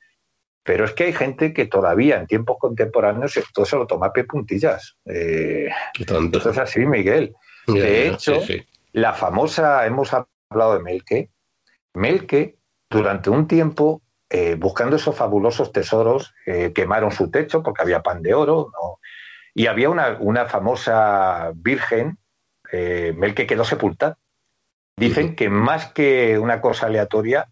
Pero 0.63 0.85
es 0.85 0.91
que 0.91 1.05
hay 1.05 1.13
gente 1.13 1.53
que 1.53 1.65
todavía 1.65 2.17
en 2.17 2.27
tiempos 2.27 2.57
contemporáneos 2.59 3.35
esto 3.35 3.65
se 3.65 3.77
lo 3.77 3.87
toma 3.87 4.05
a 4.05 4.13
puntillas. 4.13 4.95
Eh, 5.05 5.69
esto 5.99 6.51
es 6.51 6.57
así, 6.59 6.81
Miguel. 6.81 7.33
De 7.65 8.09
hecho, 8.09 8.39
la 8.93 9.13
famosa, 9.13 9.85
hemos 9.85 10.11
hablado 10.13 10.75
de 10.75 10.83
Melke, 10.83 11.31
Melke 11.93 12.57
durante 12.89 13.29
un 13.29 13.47
tiempo 13.47 14.01
buscando 14.57 14.95
esos 14.95 15.15
fabulosos 15.15 15.71
tesoros, 15.71 16.33
quemaron 16.73 17.11
su 17.11 17.29
techo 17.29 17.61
porque 17.61 17.83
había 17.83 18.01
pan 18.01 18.23
de 18.23 18.33
oro. 18.33 18.71
Y 19.53 19.67
había 19.67 19.89
una, 19.89 20.45
famosa 20.47 21.51
virgen, 21.53 22.17
eh, 22.71 23.13
Melque 23.15 23.45
quedó 23.45 23.63
sepultada. 23.63 24.17
Dicen 24.97 25.35
que 25.35 25.49
más 25.49 25.91
que 25.91 26.39
una 26.39 26.59
cosa 26.59 26.87
aleatoria, 26.87 27.49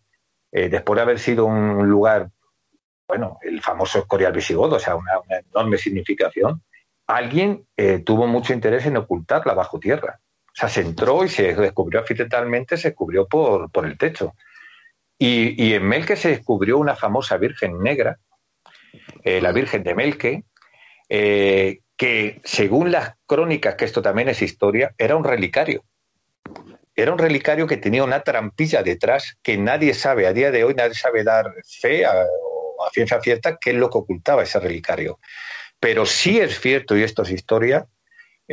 eh, 0.52 0.70
después 0.70 0.96
de 0.96 1.02
haber 1.02 1.20
sido 1.20 1.46
un 1.46 1.88
lugar, 1.90 2.30
bueno, 3.08 3.38
el 3.42 3.62
famoso 3.62 4.00
Escorial 4.00 4.34
visigodo, 4.34 4.78
o 4.78 4.80
sea, 4.80 4.96
una, 4.96 5.12
enorme 5.52 5.78
significación, 5.78 6.64
alguien 7.08 7.68
eh, 7.78 8.00
tuvo 8.00 8.26
mucho 8.26 8.54
interés 8.54 8.86
en 8.86 8.98
ocultarla 8.98 9.54
bajo 9.54 9.80
tierra. 9.80 10.20
O 10.52 10.56
sea, 10.56 10.70
se 10.70 10.82
entró 10.82 11.24
y 11.24 11.30
se 11.30 11.54
descubrió 11.54 12.02
accidentalmente, 12.02 12.78
se 12.78 12.90
descubrió 12.90 13.28
por, 13.28 13.72
por 13.72 13.86
el 13.86 13.98
techo. 13.98 14.34
Y, 15.18 15.64
y, 15.64 15.74
en 15.74 15.88
Melque 15.88 16.16
se 16.16 16.30
descubrió 16.30 16.78
una 16.78 16.96
famosa 16.96 17.38
Virgen 17.38 17.82
negra, 17.82 18.18
la 19.24 19.52
Virgen 19.52 19.84
de 19.84 19.96
Melque, 19.96 20.44
que 21.08 22.42
según 22.44 22.92
las 22.92 23.14
crónicas, 23.28 23.76
que 23.76 23.86
esto 23.86 24.02
también 24.02 24.30
es 24.30 24.42
historia, 24.42 24.96
era 24.98 25.16
un 25.16 25.24
relicario. 25.24 25.84
Era 26.96 27.14
un 27.14 27.20
relicario 27.20 27.68
que 27.68 27.78
tenía 27.78 28.04
una 28.04 28.24
trampilla 28.24 28.84
detrás 28.84 29.38
que 29.44 29.58
nadie 29.58 29.94
sabe, 29.94 30.26
a 30.26 30.34
día 30.34 30.52
de 30.52 30.64
hoy 30.64 30.74
nadie 30.74 30.96
sabe 30.96 31.24
dar 31.24 31.54
fe 31.64 32.06
a, 32.06 32.12
a 32.12 32.90
ciencia 32.92 33.22
cierta 33.22 33.58
qué 33.58 33.70
es 33.70 33.76
lo 33.76 33.90
que 33.90 34.00
ocultaba 34.00 34.44
ese 34.44 34.60
relicario. 34.60 35.20
Pero 35.80 36.06
sí 36.06 36.40
es 36.40 36.60
cierto, 36.60 36.98
y 36.98 37.04
esto 37.04 37.22
es 37.24 37.32
historia, 37.32 37.88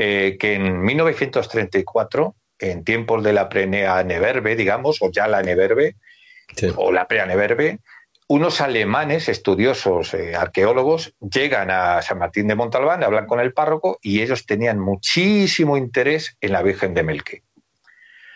eh, 0.01 0.37
que 0.39 0.55
en 0.55 0.81
1934, 0.81 2.37
en 2.61 2.85
tiempos 2.85 3.25
de 3.25 3.33
la 3.33 3.49
prenea 3.49 4.01
Neverbe, 4.05 4.55
digamos, 4.55 4.99
o 5.01 5.11
ya 5.11 5.27
la 5.27 5.43
Neverbe, 5.43 5.97
o 6.77 6.93
la 6.93 7.09
pre-Neverbe, 7.09 7.81
unos 8.29 8.61
alemanes 8.61 9.29
estudiosos, 9.29 10.15
eh, 10.15 10.37
arqueólogos, 10.37 11.15
llegan 11.19 11.73
a 11.73 12.01
San 12.03 12.21
Martín 12.21 12.47
de 12.47 12.55
Montalbán, 12.55 13.03
hablan 13.03 13.27
con 13.27 13.41
el 13.41 13.53
párroco 13.53 13.99
y 14.01 14.23
ellos 14.23 14.47
tenían 14.47 14.79
muchísimo 14.79 15.77
interés 15.77 16.37
en 16.41 16.53
la 16.53 16.63
Virgen 16.63 16.95
de 16.95 17.03
Melque. 17.03 17.43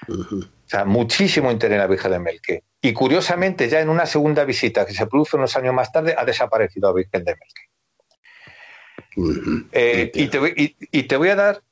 O 0.08 0.66
sea, 0.66 0.84
muchísimo 0.84 1.52
interés 1.52 1.74
en 1.74 1.80
la 1.80 1.86
Virgen 1.86 2.10
de 2.10 2.18
Melque. 2.18 2.64
Y 2.80 2.92
curiosamente, 2.92 3.68
ya 3.68 3.78
en 3.78 3.88
una 3.88 4.06
segunda 4.06 4.44
visita 4.44 4.84
que 4.84 4.94
se 4.94 5.06
produce 5.06 5.36
unos 5.36 5.56
años 5.56 5.74
más 5.74 5.92
tarde, 5.92 6.16
ha 6.18 6.24
desaparecido 6.24 6.88
la 6.88 6.94
Virgen 6.94 7.22
de 7.22 7.34
Melque. 7.34 7.71
Eh, 9.72 10.10
y, 10.14 10.28
te 10.28 11.16
voy, 11.16 11.28
a 11.28 11.36
dar 11.36 11.62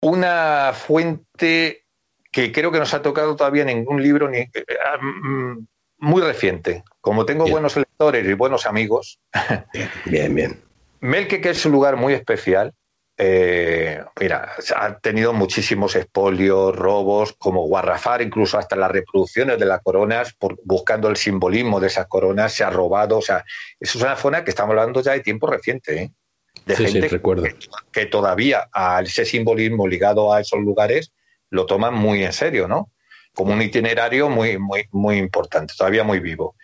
una 0.00 0.72
fuente 0.74 1.84
que 2.30 2.52
creo 2.52 2.72
que 2.72 2.78
nos 2.78 2.92
ha 2.94 3.02
tocado 3.02 3.36
todavía 3.36 3.64
ningún 3.64 4.02
libro, 4.02 4.28
ni, 4.28 4.38
eh, 4.38 4.50
mm, 5.00 5.66
muy 5.98 6.22
reciente. 6.22 6.82
Como 7.00 7.24
tengo 7.24 7.46
buenos 7.46 7.76
lectores 7.76 8.26
y 8.26 8.32
buenos 8.32 8.66
amigos. 8.66 9.20
Bien, 10.04 10.34
bien. 10.34 10.60
Melque, 11.00 11.40
que 11.40 11.50
es 11.50 11.66
un 11.66 11.72
lugar 11.72 11.96
muy 11.96 12.14
especial, 12.14 12.72
eh, 13.16 14.02
mira, 14.20 14.54
ha 14.76 14.98
tenido 14.98 15.32
muchísimos 15.32 15.94
espolios, 15.94 16.74
robos, 16.74 17.34
como 17.34 17.66
Guarrafar, 17.66 18.22
incluso 18.22 18.58
hasta 18.58 18.74
las 18.74 18.90
reproducciones 18.90 19.58
de 19.58 19.66
las 19.66 19.82
coronas, 19.82 20.34
por, 20.34 20.58
buscando 20.64 21.08
el 21.08 21.16
simbolismo 21.16 21.78
de 21.78 21.86
esas 21.86 22.06
coronas, 22.06 22.52
se 22.52 22.64
ha 22.64 22.70
robado. 22.70 23.18
O 23.18 23.22
sea, 23.22 23.44
eso 23.78 23.98
es 23.98 24.04
una 24.04 24.16
zona 24.16 24.42
que 24.42 24.50
estamos 24.50 24.70
hablando 24.72 25.00
ya 25.00 25.12
de 25.12 25.20
tiempo 25.20 25.46
reciente, 25.46 26.02
¿eh? 26.02 26.10
De 26.66 26.76
gente 26.76 27.08
que, 27.08 27.56
que, 27.92 28.06
todavía 28.06 28.68
a 28.72 29.02
ese 29.02 29.24
simbolismo 29.24 29.86
ligado 29.86 30.32
a 30.32 30.40
esos 30.40 30.60
lugares 30.60 31.12
lo 31.50 31.66
toman 31.66 31.94
muy 31.94 32.24
en 32.24 32.32
serio, 32.32 32.68
¿no? 32.68 32.90
Como 33.34 33.52
un 33.52 33.62
itinerario 33.62 34.28
muy, 34.28 34.58
muy, 34.58 34.86
muy 34.92 35.18
importante, 35.18 35.74
todavía 35.76 36.04
muy 36.04 36.20
vivo. 36.20 36.56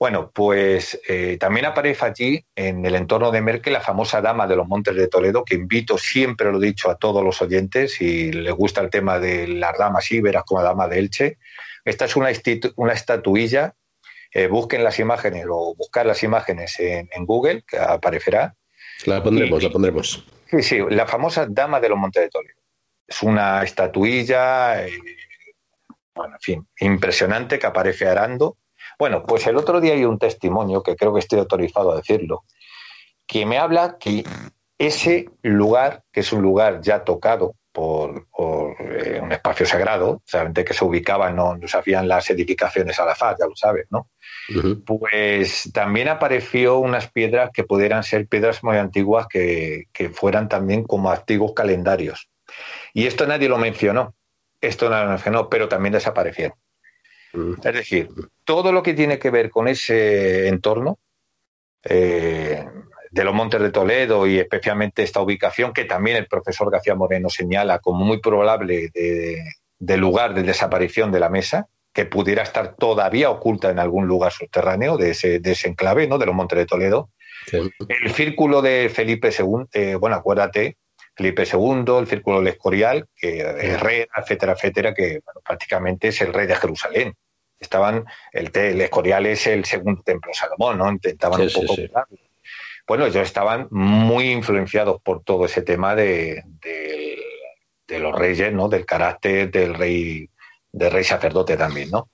Bueno, 0.00 0.30
pues 0.34 0.98
eh, 1.06 1.36
también 1.38 1.66
aparece 1.66 2.06
allí, 2.06 2.46
en 2.56 2.86
el 2.86 2.94
entorno 2.94 3.30
de 3.30 3.42
Merkel, 3.42 3.74
la 3.74 3.82
famosa 3.82 4.22
dama 4.22 4.46
de 4.46 4.56
los 4.56 4.66
Montes 4.66 4.96
de 4.96 5.08
Toledo, 5.08 5.44
que 5.44 5.56
invito, 5.56 5.98
siempre 5.98 6.50
lo 6.50 6.56
he 6.56 6.66
dicho 6.68 6.90
a 6.90 6.96
todos 6.96 7.22
los 7.22 7.42
oyentes, 7.42 7.92
si 7.92 8.32
les 8.32 8.54
gusta 8.54 8.80
el 8.80 8.88
tema 8.88 9.18
de 9.18 9.46
las 9.46 9.76
damas 9.76 10.10
íberas 10.10 10.44
como 10.44 10.62
la 10.62 10.70
dama 10.70 10.88
de 10.88 11.00
Elche. 11.00 11.38
Esta 11.84 12.06
es 12.06 12.16
una, 12.16 12.30
una 12.76 12.94
estatuilla, 12.94 13.74
eh, 14.32 14.46
busquen 14.46 14.84
las 14.84 14.98
imágenes 14.98 15.44
o 15.50 15.74
buscar 15.74 16.06
las 16.06 16.22
imágenes 16.22 16.80
en, 16.80 17.26
Google, 17.26 17.62
que 17.68 17.76
aparecerá. 17.76 18.54
La 19.06 19.22
pondremos, 19.22 19.62
la 19.62 19.70
pondremos. 19.70 20.24
Sí, 20.46 20.62
sí, 20.62 20.78
la 20.88 21.06
famosa 21.06 21.46
dama 21.48 21.80
de 21.80 21.88
los 21.88 21.98
Montes 21.98 22.22
de 22.22 22.28
Toledo. 22.28 22.60
Es 23.06 23.22
una 23.22 23.62
estatuilla, 23.62 24.86
eh, 24.86 24.92
bueno, 26.14 26.34
en 26.34 26.40
fin, 26.40 26.68
impresionante 26.78 27.58
que 27.58 27.66
aparece 27.66 28.08
arando 28.08 28.56
bueno, 29.00 29.24
pues 29.26 29.46
el 29.46 29.56
otro 29.56 29.80
día 29.80 29.94
hay 29.94 30.04
un 30.04 30.18
testimonio, 30.18 30.82
que 30.82 30.94
creo 30.94 31.14
que 31.14 31.20
estoy 31.20 31.38
autorizado 31.38 31.92
a 31.92 31.96
decirlo, 31.96 32.44
que 33.26 33.46
me 33.46 33.56
habla 33.56 33.96
que 33.98 34.24
ese 34.76 35.30
lugar, 35.40 36.04
que 36.12 36.20
es 36.20 36.30
un 36.34 36.42
lugar 36.42 36.82
ya 36.82 37.02
tocado 37.02 37.54
por, 37.80 38.76
eh, 38.78 39.20
un 39.22 39.32
espacio 39.32 39.64
sagrado, 39.64 40.20
solamente 40.26 40.64
que 40.66 40.74
se 40.74 40.84
ubicaba, 40.84 41.30
no, 41.30 41.56
no 41.56 41.66
se 41.66 41.78
hacían 41.78 42.06
las 42.06 42.28
edificaciones 42.28 43.00
a 43.00 43.06
la 43.06 43.14
faz, 43.14 43.38
ya 43.40 43.46
lo 43.46 43.56
sabes, 43.56 43.86
¿no? 43.90 44.10
Pues 44.84 45.70
también 45.72 46.08
apareció 46.08 46.78
unas 46.78 47.10
piedras 47.10 47.50
que 47.54 47.64
pudieran 47.64 48.02
ser 48.02 48.26
piedras 48.26 48.62
muy 48.62 48.76
antiguas 48.76 49.26
que, 49.28 49.84
que 49.92 50.10
fueran 50.10 50.48
también 50.48 50.84
como 50.84 51.10
antiguos 51.10 51.52
calendarios. 51.54 52.28
Y 52.92 53.06
esto 53.06 53.26
nadie 53.26 53.48
lo 53.48 53.56
mencionó, 53.56 54.14
esto 54.60 54.90
nadie 54.90 55.04
lo 55.04 55.10
mencionó, 55.12 55.48
pero 55.48 55.68
también 55.68 55.94
desaparecieron. 55.94 56.58
Es 57.32 57.74
decir, 57.74 58.10
todo 58.44 58.72
lo 58.72 58.82
que 58.82 58.92
tiene 58.92 59.18
que 59.18 59.30
ver 59.30 59.48
con 59.48 59.68
ese 59.68 60.48
entorno 60.48 60.98
eh, 61.84 62.62
de 63.10 63.24
los 63.24 63.34
Montes 63.34 63.60
de 63.60 63.70
Toledo 63.70 64.26
y 64.26 64.38
especialmente 64.38 65.02
esta 65.02 65.20
ubicación 65.20 65.72
que 65.72 65.84
también 65.84 66.16
el 66.16 66.26
profesor 66.26 66.70
García 66.70 66.94
Moreno 66.94 67.28
señala 67.28 67.80
como 67.80 68.04
muy 68.04 68.20
probable 68.20 68.90
de, 68.94 69.96
lugar 69.96 70.34
de 70.34 70.42
desaparición 70.42 71.10
de 71.10 71.20
la 71.20 71.28
mesa, 71.28 71.68
que 71.92 72.04
pudiera 72.06 72.44
estar 72.44 72.76
todavía 72.76 73.30
oculta 73.30 73.70
en 73.70 73.80
algún 73.80 74.06
lugar 74.06 74.32
subterráneo 74.32 74.96
de 74.96 75.10
ese, 75.10 75.40
de 75.40 75.52
ese 75.52 75.68
enclave, 75.68 76.06
¿no? 76.06 76.18
De 76.18 76.26
los 76.26 76.34
Montes 76.34 76.58
de 76.58 76.66
Toledo. 76.66 77.10
El 77.50 78.12
círculo 78.12 78.62
de 78.62 78.90
Felipe 78.94 79.30
II, 79.36 79.66
eh, 79.72 79.96
bueno, 79.96 80.14
acuérdate, 80.14 80.76
Felipe 81.16 81.42
II, 81.42 81.98
el 81.98 82.06
Círculo 82.06 82.38
del 82.38 82.48
Escorial, 82.48 83.08
que 83.16 83.40
Herrera, 83.40 84.06
etcétera, 84.16 84.52
etcétera, 84.52 84.94
que 84.94 85.20
prácticamente 85.44 86.08
es 86.08 86.20
el 86.20 86.32
rey 86.32 86.46
de 86.46 86.54
Jerusalén. 86.54 87.14
Estaban, 87.58 88.04
el, 88.32 88.50
el, 88.54 88.80
Escorial 88.80 89.26
es 89.26 89.46
el 89.46 89.64
segundo 89.64 90.02
templo 90.02 90.30
de 90.30 90.34
Salomón, 90.34 90.78
¿no? 90.78 90.90
Intentaban 90.90 91.40
un 91.40 91.50
poco. 91.52 91.74
Bueno, 92.90 93.06
ellos 93.06 93.22
estaban 93.22 93.68
muy 93.70 94.32
influenciados 94.32 95.00
por 95.00 95.22
todo 95.22 95.44
ese 95.44 95.62
tema 95.62 95.94
de, 95.94 96.42
de, 97.86 97.98
los 98.00 98.12
reyes, 98.12 98.52
¿no? 98.52 98.68
Del 98.68 98.84
carácter 98.84 99.48
del 99.48 99.74
rey, 99.74 100.28
del 100.72 100.90
rey 100.90 101.04
sacerdote 101.04 101.56
también, 101.56 101.88
¿no? 101.92 102.08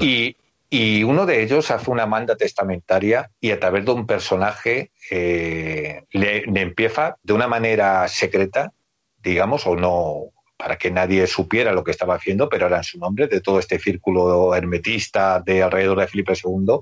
Y, 0.00 0.36
y 0.70 1.02
uno 1.02 1.26
de 1.26 1.42
ellos 1.42 1.68
hace 1.72 1.90
una 1.90 2.06
manda 2.06 2.36
testamentaria 2.36 3.28
y 3.40 3.50
a 3.50 3.58
través 3.58 3.84
de 3.84 3.90
un 3.90 4.06
personaje 4.06 4.92
eh, 5.10 6.04
le, 6.12 6.44
empieza 6.62 7.16
de 7.24 7.32
una 7.32 7.48
manera 7.48 8.06
secreta, 8.06 8.72
digamos, 9.20 9.66
o 9.66 9.74
no, 9.74 10.26
para 10.56 10.78
que 10.78 10.92
nadie 10.92 11.26
supiera 11.26 11.72
lo 11.72 11.82
que 11.82 11.90
estaba 11.90 12.14
haciendo, 12.14 12.48
pero 12.48 12.68
era 12.68 12.76
en 12.76 12.84
su 12.84 13.00
nombre, 13.00 13.26
de 13.26 13.40
todo 13.40 13.58
este 13.58 13.80
círculo 13.80 14.54
hermetista 14.54 15.40
de 15.40 15.64
alrededor 15.64 15.98
de 15.98 16.06
Felipe 16.06 16.34
II, 16.34 16.78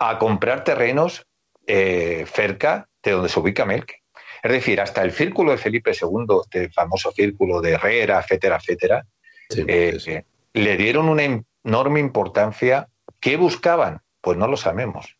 a 0.00 0.18
comprar 0.18 0.64
terrenos 0.64 1.24
eh, 1.66 2.24
cerca 2.32 2.88
de 3.02 3.10
donde 3.12 3.28
se 3.28 3.40
ubica 3.40 3.64
Melque. 3.64 4.02
Es 4.42 4.52
decir, 4.52 4.80
hasta 4.80 5.02
el 5.02 5.12
círculo 5.12 5.52
de 5.52 5.58
Felipe 5.58 5.92
II, 5.92 6.40
este 6.42 6.70
famoso 6.70 7.12
círculo 7.12 7.60
de 7.60 7.72
Herrera, 7.72 8.20
etcétera, 8.20 8.56
etcétera, 8.56 9.06
eh, 9.50 10.24
le 10.52 10.76
dieron 10.76 11.08
una 11.08 11.22
enorme 11.64 12.00
importancia 12.00 12.88
¿Qué 13.22 13.36
buscaban? 13.36 14.02
Pues 14.20 14.36
no 14.36 14.48
lo 14.48 14.56
sabemos. 14.56 15.16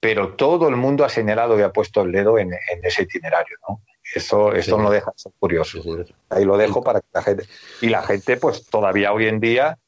Pero 0.00 0.36
todo 0.36 0.68
el 0.68 0.76
mundo 0.76 1.04
ha 1.04 1.10
señalado 1.10 1.58
y 1.58 1.62
ha 1.62 1.70
puesto 1.70 2.00
el 2.00 2.10
dedo 2.10 2.38
en, 2.38 2.50
ese 2.82 3.02
itinerario, 3.02 3.58
¿no? 3.68 3.82
Eso, 4.14 4.54
eso 4.54 4.78
no 4.78 4.90
deja 4.90 5.10
de 5.10 5.18
ser 5.18 5.32
curioso. 5.38 5.82
Ahí 6.30 6.46
lo 6.46 6.56
dejo 6.56 6.82
para 6.82 7.00
que 7.00 7.08
la 7.12 7.22
gente. 7.22 7.44
Y 7.82 7.90
la 7.90 8.02
gente, 8.02 8.38
pues 8.38 8.66
todavía 8.66 9.12
hoy 9.12 9.26
en 9.26 9.38
día, 9.38 9.78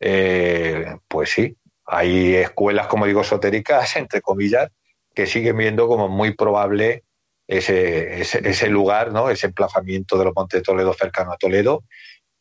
eh, 0.00 0.96
pues 1.06 1.30
sí, 1.30 1.56
hay 1.84 2.34
escuelas, 2.34 2.88
como 2.88 3.06
digo, 3.06 3.20
esotéricas, 3.20 3.94
entre 3.96 4.20
comillas, 4.20 4.70
que 5.16 5.26
siguen 5.26 5.56
viendo 5.56 5.88
como 5.88 6.08
muy 6.08 6.34
probable 6.34 7.02
ese, 7.48 8.20
ese, 8.20 8.68
lugar, 8.68 9.12
¿no? 9.12 9.30
ese 9.30 9.46
emplazamiento 9.46 10.18
de 10.18 10.26
los 10.26 10.34
Montes 10.36 10.60
de 10.60 10.64
Toledo 10.64 10.92
cercano 10.92 11.32
a 11.32 11.38
Toledo, 11.38 11.84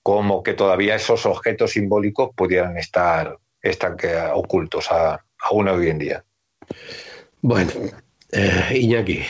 como 0.03 0.43
que 0.43 0.53
todavía 0.53 0.95
esos 0.95 1.25
objetos 1.25 1.71
simbólicos 1.71 2.31
pudieran 2.35 2.77
estar 2.77 3.37
ocultos 4.33 4.91
a, 4.91 5.23
aún 5.39 5.69
hoy 5.69 5.89
en 5.89 5.99
día. 5.99 6.25
Bueno, 7.41 7.71
eh, 8.31 8.77
Iñaki, 8.77 9.21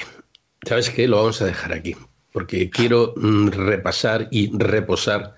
¿sabes 0.67 0.89
qué? 0.89 1.07
Lo 1.07 1.17
vamos 1.17 1.39
a 1.43 1.45
dejar 1.45 1.71
aquí, 1.71 1.95
porque 2.33 2.71
quiero 2.71 3.13
mm, 3.15 3.49
repasar 3.49 4.27
y 4.31 4.57
reposar 4.57 5.35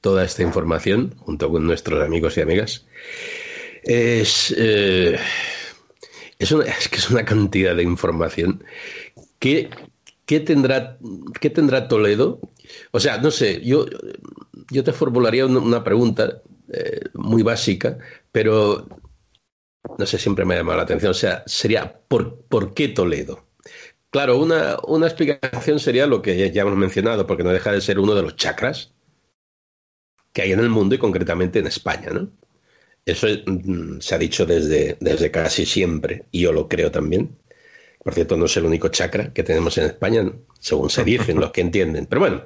toda 0.00 0.24
esta 0.24 0.44
información 0.44 1.16
junto 1.18 1.50
con 1.50 1.66
nuestros 1.66 2.04
amigos 2.04 2.38
y 2.38 2.40
amigas. 2.42 2.86
Es, 3.82 4.54
eh, 4.56 5.18
es, 6.38 6.88
que 6.88 6.96
es 6.96 7.10
una 7.10 7.24
cantidad 7.24 7.74
de 7.74 7.82
información. 7.82 8.64
¿Qué, 9.38 9.70
tendrá, 10.26 10.98
¿Qué 11.40 11.50
tendrá 11.50 11.88
Toledo? 11.88 12.40
O 12.92 13.00
sea, 13.00 13.18
no 13.18 13.30
sé, 13.30 13.60
yo, 13.64 13.86
yo 14.70 14.84
te 14.84 14.92
formularía 14.92 15.46
una 15.46 15.82
pregunta 15.82 16.42
eh, 16.72 17.00
muy 17.14 17.42
básica, 17.42 17.98
pero 18.30 18.86
no 19.98 20.06
sé, 20.06 20.18
siempre 20.18 20.44
me 20.44 20.54
ha 20.54 20.58
llamado 20.58 20.76
la 20.78 20.84
atención. 20.84 21.10
O 21.10 21.14
sea, 21.14 21.42
sería 21.46 22.00
¿por, 22.08 22.42
¿por 22.42 22.74
qué 22.74 22.88
Toledo? 22.88 23.46
Claro, 24.10 24.38
una, 24.38 24.76
una, 24.86 25.06
explicación 25.06 25.78
sería 25.78 26.06
lo 26.06 26.22
que 26.22 26.50
ya 26.50 26.62
hemos 26.62 26.76
mencionado, 26.76 27.26
porque 27.26 27.44
no 27.44 27.50
deja 27.50 27.72
de 27.72 27.80
ser 27.80 27.98
uno 27.98 28.14
de 28.14 28.22
los 28.22 28.36
chakras 28.36 28.94
que 30.32 30.42
hay 30.42 30.52
en 30.52 30.60
el 30.60 30.70
mundo 30.70 30.94
y 30.94 30.98
concretamente 30.98 31.58
en 31.58 31.66
España, 31.66 32.10
¿no? 32.10 32.30
Eso 33.08 33.26
mm, 33.26 34.00
se 34.00 34.14
ha 34.14 34.18
dicho 34.18 34.44
desde, 34.44 34.98
desde 35.00 35.30
casi 35.30 35.64
siempre, 35.64 36.24
y 36.30 36.42
yo 36.42 36.52
lo 36.52 36.68
creo 36.68 36.90
también. 36.90 37.38
Por 38.04 38.12
cierto, 38.14 38.36
no 38.36 38.44
es 38.44 38.56
el 38.58 38.66
único 38.66 38.88
chakra 38.88 39.32
que 39.32 39.42
tenemos 39.42 39.78
en 39.78 39.86
España, 39.86 40.30
según 40.60 40.90
se 40.90 41.04
dicen 41.04 41.40
los 41.40 41.50
que 41.50 41.62
entienden. 41.62 42.06
Pero 42.06 42.20
bueno, 42.20 42.44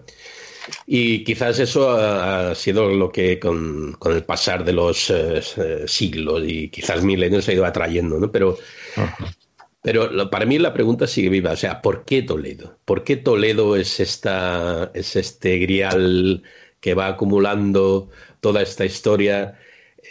y 0.86 1.24
quizás 1.24 1.58
eso 1.58 1.90
ha, 1.90 2.54
sido 2.54 2.88
lo 2.90 3.10
que 3.10 3.40
con, 3.40 3.98
el 4.06 4.24
pasar 4.24 4.64
de 4.64 4.72
los 4.72 5.10
eh, 5.10 5.42
siglos 5.86 6.44
y 6.46 6.68
quizás 6.68 7.02
milenios 7.02 7.48
ha 7.48 7.52
ido 7.52 7.64
atrayendo, 7.64 8.20
¿no? 8.20 8.30
Pero, 8.30 8.56
pero 9.82 10.30
para 10.30 10.46
mí 10.46 10.58
la 10.58 10.72
pregunta 10.72 11.08
sigue 11.08 11.28
viva, 11.28 11.52
o 11.52 11.56
sea, 11.56 11.82
¿por 11.82 12.04
qué 12.04 12.22
Toledo? 12.22 12.78
¿Por 12.84 13.02
qué 13.02 13.16
Toledo 13.16 13.74
es, 13.74 13.98
esta, 13.98 14.92
es 14.94 15.16
este 15.16 15.58
grial 15.58 16.44
que 16.80 16.94
va 16.94 17.08
acumulando 17.08 18.10
toda 18.40 18.62
esta 18.62 18.84
historia? 18.84 19.58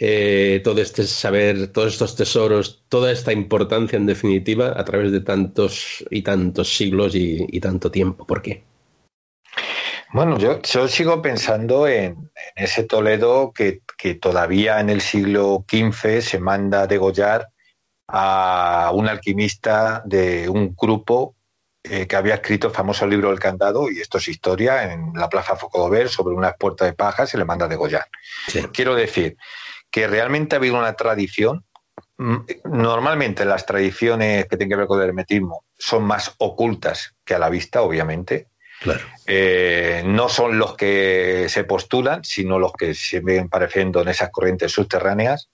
Eh, 0.04 0.60
todo 0.64 0.82
este 0.82 1.04
saber, 1.06 1.68
todos 1.68 1.92
estos 1.92 2.16
tesoros, 2.16 2.82
toda 2.88 3.12
esta 3.12 3.32
importancia 3.32 3.96
en 3.96 4.06
definitiva 4.06 4.74
a 4.76 4.84
través 4.84 5.12
de 5.12 5.20
tantos 5.20 6.04
y 6.10 6.22
tantos 6.22 6.76
siglos 6.76 7.14
y 7.14 7.60
tanto 7.60 7.88
tiempo. 7.92 8.26
¿Por 8.26 8.42
qué? 8.42 8.64
Bueno, 10.12 10.38
yo, 10.38 10.88
sigo 10.88 11.22
pensando 11.22 11.88
en, 11.88 12.30
ese 12.54 12.84
Toledo 12.84 13.52
que, 13.52 13.80
todavía 14.20 14.80
en 14.80 14.90
el 14.90 15.00
siglo 15.00 15.64
XV 15.66 16.20
se 16.20 16.38
manda 16.38 16.82
a 16.82 16.86
degollar 16.86 17.48
a 18.08 18.90
un 18.92 19.08
alquimista 19.08 20.02
de 20.04 20.50
un 20.50 20.74
grupo 20.76 21.34
eh, 21.84 22.06
que 22.06 22.16
había 22.16 22.34
escrito 22.34 22.66
el 22.66 22.74
famoso 22.74 23.06
libro 23.06 23.30
del 23.30 23.38
candado, 23.38 23.90
y 23.90 24.00
esto 24.00 24.18
es 24.18 24.28
historia, 24.28 24.92
en 24.92 25.12
la 25.14 25.30
Plaza 25.30 25.56
Focodover, 25.56 26.08
sobre 26.10 26.34
unas 26.34 26.56
puertas 26.58 26.88
de 26.88 26.94
paja, 26.94 27.26
se 27.26 27.38
le 27.38 27.46
manda 27.46 27.64
a 27.64 27.68
degollar. 27.68 28.06
Quiero 28.72 28.94
decir 28.94 29.36
que 29.92 30.08
realmente 30.08 30.56
ha 30.56 30.58
habido 30.58 30.76
una 30.76 30.94
tradición. 30.94 31.64
Mm, 32.18 32.38
normalmente 32.64 33.44
las 33.44 33.64
tradiciones 33.64 34.46
que 34.46 34.56
tienen 34.56 34.70
que 34.70 34.76
ver 34.76 34.86
con 34.88 35.00
el 35.00 35.08
hermetismo 35.08 35.64
son 35.78 36.02
más 36.02 36.34
ocultas 36.38 37.14
que 37.24 37.34
a 37.34 37.38
la 37.38 37.48
vista, 37.48 37.82
obviamente 37.82 38.48
eh, 39.26 40.02
no 40.04 40.28
son 40.28 40.58
los 40.58 40.76
que 40.76 41.46
se 41.48 41.64
postulan, 41.64 42.24
sino 42.24 42.58
los 42.58 42.72
que 42.72 42.94
se 42.94 43.20
ven 43.20 43.44
apareciendo 43.46 44.02
en 44.02 44.08
esas 44.08 44.30
corrientes 44.30 44.72
subterráneas. 44.72 45.50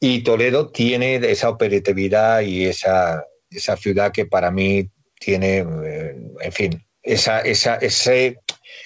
Y 0.00 0.22
Toledo 0.22 0.70
tiene 0.70 1.16
esa 1.16 1.48
operatividad 1.48 2.40
y 2.40 2.66
esa, 2.66 3.24
esa 3.50 3.76
ciudad 3.76 4.12
que 4.12 4.26
para 4.26 4.50
mí 4.50 4.90
tiene, 5.18 5.58
eh, 5.58 6.16
en 6.40 6.52
fin, 6.52 6.86
esa, 7.02 7.40
esa, 7.40 7.76
esa 7.76 8.12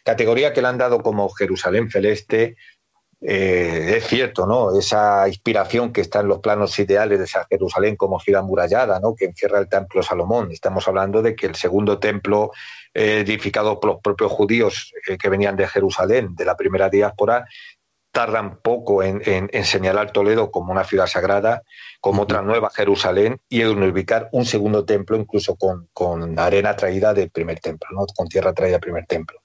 categoría 0.05 0.53
que 0.53 0.63
le 0.63 0.69
han 0.69 0.79
dado 0.79 1.01
como 1.01 1.29
Jerusalén 1.31 1.91
celeste, 1.91 2.57
eh, 3.23 3.97
es 3.99 4.07
cierto, 4.07 4.47
¿no? 4.47 4.79
Esa 4.79 5.29
inspiración 5.29 5.93
que 5.93 6.01
está 6.01 6.21
en 6.21 6.29
los 6.29 6.39
planos 6.39 6.79
ideales 6.79 7.19
de 7.19 7.27
esa 7.27 7.47
Jerusalén 7.51 7.97
como 7.97 8.19
ciudad 8.19 8.43
murallada, 8.43 8.99
¿no? 8.99 9.15
Que 9.15 9.27
encierra 9.27 9.59
el 9.59 9.69
templo 9.69 10.03
Salomón. 10.03 10.51
Estamos 10.53 10.89
hablando 10.89 11.21
de 11.21 11.35
que 11.35 11.47
el 11.47 11.55
segundo 11.55 11.99
templo 11.99 12.53
eh, 12.95 13.21
edificado 13.21 13.79
por 13.79 13.93
los 13.93 14.01
propios 14.01 14.33
judíos 14.33 14.93
eh, 15.07 15.19
que 15.19 15.29
venían 15.29 15.55
de 15.55 15.69
Jerusalén, 15.69 16.35
de 16.35 16.47
la 16.47 16.57
primera 16.57 16.89
diáspora, 16.89 17.47
tardan 18.13 18.59
poco 18.61 19.03
en, 19.03 19.49
señalar 19.65 20.11
Toledo 20.13 20.51
como 20.51 20.73
una 20.73 20.85
ciudad 20.85 21.07
sagrada, 21.07 21.63
como 22.01 22.23
otra 22.23 22.43
nueva 22.43 22.71
Jerusalén, 22.71 23.41
y 23.49 23.61
en 23.61 23.83
ubicar 23.83 24.29
un 24.33 24.45
segundo 24.45 24.85
templo, 24.85 25.17
incluso 25.17 25.57
con, 25.57 26.39
arena 26.39 26.75
traída 26.75 27.15
del 27.15 27.31
primer 27.31 27.61
templo, 27.61 27.89
¿no? 27.93 28.07
con 28.15 28.29
tierra 28.29 28.53
traída 28.53 28.75
del 28.75 28.81
primer 28.81 29.07
templo. 29.07 29.41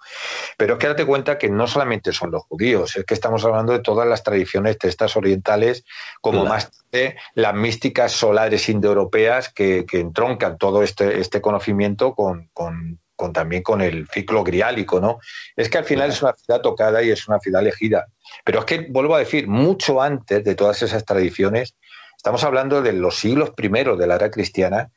Pero 0.57 0.73
es 0.73 0.79
que 0.79 0.87
date 0.87 1.05
cuenta 1.05 1.37
que 1.37 1.49
no 1.49 1.67
solamente 1.67 2.11
son 2.11 2.31
los 2.31 2.43
judíos, 2.45 2.95
es 2.95 3.05
que 3.05 3.13
estamos 3.13 3.45
hablando 3.45 3.73
de 3.73 3.79
todas 3.79 4.07
las 4.07 4.23
tradiciones 4.23 4.77
textas 4.77 5.15
orientales, 5.15 5.83
como 6.21 6.45
más 6.45 6.71
tarde 6.71 7.17
las 7.33 7.53
místicas 7.53 8.13
solares 8.13 8.67
indoeuropeas 8.69 9.49
que, 9.49 9.85
que 9.85 9.99
entroncan 9.99 10.57
todo 10.57 10.81
este, 10.81 11.19
este 11.19 11.41
conocimiento 11.41 12.15
con, 12.15 12.49
con 12.53 12.99
con, 13.15 13.33
también 13.33 13.63
con 13.63 13.81
el 13.81 14.07
ciclo 14.07 14.43
griálico, 14.43 14.99
¿no? 14.99 15.19
Es 15.55 15.69
que 15.69 15.77
al 15.77 15.85
final 15.85 16.09
es 16.09 16.21
una 16.21 16.33
ciudad 16.33 16.61
tocada 16.61 17.01
y 17.01 17.11
es 17.11 17.27
una 17.27 17.39
ciudad 17.39 17.61
elegida. 17.61 18.07
Pero 18.43 18.59
es 18.59 18.65
que, 18.65 18.87
vuelvo 18.89 19.15
a 19.15 19.19
decir, 19.19 19.47
mucho 19.47 20.01
antes 20.01 20.43
de 20.43 20.55
todas 20.55 20.81
esas 20.81 21.05
tradiciones, 21.05 21.75
estamos 22.15 22.43
hablando 22.43 22.81
de 22.81 22.93
los 22.93 23.17
siglos 23.17 23.51
primeros 23.51 23.97
de 23.97 24.07
la 24.07 24.15
era 24.15 24.31
cristiana, 24.31 24.91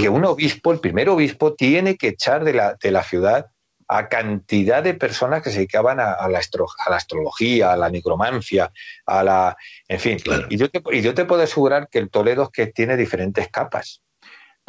que 0.00 0.08
un 0.08 0.24
obispo, 0.24 0.72
el 0.72 0.80
primer 0.80 1.08
obispo, 1.08 1.54
tiene 1.54 1.96
que 1.96 2.08
echar 2.08 2.44
de 2.44 2.52
la, 2.52 2.76
de 2.82 2.90
la 2.90 3.04
ciudad 3.04 3.46
a 3.88 4.08
cantidad 4.08 4.82
de 4.82 4.94
personas 4.94 5.42
que 5.42 5.50
se 5.50 5.58
dedicaban 5.58 6.00
a, 6.00 6.04
la, 6.28 6.40
a 6.40 6.90
la, 6.90 6.96
astrología, 6.96 7.72
a 7.72 7.76
la 7.76 7.90
nigromancia, 7.90 8.72
a 9.06 9.22
la... 9.22 9.56
En 9.86 10.00
fin, 10.00 10.18
y, 10.48 10.56
yo 10.56 10.70
te, 10.70 10.82
y 10.92 11.02
yo 11.02 11.14
te 11.14 11.24
puedo 11.24 11.42
asegurar 11.42 11.88
que 11.90 11.98
el 11.98 12.10
Toledo 12.10 12.44
es 12.44 12.48
que 12.50 12.66
tiene 12.68 12.96
diferentes 12.96 13.48
capas 13.48 14.02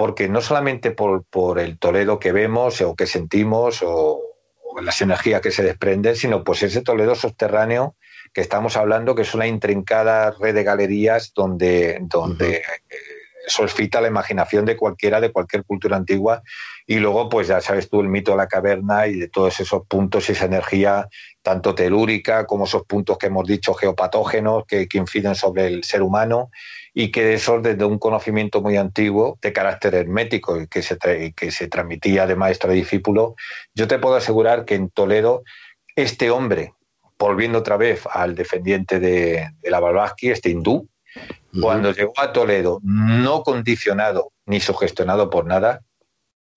porque 0.04 0.28
no 0.28 0.42
solamente 0.42 0.92
por, 0.92 1.60
el 1.60 1.80
Toledo 1.80 2.20
que 2.20 2.34
vemos 2.34 2.82
o 2.82 2.94
que 2.94 3.08
sentimos 3.08 3.82
o, 3.84 4.20
las 4.82 5.02
energías 5.02 5.40
que 5.40 5.50
se 5.50 5.64
desprenden, 5.64 6.18
sino 6.18 6.44
pues 6.44 6.62
ese 6.62 6.82
Toledo 6.82 7.16
subterráneo 7.16 7.96
que 8.34 8.42
estamos 8.42 8.76
hablando, 8.76 9.16
que 9.16 9.22
es 9.22 9.34
una 9.34 9.48
intrincada 9.48 10.32
red 10.32 10.56
de 10.56 10.66
galerías 10.66 11.32
donde, 11.34 12.00
donde 12.02 12.64
solfita 13.48 14.02
la 14.02 14.08
imaginación 14.08 14.66
de 14.66 14.78
cualquiera, 14.78 15.20
de 15.22 15.32
cualquier 15.32 15.64
cultura 15.64 15.98
antigua. 15.98 16.42
Y 16.86 16.98
luego, 16.98 17.30
pues 17.30 17.48
ya 17.48 17.62
sabes 17.62 17.90
tú, 17.90 18.02
el 18.02 18.10
mito 18.10 18.32
de 18.32 18.38
la 18.38 18.48
caverna 18.48 19.08
y 19.08 19.16
de 19.16 19.30
todos 19.30 19.60
esos 19.60 19.86
puntos 19.88 20.30
y 20.30 20.34
esa 20.34 20.46
energía, 20.46 21.08
tanto 21.42 21.76
telúrica 21.76 22.46
como 22.46 22.66
esos 22.66 22.84
puntos 22.86 23.18
que 23.18 23.28
hemos 23.28 23.48
dicho 23.48 23.74
geopatógenos 23.74 24.66
que, 24.68 24.88
que 24.88 25.04
sobre 25.36 25.68
el 25.68 25.84
ser 25.84 26.02
humano 26.02 26.50
y 26.94 27.12
que 27.12 27.34
eso 27.34 27.60
desde 27.60 27.86
un 27.86 27.98
conocimiento 27.98 28.62
muy 28.62 28.78
antiguo 28.78 29.38
de 29.42 29.52
carácter 29.52 29.96
hermético 29.96 30.68
que 30.68 30.82
se, 30.82 30.98
que 31.36 31.52
se 31.52 31.68
transmitía 31.68 32.28
de 32.28 32.36
maestro 32.36 32.72
a 32.72 32.74
discípulo, 32.74 33.36
yo 33.74 33.88
te 33.88 34.00
puedo 34.00 34.16
asegurar 34.16 34.66
que 34.66 34.76
en 34.76 34.90
Toledo 34.90 35.44
este 35.96 36.30
hombre, 36.30 36.74
volviendo 37.18 37.60
otra 37.60 37.78
vez 37.78 38.04
al 38.12 38.36
defendiente 38.36 39.00
de, 39.00 39.50
la 39.64 39.80
Blavatsky, 39.80 40.32
este 40.32 40.50
hindú, 40.50 40.90
cuando 41.62 41.92
llegó 41.92 42.14
a 42.18 42.34
Toledo, 42.34 42.80
no 42.84 43.44
condicionado 43.44 44.32
ni 44.46 44.60
sugestionado 44.60 45.30
por 45.30 45.46
nada, 45.46 45.82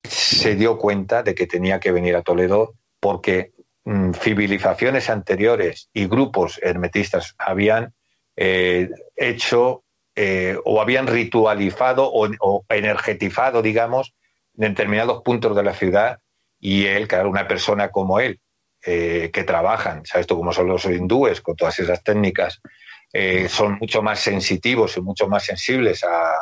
se 0.03 0.55
dio 0.55 0.79
cuenta 0.79 1.23
de 1.23 1.35
que 1.35 1.47
tenía 1.47 1.81
que 1.81 1.93
venir 1.93 2.17
a 2.17 2.23
Toledo 2.23 2.75
porque 3.01 3.53
mm, 3.85 4.13
civilizaciones 4.13 5.11
anteriores 5.11 5.91
y 5.93 6.07
grupos 6.07 6.59
hermetistas 6.63 7.35
habían 7.39 7.95
eh, 8.37 8.91
hecho 9.17 9.85
eh, 10.15 10.57
o 10.65 10.81
habían 10.81 11.07
ritualizado 11.07 12.11
o, 12.11 12.65
energetizado, 12.71 13.61
digamos, 13.61 14.15
determinados 14.55 15.23
puntos 15.23 15.55
de 15.55 15.63
la 15.63 15.75
ciudad 15.75 16.21
y 16.59 16.87
él, 16.87 17.07
claro, 17.07 17.29
una 17.29 17.47
persona 17.47 17.91
como 17.91 18.19
él, 18.21 18.41
eh, 18.85 19.31
que 19.33 19.45
trabajan, 19.45 20.07
¿sabes 20.07 20.27
tú 20.27 20.37
cómo 20.37 20.53
son 20.53 20.69
los 20.69 20.85
hindúes 20.87 21.41
con 21.41 21.57
todas 21.57 21.79
esas 21.81 22.03
técnicas? 22.03 22.61
Eh, 23.13 23.49
son 23.49 23.79
mucho 23.81 24.03
más 24.03 24.21
sensitivos 24.21 24.97
y 24.97 25.01
mucho 25.01 25.29
más 25.29 25.45
sensibles 25.45 26.05
a, 26.05 26.33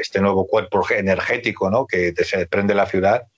este 0.00 0.20
nuevo 0.20 0.46
cuerpo 0.46 0.84
energético 0.90 1.70
¿no? 1.70 1.86
que 1.86 2.12
se 2.24 2.38
desprende 2.38 2.74
la 2.74 2.86
ciudad, 2.86 3.28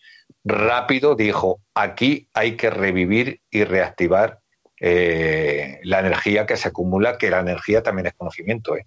rápido 0.44 1.14
dijo, 1.14 1.60
aquí 1.74 2.28
hay 2.32 2.56
que 2.56 2.70
revivir 2.70 3.40
y 3.50 3.64
reactivar 3.64 4.40
la 4.80 6.00
energía 6.00 6.46
que 6.46 6.56
se 6.56 6.68
acumula, 6.68 7.18
que 7.18 7.30
la 7.30 7.40
energía 7.40 7.82
también 7.82 8.06
es 8.06 8.14
conocimiento. 8.14 8.76
¿eh? 8.76 8.86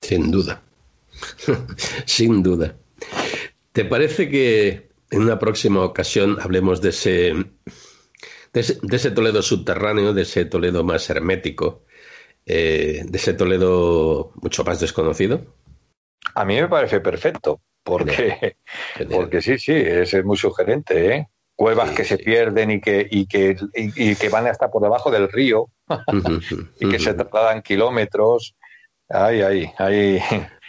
Sin 0.00 0.30
duda. 0.30 0.62
Sin 2.06 2.42
duda. 2.42 2.74
¿Te 3.72 3.84
parece 3.84 4.28
que 4.28 4.90
en 5.10 5.22
una 5.22 5.38
próxima 5.38 5.84
ocasión 5.84 6.38
hablemos 6.40 6.80
de 6.80 6.90
ese, 6.90 7.34
de 8.52 8.96
ese, 8.96 9.10
Toledo 9.10 9.42
subterráneo, 9.42 10.12
de 10.12 10.22
ese 10.22 10.44
Toledo 10.44 10.84
más 10.84 11.08
hermético, 11.10 11.84
eh, 12.46 13.04
de 13.06 13.18
ese 13.18 13.34
Toledo 13.34 14.32
mucho 14.42 14.64
más 14.64 14.80
desconocido? 14.80 15.42
A 16.34 16.44
mí 16.44 16.60
me 16.60 16.68
parece 16.68 17.00
perfecto, 17.00 17.60
porque, 17.82 18.56
porque 19.10 19.42
sí, 19.42 19.58
sí, 19.58 19.72
es 19.74 20.24
muy 20.24 20.36
sugerente, 20.36 21.14
¿eh? 21.14 21.28
Cuevas 21.56 21.90
que 21.90 22.04
se 22.04 22.16
pierden 22.16 22.70
y 22.70 22.80
que, 22.80 23.06
y 23.10 23.26
que, 23.26 23.54
y, 23.74 24.14
que 24.14 24.28
van 24.30 24.46
hasta 24.46 24.70
por 24.70 24.82
debajo 24.82 25.10
del 25.10 25.30
río 25.30 25.66
y 26.80 26.88
que 26.88 26.98
se 26.98 27.12
trasladan 27.12 27.60
kilómetros 27.60 28.54
Ay, 29.10 29.42
ay, 29.42 29.72
ay. 29.78 30.22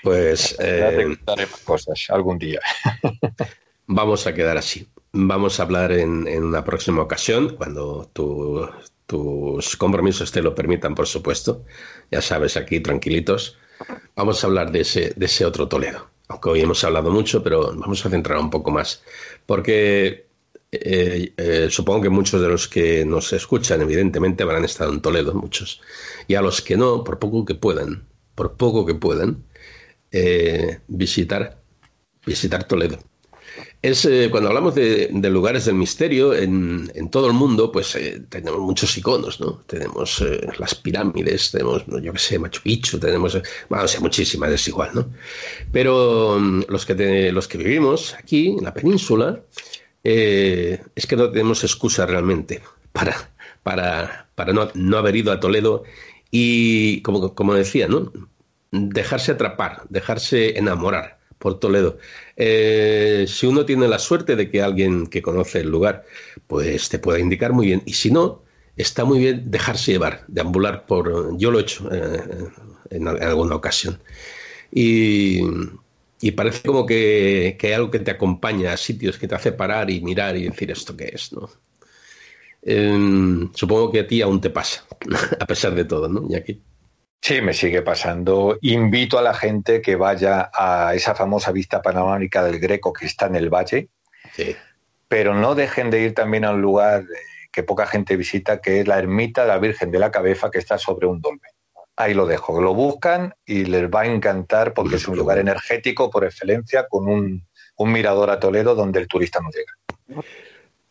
Pues. 0.03 0.57
Eh, 0.63 1.15
cosas 1.63 2.07
algún 2.09 2.39
día. 2.39 2.59
vamos 3.85 4.25
a 4.25 4.33
quedar 4.33 4.57
así. 4.57 4.89
Vamos 5.13 5.59
a 5.59 5.63
hablar 5.63 5.91
en, 5.91 6.27
una 6.43 6.63
próxima 6.63 7.03
ocasión, 7.03 7.55
cuando 7.55 8.09
tus 9.11 9.75
compromisos 9.75 10.31
te 10.31 10.41
lo 10.41 10.55
permitan, 10.55 10.95
por 10.95 11.05
supuesto. 11.05 11.65
Ya 12.09 12.21
sabes, 12.21 12.55
aquí 12.55 12.79
tranquilitos. 12.79 13.57
Vamos 14.15 14.41
a 14.41 14.47
hablar 14.47 14.71
de 14.71 14.81
ese, 14.81 15.11
de 15.17 15.25
ese 15.25 15.43
otro 15.45 15.67
Toledo. 15.67 16.07
Aunque 16.29 16.49
hoy 16.49 16.61
hemos 16.61 16.81
hablado 16.85 17.11
mucho, 17.11 17.43
pero 17.43 17.75
vamos 17.75 18.05
a 18.05 18.09
centrar 18.09 18.39
un 18.39 18.49
poco 18.49 18.71
más. 18.71 19.03
Porque 19.45 20.27
eh, 20.71 21.33
eh, 21.35 21.67
supongo 21.69 22.03
que 22.03 22.09
muchos 22.09 22.41
de 22.41 22.47
los 22.47 22.69
que 22.69 23.03
nos 23.03 23.33
escuchan, 23.33 23.81
evidentemente, 23.81 24.43
habrán 24.43 24.63
estado 24.63 24.93
en 24.93 25.01
Toledo, 25.01 25.33
muchos. 25.33 25.81
Y 26.25 26.35
a 26.35 26.41
los 26.41 26.61
que 26.61 26.77
no, 26.77 27.03
por 27.03 27.19
poco 27.19 27.43
que 27.43 27.55
puedan, 27.55 28.07
por 28.33 28.55
poco 28.55 28.85
que 28.85 28.95
puedan, 28.95 29.43
eh, 30.11 30.79
visitar, 30.87 31.61
visitar 32.25 32.63
Toledo. 32.63 32.97
Es, 33.81 34.05
eh, 34.05 34.29
cuando 34.29 34.49
hablamos 34.49 34.75
de, 34.75 35.09
lugares 35.11 35.65
del 35.65 35.73
misterio 35.75 36.35
en, 36.35 37.09
todo 37.09 37.27
el 37.27 37.33
mundo, 37.33 37.71
pues 37.71 37.95
eh, 37.95 38.21
tenemos 38.29 38.59
muchos 38.59 38.95
iconos, 38.95 39.39
¿no? 39.39 39.63
Tenemos 39.65 40.23
las 40.59 40.75
pirámides, 40.75 41.51
tenemos, 41.51 41.83
yo 41.87 42.13
qué 42.13 42.19
sé, 42.19 42.37
Machu 42.37 42.61
Picchu, 42.61 42.99
tenemos, 42.99 43.41
bueno, 43.69 43.85
o 43.85 43.87
sea, 43.87 43.99
muchísimas, 43.99 44.51
es 44.51 44.67
igual, 44.67 44.91
¿no? 44.93 45.09
Pero 45.71 46.37
mm, 46.39 46.63
los, 46.67 46.85
que 46.85 47.31
los 47.31 47.47
que 47.47 47.57
vivimos 47.57 48.13
aquí, 48.13 48.49
en 48.49 48.63
la 48.63 48.73
península, 48.73 49.41
es 50.03 51.07
que 51.07 51.15
no 51.15 51.31
tenemos 51.31 51.63
excusa 51.63 52.05
realmente 52.05 52.61
para, 52.91 53.31
para, 53.63 54.27
para 54.35 54.53
no, 54.53 54.69
no 54.75 54.97
haber 54.97 55.15
ido 55.15 55.31
a 55.31 55.39
Toledo 55.39 55.83
y, 56.29 57.01
como, 57.01 57.33
como 57.33 57.55
decía, 57.55 57.87
¿no? 57.87 58.11
dejarse 58.71 59.33
atrapar, 59.33 59.83
dejarse 59.89 60.57
enamorar 60.57 61.20
por 61.41 61.59
Toledo. 61.59 61.97
Eh, 62.37 63.25
si 63.27 63.47
uno 63.47 63.65
tiene 63.65 63.87
la 63.87 63.99
suerte 63.99 64.35
de 64.37 64.49
que 64.49 64.61
alguien 64.61 65.07
que 65.07 65.21
conoce 65.21 65.61
el 65.61 65.69
lugar, 65.69 66.05
pues 66.47 66.87
te 66.87 66.99
pueda 66.99 67.19
indicar 67.19 67.51
muy 67.51 67.65
bien. 67.65 67.81
Y 67.85 67.93
si 67.93 68.11
no, 68.11 68.43
está 68.77 69.03
muy 69.03 69.19
bien 69.19 69.49
dejarse 69.51 69.91
llevar, 69.91 70.23
deambular 70.27 70.85
por... 70.85 71.37
Yo 71.37 71.51
lo 71.51 71.59
he 71.59 71.63
hecho 71.63 71.89
eh, 71.91 72.21
en, 72.91 73.07
alguna 73.07 73.55
ocasión. 73.55 73.99
Y, 74.71 75.41
parece 76.35 76.61
como 76.61 76.85
que, 76.85 77.57
que, 77.59 77.67
hay 77.67 77.73
algo 77.73 77.91
que 77.91 77.99
te 77.99 78.11
acompaña 78.11 78.73
a 78.73 78.77
sitios 78.77 79.17
que 79.17 79.27
te 79.27 79.35
hace 79.35 79.51
parar 79.51 79.89
y 79.89 80.01
mirar 80.01 80.37
y 80.37 80.43
decir 80.43 80.71
esto 80.71 80.95
qué 80.95 81.11
es, 81.13 81.33
¿no? 81.33 81.49
Em, 82.63 83.51
supongo 83.55 83.91
que 83.91 84.01
a 84.01 84.07
ti 84.07 84.21
aún 84.21 84.39
te 84.39 84.51
pasa, 84.51 84.85
a 85.39 85.47
pesar 85.47 85.73
de 85.73 85.85
todo, 85.85 86.07
¿no, 86.07 86.27
aquí 86.37 86.61
Sí, 87.21 87.39
me 87.41 87.53
sigue 87.53 87.83
pasando. 87.83 88.57
Invito 88.61 89.19
a 89.19 89.21
la 89.21 89.33
gente 89.33 89.81
que 89.81 89.95
vaya 89.95 90.49
a 90.53 90.95
esa 90.95 91.13
famosa 91.13 91.51
vista 91.51 91.81
panorámica 91.81 92.43
del 92.43 92.59
Greco 92.59 92.91
que 92.93 93.05
está 93.05 93.27
en 93.27 93.35
el 93.35 93.49
valle, 93.49 93.89
sí. 94.33 94.55
pero 95.07 95.35
no 95.35 95.53
dejen 95.53 95.91
de 95.91 96.01
ir 96.01 96.13
también 96.15 96.45
a 96.45 96.51
un 96.51 96.61
lugar 96.61 97.05
que 97.51 97.61
poca 97.61 97.85
gente 97.85 98.15
visita, 98.17 98.59
que 98.59 98.79
es 98.79 98.87
la 98.87 98.97
ermita 98.97 99.43
de 99.43 99.49
la 99.49 99.59
Virgen 99.59 99.91
de 99.91 99.99
la 99.99 100.09
Cabeza, 100.09 100.49
que 100.49 100.57
está 100.57 100.79
sobre 100.79 101.05
un 101.05 101.21
dolmen. 101.21 101.51
Ahí 101.95 102.15
lo 102.15 102.25
dejo, 102.25 102.59
lo 102.59 102.73
buscan 102.73 103.35
y 103.45 103.65
les 103.65 103.83
va 103.89 104.01
a 104.01 104.05
encantar 104.07 104.73
porque 104.73 104.95
es 104.95 105.07
un 105.07 105.17
lugar 105.17 105.37
energético 105.37 106.09
por 106.09 106.23
excelencia 106.23 106.87
con 106.89 107.07
un, 107.07 107.47
un 107.75 107.91
mirador 107.91 108.31
a 108.31 108.39
Toledo 108.39 108.73
donde 108.73 108.99
el 108.99 109.07
turista 109.07 109.39
no 109.41 109.49
llega. 109.51 110.23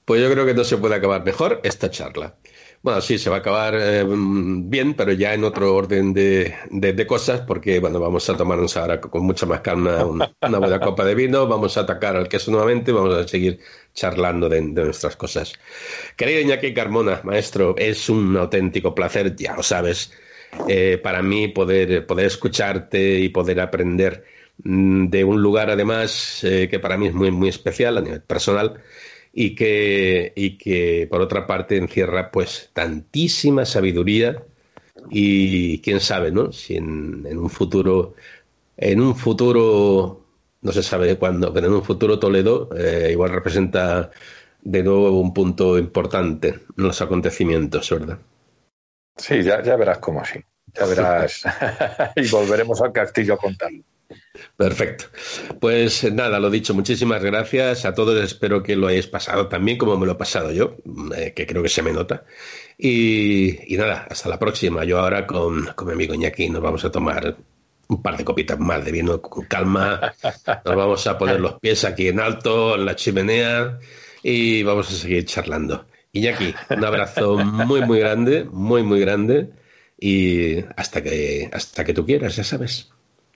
Pues 0.05 0.21
yo 0.21 0.31
creo 0.31 0.47
que 0.47 0.55
no 0.55 0.63
se 0.63 0.77
puede 0.77 0.95
acabar 0.95 1.25
mejor 1.25 1.61
esta 1.65 1.91
charla. 1.91 2.37
Bueno, 2.83 3.03
sí, 3.03 3.19
se 3.19 3.29
va 3.29 3.37
a 3.37 3.39
acabar 3.41 3.75
eh, 3.79 4.07
bien, 4.09 4.95
pero 4.95 5.13
ya 5.13 5.35
en 5.35 5.45
otro 5.45 5.75
orden 5.75 6.15
de, 6.15 7.05
cosas, 7.07 7.43
porque 7.43 7.79
bueno, 7.79 8.01
vamos 8.01 8.31
a 8.31 8.37
tomarnos 8.39 8.75
ahora 8.79 8.99
con 9.03 9.23
mucha 9.23 9.45
más 9.45 9.61
calma 9.61 10.07
una, 10.07 10.33
buena 10.41 10.81
copa 10.81 11.05
de 11.05 11.15
vino, 11.15 11.47
vamos 11.47 11.77
a 11.77 11.83
atacar 11.83 12.17
al 12.17 12.27
queso 12.27 12.51
nuevamente, 12.51 12.91
vamos 12.91 13.15
a 13.15 13.29
seguir 13.29 13.61
charlando 13.93 14.49
de, 14.49 14.63
nuestras 14.63 15.15
cosas. 15.17 15.53
Querido 16.17 16.41
Iñaki 16.41 16.73
Carmona, 16.73 17.21
maestro, 17.23 17.75
es 17.77 18.09
un 18.09 18.35
auténtico 18.39 18.95
placer, 18.95 19.37
ya 19.37 19.55
lo 19.55 19.63
sabes, 19.63 20.15
eh, 20.67 20.99
para 21.03 21.21
mí 21.21 21.49
poder, 21.49 22.07
poder 22.07 22.27
escucharte 22.27 23.19
y 23.19 23.29
poder 23.29 23.61
aprender 23.61 24.25
mm, 24.65 25.09
de 25.09 25.25
un 25.25 25.43
lugar 25.43 25.69
además 25.69 26.43
eh, 26.45 26.67
que 26.71 26.79
para 26.81 26.97
mí 26.97 27.09
es 27.09 27.13
muy, 27.13 27.31
muy 27.31 27.51
especial 27.51 27.99
a 27.99 28.01
nivel 28.01 28.23
personal 28.23 28.81
y 29.33 29.55
que, 29.55 30.33
y 30.35 30.59
que 30.59 31.07
por 31.11 31.21
otra 31.21 31.47
parte 31.47 31.77
encierra 31.77 32.31
pues 32.31 32.71
tantísima 32.73 33.65
sabiduría 33.65 34.43
y 35.09 35.81
quién 35.81 36.01
sabe, 36.01 36.31
¿no? 36.31 36.53
Si 36.53 36.77
en, 36.77 37.27
un 37.39 37.51
futuro, 37.51 38.15
en 38.77 39.01
un 39.01 39.17
futuro, 39.17 40.25
no 40.63 40.73
se 40.73 40.83
sabe 40.83 41.17
cuándo, 41.17 41.53
pero 41.53 41.69
en 41.69 41.75
un 41.75 41.85
futuro 41.85 42.19
Toledo 42.19 42.71
eh, 42.77 43.09
igual 43.13 43.31
representa 43.31 44.11
de 44.63 44.83
nuevo 44.83 45.19
un 45.19 45.33
punto 45.33 45.79
importante 45.79 46.49
en 46.49 46.63
los 46.77 47.01
acontecimientos, 47.01 47.91
¿verdad? 47.91 48.19
Sí, 49.17 49.43
ya, 49.43 49.63
ya 49.63 49.77
verás 49.77 49.99
cómo 49.99 50.25
sí. 50.25 50.41
Ya 50.75 50.87
verás. 50.87 51.43
y 52.17 52.29
volveremos 52.29 52.81
al 52.81 52.93
castillo 52.93 53.35
a 53.35 53.39
contarlo. 53.39 53.83
Perfecto. 54.57 55.07
Pues 55.61 56.11
nada, 56.13 56.39
lo 56.39 56.51
dicho, 56.51 56.75
muchísimas 56.75 57.23
gracias 57.23 57.85
a 57.85 57.95
todos. 57.95 58.23
Espero 58.23 58.63
que 58.63 58.77
lo 58.77 58.89
hayáis 58.89 59.07
pasado 59.07 59.49
también 59.49 59.79
como 59.79 59.97
me 59.97 60.07
lo 60.07 60.13
he 60.13 60.17
pasado 60.17 60.53
yo, 60.53 60.77
eh, 61.17 61.33
que 61.35 61.47
creo 61.47 61.63
que 61.63 61.69
se 61.69 61.83
me 61.83 61.93
nota. 61.93 62.25
Y, 62.77 63.59
nada, 63.71 64.07
hasta 64.11 64.29
la 64.29 64.39
próxima. 64.39 64.85
Yo 64.85 64.99
ahora 64.99 65.27
con, 65.27 65.67
con 65.75 65.87
mi 65.87 65.95
amigo 65.95 66.15
Iñaki 66.15 66.49
nos 66.49 66.63
vamos 66.63 66.85
a 66.85 66.91
tomar 66.91 67.37
un 67.89 68.03
par 68.03 68.17
de 68.17 68.25
copitas 68.25 68.59
más 68.59 68.85
de 68.85 68.93
vino 68.93 69.21
con 69.21 69.45
calma. 69.47 70.13
Nos 70.65 70.77
vamos 70.77 71.07
a 71.07 71.19
poner 71.19 71.41
los 71.41 71.59
pies 71.59 71.85
aquí 71.85 72.09
en 72.09 72.21
alto, 72.21 72.77
en 72.77 72.87
la 72.87 72.95
chimenea, 72.97 73.79
y 74.23 74.63
vamos 74.63 74.91
a 74.91 74.95
seguir 74.95 75.25
charlando. 75.25 75.87
Iñaki, 76.13 76.55
un 76.71 76.85
abrazo 76.85 77.37
muy, 77.39 77.83
muy 77.83 77.99
grande, 77.99 78.45
muy, 78.45 78.83
muy 78.83 79.01
grande, 79.01 79.51
y 79.99 80.59
hasta 80.77 81.03
que, 81.03 81.51
hasta 81.53 81.85
que 81.85 81.93
tú 81.93 82.07
quieras, 82.07 82.37
ya 82.37 82.45
sabes. 82.45 82.91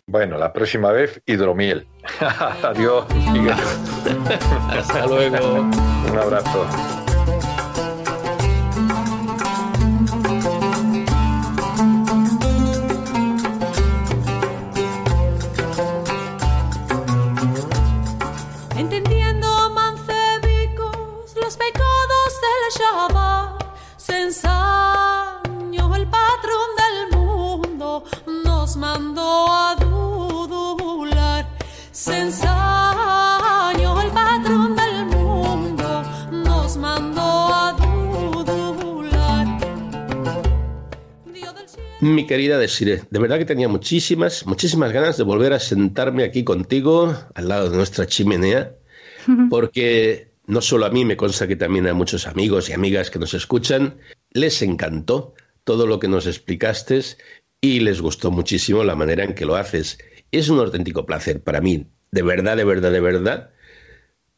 Bueno, 0.07 0.37
la 0.37 0.53
próxima 0.53 0.93
vez 0.93 1.23
hidromiel. 1.27 1.87
Adiós, 2.63 3.07
Miguel. 3.33 3.55
Hasta 4.71 5.07
luego. 5.07 5.61
Un 5.61 6.19
abrazo. 6.19 6.67
Mi 42.05 42.27
querida 42.27 42.59
Desiree, 42.59 43.01
de 43.09 43.19
verdad 43.19 43.39
que 43.39 43.47
tenía 43.47 43.67
muchísimas, 43.67 44.45
muchísimas 44.45 44.93
ganas 44.93 45.17
de 45.17 45.23
volver 45.23 45.55
a 45.55 45.59
sentarme 45.59 46.25
aquí 46.25 46.45
contigo, 46.45 47.17
al 47.35 47.49
lado 47.49 47.71
de 47.71 47.79
nuestra 47.79 48.07
chimenea, 48.07 48.77
porque 49.49 50.35
no 50.47 50.61
solo 50.61 50.85
a 50.85 50.91
mí, 50.91 51.07
me 51.07 51.17
consta 51.17 51.49
que 51.49 51.57
también 51.57 51.87
a 51.87 51.95
muchos 51.95 52.27
amigos 52.27 52.69
y 52.69 52.75
amigas 52.75 53.11
que 53.11 53.19
nos 53.19 53.33
escuchan, 53.33 53.97
les 54.33 54.61
encantó 54.61 55.33
todo 55.65 55.87
lo 55.87 55.99
que 55.99 56.09
nos 56.09 56.27
explicaste 56.27 57.01
y 57.63 57.81
les 57.81 58.03
gustó 58.03 58.31
muchísimo 58.31 58.85
la 58.85 58.97
manera 58.97 59.25
en 59.25 59.35
que 59.35 59.47
lo 59.47 59.57
haces. 59.57 59.97
Es 60.31 60.51
un 60.51 60.59
auténtico 60.59 61.07
placer 61.07 61.43
para 61.43 61.63
mí, 61.63 61.87
de 62.11 62.23
verdad, 62.23 62.59
de 62.59 62.65
verdad, 62.65 62.93
de 62.93 63.01
verdad, 63.01 63.51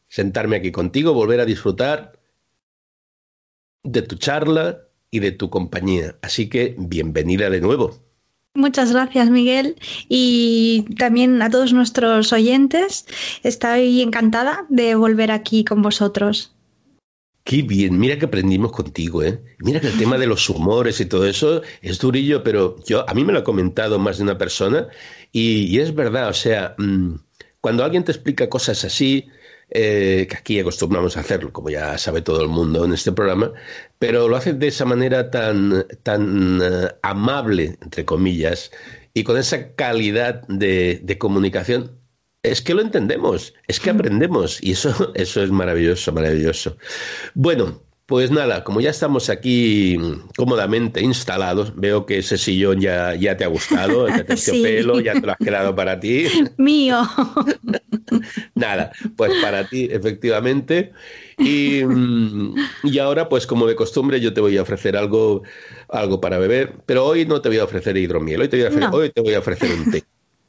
sentarme 0.07 0.55
aquí 0.55 0.71
contigo, 0.71 1.13
volver 1.13 1.41
a 1.41 1.45
disfrutar 1.45 2.17
de 3.83 4.03
tu 4.03 4.15
charla, 4.15 4.86
y 5.11 5.19
de 5.19 5.31
tu 5.31 5.49
compañía. 5.49 6.15
Así 6.21 6.49
que 6.49 6.75
bienvenida 6.77 7.49
de 7.49 7.61
nuevo. 7.61 7.97
Muchas 8.53 8.91
gracias, 8.91 9.29
Miguel. 9.29 9.75
Y 10.09 10.85
también 10.97 11.41
a 11.41 11.49
todos 11.49 11.73
nuestros 11.73 12.33
oyentes. 12.33 13.05
Estoy 13.43 14.01
encantada 14.01 14.65
de 14.69 14.95
volver 14.95 15.31
aquí 15.31 15.63
con 15.63 15.81
vosotros. 15.83 16.53
Qué 17.47 17.61
bien, 17.61 17.97
mira 17.97 18.19
que 18.19 18.25
aprendimos 18.25 18.73
contigo, 18.73 19.23
¿eh? 19.23 19.39
Mira 19.59 19.79
que 19.79 19.87
el 19.87 19.97
tema 19.97 20.17
de 20.17 20.27
los 20.27 20.49
humores 20.49 20.99
y 20.99 21.05
todo 21.05 21.25
eso 21.25 21.61
es 21.81 21.97
durillo, 21.97 22.43
pero 22.43 22.75
yo 22.85 23.09
a 23.09 23.13
mí 23.13 23.23
me 23.23 23.31
lo 23.31 23.39
ha 23.39 23.43
comentado 23.45 23.99
más 23.99 24.17
de 24.17 24.23
una 24.23 24.37
persona 24.37 24.89
y, 25.31 25.79
es 25.79 25.95
verdad, 25.95 26.27
o 26.27 26.33
sea, 26.33 26.75
mm, 26.77 27.13
cuando 27.61 27.85
alguien 27.85 28.03
te 28.03 28.11
explica 28.11 28.49
cosas 28.49 28.83
así, 28.83 29.29
eh, 29.69 30.27
que 30.29 30.37
aquí 30.37 30.59
acostumbramos 30.59 31.17
a 31.17 31.21
hacerlo, 31.21 31.51
como 31.51 31.69
ya 31.69 31.97
sabe 31.97 32.21
todo 32.21 32.41
el 32.41 32.47
mundo 32.47 32.85
en 32.85 32.93
este 32.93 33.11
programa, 33.11 33.51
pero 33.99 34.27
lo 34.27 34.35
hace 34.37 34.53
de 34.53 34.67
esa 34.67 34.85
manera 34.85 35.29
tan, 35.29 35.85
tan 36.03 36.61
eh, 36.61 36.89
amable, 37.01 37.77
entre 37.81 38.05
comillas, 38.05 38.71
y 39.13 39.23
con 39.23 39.37
esa 39.37 39.73
calidad 39.75 40.47
de, 40.47 41.01
de, 41.03 41.17
comunicación. 41.17 41.99
Es 42.43 42.61
que 42.61 42.73
lo 42.73 42.81
entendemos, 42.81 43.55
es 43.67 43.79
que 43.79 43.89
aprendemos, 43.89 44.63
y 44.63 44.71
eso, 44.71 45.11
eso 45.15 45.43
es 45.43 45.51
maravilloso, 45.51 46.13
maravilloso. 46.13 46.77
Bueno, 47.33 47.81
pues 48.07 48.31
nada, 48.31 48.63
como 48.63 48.79
ya 48.79 48.89
estamos 48.89 49.29
aquí 49.29 49.97
cómodamente 50.37 51.01
instalados, 51.01 51.75
veo 51.75 52.05
que 52.05 52.19
ese 52.19 52.37
sillón 52.37 52.79
ya, 52.79 53.13
ya 53.15 53.35
te 53.35 53.43
ha 53.43 53.47
gustado, 53.47 54.07
el 54.07 54.25
pelo 54.63 55.01
ya 55.01 55.13
te 55.13 55.25
lo 55.27 55.33
has 55.33 55.37
quedado 55.37 55.75
para 55.75 55.99
ti. 55.99 56.25
Mío. 56.57 57.01
nada, 58.55 58.93
pues 59.17 59.33
para 59.41 59.67
ti, 59.67 59.89
efectivamente. 59.91 60.93
Y, 61.37 61.81
y, 62.83 62.99
ahora, 62.99 63.27
pues 63.27 63.45
como 63.45 63.67
de 63.67 63.75
costumbre, 63.75 64.21
yo 64.21 64.33
te 64.33 64.39
voy 64.39 64.57
a 64.57 64.61
ofrecer 64.61 64.95
algo, 64.95 65.43
algo 65.89 66.21
para 66.21 66.37
beber, 66.37 66.75
pero 66.85 67.05
hoy 67.05 67.25
no 67.25 67.41
te 67.41 67.49
voy 67.49 67.57
a 67.57 67.65
ofrecer 67.65 67.97
hidromiel, 67.97 68.39
hoy 68.39 68.47
te 68.47 68.55
voy 68.55 68.65
a 68.65 68.69
ofrecer, 68.69 68.89
hoy 68.93 69.09
te 69.09 69.21
voy 69.21 69.33
a 69.33 69.39
ofrecer 69.39 69.69
un 69.69 69.91
té. 69.91 70.03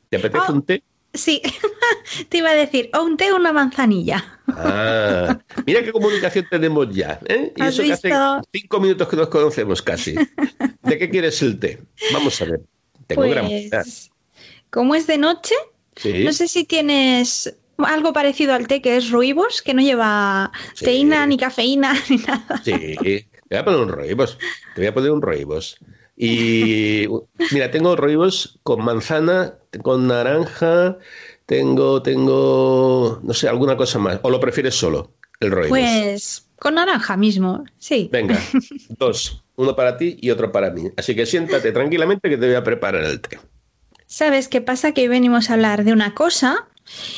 ¿Te 0.08 0.16
apetece 0.16 0.44
oh. 0.48 0.52
un 0.52 0.62
té? 0.62 0.82
Sí, 1.14 1.42
te 2.28 2.38
iba 2.38 2.50
a 2.50 2.54
decir, 2.54 2.90
o 2.94 3.02
un 3.02 3.16
té 3.16 3.32
o 3.32 3.36
una 3.36 3.52
manzanilla. 3.52 4.40
Ah, 4.48 5.38
mira 5.66 5.82
qué 5.82 5.92
comunicación 5.92 6.46
tenemos 6.50 6.94
ya. 6.94 7.18
¿eh? 7.26 7.52
Y 7.56 7.62
eso 7.62 7.82
que 7.82 7.92
hace 7.92 8.12
cinco 8.52 8.80
minutos 8.80 9.08
que 9.08 9.16
nos 9.16 9.28
conocemos 9.28 9.82
casi. 9.82 10.14
¿De 10.82 10.98
qué 10.98 11.08
quieres 11.08 11.40
el 11.42 11.58
té? 11.58 11.82
Vamos 12.12 12.40
a 12.42 12.44
ver. 12.44 12.60
Tengo 13.06 13.22
pues, 13.22 14.10
Como 14.70 14.94
es 14.94 15.06
de 15.06 15.18
noche, 15.18 15.54
no 16.04 16.32
sé 16.32 16.46
si 16.46 16.64
tienes 16.64 17.54
algo 17.78 18.12
parecido 18.12 18.54
al 18.54 18.66
té 18.66 18.82
que 18.82 18.96
es 18.96 19.10
ruibos, 19.10 19.62
que 19.62 19.72
no 19.72 19.82
lleva 19.82 20.52
teína, 20.78 21.26
ni 21.26 21.36
cafeína, 21.36 21.94
ni 22.10 22.16
nada. 22.18 22.60
Sí, 22.64 22.72
te 22.72 23.26
voy 23.50 23.58
a 23.58 23.64
poner 23.64 23.80
un 23.80 23.88
ruibos. 23.88 24.38
Te 24.74 24.82
voy 24.82 24.88
a 24.88 24.94
poner 24.94 25.10
un 25.10 25.22
ruibos. 25.22 25.78
Y 26.20 27.06
mira, 27.52 27.70
tengo 27.70 27.94
roibos 27.94 28.58
con 28.64 28.84
manzana, 28.84 29.54
con 29.82 30.08
naranja, 30.08 30.98
tengo, 31.46 32.02
tengo, 32.02 33.20
no 33.22 33.34
sé, 33.34 33.48
alguna 33.48 33.76
cosa 33.76 34.00
más. 34.00 34.18
¿O 34.22 34.30
lo 34.30 34.40
prefieres 34.40 34.74
solo, 34.74 35.12
el 35.38 35.52
roibos? 35.52 35.70
Pues 35.70 36.48
con 36.58 36.74
naranja 36.74 37.16
mismo, 37.16 37.64
sí. 37.78 38.08
Venga, 38.10 38.36
dos. 38.98 39.44
Uno 39.54 39.76
para 39.76 39.96
ti 39.96 40.18
y 40.20 40.30
otro 40.30 40.50
para 40.50 40.70
mí. 40.70 40.90
Así 40.96 41.14
que 41.14 41.24
siéntate 41.24 41.70
tranquilamente 41.70 42.28
que 42.28 42.36
te 42.36 42.46
voy 42.46 42.56
a 42.56 42.64
preparar 42.64 43.04
el 43.04 43.20
té. 43.20 43.38
¿Sabes 44.06 44.48
qué 44.48 44.60
pasa? 44.60 44.92
Que 44.92 45.08
venimos 45.08 45.50
a 45.50 45.54
hablar 45.54 45.84
de 45.84 45.92
una 45.92 46.14
cosa 46.14 46.66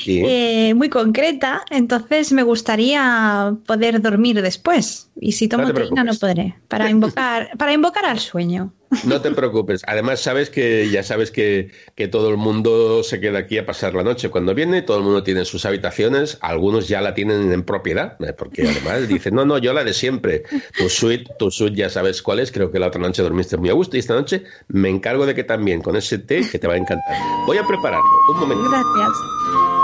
eh, 0.06 0.74
muy 0.74 0.90
concreta, 0.90 1.62
entonces 1.70 2.32
me 2.32 2.43
gustaría 2.43 3.55
poder 3.66 4.02
dormir 4.02 4.43
después. 4.43 5.10
Y 5.18 5.32
si 5.32 5.48
tomo 5.48 5.64
no 5.64 6.05
no 6.05 6.14
podré, 6.14 6.56
para 6.68 6.90
invocar, 6.90 7.56
para 7.56 7.72
invocar 7.72 8.05
al 8.05 8.18
sueño. 8.18 8.74
No 9.04 9.20
te 9.20 9.30
preocupes. 9.30 9.82
Además, 9.86 10.20
sabes 10.20 10.50
que 10.50 10.88
ya 10.90 11.02
sabes 11.02 11.30
que, 11.30 11.70
que, 11.94 12.08
todo 12.08 12.28
el 12.30 12.36
mundo 12.36 13.02
se 13.04 13.20
queda 13.20 13.38
aquí 13.38 13.56
a 13.58 13.64
pasar 13.64 13.94
la 13.94 14.02
noche. 14.02 14.30
Cuando 14.30 14.54
viene, 14.54 14.82
todo 14.82 14.98
el 14.98 15.04
mundo 15.04 15.22
tiene 15.22 15.44
sus 15.44 15.64
habitaciones. 15.64 16.38
Algunos 16.40 16.88
ya 16.88 17.00
la 17.00 17.14
tienen 17.14 17.52
en 17.52 17.62
propiedad, 17.62 18.16
eh, 18.20 18.32
porque 18.32 18.68
además 18.68 19.06
dicen, 19.08 19.34
no, 19.34 19.44
no, 19.44 19.58
yo 19.58 19.72
la 19.72 19.84
de 19.84 19.92
siempre. 19.92 20.42
Tu 20.76 20.88
suite, 20.88 21.30
tu 21.38 21.50
suite 21.50 21.76
ya 21.76 21.88
sabes 21.88 22.20
cuál 22.20 22.40
es. 22.40 22.50
Creo 22.50 22.70
que 22.70 22.78
la 22.78 22.88
otra 22.88 23.00
noche 23.00 23.22
dormiste 23.22 23.56
muy 23.56 23.70
a 23.70 23.74
gusto 23.74 23.96
y 23.96 24.00
esta 24.00 24.14
noche 24.14 24.44
me 24.68 24.88
encargo 24.88 25.24
de 25.24 25.34
que 25.34 25.44
también 25.44 25.82
con 25.82 25.96
ese 25.96 26.18
té 26.18 26.48
que 26.50 26.58
te 26.58 26.66
va 26.66 26.74
a 26.74 26.78
encantar. 26.78 27.16
Voy 27.46 27.58
a 27.58 27.66
prepararlo. 27.66 28.04
Un 28.32 28.40
momento. 28.40 28.68
Gracias. 28.68 29.80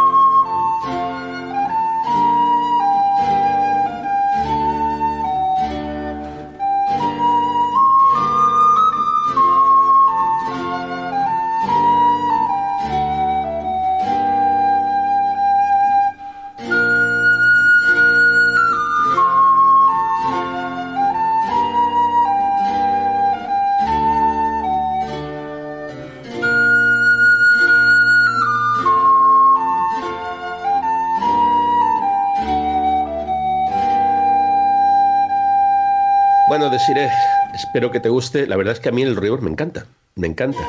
Espero 37.54 37.90
que 37.90 38.00
te 38.00 38.08
guste. 38.08 38.46
La 38.46 38.56
verdad 38.56 38.74
es 38.74 38.80
que 38.80 38.88
a 38.88 38.92
mí 38.92 39.02
el 39.02 39.16
rigor 39.16 39.42
me 39.42 39.50
encanta, 39.50 39.86
me 40.14 40.26
encanta. 40.26 40.60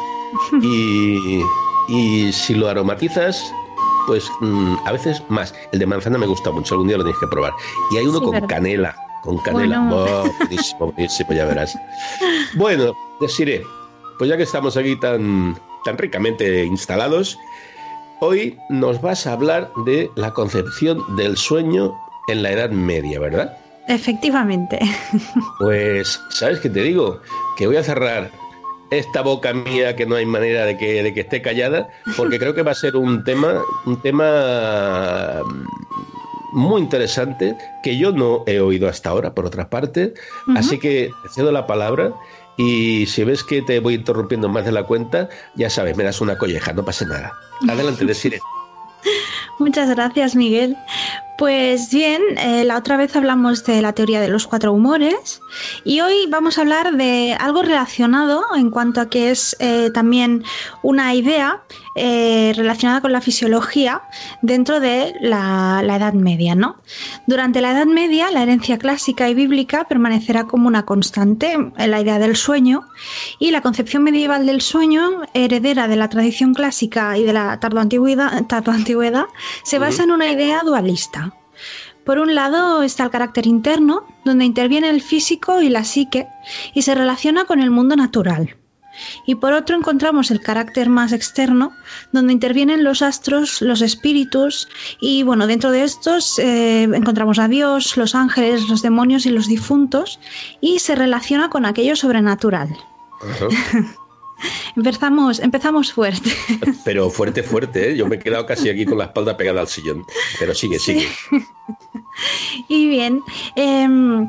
Y, 0.61 1.41
y 1.88 2.31
si 2.31 2.53
lo 2.53 2.69
aromatizas, 2.69 3.53
pues 4.07 4.30
mm, 4.39 4.76
a 4.85 4.91
veces 4.91 5.22
más. 5.30 5.53
El 5.72 5.80
de 5.80 5.85
manzana 5.85 6.18
me 6.18 6.26
gusta 6.26 6.52
mucho, 6.52 6.73
algún 6.73 6.88
día 6.88 6.98
lo 6.98 7.03
tienes 7.03 7.19
que 7.19 7.27
probar. 7.27 7.53
Y 7.91 7.98
hay 7.98 8.07
uno 8.07 8.22
con 8.22 8.39
canela, 8.48 8.95
con 9.22 9.38
canela. 9.39 9.88
Oh, 9.91 10.26
buenísimo, 10.39 10.91
buenísimo, 10.91 11.34
ya 11.34 11.45
verás. 11.45 11.77
Bueno, 12.56 12.94
deciré, 13.19 13.64
pues 14.18 14.30
ya 14.30 14.38
que 14.38 14.44
estamos 14.44 14.77
aquí 14.77 14.95
tan, 14.95 15.60
tan 15.84 15.98
ricamente 15.98 16.64
instalados, 16.64 17.38
hoy 18.22 18.57
nos 18.69 19.02
vas 19.02 19.27
a 19.27 19.34
hablar 19.34 19.72
de 19.85 20.10
la 20.15 20.34
concepción 20.34 21.15
del 21.15 21.38
sueño 21.38 21.94
en 22.30 22.44
la 22.44 22.52
Edad 22.52 22.72
Media, 22.72 23.19
¿verdad? 23.19 23.57
Efectivamente. 23.88 24.80
Pues, 25.59 26.22
¿sabes 26.30 26.59
qué 26.59 26.69
te 26.69 26.81
digo? 26.84 27.19
Que 27.57 27.65
voy 27.68 27.77
a 27.77 27.84
cerrar 27.84 28.31
esta 28.91 29.22
boca 29.22 29.53
mía 29.53 29.95
que 29.95 30.05
no 30.05 30.15
hay 30.15 30.26
manera 30.26 30.65
de 30.65 30.77
que, 30.77 31.01
de 31.03 31.14
que 31.14 31.22
esté 31.22 31.41
callada, 31.41 31.89
porque 32.15 32.38
creo 32.38 32.53
que 32.53 32.61
va 32.61 32.72
a 32.72 32.76
ser 32.76 32.95
un 32.95 33.23
tema, 33.23 33.61
un 33.85 33.99
tema 34.01 35.41
muy 36.53 36.81
interesante 36.81 37.57
que 37.84 37.97
yo 37.97 38.11
no 38.11 38.43
he 38.45 38.59
oído 38.59 38.88
hasta 38.88 39.09
ahora, 39.09 39.34
por 39.34 39.45
otra 39.45 39.69
parte. 39.69 40.14
Así 40.55 40.80
que 40.80 41.11
cedo 41.34 41.51
la 41.51 41.68
palabra 41.68 42.14
Y 42.57 43.05
si 43.05 43.23
ves 43.23 43.43
que 43.43 43.61
te 43.61 43.80
voy 43.80 43.93
interrumpiendo 43.93 44.49
más 44.49 44.65
de 44.65 44.72
la 44.72 44.84
cuenta, 44.84 45.30
ya 45.55 45.69
sabes, 45.69 45.95
me 45.95 46.03
das 46.03 46.22
una 46.22 46.38
colleja, 46.38 46.73
no 46.73 46.84
pasa 46.84 47.05
nada. 47.05 47.34
Adelante, 47.69 48.05
Desire. 48.05 48.39
Muchas 49.60 49.90
gracias, 49.90 50.36
Miguel. 50.36 50.78
Pues 51.38 51.92
bien, 51.92 52.22
eh, 52.38 52.64
la 52.64 52.78
otra 52.78 52.98
vez 52.98 53.16
hablamos 53.16 53.64
de 53.64 53.82
la 53.82 53.94
teoría 53.94 54.20
de 54.20 54.28
los 54.28 54.48
cuatro 54.48 54.74
humores 54.74 55.40
y 55.84 56.02
hoy 56.02 56.26
vamos 56.30 56.58
a 56.58 56.62
hablar 56.62 56.94
de 56.98 57.38
algo 57.40 57.62
relacionado 57.62 58.44
en 58.56 58.72
cuanto 58.72 59.02
a 59.02 59.10
que 59.10 59.30
es 59.30 59.56
eh, 59.60 59.92
también 59.94 60.44
una 60.82 61.14
idea 61.14 61.62
eh, 61.98 62.53
relacionada 62.56 63.02
con 63.02 63.11
la 63.11 63.22
fisiología 63.22 64.03
dentro 64.41 64.80
de 64.80 65.15
la, 65.19 65.82
la, 65.84 65.95
Edad 65.98 66.14
Media. 66.14 66.56
¿no? 66.56 66.78
Durante 67.26 67.60
la 67.60 67.72
Edad 67.72 67.88
Media, 67.88 68.32
la 68.32 68.44
herencia 68.44 68.78
clásica 68.78 69.30
y 69.30 69.34
bíblica 69.34 69.86
permanecerá 69.86 70.45
como 70.45 70.68
una 70.68 70.86
constante 70.86 71.53
en 71.53 71.91
la 71.91 71.99
idea 71.99 72.19
del 72.19 72.36
sueño 72.36 72.88
y 73.40 73.52
la 73.52 73.61
concepción 73.61 74.03
medieval 74.03 74.45
del 74.45 74.61
sueño, 74.61 75.22
heredera 75.34 75.88
de 75.88 75.95
la 75.95 76.10
tradición 76.10 76.53
clásica 76.53 77.18
y 77.18 77.24
de 77.24 77.34
la 77.34 77.60
tardoantigüedad, 77.60 78.45
tardoantigüedad 78.45 79.26
se 79.64 79.80
basa 79.80 80.03
en 80.03 80.11
una 80.11 80.30
idea 80.30 80.61
dualista. 80.64 81.34
Por 82.06 82.19
un 82.19 82.36
lado 82.36 82.84
está 82.84 83.03
el 83.03 83.10
carácter 83.10 83.48
interno, 83.48 84.06
donde 84.24 84.45
interviene 84.45 84.90
el 84.90 85.02
físico 85.02 85.61
y 85.61 85.69
la 85.69 85.84
psique 85.84 86.28
y 86.74 86.84
se 86.84 86.95
relaciona 86.95 87.45
con 87.45 87.60
el 87.60 87.69
mundo 87.69 87.95
natural. 87.95 88.56
Y 89.26 89.36
por 89.36 89.53
otro 89.53 89.76
encontramos 89.76 90.32
el 90.32 90.41
carácter 90.41 90.90
más 90.90 91.11
externo, 91.11 91.74
donde 92.11 92.34
intervienen 92.34 92.84
los 92.84 93.02
astros, 93.02 93.61
los 93.61 93.82
espíritus, 93.82 94.68
y 94.99 95.24
bueno, 95.24 95.48
dentro 95.48 95.72
de 95.72 95.84
estos 95.84 96.40
eh, 96.40 96.84
encontramos 96.84 97.40
a 97.40 97.48
Dios, 97.48 97.98
los 97.98 98.15
ángeles, 98.15 98.68
los 98.69 98.82
demonios 98.82 99.26
y 99.26 99.30
los 99.30 99.48
difuntos, 99.48 100.19
y 100.61 100.80
se 100.80 100.95
relaciona 100.95 101.49
con 101.49 101.65
aquello 101.65 101.95
sobrenatural. 101.95 102.69
Empezamos, 104.76 105.40
empezamos 105.40 105.91
fuerte. 105.91 106.32
Pero 106.86 107.10
fuerte, 107.10 107.41
fuerte, 107.44 107.91
¿eh? 107.91 107.98
Yo 107.98 108.06
me 108.07 108.18
he 108.18 108.19
quedado 108.19 108.45
casi 108.45 108.69
aquí 108.69 108.86
con 108.86 108.98
la 108.98 109.06
espalda 109.06 109.36
pegada 109.36 109.61
al 109.61 109.68
sillón. 109.68 110.06
Pero 110.40 110.53
sigue, 110.53 110.80
sigue. 110.80 111.07
Y 112.68 112.90
bien, 112.90 113.22
em, 113.56 114.28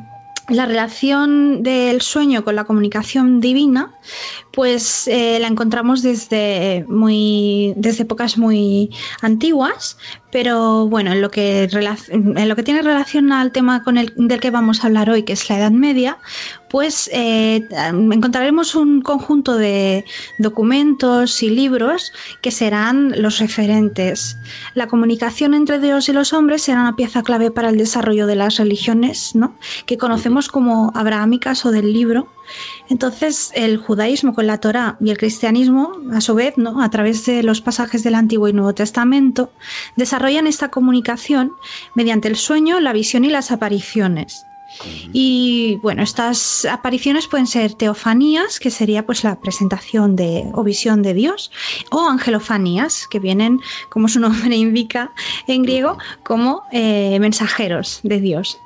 la 0.48 0.66
relación 0.66 1.62
del 1.62 2.00
sueño 2.00 2.42
con 2.42 2.56
la 2.56 2.64
comunicación 2.64 3.40
divina, 3.40 3.94
pues 4.50 5.06
eh, 5.06 5.38
la 5.40 5.46
encontramos 5.46 6.02
desde 6.02 6.84
muy 6.88 7.74
desde 7.76 8.04
épocas 8.04 8.38
muy 8.38 8.90
antiguas, 9.20 9.98
pero 10.32 10.88
bueno, 10.88 11.12
en 11.12 11.20
lo 11.20 11.30
que 11.30 11.68
en 12.08 12.48
lo 12.48 12.56
que 12.56 12.62
tiene 12.62 12.82
relación 12.82 13.30
al 13.32 13.52
tema 13.52 13.84
con 13.84 13.98
el 13.98 14.12
del 14.16 14.40
que 14.40 14.50
vamos 14.50 14.82
a 14.82 14.86
hablar 14.86 15.10
hoy, 15.10 15.22
que 15.22 15.34
es 15.34 15.48
la 15.50 15.58
Edad 15.58 15.70
Media, 15.70 16.18
pues 16.68 17.08
eh, 17.12 17.66
encontraremos 17.72 18.74
un 18.74 19.00
conjunto 19.02 19.56
de 19.56 20.04
documentos 20.38 21.42
y 21.42 21.50
libros 21.50 22.12
que 22.42 22.50
serán 22.50 23.20
los 23.20 23.38
referentes. 23.38 24.36
La 24.74 24.86
comunicación 24.86 25.54
entre 25.54 25.78
Dios 25.78 26.08
y 26.08 26.12
los 26.12 26.32
hombres 26.32 26.62
será 26.62 26.80
una 26.80 26.96
pieza 26.96 27.22
clave 27.22 27.50
para 27.50 27.70
el 27.70 27.78
desarrollo 27.78 28.26
de 28.26 28.36
las 28.36 28.56
religiones, 28.56 29.34
¿no? 29.34 29.56
que 29.86 29.98
conocemos 29.98 30.48
como 30.48 30.92
abrahámicas 30.94 31.64
o 31.66 31.70
del 31.70 31.92
libro. 31.92 32.28
Entonces, 32.88 33.50
el 33.54 33.76
judaísmo 33.76 34.34
con 34.34 34.46
la 34.46 34.58
Torá 34.58 34.96
y 35.00 35.10
el 35.10 35.18
cristianismo, 35.18 35.92
a 36.12 36.20
su 36.20 36.34
vez, 36.34 36.56
¿no? 36.56 36.82
a 36.82 36.90
través 36.90 37.26
de 37.26 37.42
los 37.42 37.60
pasajes 37.60 38.02
del 38.02 38.14
Antiguo 38.14 38.48
y 38.48 38.52
Nuevo 38.52 38.74
Testamento, 38.74 39.50
desarrollan 39.96 40.46
esta 40.46 40.70
comunicación 40.70 41.52
mediante 41.94 42.28
el 42.28 42.36
sueño, 42.36 42.80
la 42.80 42.92
visión 42.92 43.24
y 43.24 43.28
las 43.28 43.50
apariciones. 43.50 44.47
Y 45.12 45.76
bueno, 45.82 46.02
estas 46.02 46.64
apariciones 46.64 47.26
pueden 47.26 47.46
ser 47.46 47.74
teofanías, 47.74 48.60
que 48.60 48.70
sería 48.70 49.04
pues 49.06 49.24
la 49.24 49.40
presentación 49.40 50.16
de 50.16 50.44
o 50.54 50.62
visión 50.62 51.02
de 51.02 51.14
Dios, 51.14 51.50
o 51.90 52.08
angelofanías, 52.08 53.08
que 53.08 53.18
vienen, 53.18 53.60
como 53.88 54.08
su 54.08 54.20
nombre 54.20 54.56
indica 54.56 55.12
en 55.46 55.62
griego, 55.62 55.98
como 56.22 56.64
eh, 56.72 57.18
mensajeros 57.20 58.00
de 58.02 58.20
Dios. 58.20 58.58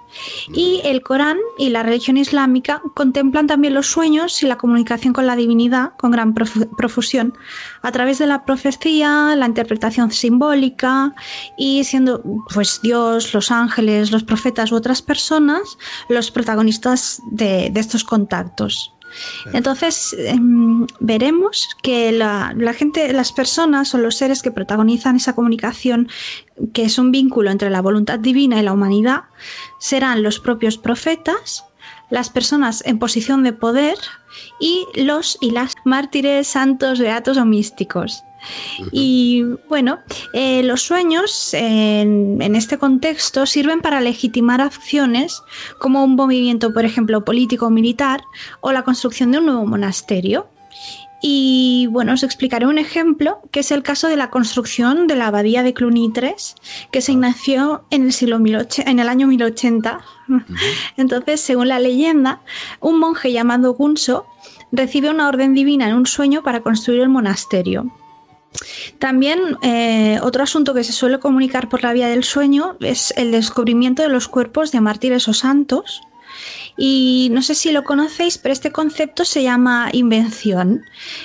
Y 0.53 0.81
el 0.85 1.03
Corán 1.03 1.39
y 1.59 1.71
la 1.71 1.83
religión 1.83 2.17
islámica 2.17 2.83
contemplan 2.95 3.47
también 3.47 3.75
los 3.75 3.87
sueños 3.87 4.43
y 4.43 4.47
la 4.47 4.57
comunicación 4.57 5.13
con 5.13 5.27
la 5.27 5.37
divinidad 5.37 5.93
con 5.99 6.11
gran 6.11 6.35
profusión 6.35 7.35
a 7.83 7.93
través 7.93 8.19
de 8.19 8.27
la 8.27 8.45
profecía, 8.45 9.35
la 9.37 9.47
interpretación 9.47 10.11
simbólica 10.11 11.15
y 11.57 11.85
siendo 11.85 12.23
pues 12.53 12.81
Dios, 12.83 13.33
los 13.35 13.51
ángeles, 13.51 14.11
los 14.11 14.25
profetas 14.25 14.73
u 14.73 14.77
otras 14.77 15.03
personas 15.03 15.79
los 16.09 16.31
protagonistas 16.31 17.21
de 17.31 17.73
estos 17.75 18.05
contactos. 18.05 18.93
Entonces 19.53 20.15
em, 20.19 20.87
veremos 21.01 21.69
que 21.83 22.13
la, 22.13 22.55
gente, 22.75 23.13
las 23.13 23.33
personas 23.33 23.95
o 23.95 23.99
los 23.99 24.17
seres 24.17 24.43
que 24.43 24.51
protagonizan 24.51 25.17
esa 25.17 25.35
comunicación, 25.35 26.09
que 26.73 26.85
es 26.85 26.99
un 26.99 27.13
vínculo 27.13 27.51
entre 27.51 27.71
la 27.71 27.83
voluntad 27.83 28.19
divina 28.19 28.61
y 28.61 28.63
la 28.63 28.73
humanidad, 28.73 29.25
serán 29.79 30.23
los 30.23 30.41
propios 30.41 30.79
profetas, 30.79 31.65
las 32.11 32.31
personas 32.31 32.83
en 32.87 32.99
posición 32.99 33.43
de 33.43 33.53
poder 33.53 33.97
y 34.61 34.87
los 34.95 35.39
y 35.41 35.51
las 35.51 35.75
mártires, 35.85 36.47
santos, 36.47 36.99
beatos 36.99 37.37
o 37.39 37.45
místicos. 37.45 38.23
Y 38.91 39.45
bueno, 39.69 40.01
eh, 40.33 40.63
los 40.63 40.83
sueños 40.83 41.55
en, 41.55 42.41
este 42.55 42.79
contexto 42.79 43.47
sirven 43.47 43.81
para 43.81 44.01
legitimar 44.01 44.61
acciones 44.61 45.43
como 45.79 46.05
un 46.05 46.17
movimiento, 46.17 46.73
por 46.73 46.85
ejemplo, 46.85 47.25
político 47.25 47.67
o 47.67 47.71
militar 47.71 48.23
o 48.61 48.73
la 48.73 48.83
construcción 48.83 49.33
de 49.33 49.39
un 49.39 49.47
nuevo 49.47 49.67
monasterio. 49.67 50.49
Y 51.25 51.87
bueno, 51.91 52.15
os 52.15 52.25
explicaré 52.25 52.67
un 52.67 52.79
ejemplo, 52.79 53.39
que 53.53 53.61
es 53.61 53.71
el 53.71 53.85
caso 53.85 54.09
de 54.09 54.17
la 54.17 54.31
construcción 54.31 55.07
de 55.07 55.15
la 55.15 55.29
abadía 55.29 55.63
de 55.63 55.73
Clunitres, 55.73 56.57
que 56.91 57.01
se 57.01 57.13
ah. 57.13 57.15
inició 57.15 57.85
en 57.91 58.07
el, 58.07 58.13
siglo 58.13 58.39
en 58.39 58.99
el 58.99 59.09
año 59.09 59.29
1080. 59.29 60.01
Entonces, 60.97 61.41
según 61.41 61.69
la 61.69 61.79
leyenda, 61.79 62.41
un 62.81 62.99
monje 62.99 63.31
llamado 63.31 63.75
Gunso 63.75 64.27
recibe 64.73 65.11
una 65.11 65.29
orden 65.29 65.55
divina 65.55 65.89
en 65.89 65.95
un 65.95 66.07
sueño 66.07 66.43
para 66.43 66.63
construir 66.63 67.03
el 67.03 67.09
monasterio. 67.09 67.93
También 68.99 69.57
eh, 69.63 70.19
otro 70.23 70.43
asunto 70.43 70.75
que 70.75 70.85
se 70.85 70.93
suele 70.93 71.19
comunicar 71.19 71.69
por 71.69 71.83
la 71.83 71.93
vía 71.93 72.09
del 72.09 72.25
sueño 72.25 72.77
es 72.81 73.13
el 73.17 73.31
descubrimiento 73.31 74.03
de 74.03 74.09
los 74.09 74.29
cuerpos 74.29 74.73
de 74.73 74.81
mártires 74.81 75.29
o 75.29 75.33
santos. 75.35 76.03
Y 76.77 77.29
no 77.33 77.43
sé 77.43 77.55
si 77.55 77.71
lo 77.73 77.85
conocéis, 77.85 78.39
pero 78.39 78.53
este 78.53 78.73
concepto 78.73 79.25
se 79.25 79.43
llama 79.43 79.91
invención. 79.93 80.83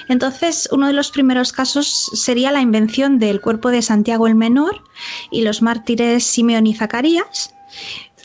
Entonces, 0.10 0.68
uno 0.72 0.88
de 0.88 0.94
los 0.94 1.12
primeros 1.12 1.54
casos 1.54 2.10
sería 2.14 2.52
la 2.52 2.62
invención 2.62 3.18
del 3.18 3.40
cuerpo 3.40 3.70
de 3.72 3.82
Santiago 3.82 4.28
el 4.28 4.36
Menor 4.36 4.84
y 5.32 5.44
los 5.44 5.62
mártires 5.62 6.26
Simeón 6.26 6.68
y 6.68 6.76
Zacarías 6.76 7.54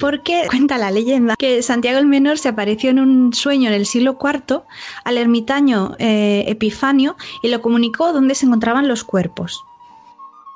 porque 0.03 0.47
cuenta 0.51 0.79
la 0.79 0.91
leyenda 0.91 1.37
que 1.39 1.62
Santiago 1.62 2.01
el 2.01 2.07
Menor 2.07 2.37
se 2.37 2.49
apareció 2.49 2.91
en 2.91 2.99
un 2.99 3.33
sueño 3.33 3.69
en 3.69 3.74
el 3.74 3.87
siglo 3.87 4.19
IV 4.20 4.62
al 5.05 5.16
ermitaño 5.16 5.95
eh, 6.01 6.45
Epifanio 6.49 7.16
y 7.41 7.49
lo 7.49 7.62
comunicó 7.62 8.12
dónde 8.12 8.35
se 8.35 8.47
encontraban 8.47 8.89
los 8.89 9.05
cuerpos. 9.05 9.65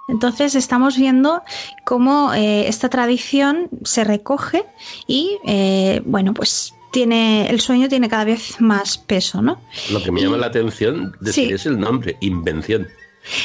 Entonces 0.08 0.56
estamos 0.56 0.96
viendo 0.96 1.42
cómo 1.84 2.34
eh, 2.34 2.66
esta 2.66 2.88
tradición 2.88 3.68
se 3.84 4.02
recoge 4.02 4.64
y, 5.06 5.38
eh, 5.46 6.02
bueno, 6.04 6.34
pues 6.34 6.74
tiene 6.90 7.48
el 7.48 7.60
sueño 7.60 7.88
tiene 7.88 8.08
cada 8.08 8.24
vez 8.24 8.60
más 8.60 8.98
peso, 8.98 9.42
¿no? 9.42 9.60
Lo 9.92 10.02
que 10.02 10.10
me 10.10 10.22
llama 10.22 10.38
la 10.38 10.46
atención 10.46 11.16
es 11.24 11.66
el 11.66 11.78
nombre, 11.78 12.16
invención. 12.20 12.88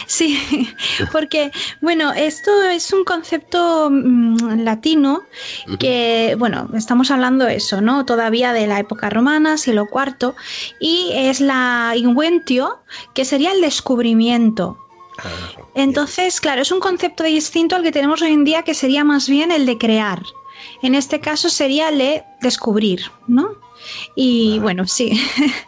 Sí, 0.06 0.40
porque, 1.12 1.52
bueno, 1.82 2.12
esto 2.14 2.52
es 2.64 2.91
un 2.94 3.03
concepto 3.03 3.90
mm, 3.90 4.62
latino 4.64 5.24
que, 5.80 6.36
bueno, 6.38 6.70
estamos 6.76 7.12
hablando 7.12 7.48
eso, 7.48 7.82
¿no? 7.82 8.06
Todavía 8.06 8.53
de 8.53 8.68
la 8.68 8.80
época 8.80 9.10
romana, 9.10 9.58
siglo 9.58 9.88
IV, 9.91 10.34
y 10.80 11.12
es 11.14 11.41
la 11.41 11.94
inventio, 11.95 12.80
que 13.14 13.26
sería 13.26 13.52
el 13.52 13.62
descubrimiento. 13.62 14.78
Ah, 15.18 15.30
Entonces, 15.76 16.40
claro, 16.41 16.62
es 16.62 16.72
un 16.72 16.80
concepto 16.80 17.24
distinto 17.24 17.76
al 17.76 17.84
que 17.84 17.91
tenemos 17.91 18.22
hoy 18.22 18.32
en 18.32 18.44
día, 18.44 18.64
que 18.64 18.74
sería 18.74 19.03
más 19.03 19.28
bien 19.30 19.52
el 19.52 19.66
de 19.66 19.78
crear. 19.78 20.22
En 20.82 20.95
este 20.95 21.20
caso 21.20 21.49
sería 21.49 21.90
el 21.90 21.98
de 21.98 22.24
descubrir, 22.41 23.12
¿no? 23.28 23.56
Y 24.16 24.60
bueno, 24.60 24.88
sí, 24.88 25.20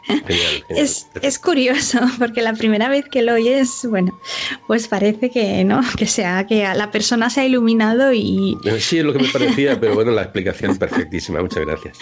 Es, 0.69 1.07
es, 1.21 1.39
curioso 1.39 1.99
porque 2.19 2.41
la 2.41 2.53
primera 2.53 2.89
vez 2.89 3.05
que 3.09 3.21
lo 3.21 3.33
oyes, 3.33 3.85
bueno, 3.89 4.19
pues 4.67 4.87
parece 4.87 5.29
que 5.29 5.63
no, 5.63 5.81
que 5.97 6.07
sea, 6.07 6.45
que 6.47 6.63
la 6.75 6.91
persona 6.91 7.29
se 7.29 7.41
ha 7.41 7.45
iluminado 7.45 8.13
y... 8.13 8.57
Sí, 8.79 8.99
es 8.99 9.05
lo 9.05 9.13
que 9.13 9.19
me 9.19 9.29
parecía, 9.29 9.79
pero 9.79 9.95
bueno, 9.95 10.11
la 10.11 10.23
explicación 10.23 10.77
perfectísima, 10.77 11.41
muchas 11.41 11.65
gracias. 11.65 11.97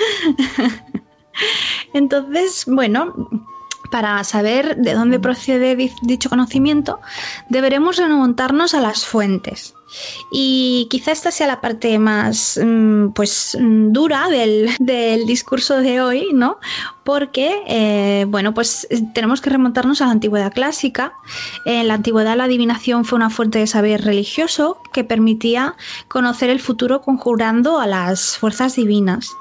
Entonces, 1.93 2.65
bueno, 2.67 3.13
para 3.91 4.23
saber 4.23 4.77
de 4.77 4.93
dónde 4.93 5.19
procede 5.19 5.75
dicho 6.01 6.29
conocimiento, 6.29 6.99
deberemos 7.49 7.97
remontarnos 7.97 8.73
a 8.73 8.81
las 8.81 9.05
fuentes. 9.05 9.75
Y 10.31 10.87
quizá 10.89 11.11
esta 11.11 11.31
sea 11.31 11.47
la 11.47 11.61
parte 11.61 11.99
más 11.99 12.59
mm, 12.63 13.09
pues 13.09 13.57
mm, 13.59 13.91
dura 13.91 14.29
del, 14.29 14.69
del 14.79 15.25
discurso 15.25 15.77
de 15.77 16.01
hoy, 16.01 16.27
¿no? 16.33 16.59
Porque, 17.03 17.63
eh, 17.67 18.25
bueno, 18.27 18.53
pues 18.53 18.87
tenemos 19.13 19.41
que 19.41 19.49
remontarnos 19.49 20.01
a 20.01 20.05
la 20.05 20.11
antigüedad 20.11 20.53
clásica. 20.53 21.13
En 21.65 21.87
la 21.87 21.95
antigüedad 21.95 22.37
la 22.37 22.45
adivinación 22.45 23.05
fue 23.05 23.17
una 23.17 23.29
fuente 23.29 23.59
de 23.59 23.67
saber 23.67 24.03
religioso 24.03 24.77
que 24.93 25.03
permitía 25.03 25.75
conocer 26.07 26.49
el 26.49 26.59
futuro 26.59 27.01
conjurando 27.01 27.79
a 27.79 27.87
las 27.87 28.37
fuerzas 28.37 28.75
divinas. 28.75 29.31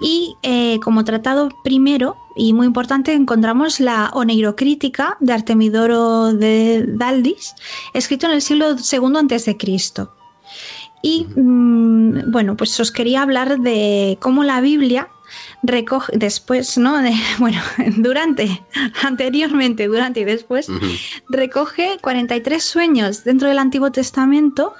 Y 0.00 0.36
eh, 0.42 0.78
como 0.82 1.04
tratado 1.04 1.48
primero, 1.64 2.16
y 2.36 2.52
muy 2.52 2.66
importante, 2.66 3.14
encontramos 3.14 3.80
la 3.80 4.10
Oneirocrítica 4.12 5.16
de 5.20 5.32
Artemidoro 5.32 6.34
de 6.34 6.84
Daldis, 6.86 7.54
escrito 7.94 8.26
en 8.26 8.32
el 8.32 8.42
siglo 8.42 8.72
II 8.72 9.34
a.C. 9.34 9.56
Y 11.02 11.26
mm, 11.36 12.30
bueno, 12.30 12.56
pues 12.56 12.78
os 12.80 12.90
quería 12.90 13.22
hablar 13.22 13.60
de 13.60 14.18
cómo 14.20 14.44
la 14.44 14.60
Biblia 14.60 15.08
recoge 15.62 16.16
después, 16.16 16.78
¿no? 16.78 16.96
bueno, 17.38 17.60
durante, 17.96 18.62
anteriormente, 19.02 19.86
durante 19.86 20.20
y 20.20 20.24
después, 20.24 20.68
recoge 21.28 21.98
43 22.00 22.62
sueños 22.62 23.24
dentro 23.24 23.48
del 23.48 23.58
Antiguo 23.58 23.92
Testamento 23.92 24.74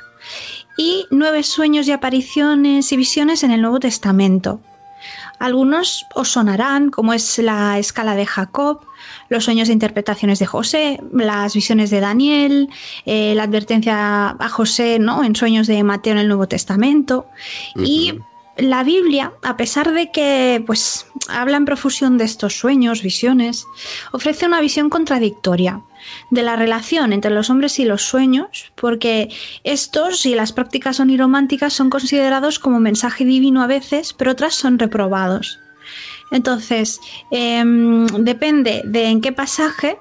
y 0.76 1.06
nueve 1.10 1.42
sueños 1.42 1.88
y 1.88 1.92
apariciones 1.92 2.92
y 2.92 2.96
visiones 2.96 3.42
en 3.42 3.50
el 3.50 3.62
Nuevo 3.62 3.80
Testamento. 3.80 4.60
Algunos 5.38 6.06
os 6.14 6.30
sonarán, 6.30 6.90
como 6.90 7.12
es 7.12 7.38
la 7.38 7.78
escala 7.78 8.16
de 8.16 8.26
Jacob, 8.26 8.80
los 9.28 9.44
sueños 9.44 9.68
e 9.68 9.72
interpretaciones 9.72 10.38
de 10.38 10.46
José, 10.46 11.00
las 11.12 11.54
visiones 11.54 11.90
de 11.90 12.00
Daniel, 12.00 12.68
eh, 13.04 13.34
la 13.34 13.44
advertencia 13.44 14.30
a 14.30 14.48
José 14.48 14.98
¿no? 14.98 15.24
en 15.24 15.34
sueños 15.34 15.66
de 15.66 15.82
Mateo 15.82 16.12
en 16.12 16.18
el 16.18 16.28
Nuevo 16.28 16.48
Testamento. 16.48 17.26
Y 17.76 18.14
la 18.56 18.84
Biblia, 18.84 19.32
a 19.42 19.56
pesar 19.56 19.92
de 19.92 20.10
que 20.10 20.62
pues, 20.66 21.06
habla 21.28 21.58
en 21.58 21.64
profusión 21.64 22.16
de 22.16 22.24
estos 22.24 22.58
sueños, 22.58 23.02
visiones, 23.02 23.66
ofrece 24.12 24.46
una 24.46 24.60
visión 24.60 24.88
contradictoria 24.88 25.82
de 26.30 26.42
la 26.42 26.56
relación 26.56 27.12
entre 27.12 27.30
los 27.30 27.50
hombres 27.50 27.78
y 27.78 27.84
los 27.84 28.02
sueños, 28.02 28.72
porque 28.74 29.28
estos 29.64 30.24
y 30.24 30.34
las 30.34 30.52
prácticas 30.52 31.00
onirománticas 31.00 31.72
son 31.72 31.90
considerados 31.90 32.58
como 32.58 32.80
mensaje 32.80 33.24
divino 33.24 33.62
a 33.62 33.66
veces, 33.66 34.12
pero 34.14 34.32
otras 34.32 34.54
son 34.54 34.78
reprobados. 34.78 35.58
Entonces, 36.30 37.00
em, 37.30 38.06
depende 38.06 38.82
de 38.84 39.06
en 39.06 39.20
qué 39.20 39.32
pasaje 39.32 39.98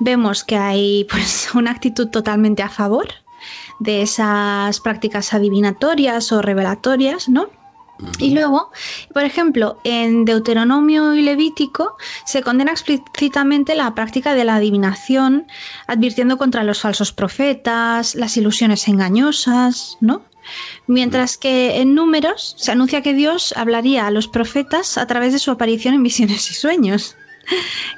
vemos 0.00 0.44
que 0.44 0.56
hay 0.56 1.04
pues 1.10 1.50
una 1.54 1.70
actitud 1.70 2.08
totalmente 2.08 2.62
a 2.62 2.68
favor 2.68 3.08
de 3.78 4.02
esas 4.02 4.80
prácticas 4.80 5.32
adivinatorias 5.32 6.32
o 6.32 6.42
revelatorias, 6.42 7.28
¿no? 7.28 7.48
Y 8.18 8.32
luego, 8.32 8.70
por 9.12 9.24
ejemplo, 9.24 9.80
en 9.82 10.24
Deuteronomio 10.24 11.14
y 11.14 11.22
Levítico 11.22 11.96
se 12.24 12.42
condena 12.42 12.70
explícitamente 12.70 13.74
la 13.74 13.92
práctica 13.94 14.34
de 14.34 14.44
la 14.44 14.56
adivinación, 14.56 15.48
advirtiendo 15.88 16.38
contra 16.38 16.62
los 16.62 16.80
falsos 16.80 17.12
profetas, 17.12 18.14
las 18.14 18.36
ilusiones 18.36 18.86
engañosas, 18.86 19.98
¿no? 20.00 20.22
Mientras 20.86 21.36
que 21.36 21.80
en 21.80 21.94
números 21.94 22.54
se 22.58 22.72
anuncia 22.72 23.02
que 23.02 23.14
Dios 23.14 23.54
hablaría 23.56 24.06
a 24.06 24.10
los 24.10 24.28
profetas 24.28 24.98
a 24.98 25.06
través 25.06 25.32
de 25.32 25.38
su 25.38 25.50
aparición 25.50 25.94
en 25.94 26.02
visiones 26.02 26.50
y 26.50 26.54
sueños. 26.54 27.16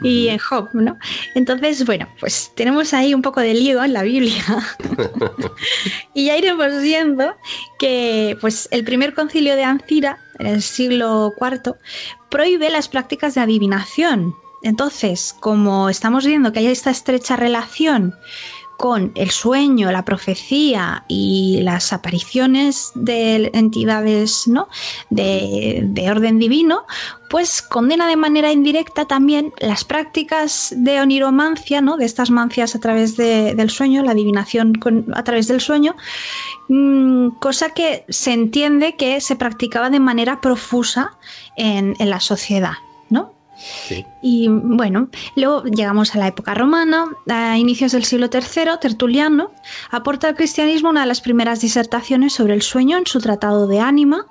y 0.02 0.28
en 0.28 0.39
Job, 0.39 0.68
¿no? 0.72 0.97
Entonces, 1.35 1.85
bueno, 1.85 2.09
pues 2.20 2.52
tenemos 2.55 2.94
ahí 2.94 3.14
un 3.14 3.22
poco 3.22 3.40
de 3.40 3.55
lío 3.55 3.82
en 3.82 3.93
la 3.93 4.02
Biblia. 4.02 4.44
y 6.14 6.27
ya 6.27 6.36
iremos 6.36 6.81
viendo 6.82 7.35
que 7.78 8.36
pues 8.40 8.68
el 8.70 8.85
primer 8.85 9.14
concilio 9.14 9.56
de 9.56 9.64
Ancira, 9.64 10.18
en 10.39 10.47
el 10.47 10.62
siglo 10.62 11.32
IV, 11.40 11.74
prohíbe 12.31 12.70
las 12.70 12.89
prácticas 12.89 13.35
de 13.35 13.40
adivinación. 13.40 14.35
Entonces, 14.62 15.35
como 15.40 15.89
estamos 15.89 16.27
viendo 16.27 16.52
que 16.52 16.59
hay 16.60 16.66
esta 16.66 16.90
estrecha 16.90 17.36
relación 17.36 18.14
con 18.81 19.12
el 19.15 19.31
sueño, 19.31 19.93
la 19.93 20.07
profecía 20.07 21.05
y 21.07 21.61
las 21.61 21.93
apariciones 21.93 22.93
de 22.94 23.51
entidades 23.52 24.48
¿no? 24.48 24.69
de, 25.11 26.07
orden 26.11 26.39
divino, 26.39 26.86
pues 27.28 27.61
condena 27.61 28.07
de 28.07 28.16
manera 28.16 28.52
indirecta 28.52 29.05
también 29.05 29.52
las 29.59 29.85
prácticas 29.85 30.73
de 30.74 30.98
oniromancia, 30.98 31.82
¿no? 31.82 31.98
de 31.98 32.07
estas 32.07 32.31
mancias 32.31 32.74
a 32.74 32.81
través 32.81 33.19
del 33.19 33.69
sueño, 33.69 34.02
la 34.02 34.12
adivinación 34.12 34.73
a 35.12 35.24
través 35.24 35.47
del 35.47 35.61
sueño, 35.61 35.94
mm, 36.69 37.32
cosa 37.39 37.74
que 37.74 38.07
se 38.09 38.32
entiende 38.32 38.97
que 38.97 39.20
se 39.20 39.36
practicaba 39.36 39.90
de 39.90 40.01
manera 40.01 40.40
profusa 40.40 41.19
en 41.55 41.94
la 41.98 42.20
sociedad. 42.20 42.78
Y 44.22 44.48
bueno, 44.48 45.08
luego 45.36 45.64
llegamos 45.64 46.14
a 46.14 46.18
la 46.18 46.28
época 46.28 46.54
romana, 46.54 47.06
a 47.28 47.58
inicios 47.58 47.92
del 47.92 48.04
siglo 48.04 48.28
III, 48.32 48.78
Tertuliano 48.80 49.50
aporta 49.90 50.28
al 50.28 50.34
cristianismo 50.34 50.90
una 50.90 51.02
de 51.02 51.06
las 51.06 51.20
primeras 51.20 51.60
disertaciones 51.60 52.32
sobre 52.32 52.54
el 52.54 52.62
sueño 52.62 52.98
en 52.98 53.06
su 53.06 53.20
tratado 53.20 53.66
de 53.66 53.80
ánima. 53.80 54.26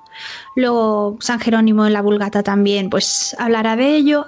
Luego 0.56 1.18
San 1.20 1.40
Jerónimo 1.40 1.86
en 1.86 1.94
la 1.94 2.02
Vulgata 2.02 2.44
también 2.44 2.90
pues 2.90 3.36
hablará 3.40 3.76
de 3.76 3.96
ello. 3.96 4.26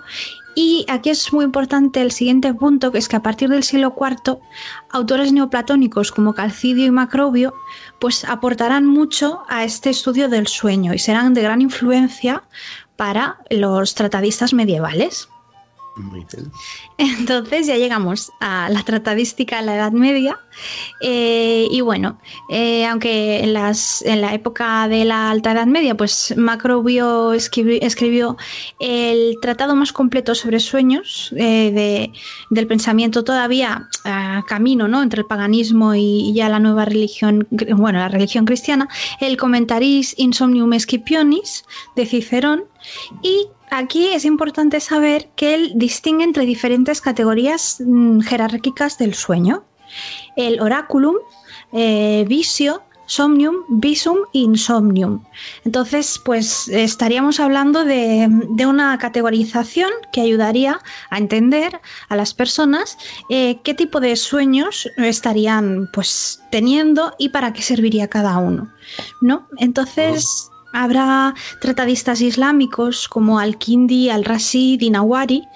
Y 0.53 0.85
aquí 0.89 1.09
es 1.09 1.31
muy 1.31 1.45
importante 1.45 2.01
el 2.01 2.11
siguiente 2.11 2.53
punto, 2.53 2.91
que 2.91 2.97
es 2.97 3.07
que 3.07 3.15
a 3.15 3.23
partir 3.23 3.47
del 3.47 3.63
siglo 3.63 3.95
IV, 3.97 4.39
autores 4.89 5.31
neoplatónicos 5.31 6.11
como 6.11 6.33
Calcidio 6.33 6.85
y 6.85 6.91
Macrobio, 6.91 7.53
pues 7.99 8.25
aportarán 8.25 8.85
mucho 8.85 9.43
a 9.47 9.63
este 9.63 9.89
estudio 9.89 10.27
del 10.27 10.47
sueño 10.47 10.93
y 10.93 10.99
serán 10.99 11.33
de 11.33 11.41
gran 11.41 11.61
influencia 11.61 12.43
para 13.01 13.39
los 13.49 13.95
tratadistas 13.95 14.53
medievales. 14.53 15.27
Entonces 16.99 17.65
ya 17.65 17.75
llegamos 17.75 18.31
a 18.39 18.69
la 18.69 18.83
tratadística 18.83 19.57
de 19.57 19.65
la 19.65 19.75
Edad 19.75 19.91
Media 19.91 20.39
eh, 21.01 21.67
y 21.71 21.81
bueno, 21.81 22.19
eh, 22.49 22.85
aunque 22.85 23.39
en, 23.43 23.53
las, 23.53 24.03
en, 24.03 24.21
la 24.21 24.35
época 24.35 24.87
de 24.87 25.03
la 25.03 25.31
Alta 25.31 25.51
Edad 25.51 25.65
Media, 25.65 25.97
pues 25.97 26.35
Macrobio 26.37 27.33
escribió, 27.33 28.37
el 28.79 29.35
tratado 29.41 29.75
más 29.75 29.91
completo 29.91 30.35
sobre 30.35 30.59
sueños 30.59 31.33
eh, 31.35 32.11
del 32.51 32.67
pensamiento 32.67 33.23
todavía 33.23 33.89
camino 34.47 34.87
¿no? 34.87 35.01
entre 35.01 35.21
el 35.21 35.27
paganismo 35.27 35.95
y, 35.95 36.33
ya 36.35 36.49
la 36.49 36.59
nueva 36.59 36.85
religión, 36.85 37.47
bueno, 37.49 37.97
la 37.97 38.09
religión 38.09 38.45
cristiana, 38.45 38.87
el 39.19 39.37
Commentaris 39.37 40.13
Insomnium 40.19 40.71
Scipionis 40.79 41.65
de 41.95 42.05
Cicerón 42.05 42.70
y 43.21 43.47
aquí 43.69 44.09
es 44.09 44.25
importante 44.25 44.79
saber 44.79 45.29
que 45.35 45.53
él 45.53 45.71
distingue 45.75 46.23
entre 46.23 46.45
diferentes 46.45 47.01
categorías 47.01 47.81
mm, 47.85 48.21
jerárquicas 48.21 48.97
del 48.97 49.13
sueño. 49.13 49.63
El 50.35 50.61
oráculum, 50.61 51.15
eh, 51.73 52.25
visio, 52.27 52.81
somnium, 53.11 53.55
visum 53.67 54.19
e 54.33 54.39
insomnium. 54.39 55.23
Entonces, 55.65 56.19
pues 56.23 56.69
estaríamos 56.69 57.39
hablando 57.41 57.83
de, 57.83 58.29
una 58.65 58.97
categorización 58.97 59.91
que 60.13 60.21
ayudaría 60.21 60.79
a 61.09 61.17
entender 61.17 61.81
a 62.07 62.15
las 62.15 62.33
personas 62.33 62.97
eh, 63.29 63.59
qué 63.63 63.73
tipo 63.73 63.99
de 63.99 64.15
sueños 64.15 64.87
estarían 64.95 65.89
pues 65.91 66.41
teniendo 66.51 67.13
y 67.17 67.29
para 67.29 67.51
qué 67.51 67.61
serviría 67.61 68.07
cada 68.07 68.37
uno. 68.37 68.71
¿no? 69.19 69.45
Entonces, 69.57 70.50
Habrá 70.73 71.33
tratadistas 71.59 72.21
islámicos 72.21 73.07
como 73.07 73.39
Al-Kindi, 73.39 74.09
Al-Rashid 74.09 74.81
y 74.81 74.89
Nawari 74.89 75.47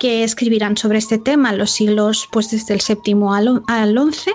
que 0.00 0.24
escribirán 0.24 0.76
sobre 0.76 0.98
este 0.98 1.18
tema 1.18 1.50
en 1.50 1.58
los 1.58 1.70
siglos 1.70 2.26
pues, 2.32 2.50
desde 2.50 2.74
el 2.74 2.80
séptimo 2.80 3.34
al, 3.34 3.62
XI 3.68 4.32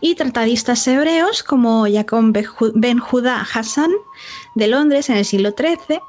y 0.00 0.14
tratadistas 0.14 0.86
hebreos 0.86 1.42
como 1.42 1.86
Jacob 1.92 2.32
ben 2.74 2.98
Judá 2.98 3.44
Hassan 3.52 3.90
de 4.54 4.68
Londres 4.68 5.10
en 5.10 5.16
el 5.16 5.24
siglo 5.24 5.50
XIII 5.50 6.00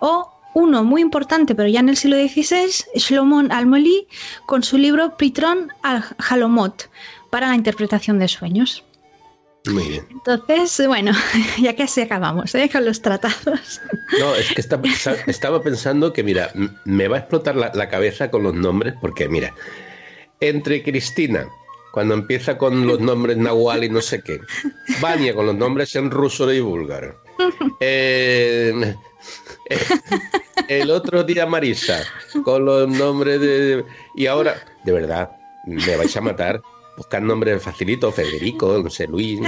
o 0.00 0.32
uno 0.54 0.84
muy 0.84 1.02
importante, 1.02 1.54
pero 1.54 1.68
ya 1.68 1.80
en 1.80 1.90
el 1.90 1.98
siglo 1.98 2.16
XVI, 2.16 2.72
Shlomo 2.94 3.42
al-Moli, 3.50 4.08
con 4.46 4.62
su 4.62 4.78
libro 4.78 5.18
Pitron 5.18 5.70
al-Halomot 5.82 6.88
para 7.28 7.48
la 7.48 7.56
interpretación 7.56 8.18
de 8.18 8.28
sueños. 8.28 8.82
Muy 9.66 9.88
bien. 9.88 10.06
Entonces, 10.10 10.86
bueno, 10.86 11.12
ya 11.60 11.74
que 11.74 11.84
así 11.84 12.00
acabamos 12.00 12.54
¿eh? 12.54 12.68
con 12.70 12.84
los 12.84 13.02
tratados. 13.02 13.80
No, 14.18 14.34
es 14.34 14.52
que 14.52 14.60
estaba 15.30 15.62
pensando 15.62 16.12
que, 16.12 16.22
mira, 16.22 16.50
me 16.84 17.08
va 17.08 17.16
a 17.16 17.20
explotar 17.20 17.56
la, 17.56 17.88
cabeza 17.88 18.30
con 18.30 18.42
los 18.42 18.54
nombres, 18.54 18.94
porque, 19.00 19.28
mira, 19.28 19.54
entre 20.40 20.82
Cristina, 20.82 21.48
cuando 21.92 22.14
empieza 22.14 22.58
con 22.58 22.86
los 22.86 23.00
nombres 23.00 23.36
nahual 23.36 23.84
y 23.84 23.88
no 23.88 24.00
sé 24.00 24.22
qué, 24.22 24.40
Vania 25.00 25.34
con 25.34 25.46
los 25.46 25.56
nombres 25.56 25.94
en 25.96 26.10
ruso 26.10 26.52
y 26.52 26.60
búlgaro. 26.60 27.20
Eh, 27.80 28.94
el 30.68 30.90
otro 30.90 31.24
día 31.24 31.46
Marisa 31.46 32.02
con 32.44 32.64
los 32.64 32.88
nombres 32.88 33.40
de... 33.40 33.84
Y 34.14 34.26
ahora, 34.26 34.56
de 34.84 34.92
verdad, 34.92 35.30
me 35.66 35.96
vais 35.96 36.16
a 36.16 36.20
matar 36.20 36.62
buscar 36.96 37.22
nombres 37.22 37.62
facilito, 37.62 38.10
Federico, 38.10 38.80
no 38.82 38.90
sé, 38.90 39.06
Luis. 39.06 39.40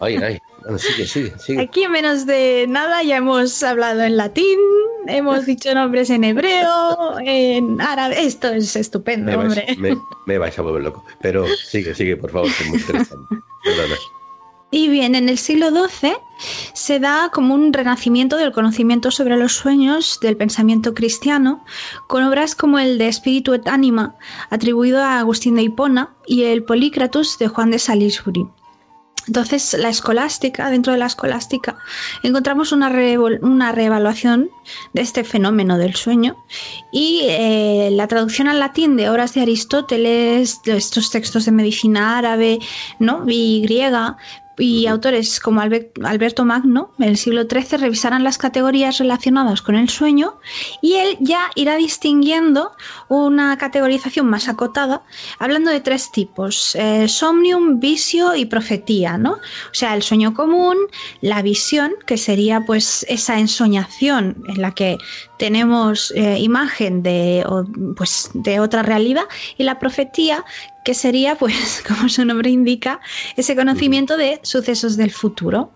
Ay, 0.00 0.16
ay. 0.16 0.38
Bueno, 0.62 0.78
sigue, 0.78 1.06
sigue, 1.06 1.32
sigue. 1.38 1.62
Aquí 1.62 1.84
en 1.84 1.92
menos 1.92 2.26
de 2.26 2.66
nada 2.68 3.02
ya 3.02 3.18
hemos 3.18 3.62
hablado 3.62 4.02
en 4.02 4.16
latín, 4.16 4.58
hemos 5.06 5.46
dicho 5.46 5.72
nombres 5.74 6.10
en 6.10 6.24
hebreo, 6.24 7.18
en 7.20 7.80
árabe. 7.80 8.24
Esto 8.24 8.48
es 8.48 8.74
estupendo, 8.74 9.30
me 9.30 9.36
hombre. 9.38 9.76
me, 10.26 10.38
vais 10.38 10.58
a 10.58 10.62
volver 10.62 10.82
loco. 10.82 11.04
Pero 11.20 11.46
sigue, 11.48 11.94
sigue, 11.94 12.16
por 12.16 12.30
favor, 12.30 12.48
es 12.48 12.66
muy 12.68 12.78
interesante. 12.78 13.36
Perdona. 13.64 13.96
Y 14.70 14.88
bien, 14.88 15.14
en 15.14 15.28
el 15.28 15.38
siglo 15.38 15.70
XII 15.70 16.14
se 16.74 16.98
da 16.98 17.30
como 17.32 17.54
un 17.54 17.72
renacimiento 17.72 18.36
del 18.36 18.52
conocimiento 18.52 19.10
sobre 19.10 19.36
los 19.36 19.52
sueños 19.52 20.18
del 20.20 20.36
pensamiento 20.36 20.92
cristiano, 20.92 21.64
con 22.08 22.24
obras 22.24 22.54
como 22.54 22.78
el 22.78 22.98
de 22.98 23.08
Espíritu 23.08 23.54
et 23.54 23.66
Anima, 23.68 24.16
atribuido 24.50 25.02
a 25.02 25.20
Agustín 25.20 25.54
de 25.54 25.62
Hipona, 25.62 26.10
y 26.26 26.42
el 26.44 26.64
Polícratus 26.64 27.38
de 27.38 27.48
Juan 27.48 27.70
de 27.70 27.78
Salisbury. 27.78 28.46
Entonces, 29.28 29.74
la 29.78 29.88
escolástica, 29.88 30.70
dentro 30.70 30.92
de 30.92 31.00
la 31.00 31.06
escolástica, 31.06 31.76
encontramos 32.22 32.70
una, 32.70 32.88
una 33.42 33.72
reevaluación 33.72 34.50
de 34.92 35.02
este 35.02 35.24
fenómeno 35.24 35.78
del 35.78 35.96
sueño 35.96 36.36
y 36.92 37.22
eh, 37.24 37.88
la 37.92 38.06
traducción 38.06 38.46
al 38.46 38.60
latín 38.60 38.96
de 38.96 39.10
obras 39.10 39.34
de 39.34 39.40
Aristóteles, 39.40 40.62
de 40.62 40.76
estos 40.76 41.10
textos 41.10 41.44
de 41.44 41.50
medicina 41.50 42.18
árabe 42.18 42.60
¿no? 43.00 43.24
y 43.26 43.62
griega, 43.62 44.16
y 44.58 44.86
autores 44.86 45.40
como 45.40 45.60
Alberto 45.60 46.44
Magno 46.44 46.92
en 46.98 47.08
el 47.08 47.16
siglo 47.16 47.42
XIII 47.42 47.78
revisarán 47.78 48.24
las 48.24 48.38
categorías 48.38 48.98
relacionadas 48.98 49.62
con 49.62 49.74
el 49.74 49.88
sueño 49.88 50.38
y 50.80 50.94
él 50.94 51.16
ya 51.20 51.50
irá 51.54 51.76
distinguiendo 51.76 52.72
una 53.08 53.56
categorización 53.58 54.26
más 54.26 54.48
acotada, 54.48 55.02
hablando 55.38 55.70
de 55.70 55.80
tres 55.80 56.10
tipos, 56.10 56.74
eh, 56.76 57.08
somnium, 57.08 57.80
visio 57.80 58.34
y 58.34 58.46
profetía, 58.46 59.18
¿no? 59.18 59.32
O 59.32 59.74
sea, 59.74 59.94
el 59.94 60.02
sueño 60.02 60.34
común, 60.34 60.76
la 61.20 61.42
visión, 61.42 61.92
que 62.06 62.16
sería 62.16 62.62
pues 62.62 63.04
esa 63.08 63.38
ensoñación 63.38 64.42
en 64.48 64.62
la 64.62 64.72
que 64.72 64.98
tenemos 65.38 66.12
eh, 66.16 66.38
imagen 66.38 67.02
de, 67.02 67.44
pues, 67.96 68.30
de 68.34 68.60
otra 68.60 68.82
realidad, 68.82 69.24
y 69.56 69.64
la 69.64 69.78
profetía, 69.78 70.44
que 70.84 70.94
sería, 70.94 71.34
pues, 71.36 71.82
como 71.88 72.08
su 72.08 72.24
nombre 72.24 72.50
indica, 72.50 73.00
ese 73.36 73.56
conocimiento 73.56 74.16
de 74.16 74.40
sucesos 74.42 74.96
del 74.96 75.10
futuro. 75.10 75.70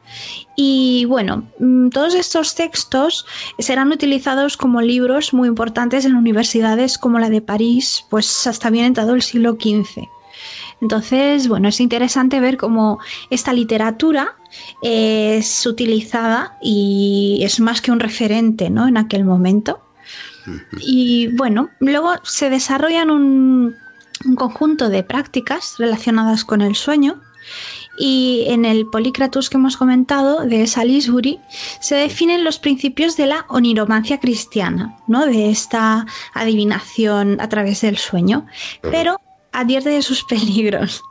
Y 0.56 1.04
bueno, 1.06 1.48
mm, 1.58 1.88
todos 1.90 2.14
estos 2.14 2.54
textos 2.54 3.26
serán 3.58 3.92
utilizados 3.92 4.56
como 4.56 4.80
libros 4.80 5.32
muy 5.32 5.48
importantes 5.48 6.04
en 6.04 6.14
universidades 6.14 6.98
como 6.98 7.18
la 7.18 7.30
de 7.30 7.40
París, 7.40 8.04
pues 8.10 8.46
hasta 8.46 8.70
bien 8.70 8.86
entrado 8.86 9.14
el 9.14 9.22
siglo 9.22 9.52
XV. 9.52 10.19
Entonces, 10.80 11.48
bueno, 11.48 11.68
es 11.68 11.80
interesante 11.80 12.40
ver 12.40 12.56
cómo 12.56 12.98
esta 13.28 13.52
literatura 13.52 14.36
es 14.82 15.66
utilizada 15.66 16.56
y 16.62 17.40
es 17.42 17.60
más 17.60 17.80
que 17.80 17.92
un 17.92 18.00
referente 18.00 18.70
¿no? 18.70 18.88
en 18.88 18.96
aquel 18.96 19.24
momento. 19.24 19.80
Y 20.80 21.28
bueno, 21.36 21.70
luego 21.80 22.14
se 22.24 22.48
desarrollan 22.48 23.10
un, 23.10 23.76
un 24.24 24.36
conjunto 24.36 24.88
de 24.88 25.02
prácticas 25.02 25.76
relacionadas 25.78 26.44
con 26.44 26.62
el 26.62 26.74
sueño 26.74 27.20
y 27.98 28.44
en 28.48 28.64
el 28.64 28.86
Polícratus 28.86 29.50
que 29.50 29.58
hemos 29.58 29.76
comentado 29.76 30.46
de 30.46 30.66
Salisbury 30.66 31.38
se 31.80 31.96
definen 31.96 32.44
los 32.44 32.58
principios 32.58 33.16
de 33.16 33.26
la 33.26 33.44
oniromancia 33.48 34.18
cristiana, 34.18 34.96
¿no? 35.06 35.26
de 35.26 35.50
esta 35.50 36.06
adivinación 36.32 37.40
a 37.40 37.48
través 37.48 37.82
del 37.82 37.98
sueño. 37.98 38.46
Pero 38.80 39.20
advierte 39.52 39.90
de 39.90 40.02
sus 40.02 40.24
peligros. 40.28 41.02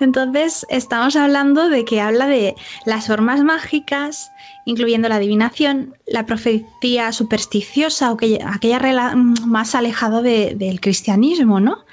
Entonces, 0.00 0.66
estamos 0.68 1.16
hablando 1.16 1.68
de 1.68 1.84
que 1.84 2.00
habla 2.00 2.26
de 2.26 2.54
las 2.84 3.06
formas 3.06 3.42
mágicas, 3.42 4.30
incluyendo 4.64 5.08
la 5.08 5.16
adivinación, 5.16 5.96
la 6.06 6.26
profecía 6.26 7.12
supersticiosa 7.12 8.12
o 8.12 8.14
aquella, 8.46 9.14
más 9.14 9.74
alejada 9.74 10.22
del 10.22 10.80
cristianismo, 10.80 11.60
¿no? 11.60 11.84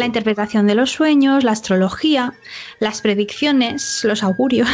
La 0.00 0.06
interpretación 0.06 0.66
de 0.66 0.74
los 0.74 0.92
sueños, 0.92 1.44
la 1.44 1.52
astrología, 1.52 2.32
las 2.78 3.02
predicciones, 3.02 4.00
los 4.02 4.22
augurios. 4.22 4.66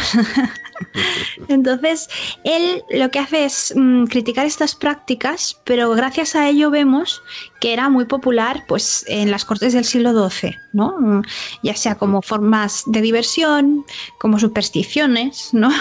Entonces, 1.49 2.07
él 2.45 2.81
lo 2.89 3.11
que 3.11 3.19
hace 3.19 3.43
es 3.43 3.73
mm, 3.75 4.05
criticar 4.05 4.45
estas 4.45 4.73
prácticas, 4.73 5.59
pero 5.65 5.89
gracias 5.91 6.33
a 6.37 6.47
ello 6.47 6.71
vemos 6.71 7.21
que 7.59 7.73
era 7.73 7.89
muy 7.89 8.05
popular 8.05 8.63
pues, 8.69 9.03
en 9.09 9.29
las 9.29 9.43
cortes 9.43 9.73
del 9.73 9.83
siglo 9.83 10.29
XII, 10.29 10.55
¿no? 10.71 10.95
Mm, 10.97 11.23
ya 11.61 11.75
sea 11.75 11.95
como 11.95 12.21
formas 12.21 12.83
de 12.85 13.01
diversión, 13.01 13.83
como 14.19 14.39
supersticiones, 14.39 15.49
¿no? 15.51 15.73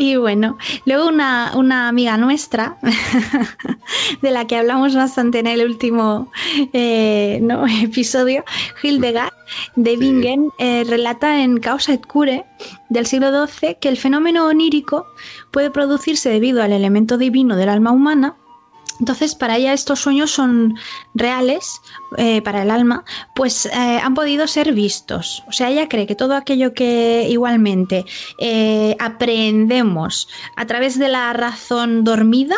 Y 0.00 0.16
bueno, 0.16 0.56
luego 0.86 1.08
una, 1.08 1.86
amiga 1.86 2.16
nuestra, 2.16 2.78
de 4.22 4.30
la 4.30 4.46
que 4.46 4.56
hablamos 4.56 4.94
bastante 4.94 5.40
en 5.40 5.46
el 5.46 5.62
último 5.62 6.32
eh, 6.72 7.38
episodio, 7.82 8.42
Hildegard 8.82 9.34
de 9.76 9.98
Bingen, 9.98 10.48
eh, 10.58 10.84
relata 10.88 11.42
en 11.42 11.60
Causa 11.60 11.92
et 11.92 12.06
Cure 12.06 12.46
del 12.88 13.04
siglo 13.04 13.46
XII 13.46 13.76
que 13.78 13.90
el 13.90 13.98
fenómeno 13.98 14.46
onírico 14.46 15.04
puede 15.50 15.70
producirse 15.70 16.30
debido 16.30 16.62
al 16.62 16.72
elemento 16.72 17.18
divino 17.18 17.54
del 17.54 17.68
alma 17.68 17.90
humana 17.92 18.36
entonces, 19.00 19.34
para 19.34 19.56
ella 19.56 19.72
estos 19.72 20.00
sueños 20.00 20.30
son 20.30 20.78
reales, 21.14 21.80
eh, 22.18 22.42
para 22.42 22.62
el 22.62 22.70
alma, 22.70 23.04
pues 23.34 23.66
eh, 23.66 23.70
han 23.72 24.14
podido 24.14 24.46
ser 24.46 24.72
vistos. 24.74 25.42
O 25.48 25.52
sea, 25.52 25.70
ella 25.70 25.88
cree 25.88 26.06
que 26.06 26.14
todo 26.14 26.36
aquello 26.36 26.74
que 26.74 27.26
igualmente 27.28 28.04
eh, 28.38 28.94
aprendemos 29.00 30.28
a 30.56 30.66
través 30.66 30.98
de 30.98 31.08
la 31.08 31.32
razón 31.32 32.04
dormida, 32.04 32.56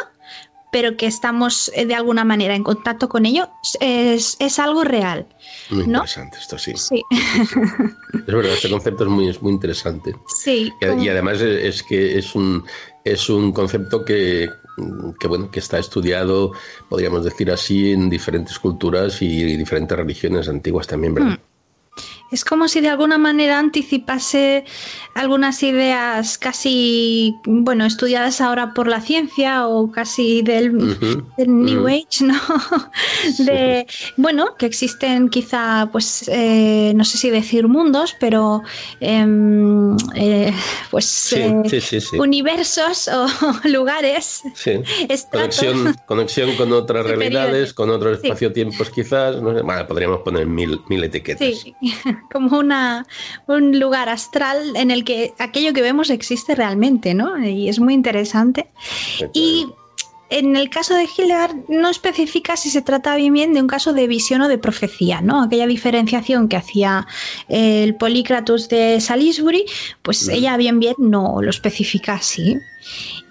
pero 0.72 0.96
que 0.96 1.06
estamos 1.06 1.70
de 1.76 1.94
alguna 1.94 2.24
manera 2.24 2.56
en 2.56 2.64
contacto 2.64 3.08
con 3.08 3.26
ello, 3.26 3.50
es, 3.78 4.58
algo 4.58 4.84
real. 4.84 5.26
Muy 5.70 5.84
interesante 5.84 6.38
esto, 6.38 6.58
sí. 6.58 6.72
sí. 6.76 7.02
Es 7.12 8.26
verdad, 8.26 8.54
este 8.54 8.70
concepto 8.70 9.04
es 9.04 9.10
muy, 9.10 9.38
muy 9.42 9.52
interesante. 9.52 10.16
Sí. 10.42 10.72
Y, 10.80 11.08
además 11.08 11.42
es 11.42 11.82
que 11.82 12.18
es 12.18 12.34
un, 12.34 12.64
es 13.04 13.28
un 13.28 13.52
concepto 13.52 14.02
que, 14.02 14.48
que 15.18 15.28
bueno, 15.28 15.50
que 15.50 15.60
está 15.60 15.78
estudiado, 15.78 16.52
podríamos 16.88 17.24
decir 17.24 17.50
así, 17.50 17.92
en 17.92 18.08
diferentes 18.08 18.58
culturas 18.58 19.20
y 19.22 19.56
diferentes 19.56 19.96
religiones 19.96 20.48
antiguas 20.48 20.86
también, 20.86 21.14
¿verdad? 21.14 21.32
Hmm. 21.32 21.51
Es 22.32 22.44
como 22.44 22.66
si 22.66 22.80
de 22.80 22.88
alguna 22.88 23.18
manera 23.18 23.58
anticipase 23.58 24.64
algunas 25.14 25.62
ideas 25.62 26.38
casi, 26.38 27.36
bueno, 27.44 27.84
estudiadas 27.84 28.40
ahora 28.40 28.72
por 28.72 28.88
la 28.88 29.02
ciencia 29.02 29.68
o 29.68 29.92
casi 29.92 30.40
del, 30.40 30.72
New 31.36 31.86
Age, 31.86 32.24
¿no? 32.24 32.40
De, 33.38 33.86
bueno, 34.16 34.56
que 34.56 34.64
existen 34.64 35.28
quizá, 35.28 35.90
pues, 35.92 36.28
eh, 36.28 36.92
no 36.94 37.04
sé 37.04 37.18
si 37.18 37.28
decir 37.28 37.68
mundos, 37.68 38.16
pero 38.18 38.62
em, 39.00 39.94
eh, 40.14 40.54
pues 40.90 41.34
eh, 41.34 41.62
universos 42.18 43.08
o 43.08 43.26
lugares. 43.68 44.42
Conexión, 45.30 45.96
conexión 46.06 46.56
con 46.56 46.72
otras 46.72 47.04
realidades, 47.04 47.74
con 47.74 47.90
otros 47.90 48.22
espacio-tiempos 48.22 48.88
quizás. 48.90 49.40
Bueno, 49.40 49.86
podríamos 49.86 50.20
poner 50.20 50.46
mil, 50.46 50.80
mil 50.88 51.04
etiquetas. 51.04 51.66
Como 52.32 52.58
una, 52.58 53.06
un 53.46 53.78
lugar 53.78 54.08
astral 54.08 54.76
en 54.76 54.90
el 54.90 55.04
que 55.04 55.32
aquello 55.38 55.72
que 55.72 55.82
vemos 55.82 56.10
existe 56.10 56.54
realmente, 56.54 57.14
¿no? 57.14 57.38
Y 57.44 57.68
es 57.68 57.78
muy 57.78 57.94
interesante. 57.94 58.70
Y 59.32 59.66
en 60.32 60.56
el 60.56 60.70
caso 60.70 60.94
de 60.94 61.04
Hildegard 61.04 61.56
no 61.68 61.90
especifica 61.90 62.56
si 62.56 62.70
se 62.70 62.80
trata 62.80 63.16
bien 63.16 63.34
bien 63.34 63.52
de 63.52 63.60
un 63.60 63.66
caso 63.66 63.92
de 63.92 64.06
visión 64.06 64.40
o 64.40 64.48
de 64.48 64.56
profecía, 64.56 65.20
¿no? 65.20 65.42
Aquella 65.42 65.66
diferenciación 65.66 66.48
que 66.48 66.56
hacía 66.56 67.06
el 67.48 67.96
Polícratus 67.96 68.68
de 68.70 68.98
Salisbury, 69.00 69.66
pues 70.00 70.28
ella 70.28 70.56
bien 70.56 70.80
bien 70.80 70.94
no 70.98 71.42
lo 71.42 71.50
especifica 71.50 72.14
así. 72.14 72.56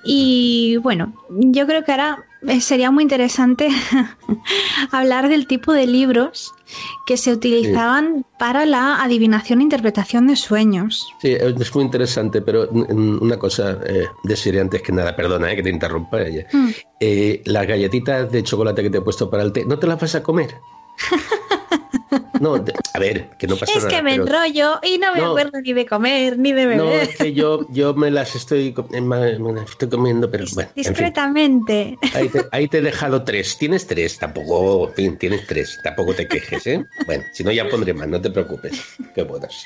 Y 0.03 0.77
bueno, 0.77 1.13
yo 1.29 1.65
creo 1.65 1.83
que 1.83 1.91
ahora 1.91 2.23
sería 2.59 2.91
muy 2.91 3.03
interesante 3.03 3.69
hablar 4.91 5.29
del 5.29 5.47
tipo 5.47 5.73
de 5.73 5.87
libros 5.87 6.53
que 7.05 7.17
se 7.17 7.31
utilizaban 7.31 8.25
para 8.39 8.65
la 8.65 9.03
adivinación 9.03 9.59
e 9.59 9.63
interpretación 9.63 10.27
de 10.27 10.35
sueños. 10.35 11.07
Sí, 11.21 11.35
es 11.39 11.75
muy 11.75 11.83
interesante, 11.83 12.41
pero 12.41 12.69
una 12.69 13.37
cosa, 13.37 13.79
eh, 13.85 14.07
antes 14.59 14.81
que 14.81 14.91
nada, 14.91 15.15
perdona 15.15 15.51
eh, 15.51 15.55
que 15.55 15.63
te 15.63 15.69
interrumpa. 15.69 16.19
Mm. 16.51 16.69
Eh, 16.99 17.41
las 17.45 17.67
galletitas 17.67 18.31
de 18.31 18.43
chocolate 18.43 18.83
que 18.83 18.89
te 18.89 18.97
he 18.97 19.01
puesto 19.01 19.29
para 19.29 19.43
el 19.43 19.51
té, 19.51 19.65
¿no 19.65 19.77
te 19.77 19.87
las 19.87 19.99
vas 19.99 20.15
a 20.15 20.23
comer? 20.23 20.55
No, 22.39 22.55
a 22.55 22.99
ver, 22.99 23.29
que 23.37 23.47
no 23.47 23.55
pasa 23.55 23.73
nada. 23.75 23.87
Es 23.87 23.93
que 23.93 24.01
me 24.01 24.15
enrollo 24.15 24.79
y 24.83 24.97
no 24.97 25.13
me 25.13 25.21
acuerdo 25.21 25.61
ni 25.61 25.73
de 25.73 25.85
comer 25.85 26.37
ni 26.37 26.51
de 26.51 26.65
beber. 26.65 26.77
No, 26.77 26.91
es 26.91 27.15
que 27.15 27.33
yo, 27.33 27.65
yo 27.69 27.93
me 27.93 28.11
las 28.11 28.35
estoy, 28.35 28.75
estoy 29.65 29.89
comiendo, 29.89 30.29
pero 30.29 30.45
bueno. 30.53 30.69
Discretamente. 30.75 31.97
Ahí, 32.51 32.67
te, 32.67 32.77
he 32.79 32.81
dejado 32.81 33.23
tres. 33.23 33.57
Tienes 33.57 33.87
tres, 33.87 34.17
tampoco, 34.17 34.89
en 34.89 34.93
fin, 34.93 35.17
tienes 35.17 35.47
tres. 35.47 35.79
Tampoco 35.83 36.13
te 36.13 36.27
quejes, 36.27 36.67
¿eh? 36.67 36.85
Bueno, 37.05 37.23
si 37.31 37.43
no 37.43 37.51
ya 37.51 37.69
pondré 37.69 37.93
más, 37.93 38.07
no 38.07 38.19
te 38.19 38.29
preocupes. 38.29 38.81
Qué 39.15 39.23
buenas. 39.23 39.65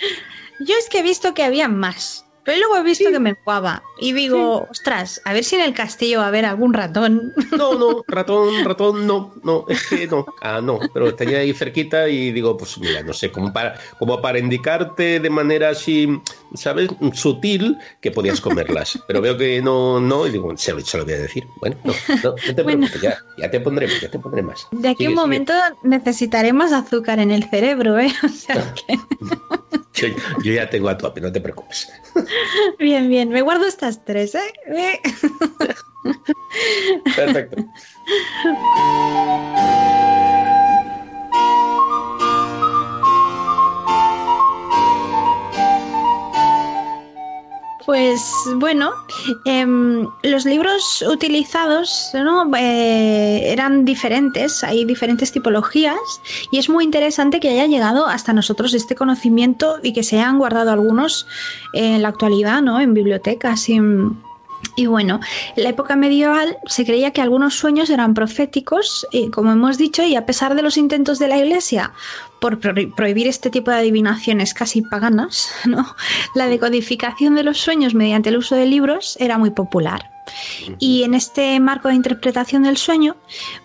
Yo 0.59 0.75
es 0.77 0.89
que 0.89 0.99
he 0.99 1.03
visto 1.03 1.33
que 1.33 1.43
había 1.43 1.67
más. 1.67 2.24
Pero 2.45 2.59
luego 2.59 2.77
he 2.77 2.83
visto 2.83 3.09
que 3.09 3.19
me 3.19 3.33
jugaba 3.33 3.81
y 3.99 4.13
digo, 4.13 4.67
ostras, 4.69 5.19
a 5.25 5.33
ver 5.33 5.43
si 5.43 5.55
en 5.55 5.63
el 5.63 5.73
castillo 5.73 6.19
va 6.19 6.25
a 6.25 6.27
haber 6.27 6.45
algún 6.45 6.73
ratón. 6.73 7.33
No, 7.57 7.73
no, 7.73 8.03
ratón, 8.07 8.63
ratón, 8.63 9.07
no, 9.07 9.33
no, 9.43 9.65
es 9.67 9.87
que 9.87 10.05
no, 10.05 10.25
ah, 10.41 10.61
no, 10.61 10.79
pero 10.93 11.15
tenía 11.15 11.39
ahí 11.39 11.53
cerquita 11.53 12.07
y 12.07 12.31
digo, 12.31 12.55
pues 12.55 12.77
mira, 12.77 13.01
no 13.01 13.13
sé, 13.13 13.31
como 13.31 13.51
para, 13.51 13.79
como 13.97 14.21
para 14.21 14.37
indicarte 14.37 15.19
de 15.19 15.29
manera 15.29 15.69
así, 15.69 16.07
¿sabes? 16.53 16.89
Sutil 17.13 17.77
que 17.99 18.11
podías 18.11 18.39
comerlas. 18.39 18.99
Pero 19.07 19.21
veo 19.21 19.35
que 19.35 19.59
no, 19.63 19.99
no, 19.99 20.27
y 20.27 20.31
digo, 20.31 20.55
se 20.55 20.73
lo, 20.73 20.81
se 20.81 20.99
lo 20.99 21.05
voy 21.05 21.15
a 21.15 21.19
decir. 21.19 21.47
Bueno, 21.59 21.77
no, 21.83 21.93
no, 22.23 22.33
te 22.35 22.63
preocupes, 22.63 23.01
ya, 23.01 23.17
ya, 23.39 23.49
te 23.49 23.59
pondré, 23.59 23.87
ya 23.99 24.11
te 24.11 24.19
pondré 24.19 24.43
más. 24.43 24.67
De 24.71 24.89
aquí 24.89 25.05
a 25.05 25.09
un 25.09 25.15
momento 25.15 25.53
necesitaremos 25.81 26.71
azúcar 26.71 27.17
en 27.17 27.31
el 27.31 27.49
cerebro, 27.49 27.97
¿eh? 27.97 28.13
O 28.23 28.29
sea 28.29 28.73
que... 28.73 28.99
yo, 29.95 30.07
ya 30.43 30.69
tengo 30.69 30.89
a 30.89 30.97
tope, 30.97 31.21
no 31.21 31.31
te 31.31 31.41
preocupes. 31.41 31.91
Bien, 32.79 33.09
bien, 33.09 33.29
me 33.29 33.41
guardo 33.41 33.65
estas 33.65 34.05
tres, 34.05 34.35
¿eh? 34.35 34.53
Perfecto. 37.15 37.65
Pues 47.85 48.33
bueno, 48.55 48.91
em, 49.45 50.07
los 50.23 50.45
libros 50.45 51.05
utilizados 51.07 52.11
eh, 52.57 53.41
eran 53.51 53.85
diferentes, 53.85 54.63
hay 54.63 54.85
diferentes 54.85 55.31
tipologías 55.31 55.95
y 56.51 56.57
es 56.57 56.67
muy 56.67 56.83
interesante 56.83 57.39
que 57.39 57.49
haya 57.49 57.67
llegado 57.67 58.07
hasta 58.07 58.33
nosotros 58.33 58.73
este 58.73 58.95
conocimiento 58.95 59.77
y 59.83 59.93
que 59.93 60.01
se 60.01 60.17
hayan 60.17 60.39
guardado 60.39 60.71
algunos 60.71 61.27
en 61.73 62.01
la 62.01 62.09
actualidad, 62.09 62.63
¿no? 62.63 62.79
En 62.79 62.95
bibliotecas 62.95 63.69
y 63.69 63.79
y 64.75 64.85
bueno, 64.87 65.19
en 65.55 65.63
la 65.63 65.69
época 65.69 65.95
medieval 65.95 66.57
se 66.65 66.85
creía 66.85 67.11
que 67.11 67.21
algunos 67.21 67.55
sueños 67.55 67.89
eran 67.89 68.13
proféticos, 68.13 69.05
y, 69.11 69.29
como 69.29 69.51
hemos 69.51 69.77
dicho, 69.77 70.03
y 70.03 70.15
a 70.15 70.25
pesar 70.25 70.55
de 70.55 70.61
los 70.61 70.77
intentos 70.77 71.19
de 71.19 71.27
la 71.27 71.37
Iglesia 71.37 71.93
por 72.39 72.59
prohibir 72.59 73.27
este 73.27 73.49
tipo 73.49 73.71
de 73.71 73.77
adivinaciones 73.77 74.53
casi 74.53 74.81
paganas, 74.81 75.49
¿no? 75.65 75.95
la 76.35 76.47
decodificación 76.47 77.35
de 77.35 77.43
los 77.43 77.57
sueños 77.57 77.93
mediante 77.93 78.29
el 78.29 78.37
uso 78.37 78.55
de 78.55 78.65
libros 78.65 79.17
era 79.19 79.37
muy 79.37 79.51
popular. 79.51 80.11
Y 80.79 81.03
en 81.03 81.13
este 81.13 81.59
marco 81.59 81.87
de 81.87 81.95
interpretación 81.95 82.63
del 82.63 82.77
sueño 82.77 83.15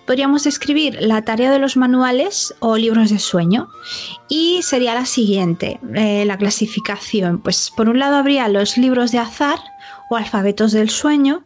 podríamos 0.06 0.44
describir 0.44 0.98
la 1.00 1.22
tarea 1.22 1.50
de 1.50 1.58
los 1.58 1.76
manuales 1.76 2.54
o 2.60 2.76
libros 2.76 3.10
de 3.10 3.18
sueño. 3.18 3.68
Y 4.28 4.60
sería 4.62 4.94
la 4.94 5.06
siguiente, 5.06 5.80
eh, 5.94 6.24
la 6.26 6.36
clasificación. 6.36 7.40
Pues 7.40 7.72
por 7.74 7.88
un 7.88 7.98
lado 7.98 8.16
habría 8.16 8.48
los 8.48 8.76
libros 8.76 9.10
de 9.10 9.18
azar, 9.18 9.58
o 10.10 10.16
alfabetos 10.16 10.72
del 10.72 10.90
sueño. 10.90 11.44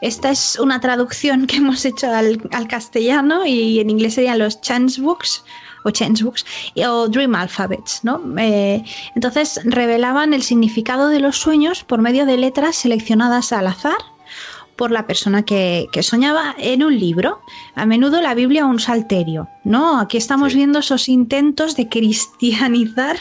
Esta 0.00 0.30
es 0.30 0.58
una 0.58 0.80
traducción 0.80 1.46
que 1.46 1.56
hemos 1.56 1.84
hecho 1.84 2.06
al, 2.12 2.68
castellano 2.68 3.44
y 3.44 3.80
en 3.80 3.90
inglés 3.90 4.14
serían 4.14 4.38
los 4.38 4.60
chance 4.60 5.00
books 5.00 5.44
o 5.84 5.90
chance 5.90 6.22
books 6.22 6.44
o 6.76 7.08
dream 7.08 7.34
alphabets, 7.34 8.00
¿no? 8.04 8.22
Eh, 8.38 8.84
entonces 9.14 9.60
revelaban 9.64 10.34
el 10.34 10.42
significado 10.42 11.08
de 11.08 11.20
los 11.20 11.36
sueños 11.36 11.84
por 11.84 12.00
medio 12.00 12.26
de 12.26 12.36
letras 12.36 12.76
seleccionadas 12.76 13.52
al 13.52 13.66
azar 13.66 14.15
por 14.76 14.90
la 14.90 15.06
persona 15.06 15.42
que, 15.42 15.88
soñaba 16.00 16.54
en 16.58 16.82
un 16.82 16.98
libro, 16.98 17.40
a 17.74 17.86
menudo 17.86 18.20
la 18.20 18.34
Biblia 18.34 18.66
un 18.66 18.78
salterio, 18.78 19.48
¿no? 19.64 19.98
Aquí 19.98 20.16
estamos 20.18 20.54
viendo 20.54 20.78
esos 20.78 21.08
intentos 21.08 21.76
de 21.76 21.88
cristianizar, 21.88 23.16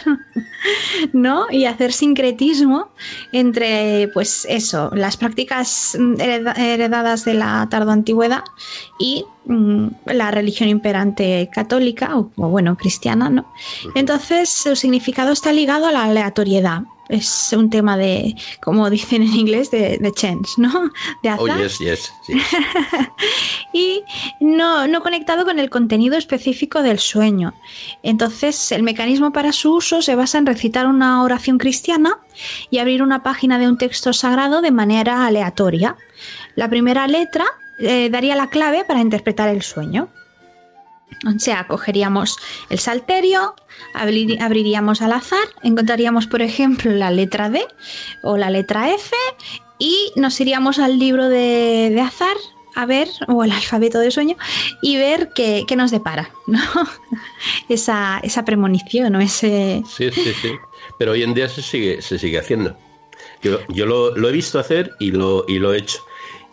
¿no? 1.14 1.48
Y 1.50 1.66
hacer 1.66 1.94
sincretismo 1.94 2.90
entre, 3.32 4.10
pues 4.14 4.46
eso, 4.50 4.92
las 4.94 5.18
prácticas 5.18 5.98
heredadas 6.58 7.26
de 7.26 7.34
la 7.34 7.68
tardoantigüedad 7.70 8.44
y 9.00 9.26
mm, 9.46 9.88
la 10.08 10.32
religión 10.32 10.70
imperante 10.70 11.50
católica, 11.54 12.18
o, 12.18 12.32
o 12.36 12.50
bueno, 12.50 12.76
cristiana, 12.78 13.30
¿no? 13.30 13.46
Entonces 13.96 14.50
su 14.50 14.76
significado 14.76 15.32
está 15.32 15.54
ligado 15.54 15.88
a 15.88 15.92
la 15.92 16.04
aleatoriedad, 16.04 16.84
es 17.10 17.54
un 17.54 17.70
tema 17.70 17.98
de, 17.98 18.36
como 18.62 18.90
dicen 18.90 19.22
en 19.22 19.34
inglés, 19.34 19.72
de, 19.72 20.12
chance, 20.16 20.54
¿no? 20.58 20.92
De 21.24 21.30
azar. 21.30 21.60
Oh, 21.60 21.62
yes, 21.62 21.80
yes, 21.80 22.14
y 23.74 24.04
no, 24.40 24.88
no 24.88 25.02
conectado 25.02 25.46
con 25.46 25.60
el 25.60 25.70
contenido 25.70 26.18
específico 26.18 26.82
del 26.82 27.00
sueño. 27.00 27.54
Entonces, 28.04 28.72
el 28.72 28.84
mecanismo 28.84 29.32
para 29.32 29.52
su 29.52 29.76
uso 29.76 30.02
se 30.02 30.16
basa 30.16 30.38
en 30.38 30.46
recitar 30.46 30.88
una 30.88 31.24
oración 31.24 31.58
cristiana 31.58 32.20
y 32.70 32.80
abrir 32.80 33.02
una 33.02 33.24
página 33.24 33.60
de 33.60 33.68
un 33.68 33.78
texto 33.78 34.14
sagrado 34.14 34.62
de 34.62 34.72
manera 34.72 35.26
aleatoria. 35.26 35.96
La 36.56 36.70
primera 36.70 37.08
letra 37.08 37.46
eh, 37.80 38.10
daría 38.10 38.36
la 38.36 38.50
clave 38.50 38.86
para 38.86 39.02
interpretar 39.02 39.50
el 39.50 39.62
sueño. 39.62 40.10
O 41.26 41.40
sea, 41.40 41.66
cogeríamos 41.68 42.38
el 42.70 42.80
salterio, 42.80 43.56
abriríamos 43.94 45.02
al 45.02 45.14
azar, 45.14 45.48
encontraríamos, 45.64 46.28
por 46.28 46.42
ejemplo, 46.42 46.92
la 46.92 47.10
letra 47.10 47.50
D 47.50 47.66
o 48.22 48.38
la 48.38 48.50
letra 48.50 48.94
F 48.94 49.16
y 49.80 50.12
nos 50.16 50.40
iríamos 50.40 50.80
al 50.80 51.00
libro 51.00 51.28
de, 51.28 52.00
azar 52.02 52.38
a 52.76 52.86
ver, 52.86 53.08
o 53.30 53.44
el 53.44 53.52
alfabeto 53.54 54.00
de 54.00 54.12
sueño, 54.12 54.36
y 54.82 54.98
ver 54.98 55.30
qué, 55.34 55.66
nos 55.78 55.92
depara, 55.92 56.30
¿no? 56.48 56.60
esa, 57.70 58.20
esa 58.22 58.44
premonición 58.44 59.16
o 59.16 59.22
ese... 59.22 59.82
Sí, 59.88 60.12
sí, 60.12 60.34
sí. 60.42 60.52
Pero 61.00 61.14
hoy 61.14 61.24
en 61.24 61.34
día 61.34 61.48
se 61.48 61.62
sigue, 61.62 62.02
se 62.02 62.20
sigue 62.20 62.38
haciendo. 62.38 62.78
Yo, 63.42 63.60
yo 63.70 63.86
lo, 63.86 64.16
lo, 64.18 64.28
he 64.28 64.34
visto 64.34 64.60
hacer 64.60 64.92
y 65.00 65.12
lo, 65.12 65.46
y 65.48 65.60
lo 65.60 65.74
he 65.74 65.78
hecho. 65.78 66.00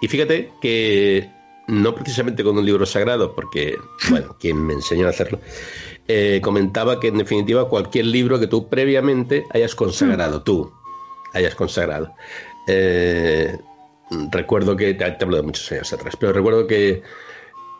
Y 0.01 0.07
fíjate 0.07 0.53
que 0.61 1.29
no 1.69 1.95
precisamente 1.95 2.43
con 2.45 2.59
un 2.59 2.65
libro 2.65 2.87
sagrado, 2.87 3.35
porque, 3.35 3.79
bueno, 4.11 4.37
quien 4.39 4.65
me 4.65 4.75
enseñó 4.75 5.07
a 5.07 5.11
hacerlo, 5.11 5.41
eh, 6.09 6.41
comentaba 6.43 6.99
que 7.01 7.09
en 7.09 7.19
definitiva 7.19 7.69
cualquier 7.69 8.07
libro 8.07 8.39
que 8.41 8.47
tú 8.47 8.69
previamente 8.69 9.47
hayas 9.51 9.75
consagrado, 9.75 10.43
tú 10.43 10.73
hayas 11.33 11.55
consagrado. 11.55 12.15
Eh, 12.67 13.57
recuerdo 14.31 14.77
que, 14.77 14.95
te, 14.95 15.05
hablo 15.05 15.37
de 15.37 15.43
muchos 15.43 15.71
años 15.73 15.93
atrás, 15.93 16.17
pero 16.19 16.33
recuerdo 16.33 16.67
que, 16.67 17.03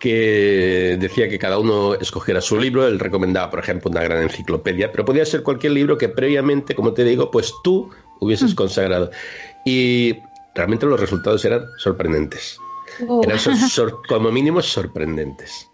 que 0.01 0.97
decía 0.99 1.29
que 1.29 1.39
cada 1.39 1.59
uno 1.59 1.95
escogiera 1.95 2.41
su 2.41 2.59
libro, 2.59 2.87
él 2.87 2.99
recomendaba, 2.99 3.51
por 3.51 3.61
ejemplo, 3.61 3.91
una 3.91 4.03
gran 4.03 4.23
enciclopedia, 4.23 4.91
pero 4.93 5.05
podía 5.05 5.25
ser 5.25 5.43
cualquier 5.43 5.73
libro 5.73 5.99
que 5.99 6.09
previamente, 6.09 6.75
como 6.75 6.93
te 6.93 7.05
digo, 7.05 7.31
pues 7.31 7.53
tú 7.63 7.91
hubieses 8.21 8.53
mm. 8.53 8.57
consagrado. 8.57 9.11
Y 9.65 10.19
realmente 10.55 10.87
los 10.87 10.99
resultados 10.99 11.45
eran 11.45 11.65
sorprendentes. 11.79 12.59
Eran 13.25 13.39
como 14.09 14.31
mínimo 14.31 14.63
sorprendentes. 14.63 15.69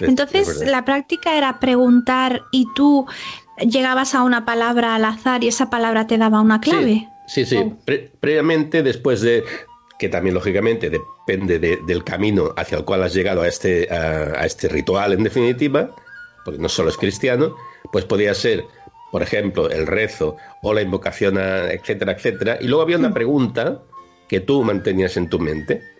Entonces, 0.00 0.62
la 0.66 0.84
práctica 0.84 1.36
era 1.36 1.58
preguntar 1.58 2.42
y 2.52 2.66
tú 2.74 3.06
llegabas 3.58 4.14
a 4.14 4.22
una 4.22 4.44
palabra 4.44 4.94
al 4.94 5.04
azar 5.04 5.44
y 5.44 5.48
esa 5.48 5.70
palabra 5.70 6.06
te 6.06 6.18
daba 6.18 6.40
una 6.40 6.60
clave. 6.60 7.08
Sí, 7.26 7.46
sí. 7.46 7.56
Oh. 7.56 7.76
previamente, 8.20 8.82
después 8.82 9.20
de 9.20 9.44
que 9.98 10.08
también 10.08 10.34
lógicamente 10.34 10.90
depende 10.90 11.58
del 11.58 12.04
camino 12.04 12.52
hacia 12.56 12.78
el 12.78 12.84
cual 12.84 13.04
has 13.04 13.14
llegado 13.14 13.42
a 13.42 13.48
este, 13.48 13.88
a, 13.90 14.44
este 14.44 14.68
ritual 14.68 15.12
en 15.12 15.22
definitiva, 15.22 15.94
porque 16.44 16.58
no 16.60 16.68
solo 16.68 16.88
es 16.88 16.96
cristiano, 16.96 17.54
pues 17.92 18.04
podía 18.04 18.34
ser, 18.34 18.64
por 19.12 19.22
ejemplo, 19.22 19.70
el 19.70 19.86
rezo 19.86 20.36
o 20.60 20.74
la 20.74 20.82
invocación, 20.82 21.38
etcétera, 21.38 22.12
etcétera. 22.12 22.58
Y 22.60 22.66
luego 22.66 22.82
había 22.82 22.98
una 22.98 23.10
mm. 23.10 23.14
pregunta 23.14 23.82
que 24.28 24.40
tú 24.40 24.64
mantenías 24.64 25.16
en 25.16 25.28
tu 25.28 25.38
mente 25.38 25.91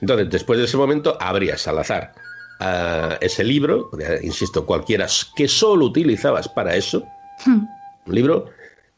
entonces, 0.00 0.30
después 0.30 0.58
de 0.58 0.66
ese 0.66 0.76
momento, 0.76 1.16
abrías 1.20 1.66
al 1.68 1.78
azar 1.78 2.12
ese 3.20 3.44
libro, 3.44 3.90
insisto, 4.22 4.66
cualquiera 4.66 5.06
que 5.36 5.46
solo 5.46 5.86
utilizabas 5.86 6.48
para 6.48 6.74
eso, 6.74 7.04
hmm. 7.46 7.66
un 8.06 8.14
libro 8.14 8.46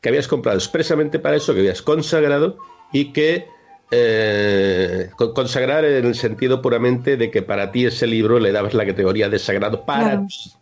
que 0.01 0.09
habías 0.09 0.29
comprado 0.29 0.57
expresamente 0.57 1.19
para 1.19 1.37
eso, 1.37 1.53
que 1.53 1.61
habías 1.61 1.83
consagrado 1.83 2.57
y 2.93 3.13
que 3.13 3.47
eh, 3.91 5.11
consagrar 5.35 5.85
en 5.85 6.07
el 6.07 6.15
sentido 6.15 6.63
puramente 6.63 7.17
de 7.17 7.31
que 7.31 7.43
para 7.43 7.71
ti 7.71 7.85
ese 7.85 8.07
libro 8.07 8.39
le 8.39 8.53
dabas 8.53 8.73
la 8.73 8.87
categoría 8.87 9.29
de 9.29 9.39
sagrado 9.39 9.85
para 9.85 10.27
ti. 10.27 10.53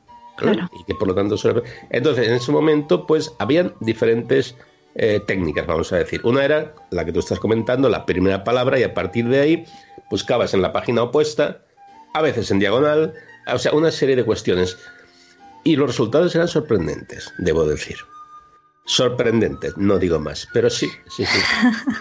Y 0.81 0.85
que 0.85 0.95
por 0.95 1.09
lo 1.09 1.15
tanto... 1.15 1.37
Entonces, 1.91 2.29
en 2.29 2.35
ese 2.35 2.53
momento, 2.53 3.07
pues, 3.07 3.33
habían 3.39 3.75
diferentes 3.81 4.57
eh, 4.95 5.21
técnicas, 5.27 5.67
vamos 5.67 5.93
a 5.93 5.99
decir. 5.99 6.21
Una 6.25 6.45
era 6.45 6.75
la 6.91 7.05
que 7.05 7.13
tú 7.13 7.21
estás 7.21 7.39
comentando, 7.39 7.89
la 7.89 8.07
primera 8.07 8.45
palabra, 8.45 8.79
y 8.79 8.85
a 8.85 8.95
partir 8.95 9.29
de 9.29 9.41
ahí 9.41 9.65
buscabas 10.11 10.55
en 10.55 10.63
la 10.63 10.73
página 10.73 11.03
opuesta, 11.03 11.63
a 12.15 12.23
veces 12.23 12.51
en 12.51 12.59
diagonal, 12.59 13.15
o 13.53 13.59
sea, 13.59 13.73
una 13.73 13.91
serie 13.91 14.17
de 14.17 14.25
cuestiones. 14.25 14.79
Y 15.65 15.77
los 15.77 15.89
resultados 15.89 16.35
eran 16.35 16.49
sorprendentes, 16.49 17.33
debo 17.39 17.65
decir 17.67 17.97
sorprendente, 18.89 19.73
no 19.77 19.99
digo 19.99 20.19
más, 20.19 20.49
pero 20.55 20.71
sí, 20.71 20.91
sí, 21.09 21.25
sí. 21.27 21.41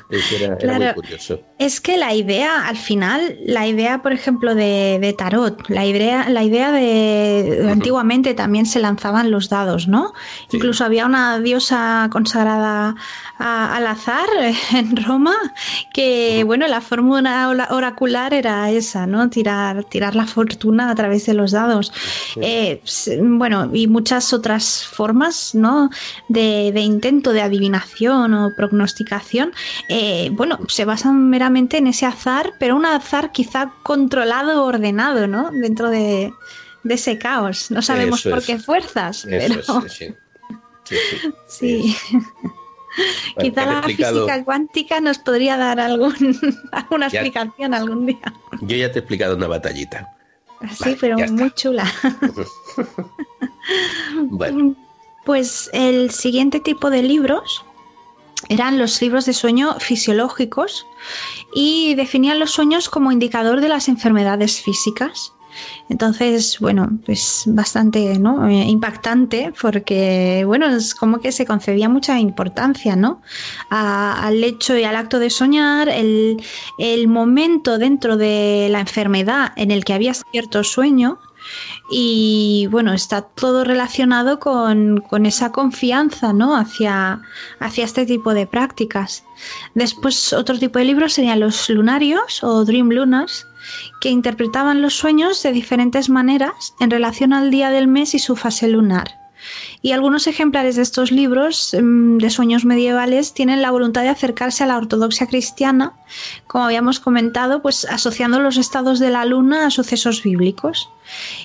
Era, 0.61 0.79
muy 0.79 0.93
curioso. 0.93 1.41
Es 1.59 1.81
que 1.81 1.97
la 1.97 2.13
idea, 2.13 2.65
al 2.65 2.77
final, 2.77 3.37
la 3.45 3.67
idea, 3.67 4.01
por 4.01 4.13
ejemplo, 4.13 4.55
de, 4.55 5.13
tarot, 5.17 5.67
la 5.67 5.85
idea, 5.85 6.29
la 6.29 6.43
idea 6.43 6.71
de 6.71 7.67
antiguamente 7.69 8.33
también 8.33 8.65
se 8.65 8.79
lanzaban 8.79 9.31
los 9.31 9.49
dados, 9.49 9.89
¿no? 9.89 10.13
Incluso 10.51 10.85
había 10.85 11.05
una 11.05 11.39
diosa 11.39 12.07
consagrada 12.09 12.95
al 13.37 13.85
azar 13.85 14.29
en 14.73 14.95
Roma, 14.95 15.35
que 15.93 16.43
bueno, 16.45 16.67
la 16.67 16.79
fórmula 16.79 17.49
oracular 17.69 18.33
era 18.33 18.71
esa, 18.71 19.05
¿no? 19.07 19.29
Tirar, 19.29 19.83
tirar 19.83 20.15
la 20.15 20.25
fortuna 20.25 20.89
a 20.89 20.95
través 20.95 21.25
de 21.25 21.33
los 21.33 21.51
dados. 21.51 21.91
Eh, 22.41 22.81
bueno, 23.21 23.69
y 23.73 23.87
muchas 23.87 24.31
otras 24.31 24.85
formas, 24.85 25.53
¿no? 25.53 25.89
De, 26.29 26.71
de 26.77 26.83
intento 26.83 27.33
de 27.33 27.41
adivinación 27.41 28.33
o 28.35 28.53
prognosticación, 28.55 29.51
eh, 29.89 30.29
bueno, 30.31 30.59
se 30.67 30.85
basan 30.85 31.27
meramente 31.29 31.77
en 31.77 31.87
ese 31.87 32.05
azar, 32.05 32.53
pero 32.59 32.75
un 32.75 32.85
azar 32.85 33.31
quizá 33.31 33.73
controlado, 33.81 34.63
ordenado, 34.63 35.25
¿no? 35.25 35.49
Dentro 35.51 35.89
de, 35.89 36.31
ese 36.87 37.17
caos. 37.17 37.71
No 37.71 37.81
sabemos 37.81 38.21
por 38.21 38.43
qué 38.43 38.59
fuerzas, 38.59 39.25
pero... 39.27 39.63
sí, 39.89 40.13
sí. 41.47 41.95
Quizá 43.39 43.65
la 43.65 43.83
física 43.83 44.43
cuántica 44.43 44.99
nos 45.01 45.17
podría 45.17 45.57
dar 45.57 45.79
algún, 45.79 46.13
alguna 46.71 47.07
explicación 47.07 47.73
algún 47.73 48.05
día. 48.05 48.33
Yo 48.61 48.75
ya 48.75 48.91
te 48.91 48.99
he 48.99 49.01
explicado 49.01 49.35
una 49.35 49.47
batallita. 49.47 50.13
Sí, 50.71 50.97
pero 50.99 51.17
muy 51.17 51.51
chula. 51.51 51.85
bueno. 54.29 54.75
Pues 55.27 55.69
el 55.73 56.09
siguiente 56.11 56.61
tipo 56.61 56.89
de 56.89 57.03
libros 57.03 57.65
eran 58.47 58.77
los 58.77 59.01
libros 59.01 59.25
de 59.25 59.33
sueño 59.33 59.75
fisiológicos 59.77 60.87
y 61.53 61.95
definían 61.95 62.39
los 62.39 62.51
sueños 62.51 62.87
como 62.87 63.11
indicador 63.11 63.59
de 63.59 63.67
las 63.67 63.89
enfermedades 63.89 64.61
físicas. 64.61 65.33
Entonces, 65.89 66.59
bueno, 66.61 66.97
pues 67.05 67.43
bastante 67.45 68.17
¿no? 68.19 68.47
Eh, 68.47 68.69
impactante 68.69 69.51
porque, 69.61 70.43
bueno, 70.45 70.67
es 70.67 70.95
como 70.95 71.19
que 71.19 71.33
se 71.33 71.45
concedía 71.45 71.89
mucha 71.89 72.17
importancia, 72.21 72.95
¿no? 72.95 73.21
al 73.69 74.41
hecho 74.45 74.77
y 74.77 74.85
al 74.85 74.95
acto 74.95 75.19
de 75.19 75.29
soñar, 75.29 75.89
el, 75.89 76.41
el 76.77 77.09
momento 77.09 77.77
dentro 77.77 78.15
de 78.15 78.69
la 78.71 78.79
enfermedad 78.79 79.51
en 79.57 79.71
el 79.71 79.83
que 79.83 79.91
había 79.91 80.13
cierto 80.13 80.63
sueño 80.63 81.19
y 81.89 82.67
bueno, 82.71 82.93
está 82.93 83.21
todo 83.21 83.63
relacionado 83.63 84.39
con, 84.39 85.03
esa 85.25 85.51
confianza 85.51 86.33
¿no? 86.33 86.55
hacia, 86.55 87.21
hacia 87.59 87.85
este 87.85 88.05
tipo 88.05 88.33
de 88.33 88.47
prácticas. 88.47 89.23
Después 89.75 90.33
otro 90.33 90.57
tipo 90.57 90.79
de 90.79 90.85
libros 90.85 91.13
serían 91.13 91.39
los 91.39 91.69
lunarios 91.69 92.43
o 92.43 92.65
dream 92.65 92.89
lunars, 92.89 93.45
que 94.01 94.09
interpretaban 94.09 94.81
los 94.81 94.95
sueños 94.95 95.41
de 95.43 95.51
diferentes 95.51 96.09
maneras 96.09 96.73
en 96.79 96.91
relación 96.91 97.33
al 97.33 97.51
día 97.51 97.69
del 97.69 97.87
mes 97.87 98.13
y 98.15 98.19
su 98.19 98.35
fase 98.35 98.67
lunar. 98.67 99.26
Y 99.81 99.91
algunos 99.91 100.27
ejemplares 100.27 100.75
de 100.75 100.81
estos 100.81 101.11
libros 101.11 101.75
mm, 101.79 102.17
de 102.17 102.29
sueños 102.29 102.65
medievales 102.65 103.33
tienen 103.33 103.61
la 103.61 103.71
voluntad 103.71 104.01
de 104.01 104.09
acercarse 104.09 104.63
a 104.63 104.67
la 104.67 104.77
ortodoxia 104.77 105.27
cristiana, 105.27 105.93
como 106.47 106.65
habíamos 106.65 106.99
comentado, 106.99 107.61
pues 107.61 107.85
asociando 107.85 108.39
los 108.39 108.57
estados 108.57 108.99
de 108.99 109.09
la 109.09 109.25
luna 109.25 109.65
a 109.65 109.71
sucesos 109.71 110.23
bíblicos. 110.23 110.89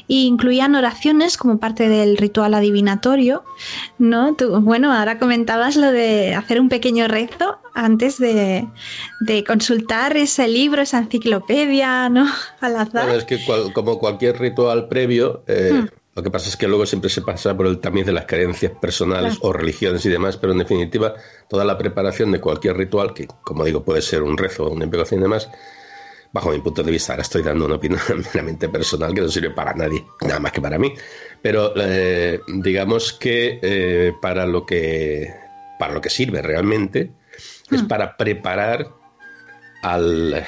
E 0.08 0.26
incluían 0.26 0.74
oraciones 0.74 1.36
como 1.36 1.58
parte 1.58 1.88
del 1.88 2.16
ritual 2.16 2.54
adivinatorio, 2.54 3.44
¿no? 3.98 4.34
bueno, 4.60 4.92
ahora 4.92 5.18
comentabas 5.18 5.76
lo 5.76 5.92
de 5.92 6.34
hacer 6.34 6.60
un 6.60 6.68
pequeño 6.68 7.06
rezo 7.06 7.58
antes 7.74 8.18
de, 8.18 8.66
consultar 9.46 10.16
ese 10.16 10.48
libro, 10.48 10.82
esa 10.82 10.98
enciclopedia, 10.98 12.08
¿no? 12.08 12.26
Al 12.60 12.76
azar. 12.76 13.08
es 13.10 13.24
que 13.24 13.38
como 13.72 13.98
cualquier 13.98 14.38
ritual 14.38 14.88
previo, 14.88 15.42
eh, 15.46 15.70
hmm. 15.72 16.01
Lo 16.14 16.22
que 16.22 16.30
pasa 16.30 16.48
es 16.48 16.56
que 16.56 16.68
luego 16.68 16.84
siempre 16.84 17.08
se 17.08 17.22
pasa 17.22 17.56
por 17.56 17.66
el 17.66 17.78
tamiz 17.78 18.04
de 18.04 18.12
las 18.12 18.26
creencias 18.26 18.72
personales 18.72 19.38
o 19.40 19.52
religiones 19.52 20.04
y 20.04 20.10
demás, 20.10 20.36
pero 20.36 20.52
en 20.52 20.58
definitiva, 20.58 21.14
toda 21.48 21.64
la 21.64 21.78
preparación 21.78 22.32
de 22.32 22.40
cualquier 22.40 22.76
ritual, 22.76 23.14
que 23.14 23.26
como 23.42 23.64
digo 23.64 23.82
puede 23.82 24.02
ser 24.02 24.22
un 24.22 24.36
rezo, 24.36 24.68
una 24.68 24.84
invocación 24.84 25.20
y 25.20 25.22
demás, 25.22 25.48
bajo 26.30 26.50
mi 26.50 26.60
punto 26.60 26.82
de 26.82 26.90
vista, 26.90 27.14
ahora 27.14 27.22
estoy 27.22 27.42
dando 27.42 27.64
una 27.64 27.76
opinión 27.76 28.00
meramente 28.34 28.68
personal 28.68 29.14
que 29.14 29.22
no 29.22 29.28
sirve 29.28 29.50
para 29.50 29.72
nadie, 29.72 30.04
nada 30.20 30.38
más 30.38 30.52
que 30.52 30.60
para 30.60 30.78
mí, 30.78 30.92
pero 31.40 31.72
eh, 31.76 32.40
digamos 32.46 33.14
que 33.14 33.58
eh, 33.62 34.12
para 34.20 34.44
lo 34.46 34.66
que 34.66 35.32
para 35.78 35.94
lo 35.94 36.00
que 36.00 36.10
sirve 36.10 36.42
realmente 36.42 37.10
es 37.70 37.82
hmm. 37.82 37.88
para 37.88 38.16
preparar 38.16 38.88
al, 39.82 40.44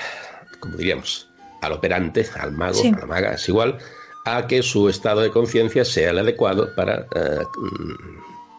como 0.60 0.76
diríamos, 0.76 1.28
al 1.60 1.72
operante, 1.72 2.26
al 2.38 2.52
mago, 2.52 2.80
a 2.80 3.00
la 3.00 3.06
maga, 3.06 3.32
es 3.32 3.48
igual, 3.48 3.78
a 4.24 4.46
que 4.46 4.62
su 4.62 4.88
estado 4.88 5.20
de 5.20 5.30
conciencia 5.30 5.84
sea 5.84 6.10
el 6.10 6.18
adecuado 6.18 6.74
para... 6.74 7.06
Eh, 7.14 7.42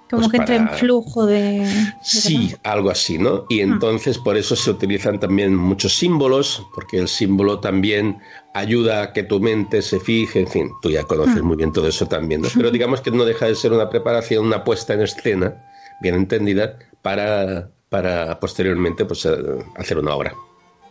como 0.10 0.30
pues 0.30 0.32
que 0.32 0.38
entre 0.38 0.56
en 0.58 0.70
flujo 0.70 1.26
de... 1.26 1.68
sí, 2.04 2.54
algo 2.64 2.92
así, 2.92 3.18
¿no? 3.18 3.46
Y 3.50 3.62
ah. 3.62 3.64
entonces 3.64 4.20
por 4.20 4.38
eso 4.38 4.56
se 4.56 4.70
utilizan 4.70 5.20
también 5.20 5.56
muchos 5.56 5.98
símbolos, 5.98 6.64
porque 6.76 7.00
el 7.00 7.08
símbolo 7.08 7.60
también 7.60 8.20
ayuda 8.54 9.02
a 9.02 9.14
que 9.14 9.24
tu 9.24 9.40
mente 9.40 9.82
se 9.82 10.00
fije, 10.00 10.42
en 10.42 10.48
fin, 10.48 10.72
tú 10.82 10.92
ya 10.92 11.04
conoces 11.04 11.38
ah. 11.40 11.44
muy 11.44 11.58
bien 11.58 11.74
todo 11.74 11.88
eso 11.88 12.08
también, 12.08 12.42
¿no? 12.42 12.50
Pero 12.54 12.70
digamos 12.72 13.02
que 13.02 13.10
no 13.10 13.26
deja 13.26 13.48
de 13.48 13.56
ser 13.56 13.74
una 13.74 13.90
preparación, 13.90 14.46
una 14.46 14.64
puesta 14.64 14.94
en 14.94 15.02
escena, 15.02 15.66
bien 16.02 16.14
entendida, 16.14 16.78
para, 17.02 17.72
para 17.90 18.40
posteriormente 18.40 19.06
pues, 19.06 19.26
eh, 19.26 19.36
hacer 19.76 19.98
una 19.98 20.14
obra. 20.14 20.36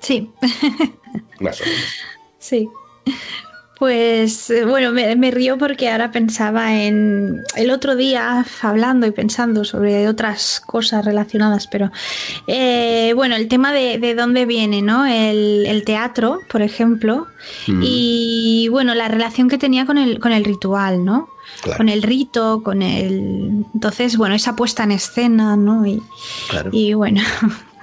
Sí. 0.01 0.31
Más 1.41 1.61
o 1.61 1.65
menos. 1.65 1.85
Sí. 2.39 2.69
Pues 3.85 4.49
eh, 4.49 4.65
bueno, 4.65 4.93
me, 4.93 5.31
río 5.31 5.59
porque 5.59 5.91
ahora 5.91 6.11
pensaba 6.11 6.75
en 6.75 7.43
el 7.55 7.71
otro 7.71 7.97
día 7.97 8.43
hablando 8.63 9.07
y 9.07 9.11
pensando 9.11 9.63
sobre 9.63 10.09
otras 10.09 10.63
cosas 10.65 11.05
relacionadas, 11.05 11.67
pero 11.67 11.93
eh, 12.47 13.13
bueno, 13.15 13.37
el 13.37 13.47
tema 13.47 13.75
de, 13.75 14.15
dónde 14.15 14.47
viene, 14.47 14.81
¿no? 14.81 15.05
El, 15.05 15.83
teatro, 15.85 16.41
por 16.49 16.63
ejemplo, 16.63 17.27
mm. 17.67 17.81
y 17.83 18.69
bueno, 18.71 18.95
la 18.95 19.09
relación 19.09 19.51
que 19.51 19.59
tenía 19.59 19.85
con 19.85 19.99
el, 19.99 20.19
con 20.19 20.33
el 20.33 20.47
ritual, 20.47 21.05
¿no? 21.05 21.29
Con 21.77 21.91
el 21.91 22.03
rito, 22.03 22.63
con 22.63 22.81
el... 22.81 23.67
Entonces, 23.75 24.17
bueno, 24.17 24.35
esa 24.35 24.57
puesta 24.57 24.85
en 24.85 24.93
escena, 24.93 25.57
¿no? 25.57 25.85
Y, 25.87 26.03
y 26.73 26.95
bueno, 26.95 27.21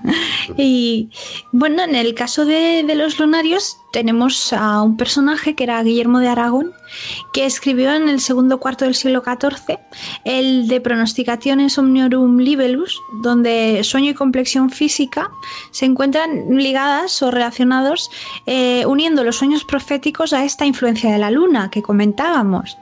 y 0.57 1.09
bueno, 1.51 1.83
en 1.83 1.95
el 1.95 2.13
caso 2.13 2.45
de, 2.45 2.83
los 2.95 3.19
lunarios 3.19 3.77
tenemos 3.91 4.53
a 4.53 4.81
un 4.81 4.97
personaje 4.97 5.55
que 5.55 5.63
era 5.63 5.83
Guillermo 5.83 6.19
de 6.19 6.27
Aragón, 6.27 6.73
que 7.33 7.45
escribió 7.45 7.93
en 7.93 8.09
el 8.09 8.19
segundo 8.19 8.59
cuarto 8.59 8.85
del 8.85 8.95
siglo 8.95 9.23
XIV 9.23 9.79
el 10.23 10.67
de 10.67 10.81
Pronosticationes 10.81 11.77
Omniorum 11.77 12.37
Libellus, 12.39 13.01
donde 13.21 13.83
sueño 13.83 14.11
y 14.11 14.13
complexión 14.13 14.69
física 14.69 15.31
se 15.71 15.85
encuentran 15.85 16.57
ligadas 16.57 17.21
o 17.21 17.31
relacionados 17.31 18.09
eh, 18.45 18.85
uniendo 18.85 19.23
los 19.23 19.37
sueños 19.37 19.63
proféticos 19.63 20.33
a 20.33 20.43
esta 20.43 20.65
influencia 20.65 21.11
de 21.11 21.17
la 21.17 21.31
luna 21.31 21.69
que 21.69 21.81
comentábamos. 21.81 22.77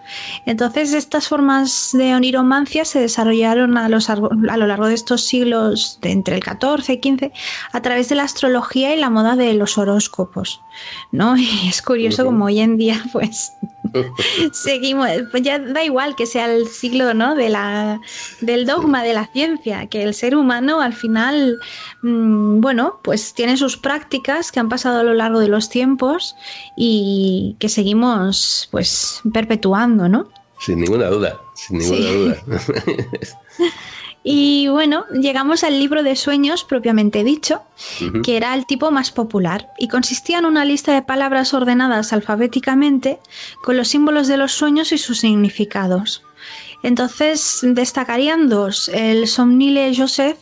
Entonces 0.46 0.94
estas 0.94 1.28
formas 1.28 1.92
de 1.94 2.16
oniromancia 2.16 2.86
se 2.86 3.00
desarrollaron 3.00 3.78
a, 3.78 3.90
los, 3.90 4.10
a 4.10 4.16
lo 4.18 4.68
largo 4.68 4.88
de 4.88 4.94
estos 4.94 5.26
siglos 5.26 6.00
de 6.02 6.12
entre 6.12 6.36
el 6.36 6.44
XIV 6.44 6.90
y 6.90 7.10
XV 7.10 7.32
a 7.72 7.82
través 7.82 8.10
de 8.10 8.16
la 8.16 8.24
astrología 8.24 8.94
y 8.94 9.00
la 9.00 9.10
moda 9.10 9.36
de 9.36 9.54
los 9.54 9.78
horóscopos. 9.78 10.62
¿no? 11.12 11.36
Y 11.50 11.68
es 11.70 11.82
curioso 11.82 12.26
como 12.26 12.46
hoy 12.46 12.60
en 12.60 12.78
día, 12.78 13.04
pues, 13.12 13.54
seguimos, 14.52 15.10
pues 15.32 15.44
ya 15.44 15.60
da 15.60 15.84
igual 15.84 16.16
que 16.16 16.26
sea 16.26 16.52
el 16.52 16.68
siglo, 16.68 17.14
¿no? 17.14 17.36
De 17.36 17.50
la, 17.50 18.02
del 18.42 18.66
dogma 18.66 19.04
de 19.04 19.14
la 19.14 19.28
ciencia, 19.28 19.88
que 19.88 20.04
el 20.04 20.14
ser 20.14 20.36
humano 20.36 20.82
al 20.82 20.94
final, 20.94 21.60
mm, 22.02 22.62
bueno, 22.62 23.00
pues 23.04 23.34
tiene 23.34 23.58
sus 23.58 23.78
prácticas 23.78 24.52
que 24.52 24.60
han 24.60 24.70
pasado 24.70 25.00
a 25.00 25.04
lo 25.04 25.14
largo 25.14 25.40
de 25.40 25.48
los 25.48 25.70
tiempos 25.70 26.36
y 26.76 27.56
que 27.60 27.70
seguimos, 27.70 28.68
pues, 28.72 29.22
perpetuando, 29.34 30.10
¿no? 30.10 30.30
Sin 30.60 30.82
ninguna 30.82 31.08
duda, 31.08 31.40
sin 31.56 31.78
ninguna 31.78 32.12
duda. 32.12 32.44
Y 34.24 34.68
bueno, 34.68 35.06
llegamos 35.14 35.64
al 35.64 35.80
libro 35.80 36.04
de 36.04 36.16
sueños 36.16 36.64
propiamente 36.66 37.24
dicho, 37.24 37.62
que 38.24 38.36
era 38.36 38.54
el 38.54 38.66
tipo 38.66 38.92
más 38.92 39.12
popular 39.12 39.70
y 39.78 39.88
consistía 39.88 40.40
en 40.40 40.46
una 40.46 40.66
lista 40.66 40.94
de 40.94 41.02
palabras 41.02 41.54
ordenadas 41.54 42.12
alfabéticamente 42.12 43.20
con 43.64 43.78
los 43.78 43.88
símbolos 43.88 44.28
de 44.28 44.38
los 44.38 44.52
sueños 44.52 44.92
y 44.92 44.98
sus 44.98 45.20
significados. 45.20 46.24
Entonces 46.84 47.60
destacarían 47.64 48.50
dos, 48.50 48.90
el 48.90 49.28
Somnile 49.28 49.94
Joseph 49.96 50.38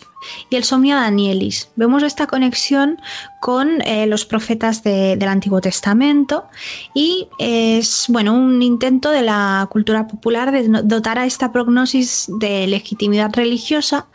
y 0.49 0.55
el 0.55 0.63
Somnia 0.63 0.95
Danielis. 0.95 1.69
Vemos 1.75 2.03
esta 2.03 2.27
conexión 2.27 2.99
con 3.39 3.81
eh, 3.81 4.07
los 4.07 4.25
profetas 4.25 4.83
del 4.83 5.23
Antiguo 5.23 5.61
Testamento 5.61 6.45
y 6.93 7.27
es 7.39 8.05
bueno 8.09 8.33
un 8.33 8.61
intento 8.61 9.11
de 9.11 9.21
la 9.21 9.67
cultura 9.69 10.07
popular 10.07 10.51
de 10.51 10.67
dotar 10.83 11.19
a 11.19 11.25
esta 11.25 11.51
prognosis 11.51 12.25
de 12.39 12.67
legitimidad 12.67 13.31
religiosa, 13.33 14.07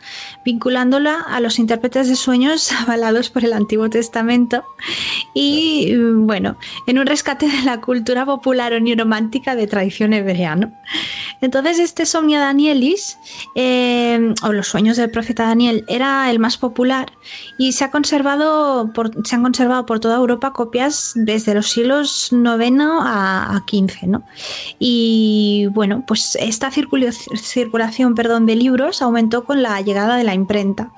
vinculándola 0.45 1.21
a 1.21 1.39
los 1.39 1.59
intérpretes 1.59 2.07
de 2.07 2.15
sueños 2.15 2.71
avalados 2.81 3.29
por 3.29 3.45
el 3.45 3.53
Antiguo 3.53 3.89
Testamento 3.89 4.63
y 5.33 5.95
bueno, 5.95 6.57
en 6.87 6.99
un 6.99 7.07
rescate 7.07 7.47
de 7.47 7.61
la 7.63 7.81
cultura 7.81 8.25
popular 8.25 8.73
o 8.73 8.79
de 9.55 9.67
tradición 9.67 10.13
hebrea. 10.13 10.43
Entonces 11.41 11.79
este 11.79 12.05
Somnia 12.05 12.39
Danielis 12.39 13.17
eh, 13.55 14.33
o 14.43 14.51
los 14.51 14.67
sueños 14.67 14.97
del 14.97 15.09
profeta 15.09 15.43
Daniel 15.43 15.85
era 15.95 16.29
el 16.31 16.39
más 16.39 16.57
popular 16.57 17.11
y 17.57 17.73
se 17.73 17.83
ha 17.83 17.91
conservado 17.91 18.91
por 18.93 19.11
se 19.25 19.35
han 19.35 19.43
conservado 19.43 19.85
por 19.85 19.99
toda 19.99 20.17
Europa 20.17 20.53
copias 20.53 21.13
desde 21.15 21.53
los 21.53 21.69
siglos 21.69 22.31
IX 22.31 22.81
a, 22.81 23.63
XV. 23.67 24.07
¿no? 24.07 24.23
Y 24.79 25.67
bueno, 25.71 26.03
pues 26.07 26.35
esta 26.39 26.71
circulación 26.71 28.15
perdón, 28.15 28.45
de 28.45 28.55
libros 28.55 29.01
aumentó 29.01 29.43
con 29.45 29.61
la 29.61 29.81
llegada 29.81 30.15
de 30.15 30.23
la 30.23 30.33
imprenta. 30.33 30.91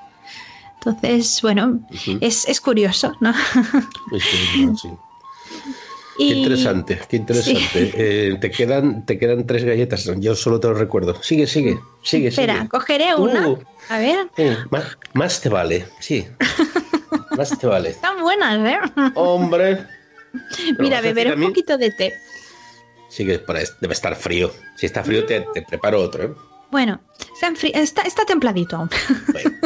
Entonces, 0.75 1.41
bueno, 1.41 1.79
es, 2.21 2.61
curioso, 2.61 3.15
¿no? 3.19 3.33
Qué 6.17 6.23
interesante, 6.23 6.99
qué 7.09 7.17
interesante. 7.17 7.91
Eh, 7.95 8.37
te, 8.39 8.49
quedan, 8.49 9.05
te 9.05 9.19
quedan 9.19 9.45
tres 9.45 9.65
galletas, 9.65 10.09
yo 10.17 10.35
solo 10.35 10.59
te 10.59 10.67
lo 10.67 10.73
recuerdo. 10.73 11.21
Sigue, 11.21 11.45
sigue, 11.45 11.77
sigue. 12.03 12.29
Espera, 12.29 12.67
cogeré 12.69 13.15
una. 13.15 13.49
Uh. 13.49 13.59
a 13.89 13.97
ver. 13.97 14.27
más, 14.69 14.97
más, 15.13 15.41
te 15.41 15.49
vale, 15.49 15.85
sí. 15.99 16.25
Más 17.37 17.57
te 17.57 17.67
vale. 17.67 17.89
Están 17.89 18.21
buenas, 18.21 18.65
¿eh? 18.65 18.79
Hombre. 19.15 19.85
Mira, 20.79 21.01
beber 21.01 21.35
un 21.35 21.47
poquito 21.47 21.77
de 21.77 21.91
té. 21.91 22.13
Sí, 23.09 23.25
que 23.25 23.41
debe 23.81 23.93
estar 23.93 24.15
frío. 24.15 24.51
Si 24.75 24.85
está 24.85 25.03
frío, 25.03 25.25
te, 25.25 25.45
preparo 25.67 26.01
otro, 26.01 26.23
¿eh? 26.23 26.33
Bueno, 26.71 26.99
está, 27.73 28.01
está, 28.01 28.25
templadito 28.25 28.75
aún. 28.75 28.89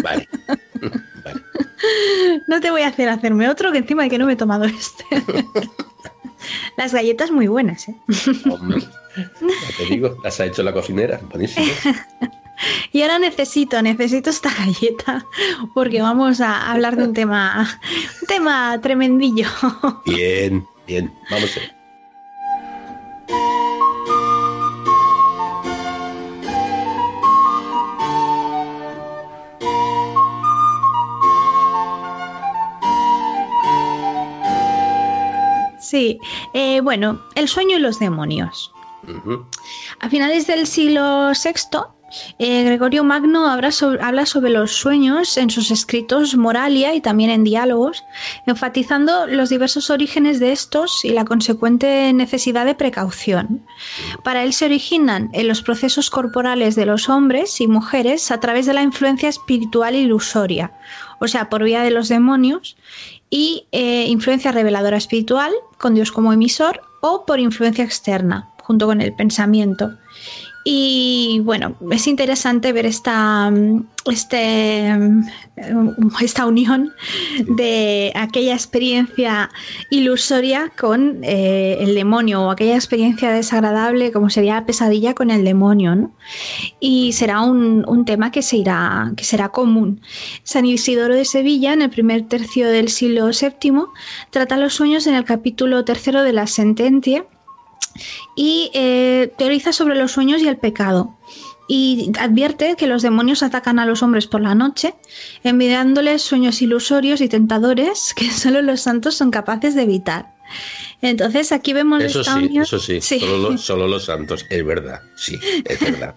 vale. 0.03 0.29
vale. 1.23 1.41
No 2.47 2.59
te 2.59 2.69
voy 2.69 2.81
a 2.81 2.87
hacer 2.87 3.09
hacerme 3.09 3.49
otro, 3.49 3.71
que 3.71 3.79
encima 3.79 4.03
de 4.03 4.09
que 4.09 4.17
no 4.17 4.25
me 4.25 4.33
he 4.33 4.35
tomado 4.35 4.65
este. 4.65 5.05
Las 6.77 6.93
galletas 6.93 7.31
muy 7.31 7.47
buenas, 7.47 7.89
¿eh? 7.89 7.95
Hombre, 8.49 8.81
ya 9.15 9.77
te 9.77 9.85
digo, 9.85 10.17
las 10.23 10.39
ha 10.39 10.45
hecho 10.45 10.63
la 10.63 10.73
cocinera, 10.73 11.19
buenísimo. 11.29 11.65
Y 12.91 13.01
ahora 13.03 13.19
necesito, 13.19 13.81
necesito 13.81 14.29
esta 14.29 14.53
galleta 14.53 15.25
porque 15.73 16.01
vamos 16.01 16.41
a 16.41 16.71
hablar 16.71 16.97
de 16.97 17.03
un 17.05 17.13
tema, 17.13 17.79
un 18.21 18.27
tema 18.27 18.79
tremendillo. 18.81 19.47
Bien, 20.05 20.67
bien, 20.85 21.13
vamos 21.29 21.55
a 21.55 21.59
ver. 21.61 21.78
Sí, 35.89 36.19
eh, 36.53 36.81
bueno, 36.81 37.19
el 37.33 37.47
sueño 37.47 37.77
y 37.77 37.79
los 37.79 37.97
demonios. 37.97 38.71
A 39.99 40.09
finales 40.09 40.45
del 40.45 40.67
siglo 40.67 41.31
VI, 41.31 41.79
eh, 42.37 42.63
Gregorio 42.63 43.03
Magno 43.03 43.47
habla 43.47 43.71
sobre, 43.71 44.49
los 44.51 44.71
sueños 44.71 45.35
en 45.37 45.49
sus 45.49 45.71
escritos 45.71 46.35
Moralia 46.35 46.93
y 46.93 47.01
también 47.01 47.31
en 47.31 47.43
diálogos, 47.43 48.03
enfatizando 48.45 49.25
los 49.25 49.49
diversos 49.49 49.89
orígenes 49.89 50.39
de 50.39 50.51
estos 50.51 51.03
y 51.03 51.09
la 51.09 51.25
consecuente 51.25 52.13
necesidad 52.13 52.67
de 52.67 52.75
precaución. 52.75 53.65
Para 54.23 54.43
él 54.43 54.53
se 54.53 54.65
originan 54.65 55.31
en 55.33 55.47
los 55.47 55.63
procesos 55.63 56.11
corporales 56.11 56.75
de 56.75 56.85
los 56.85 57.09
hombres 57.09 57.61
y 57.61 57.67
mujeres 57.67 58.29
a 58.29 58.39
través 58.39 58.67
de 58.67 58.73
la 58.73 58.83
influencia 58.83 59.29
espiritual 59.29 59.95
ilusoria, 59.95 60.71
o 61.19 61.27
sea, 61.27 61.49
por 61.49 61.63
vía 61.63 61.81
de 61.81 61.91
los 61.91 62.09
demonios, 62.09 62.77
y 63.29 63.67
eh, 63.71 64.05
influencia 64.07 64.51
reveladora 64.51 64.97
espiritual, 64.97 65.51
con 65.77 65.93
Dios 65.93 66.11
como 66.11 66.33
emisor, 66.33 66.81
o 67.01 67.25
por 67.25 67.39
influencia 67.39 67.83
externa, 67.83 68.49
junto 68.63 68.87
con 68.87 69.01
el 69.01 69.13
pensamiento. 69.15 69.91
Y 70.71 71.39
bueno, 71.45 71.75
es 71.89 72.05
interesante 72.05 72.71
ver 72.73 72.85
esta, 72.85 73.51
este, 74.05 74.95
esta 76.21 76.45
unión 76.45 76.93
de 77.47 78.11
aquella 78.13 78.53
experiencia 78.53 79.49
ilusoria 79.89 80.71
con 80.79 81.23
eh, 81.23 81.77
el 81.79 81.95
demonio 81.95 82.43
o 82.43 82.51
aquella 82.51 82.75
experiencia 82.75 83.31
desagradable 83.31 84.11
como 84.11 84.29
sería 84.29 84.53
la 84.53 84.67
pesadilla 84.67 85.15
con 85.15 85.31
el 85.31 85.43
demonio. 85.43 85.95
¿no? 85.95 86.11
Y 86.79 87.13
será 87.13 87.41
un, 87.41 87.83
un, 87.87 88.05
tema 88.05 88.31
que, 88.31 88.43
se 88.43 88.57
irá, 88.57 89.11
que 89.17 89.23
será 89.23 89.49
común. 89.49 90.01
San 90.43 90.67
Isidoro 90.67 91.15
de 91.15 91.25
Sevilla, 91.25 91.73
en 91.73 91.81
el 91.81 91.89
primer 91.89 92.27
tercio 92.27 92.69
del 92.69 92.89
siglo 92.89 93.25
VII, 93.29 93.85
trata 94.29 94.55
los 94.55 94.75
sueños 94.75 95.07
en 95.07 95.15
el 95.15 95.25
capítulo 95.25 95.83
tercero 95.83 96.21
de 96.21 96.33
la 96.33 96.45
sentencia 96.45 97.25
y 98.35 98.71
eh, 98.73 99.33
teoriza 99.37 99.73
sobre 99.73 99.95
los 99.95 100.11
sueños 100.11 100.41
y 100.41 100.47
el 100.47 100.57
pecado. 100.57 101.17
Y 101.67 102.11
advierte 102.19 102.75
que 102.75 102.87
los 102.87 103.03
demonios 103.03 103.43
atacan 103.43 103.77
a 103.77 103.85
los 103.85 104.01
hombres 104.01 104.25
por 104.25 104.41
la 104.41 104.55
noche, 104.55 104.95
enviándoles 105.43 106.23
sueños 106.23 106.61
ilusorios 106.61 107.21
y 107.21 107.29
tentadores 107.29 108.13
que 108.15 108.31
solo 108.31 108.61
los 108.61 108.81
santos 108.81 109.15
son 109.15 109.31
capaces 109.31 109.75
de 109.75 109.83
evitar. 109.83 110.33
Entonces 111.01 111.51
aquí 111.51 111.73
vemos 111.73 112.03
eso 112.03 112.23
sí, 112.23 112.57
eso 112.57 112.79
sí, 112.79 112.99
Solo, 113.57 113.87
los, 113.87 114.05
santos, 114.05 114.45
es 114.49 114.65
verdad, 114.65 115.01
sí, 115.15 115.39
es 115.63 115.79
verdad. 115.79 116.15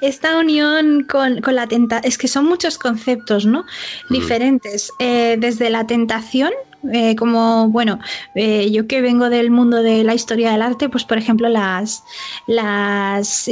Esta 0.00 0.38
unión 0.38 1.04
con, 1.04 1.40
la 1.44 1.66
tentación, 1.66 2.08
es 2.08 2.16
que 2.16 2.28
son 2.28 2.46
muchos 2.46 2.78
conceptos, 2.78 3.44
¿no? 3.44 3.64
Mm. 4.08 4.12
Diferentes, 4.12 4.92
eh, 5.00 5.36
desde 5.38 5.68
la 5.70 5.86
tentación 5.86 6.52
eh, 6.92 7.14
como, 7.16 7.68
bueno, 7.68 7.98
eh, 8.34 8.70
yo 8.70 8.86
que 8.86 9.02
vengo 9.02 9.28
del 9.28 9.50
mundo 9.50 9.82
de 9.82 10.02
la 10.02 10.14
historia 10.14 10.52
del 10.52 10.62
arte, 10.62 10.88
pues 10.88 11.04
por 11.04 11.18
ejemplo 11.18 11.48
las, 11.48 12.04
las, 12.46 13.50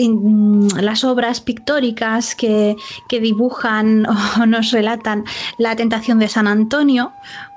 las 0.80 1.04
obras 1.04 1.40
pictóricas 1.40 2.34
que, 2.34 2.76
que 3.08 3.20
dibujan 3.20 4.06
o 4.40 4.46
nos 4.46 4.70
relatan 4.70 5.24
la 5.58 5.76
tentación 5.76 6.18
de 6.18 6.28
San 6.28 6.46
Antonio, 6.46 7.12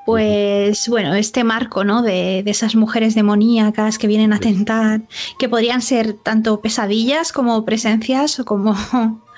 pues 0.06 0.88
bueno, 0.88 1.14
este 1.14 1.44
marco, 1.44 1.84
¿no? 1.84 2.02
De, 2.02 2.44
de, 2.44 2.52
esas 2.52 2.76
mujeres 2.76 3.15
demoníacas 3.15 3.98
que 3.98 4.07
vienen 4.07 4.34
a 4.34 4.40
tentar, 4.40 5.02
que 5.40 5.49
podrían 5.49 5.82
ser 5.82 6.14
tanto 6.14 6.61
pesadillas 6.61 7.32
como 7.32 7.65
presencias 7.65 8.40
o 8.40 8.45
como 8.45 8.76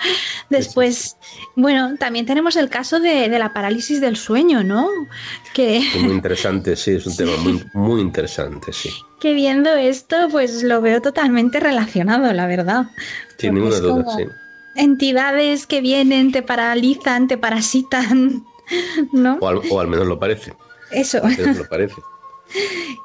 Después, 0.50 1.18
bueno, 1.56 1.96
también 1.98 2.26
tenemos 2.26 2.56
el 2.56 2.70
caso 2.70 3.00
de, 3.00 3.28
la 3.28 3.54
parálisis 3.54 4.02
del 4.02 4.18
sueño, 4.18 4.64
¿no? 4.64 4.88
Que... 5.54 5.82
muy 6.02 6.12
interesante, 6.14 6.76
sí, 6.76 6.92
es 6.92 7.06
un 7.06 7.16
tema 7.18 7.36
muy, 7.38 7.64
muy 7.74 8.02
interesante, 8.02 8.74
sí. 8.74 8.90
Que 9.20 9.34
viendo 9.34 9.74
esto, 9.74 10.16
pues 10.32 10.64
lo 10.64 10.82
veo 10.82 11.02
totalmente 11.02 11.60
relacionado, 11.60 12.32
la 12.34 12.48
verdad. 12.48 12.88
Sin 13.38 13.56
ninguna 13.56 13.78
duda, 13.78 14.06
sí. 14.18 14.26
Entidades 14.76 15.68
que 15.68 15.82
vienen, 15.82 16.32
te 16.32 16.42
paralizan, 16.42 17.28
te 17.28 17.38
parasitan, 17.38 18.44
¿no? 19.12 19.38
O 19.40 19.80
al, 19.80 19.88
menos 19.88 20.08
lo 20.08 20.20
parece. 20.20 20.54
Eso. 20.92 21.22
lo 21.24 21.68
parece. 21.68 21.96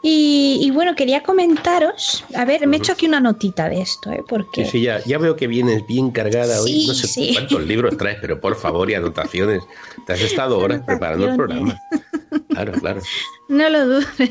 Y, 0.02 0.70
bueno, 0.72 0.94
quería 0.94 1.22
comentaros, 1.22 2.24
a 2.35 2.44
ver, 2.44 2.66
me 2.66 2.76
he 2.76 2.78
hecho 2.80 2.93
aquí 2.93 3.06
una 3.06 3.20
notita 3.20 3.68
de 3.68 3.80
esto, 3.80 4.10
¿eh? 4.12 4.22
Porque... 4.28 4.64
Sí, 4.64 4.70
sí, 4.70 4.82
ya, 4.82 5.02
ya 5.05 5.18
veo 5.18 5.36
que 5.36 5.47
vienes 5.47 5.86
bien 5.86 6.10
cargada 6.10 6.60
hoy. 6.60 6.86
no 6.86 6.94
sé 6.94 7.32
cuántos 7.32 7.66
libros 7.66 7.97
traes, 7.97 8.18
pero 8.20 8.40
por 8.40 8.56
favor, 8.56 8.90
y 8.90 8.94
anotaciones. 8.94 9.62
Te 10.06 10.12
has 10.12 10.20
estado 10.20 10.59
horas 10.59 10.82
preparando 10.86 11.28
el 11.28 11.36
programa. 11.36 11.78
Claro, 12.48 12.72
claro. 12.72 13.01
No 13.48 13.66
lo 13.70 13.86
dudes. 13.86 14.30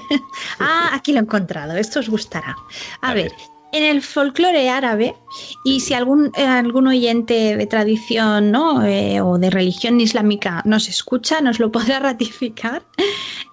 Ah, 0.59 0.91
aquí 0.93 1.11
lo 1.11 1.17
he 1.17 1.23
encontrado, 1.23 1.75
esto 1.75 1.99
os 1.99 2.09
gustará. 2.09 2.55
A, 3.01 3.15
ver 3.15 3.31
en 3.71 3.83
el 3.83 4.01
folclore 4.01 4.69
árabe, 4.69 5.15
y 5.63 5.81
si 5.81 5.93
algún, 5.93 6.31
eh, 6.35 6.45
algún 6.45 6.87
oyente 6.87 7.57
de 7.57 7.65
tradición 7.67 8.51
¿no? 8.51 8.85
Eh, 8.85 9.21
o 9.21 9.37
de 9.37 9.49
religión 9.49 9.99
islámica 9.99 10.61
nos 10.65 10.87
escucha, 10.87 11.41
nos 11.41 11.59
lo 11.59 11.71
podrá 11.71 11.99
ratificar, 11.99 12.83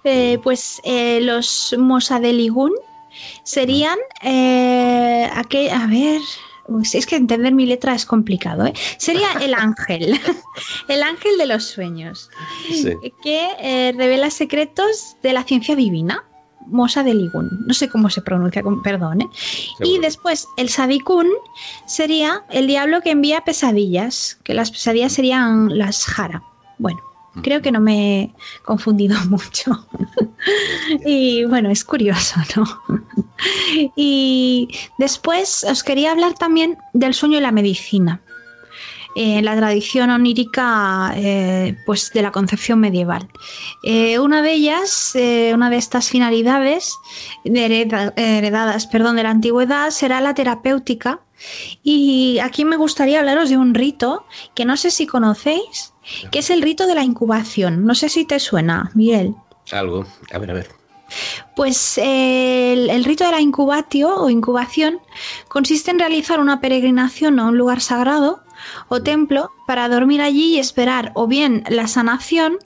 eh, 0.03 0.39
pues 0.43 0.81
los 0.85 1.75
Mosadeligun 1.77 2.71
serían 3.43 3.97
aquel, 4.21 5.69
a 5.69 5.87
ver, 5.87 6.21
es 6.93 7.05
que 7.05 7.15
entender 7.15 7.53
mi 7.53 7.65
letra 7.65 7.95
es 7.95 8.05
complicado, 8.05 8.71
Sería 8.97 9.31
el 9.41 9.53
ángel, 9.53 10.19
el 10.87 11.03
ángel 11.03 11.37
de 11.37 11.45
los 11.45 11.65
sueños, 11.65 12.29
que 13.23 13.93
revela 13.97 14.29
secretos 14.29 15.17
de 15.21 15.33
la 15.33 15.43
ciencia 15.43 15.75
divina. 15.75 16.23
Mosa 16.67 17.03
de 17.03 17.13
Ligun. 17.13 17.49
No 17.65 17.73
sé 17.73 17.89
cómo 17.89 18.09
se 18.09 18.21
pronuncia, 18.21 18.63
perdón. 18.83 19.21
¿eh? 19.21 19.29
Y 19.83 19.99
después 19.99 20.47
el 20.57 20.69
Sadikun 20.69 21.27
sería 21.85 22.43
el 22.49 22.67
diablo 22.67 23.01
que 23.01 23.11
envía 23.11 23.41
pesadillas, 23.41 24.39
que 24.43 24.53
las 24.53 24.71
pesadillas 24.71 25.13
serían 25.13 25.77
las 25.77 26.05
Jara. 26.05 26.43
Bueno, 26.77 26.99
creo 27.41 27.61
que 27.61 27.71
no 27.71 27.79
me 27.79 28.21
he 28.21 28.33
confundido 28.63 29.17
mucho. 29.29 29.87
y 31.05 31.45
bueno, 31.45 31.69
es 31.69 31.83
curioso, 31.83 32.39
¿no? 32.55 32.65
y 33.95 34.69
después 34.97 35.63
os 35.69 35.83
quería 35.83 36.11
hablar 36.11 36.33
también 36.35 36.77
del 36.93 37.13
sueño 37.13 37.37
y 37.37 37.41
la 37.41 37.51
medicina. 37.51 38.21
En 39.15 39.45
la 39.45 39.55
tradición 39.55 40.09
onírica 40.09 41.13
eh, 41.15 41.77
pues 41.85 42.11
de 42.11 42.21
la 42.21 42.33
concepción 42.33 42.81
medieval. 42.81 43.29
Eh, 43.83 44.19
una 44.19 44.41
de 44.41 44.51
ellas, 44.51 45.15
eh, 45.15 45.51
una 45.53 45.69
de 45.69 45.77
estas 45.77 46.09
finalidades 46.09 46.93
heredadas 47.45 48.87
perdón, 48.87 49.15
de 49.15 49.23
la 49.23 49.29
antigüedad 49.29 49.89
será 49.91 50.19
la 50.19 50.33
terapéutica. 50.33 51.21
Y 51.81 52.39
aquí 52.39 52.65
me 52.65 52.75
gustaría 52.75 53.19
hablaros 53.19 53.49
de 53.49 53.57
un 53.57 53.73
rito 53.73 54.25
que 54.53 54.65
no 54.65 54.75
sé 54.75 54.91
si 54.91 55.07
conocéis, 55.07 55.93
que 56.31 56.39
es 56.39 56.49
el 56.49 56.61
rito 56.61 56.85
de 56.85 56.95
la 56.95 57.03
incubación. 57.03 57.85
No 57.85 57.95
sé 57.95 58.09
si 58.09 58.25
te 58.25 58.39
suena, 58.39 58.91
Miguel. 58.95 59.33
Algo, 59.71 60.05
a 60.33 60.37
ver, 60.37 60.51
a 60.51 60.53
ver. 60.53 60.69
Pues 61.55 61.97
el, 61.97 62.89
el, 62.89 63.05
rito 63.05 63.25
de 63.25 63.31
la 63.31 63.39
incubatio 63.39 64.15
o 64.15 64.29
incubación 64.29 64.99
consiste 65.47 65.91
en 65.91 65.99
realizar 65.99 66.39
una 66.39 66.59
peregrinación 66.59 67.39
a 67.39 67.45
un 67.45 67.57
lugar 67.57 67.79
sagrado 67.79 68.44
o 68.87 69.01
templo 69.01 69.51
para 69.67 69.89
dormir 69.89 70.21
allí 70.21 70.55
y 70.55 70.59
esperar 70.59 71.11
o 71.15 71.27
bien 71.27 71.63
la 71.69 71.87
sanación 71.87 72.57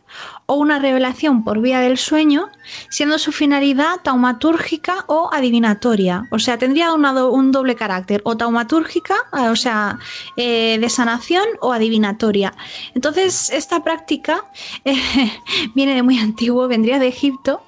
o 0.49 0.55
una 0.55 0.79
revelación 0.79 1.43
por 1.43 1.61
vía 1.61 1.79
del 1.79 1.97
sueño, 1.97 2.49
siendo 2.89 3.19
su 3.19 3.31
finalidad 3.31 4.01
taumatúrgica 4.01 5.05
o 5.07 5.29
adivinatoria. 5.31 6.27
O 6.31 6.39
sea, 6.39 6.57
tendría 6.57 6.91
un 6.91 7.51
doble 7.51 7.75
carácter, 7.75 8.21
o 8.25 8.35
taumatúrgica, 8.35 9.15
eh, 9.37 9.49
o 9.49 9.55
sea, 9.55 9.99
eh, 10.37 10.79
de 10.81 10.89
sanación 10.89 11.45
o 11.61 11.71
adivinatoria. 11.71 12.55
Entonces, 12.95 13.51
esta 13.51 13.83
práctica 13.83 14.43
eh, 14.85 14.95
viene 15.75 15.93
de 15.93 16.01
muy 16.01 16.17
antiguo, 16.17 16.67
vendría 16.67 16.97
de 16.97 17.09
Egipto 17.09 17.61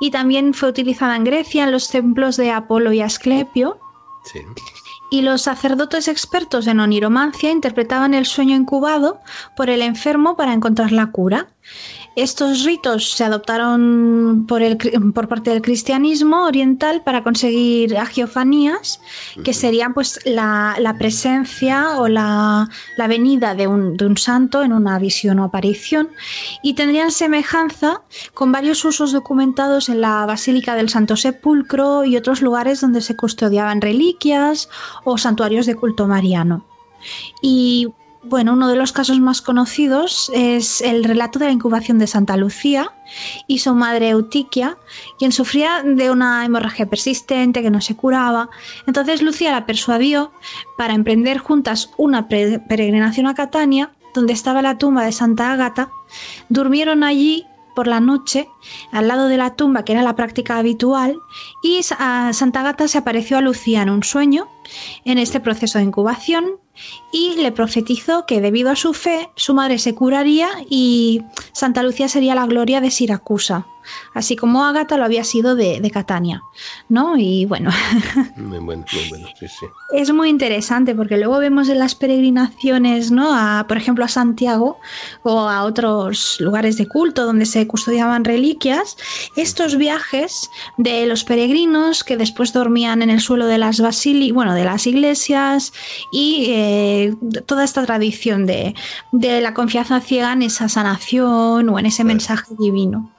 y 0.00 0.10
también 0.10 0.54
fue 0.54 0.70
utilizada 0.70 1.14
en 1.14 1.22
Grecia 1.22 1.62
en 1.62 1.70
los 1.70 1.88
templos 1.88 2.36
de 2.36 2.50
Apolo 2.50 2.92
y 2.92 3.00
Asclepio. 3.00 3.78
Sí 4.24 4.40
y 5.14 5.22
los 5.22 5.42
sacerdotes 5.42 6.08
expertos 6.08 6.66
en 6.66 6.80
oniromancia 6.80 7.52
interpretaban 7.52 8.14
el 8.14 8.26
sueño 8.26 8.56
incubado 8.56 9.20
por 9.54 9.70
el 9.70 9.80
enfermo 9.80 10.36
para 10.36 10.52
encontrar 10.52 10.90
la 10.90 11.12
cura. 11.12 11.46
Estos 12.16 12.62
ritos 12.62 13.10
se 13.10 13.24
adoptaron 13.24 14.44
por, 14.46 14.62
el, 14.62 14.76
por 15.12 15.26
parte 15.26 15.50
del 15.50 15.62
cristianismo 15.62 16.44
oriental 16.44 17.02
para 17.02 17.24
conseguir 17.24 17.96
agiofanías, 17.98 19.00
que 19.42 19.52
serían 19.52 19.94
pues 19.94 20.20
la, 20.24 20.94
presencia 20.96 21.98
o 21.98 22.06
la, 22.06 22.68
venida 23.08 23.56
de 23.56 23.66
un, 23.66 23.96
de 23.96 24.06
un, 24.06 24.16
santo 24.16 24.62
en 24.62 24.72
una 24.72 24.98
visión 25.00 25.40
o 25.40 25.44
aparición, 25.44 26.08
y 26.62 26.74
tendrían 26.74 27.10
semejanza 27.10 28.02
con 28.32 28.52
varios 28.52 28.84
usos 28.84 29.10
documentados 29.10 29.88
en 29.88 30.00
la 30.00 30.24
Basílica 30.24 30.76
del 30.76 30.90
Santo 30.90 31.16
Sepulcro 31.16 32.04
y 32.04 32.16
otros 32.16 32.42
lugares 32.42 32.80
donde 32.80 33.00
se 33.00 33.16
custodiaban 33.16 33.80
reliquias 33.80 34.68
o 35.02 35.18
santuarios 35.18 35.66
de 35.66 35.74
culto 35.74 36.06
mariano. 36.06 36.64
Y 37.42 37.88
bueno, 38.26 38.52
uno 38.54 38.68
de 38.68 38.76
los 38.76 38.92
casos 38.92 39.20
más 39.20 39.42
conocidos 39.42 40.30
es 40.34 40.80
el 40.80 41.04
relato 41.04 41.38
de 41.38 41.46
la 41.46 41.52
incubación 41.52 41.98
de 41.98 42.06
Santa 42.06 42.36
Lucía 42.36 42.92
y 43.46 43.58
su 43.58 43.74
madre 43.74 44.10
Eutiquia, 44.10 44.78
quien 45.18 45.32
sufría 45.32 45.82
de 45.82 46.10
una 46.10 46.44
hemorragia 46.44 46.86
persistente 46.86 47.62
que 47.62 47.70
no 47.70 47.80
se 47.80 47.96
curaba. 47.96 48.48
Entonces 48.86 49.22
Lucía 49.22 49.52
la 49.52 49.66
persuadió 49.66 50.32
para 50.76 50.94
emprender 50.94 51.38
juntas 51.38 51.90
una 51.96 52.28
peregrinación 52.28 53.26
a 53.26 53.34
Catania, 53.34 53.90
donde 54.14 54.32
estaba 54.32 54.62
la 54.62 54.78
tumba 54.78 55.04
de 55.04 55.12
Santa 55.12 55.52
Ágata. 55.52 55.90
Durmieron 56.48 57.04
allí 57.04 57.46
por 57.74 57.86
la 57.86 58.00
noche 58.00 58.48
al 58.92 59.08
lado 59.08 59.28
de 59.28 59.36
la 59.36 59.56
tumba, 59.56 59.84
que 59.84 59.92
era 59.92 60.02
la 60.02 60.16
práctica 60.16 60.58
habitual, 60.58 61.18
y 61.62 61.80
a 61.98 62.32
Santa 62.32 62.60
Ágata 62.60 62.88
se 62.88 62.98
apareció 62.98 63.36
a 63.36 63.40
Lucía 63.40 63.82
en 63.82 63.90
un 63.90 64.02
sueño 64.02 64.48
en 65.04 65.18
este 65.18 65.40
proceso 65.40 65.78
de 65.78 65.84
incubación 65.84 66.58
y 67.12 67.36
le 67.36 67.52
profetizó 67.52 68.26
que 68.26 68.40
debido 68.40 68.70
a 68.70 68.76
su 68.76 68.94
fe 68.94 69.30
su 69.36 69.54
madre 69.54 69.78
se 69.78 69.94
curaría 69.94 70.48
y 70.68 71.22
Santa 71.52 71.82
Lucía 71.82 72.08
sería 72.08 72.34
la 72.34 72.46
gloria 72.46 72.80
de 72.80 72.90
Siracusa, 72.90 73.66
así 74.14 74.34
como 74.34 74.64
Ágata 74.64 74.96
lo 74.96 75.04
había 75.04 75.22
sido 75.22 75.54
de, 75.54 75.90
Catania, 75.92 76.42
¿no? 76.88 77.16
Y 77.16 77.44
bueno, 77.44 77.70
muy 78.36 78.58
bueno, 78.58 78.84
muy 78.92 79.08
bueno, 79.10 79.28
sí, 79.38 79.46
sí. 79.46 79.66
es 79.92 80.12
muy 80.12 80.28
interesante 80.28 80.94
porque 80.94 81.16
luego 81.16 81.38
vemos 81.38 81.68
en 81.68 81.78
las 81.78 81.94
peregrinaciones, 81.94 83.12
¿no? 83.12 83.32
A, 83.32 83.66
por 83.68 83.76
ejemplo, 83.76 84.04
a 84.04 84.08
Santiago 84.08 84.78
o 85.22 85.40
a 85.48 85.62
otros 85.62 86.40
lugares 86.40 86.76
de 86.76 86.88
culto 86.88 87.26
donde 87.26 87.46
se 87.46 87.66
custodiaban 87.68 88.24
reliquias, 88.24 88.96
estos 89.36 89.76
viajes 89.76 90.50
de 90.78 91.06
los 91.06 91.22
peregrinos 91.22 92.02
que 92.02 92.16
después 92.16 92.52
dormían 92.52 93.02
en 93.02 93.10
el 93.10 93.20
suelo 93.20 93.46
de 93.46 93.58
las 93.58 93.80
basílicas, 93.80 94.34
bueno, 94.34 94.53
de 94.54 94.64
las 94.64 94.86
iglesias 94.86 95.72
y 96.12 96.46
eh, 96.50 97.14
toda 97.46 97.64
esta 97.64 97.84
tradición 97.84 98.46
de, 98.46 98.74
la 99.12 99.54
confianza 99.54 100.00
ciega 100.00 100.32
en 100.32 100.42
esa 100.42 100.68
sanación 100.68 101.68
o 101.68 101.78
en 101.78 101.86
ese 101.86 102.04
mensaje 102.04 102.54
divino. 102.58 103.10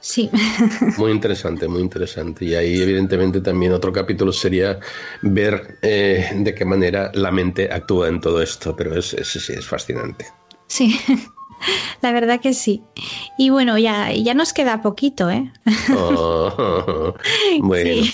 Sí. 0.00 0.30
Muy 0.96 1.10
interesante, 1.10 1.68
muy 1.68 1.82
interesante. 1.82 2.46
Y 2.46 2.54
ahí, 2.54 2.80
evidentemente, 2.80 3.42
también 3.42 3.72
otro 3.72 3.92
capítulo 3.92 4.32
sería 4.32 4.78
ver 5.20 5.78
eh, 5.82 6.30
de 6.34 6.54
qué 6.54 6.64
manera 6.64 7.10
la 7.12 7.30
mente 7.30 7.70
actúa 7.70 8.08
en 8.08 8.18
todo 8.18 8.40
esto, 8.40 8.74
pero 8.74 8.98
es, 8.98 9.12
es, 9.12 9.36
es 9.50 9.66
fascinante. 9.66 10.26
Sí. 10.66 10.98
La 12.02 12.12
verdad 12.12 12.40
que 12.40 12.54
sí. 12.54 12.82
Y 13.36 13.50
bueno, 13.50 13.78
ya, 13.78 14.12
ya 14.12 14.34
nos 14.34 14.52
queda 14.52 14.82
poquito, 14.82 15.30
¿eh? 15.30 15.52
Oh, 15.96 17.14
bueno. 17.60 18.06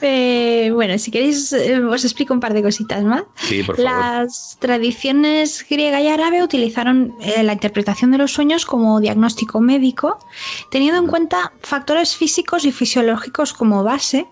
Eh, 0.00 0.70
bueno, 0.72 0.98
si 0.98 1.10
queréis, 1.10 1.52
eh, 1.52 1.78
os 1.78 2.04
explico 2.04 2.34
un 2.34 2.40
par 2.40 2.54
de 2.54 2.62
cositas 2.62 3.04
más. 3.04 3.24
Sí, 3.36 3.62
por 3.62 3.76
favor. 3.76 3.90
Las 3.90 4.56
tradiciones 4.60 5.64
griega 5.68 6.00
y 6.00 6.08
árabe 6.08 6.42
utilizaron 6.42 7.14
eh, 7.20 7.42
la 7.42 7.52
interpretación 7.52 8.10
de 8.10 8.18
los 8.18 8.32
sueños 8.32 8.66
como 8.66 9.00
diagnóstico 9.00 9.60
médico, 9.60 10.18
teniendo 10.70 10.98
en 11.00 11.06
cuenta 11.06 11.52
factores 11.60 12.16
físicos 12.16 12.64
y 12.64 12.72
fisiológicos 12.72 13.52
como 13.52 13.84
base, 13.84 14.26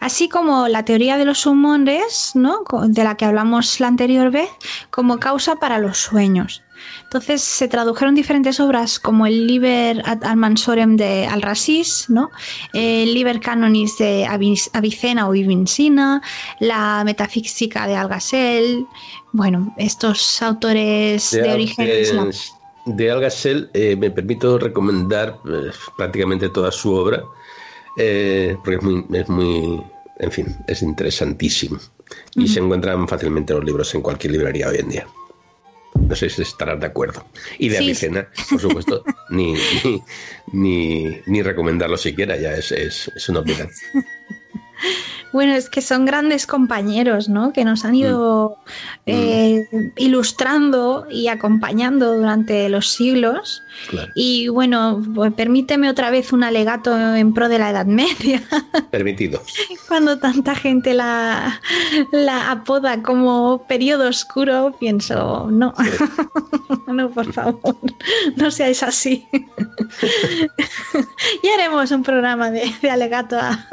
así 0.00 0.28
como 0.28 0.68
la 0.68 0.84
teoría 0.84 1.16
de 1.16 1.24
los 1.24 1.46
humores, 1.46 2.32
¿no? 2.34 2.64
de 2.88 3.04
la 3.04 3.16
que 3.16 3.24
hablamos 3.24 3.80
la 3.80 3.88
anterior 3.88 4.30
vez, 4.30 4.48
como 4.90 5.18
causa 5.18 5.56
para 5.56 5.78
los 5.78 5.98
sueños. 5.98 6.63
Entonces 7.04 7.42
se 7.42 7.68
tradujeron 7.68 8.14
diferentes 8.14 8.58
obras 8.58 8.98
como 8.98 9.26
el 9.26 9.46
Liber 9.46 10.02
ad 10.04 10.24
Almansorem 10.24 10.96
de 10.96 11.26
Al-Rasis, 11.26 12.06
¿no? 12.08 12.30
el 12.72 13.14
Liber 13.14 13.40
Canonis 13.40 13.98
de 13.98 14.26
Avicena 14.26 15.28
o 15.28 15.34
Ivincina, 15.34 16.22
la 16.60 17.02
Metafísica 17.04 17.86
de 17.86 17.94
Algasel. 17.94 18.86
Bueno, 19.32 19.74
estos 19.78 20.42
autores 20.42 21.30
de, 21.30 21.52
origen 21.52 21.88
islam. 22.00 22.30
De 22.86 23.10
Algasel 23.10 23.70
eh, 23.74 23.96
me 23.96 24.10
permito 24.10 24.58
recomendar 24.58 25.38
eh, 25.48 25.70
prácticamente 25.96 26.48
toda 26.48 26.70
su 26.70 26.92
obra, 26.94 27.22
eh, 27.96 28.56
porque 28.64 28.76
es 28.76 28.82
muy, 28.82 29.04
es 29.12 29.28
muy, 29.28 29.82
en 30.18 30.32
fin, 30.32 30.56
es 30.66 30.82
interesantísimo. 30.82 31.78
Y 32.36 32.48
se 32.48 32.60
encuentran 32.60 33.08
fácilmente 33.08 33.54
los 33.54 33.64
libros 33.64 33.94
en 33.94 34.02
cualquier 34.02 34.32
librería 34.32 34.68
hoy 34.68 34.76
en 34.78 34.88
día. 34.88 35.06
No 36.08 36.14
sé 36.16 36.28
si 36.28 36.42
estarás 36.42 36.78
de 36.80 36.86
acuerdo. 36.86 37.26
Y 37.58 37.68
de 37.68 37.78
Avicena, 37.78 38.28
por 38.50 38.60
supuesto, 38.60 39.04
ni, 39.30 39.54
ni, 40.52 41.20
ni, 41.26 41.42
recomendarlo 41.42 41.96
siquiera, 41.96 42.36
ya 42.36 42.54
es, 42.54 42.72
es, 42.72 43.10
es 43.14 43.28
una 43.28 43.40
opinión. 43.40 43.70
Bueno, 45.34 45.56
es 45.56 45.68
que 45.68 45.82
son 45.82 46.04
grandes 46.04 46.46
compañeros, 46.46 47.28
¿no? 47.28 47.52
Que 47.52 47.64
nos 47.64 47.84
han 47.84 47.96
ido 47.96 48.56
mm. 49.04 49.06
eh, 49.06 49.66
ilustrando 49.96 51.08
y 51.10 51.26
acompañando 51.26 52.16
durante 52.16 52.68
los 52.68 52.92
siglos. 52.92 53.60
Y 54.14 54.46
bueno, 54.46 55.02
pues 55.12 55.32
permíteme 55.32 55.90
otra 55.90 56.10
vez 56.10 56.32
un 56.32 56.44
alegato 56.44 57.16
en 57.16 57.34
pro 57.34 57.48
de 57.48 57.58
la 57.58 57.70
Edad 57.70 57.86
Media. 57.86 58.44
Permitido. 58.92 59.42
Cuando 59.88 60.20
tanta 60.20 60.54
gente 60.54 60.94
la, 60.94 61.60
la 62.12 62.52
apoda 62.52 63.02
como 63.02 63.66
periodo 63.66 64.08
oscuro, 64.08 64.76
pienso, 64.78 65.48
no, 65.50 65.74
no, 66.86 67.10
por 67.10 67.32
favor, 67.32 67.76
no 68.36 68.52
seáis 68.52 68.84
así. 68.84 69.26
ya 71.42 71.54
haremos 71.54 71.90
un 71.90 72.04
programa 72.04 72.52
de, 72.52 72.72
alegato 72.88 73.36
a, 73.36 73.66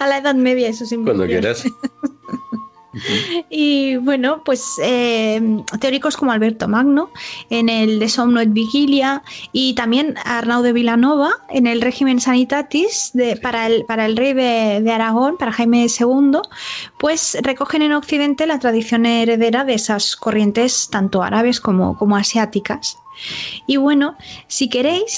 a 0.00 0.06
la 0.08 0.18
Edad 0.18 0.34
Media, 0.34 0.68
cuando 1.04 1.26
quieras. 1.26 1.64
y 3.50 3.96
bueno, 3.96 4.42
pues 4.44 4.62
eh, 4.82 5.62
teóricos 5.80 6.16
como 6.16 6.32
Alberto 6.32 6.68
Magno 6.68 7.10
en 7.50 7.68
el 7.68 7.98
De 7.98 8.08
Somno 8.08 8.40
et 8.40 8.52
Vigilia 8.52 9.22
y 9.52 9.74
también 9.74 10.14
Arnau 10.24 10.62
de 10.62 10.72
Vilanova 10.72 11.32
en 11.50 11.66
el 11.66 11.80
régimen 11.80 12.20
sanitatis 12.20 13.10
de, 13.14 13.36
para, 13.36 13.66
el, 13.66 13.84
para 13.84 14.06
el 14.06 14.16
rey 14.16 14.32
de, 14.32 14.80
de, 14.82 14.92
Aragón, 14.92 15.36
para 15.36 15.52
Jaime 15.52 15.86
II, 15.86 16.40
pues 16.98 17.36
recogen 17.42 17.82
en 17.82 17.92
Occidente 17.92 18.46
la 18.46 18.58
tradición 18.58 19.06
heredera 19.06 19.64
de 19.64 19.74
esas 19.74 20.16
corrientes 20.16 20.88
tanto 20.90 21.22
árabes 21.22 21.60
como, 21.60 21.96
como 21.98 22.16
asiáticas. 22.16 22.98
Y 23.66 23.76
bueno, 23.76 24.16
si 24.46 24.68
queréis... 24.68 25.16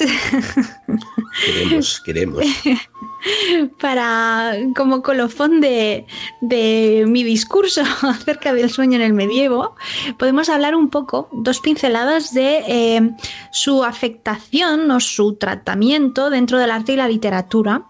Queremos, 1.45 2.01
queremos. 2.01 2.45
Para, 3.81 4.55
como 4.77 5.03
colofón 5.03 5.61
de, 5.61 6.07
de 6.41 7.05
mi 7.07 7.25
discurso 7.25 7.83
acerca 8.03 8.55
del 8.55 8.71
sueño 8.71 8.97
en 8.97 9.03
el 9.03 9.13
medievo, 9.13 9.75
podemos 10.19 10.49
hablar 10.49 10.75
un 10.75 10.89
poco, 10.89 11.29
dos 11.33 11.61
pinceladas 11.61 12.33
de 12.33 12.65
eh, 12.69 13.11
su 13.51 13.85
afectación 13.85 14.91
o 14.91 15.01
su 15.01 15.35
tratamiento 15.35 16.31
dentro 16.31 16.59
del 16.59 16.71
arte 16.71 16.93
y 16.93 16.97
la 16.97 17.09
literatura 17.09 17.85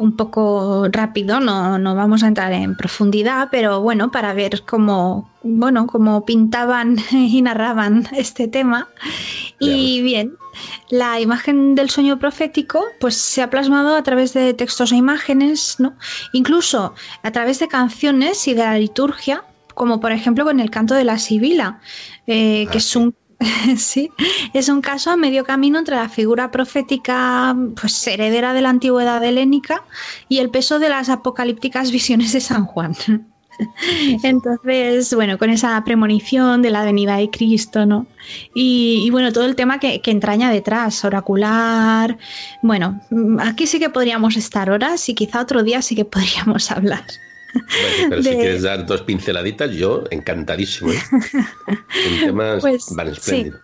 un 0.00 0.16
poco 0.16 0.88
rápido, 0.90 1.40
no, 1.40 1.78
no, 1.78 1.94
vamos 1.94 2.22
a 2.22 2.28
entrar 2.28 2.50
en 2.54 2.74
profundidad, 2.74 3.48
pero 3.50 3.82
bueno, 3.82 4.10
para 4.10 4.32
ver 4.32 4.62
cómo, 4.62 5.30
bueno, 5.42 5.86
cómo 5.86 6.24
pintaban 6.24 6.96
y 7.12 7.42
narraban 7.42 8.08
este 8.12 8.48
tema. 8.48 8.88
Y 9.58 10.00
bien, 10.00 10.38
la 10.88 11.20
imagen 11.20 11.74
del 11.74 11.90
sueño 11.90 12.18
profético 12.18 12.82
pues 12.98 13.14
se 13.14 13.42
ha 13.42 13.50
plasmado 13.50 13.94
a 13.94 14.02
través 14.02 14.32
de 14.32 14.54
textos 14.54 14.90
e 14.90 14.96
imágenes, 14.96 15.76
¿no? 15.78 15.92
Incluso 16.32 16.94
a 17.22 17.30
través 17.30 17.58
de 17.58 17.68
canciones 17.68 18.48
y 18.48 18.54
de 18.54 18.62
la 18.62 18.78
liturgia, 18.78 19.44
como 19.74 20.00
por 20.00 20.12
ejemplo 20.12 20.46
con 20.46 20.60
el 20.60 20.70
canto 20.70 20.94
de 20.94 21.04
la 21.04 21.18
Sibila, 21.18 21.78
eh, 22.26 22.66
que 22.72 22.78
es 22.78 22.96
un 22.96 23.14
sí, 23.76 24.10
es 24.52 24.68
un 24.68 24.80
caso 24.80 25.10
a 25.10 25.16
medio 25.16 25.44
camino 25.44 25.78
entre 25.78 25.96
la 25.96 26.08
figura 26.08 26.50
profética 26.50 27.56
pues, 27.80 28.06
heredera 28.06 28.52
de 28.52 28.62
la 28.62 28.70
antigüedad 28.70 29.22
helénica 29.24 29.84
y 30.28 30.38
el 30.38 30.50
peso 30.50 30.78
de 30.78 30.90
las 30.90 31.08
apocalípticas 31.08 31.90
visiones 31.90 32.32
de 32.32 32.40
San 32.40 32.66
Juan. 32.66 32.94
Entonces, 34.22 35.12
bueno, 35.14 35.36
con 35.38 35.50
esa 35.50 35.82
premonición 35.84 36.62
de 36.62 36.70
la 36.70 36.84
venida 36.84 37.16
de 37.16 37.30
Cristo, 37.30 37.84
¿no? 37.84 38.06
Y, 38.54 39.08
bueno, 39.10 39.32
todo 39.32 39.44
el 39.44 39.54
tema 39.54 39.78
que, 39.78 40.00
que, 40.00 40.10
entraña 40.10 40.50
detrás, 40.50 41.04
oracular. 41.04 42.16
Bueno, 42.62 43.00
aquí 43.40 43.66
sí 43.66 43.78
que 43.78 43.90
podríamos 43.90 44.36
estar 44.36 44.70
horas 44.70 45.06
y 45.10 45.14
quizá 45.14 45.40
otro 45.40 45.62
día 45.62 45.82
sí 45.82 45.94
que 45.94 46.06
podríamos 46.06 46.70
hablar 46.70 47.04
pero 48.08 48.22
si 48.22 48.30
quieres 48.30 48.62
dar 48.62 48.86
dos 48.86 49.02
pinceladitas, 49.02 49.70
yo 49.72 50.04
encantadísimo. 50.10 50.92
¿eh? 50.92 51.00
Un 51.66 52.26
tema 52.26 52.58
pues, 52.60 52.90
espléndido. 52.90 53.58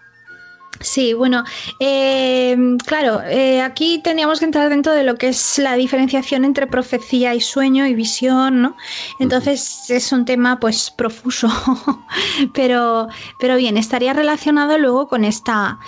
Sí. 0.80 1.14
bueno, 1.14 1.42
eh, 1.80 2.56
claro, 2.84 3.22
eh, 3.22 3.62
aquí 3.62 4.00
teníamos 4.04 4.40
que 4.40 4.44
entrar 4.44 4.68
dentro 4.68 4.92
de 4.92 5.04
lo 5.04 5.16
que 5.16 5.28
es 5.28 5.58
la 5.58 5.74
diferenciación 5.74 6.44
entre 6.44 6.66
profecía 6.66 7.34
y 7.34 7.40
sueño 7.40 7.86
y 7.86 7.94
visión, 7.94 8.60
¿no? 8.60 8.76
Entonces 9.18 9.88
es 9.88 10.12
un 10.12 10.26
tema 10.26 10.60
pues 10.60 10.90
profuso, 10.90 11.48
pero, 12.54 13.08
pero 13.40 13.56
bien, 13.56 13.78
estaría 13.78 14.12
relacionado 14.12 14.76
luego 14.76 15.08
con 15.08 15.24
esta, 15.24 15.78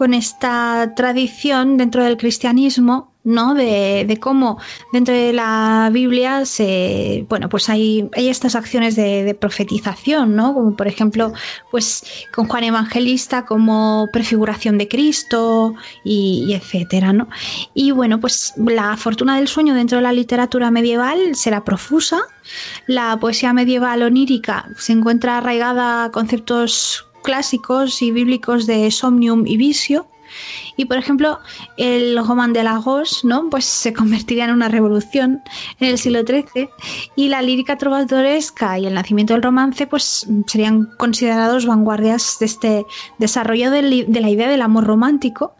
con 0.00 0.14
esta 0.14 0.94
tradición 0.96 1.76
dentro 1.76 2.02
del 2.02 2.16
cristianismo 2.16 3.12
¿no? 3.22 3.52
De, 3.52 4.18
cómo 4.18 4.58
dentro 4.94 5.12
de 5.14 5.34
la 5.34 5.90
Biblia 5.92 6.46
se, 6.46 7.26
bueno, 7.28 7.50
pues 7.50 7.68
hay, 7.68 8.08
hay 8.14 8.30
estas 8.30 8.54
acciones 8.54 8.96
de, 8.96 9.36
profetización, 9.38 10.36
¿no? 10.36 10.54
Como 10.54 10.74
por 10.74 10.88
ejemplo, 10.88 11.34
pues 11.70 12.02
con 12.34 12.48
Juan 12.48 12.64
Evangelista 12.64 13.44
como 13.44 14.08
prefiguración 14.10 14.78
de 14.78 14.88
Cristo 14.88 15.74
y, 16.02 16.54
etcétera, 16.54 17.12
¿no? 17.12 17.28
Y 17.74 17.90
bueno, 17.90 18.20
pues 18.20 18.54
la 18.56 18.96
fortuna 18.96 19.36
del 19.36 19.48
sueño 19.48 19.74
dentro 19.74 19.98
de 19.98 20.02
la 20.02 20.14
literatura 20.14 20.70
medieval 20.70 21.34
será 21.34 21.62
profusa. 21.62 22.22
La 22.86 23.18
poesía 23.20 23.52
medieval 23.52 24.02
onírica 24.02 24.66
se 24.78 24.92
encuentra 24.92 25.36
arraigada 25.38 26.04
a 26.04 26.10
conceptos 26.10 27.09
clásicos 27.22 28.02
y 28.02 28.10
bíblicos 28.10 28.66
de 28.66 28.90
somnium 28.90 29.46
y 29.46 29.56
visio. 29.56 30.06
Y 30.76 30.84
por 30.84 30.96
ejemplo, 30.96 31.40
el 31.76 32.16
roman 32.24 32.52
de 32.52 32.62
Lagos, 32.62 33.24
¿no? 33.24 33.50
Pues 33.50 33.64
se 33.64 33.92
convertiría 33.92 34.44
en 34.44 34.52
una 34.52 34.68
revolución 34.68 35.42
en 35.80 35.88
el 35.88 35.98
siglo 35.98 36.20
XIII 36.22 36.68
y 37.16 37.28
la 37.28 37.42
lírica 37.42 37.76
trovadoresca 37.76 38.78
y 38.78 38.86
el 38.86 38.94
nacimiento 38.94 39.34
del 39.34 39.42
romance 39.42 39.86
pues 39.86 40.26
serían 40.46 40.86
considerados 40.96 41.66
vanguardias 41.66 42.36
de 42.38 42.46
este 42.46 42.86
desarrollo 43.18 43.70
de, 43.70 43.82
la 43.82 44.30
idea 44.30 44.48
del 44.48 44.62
amor 44.62 44.84
romántico. 44.84 45.54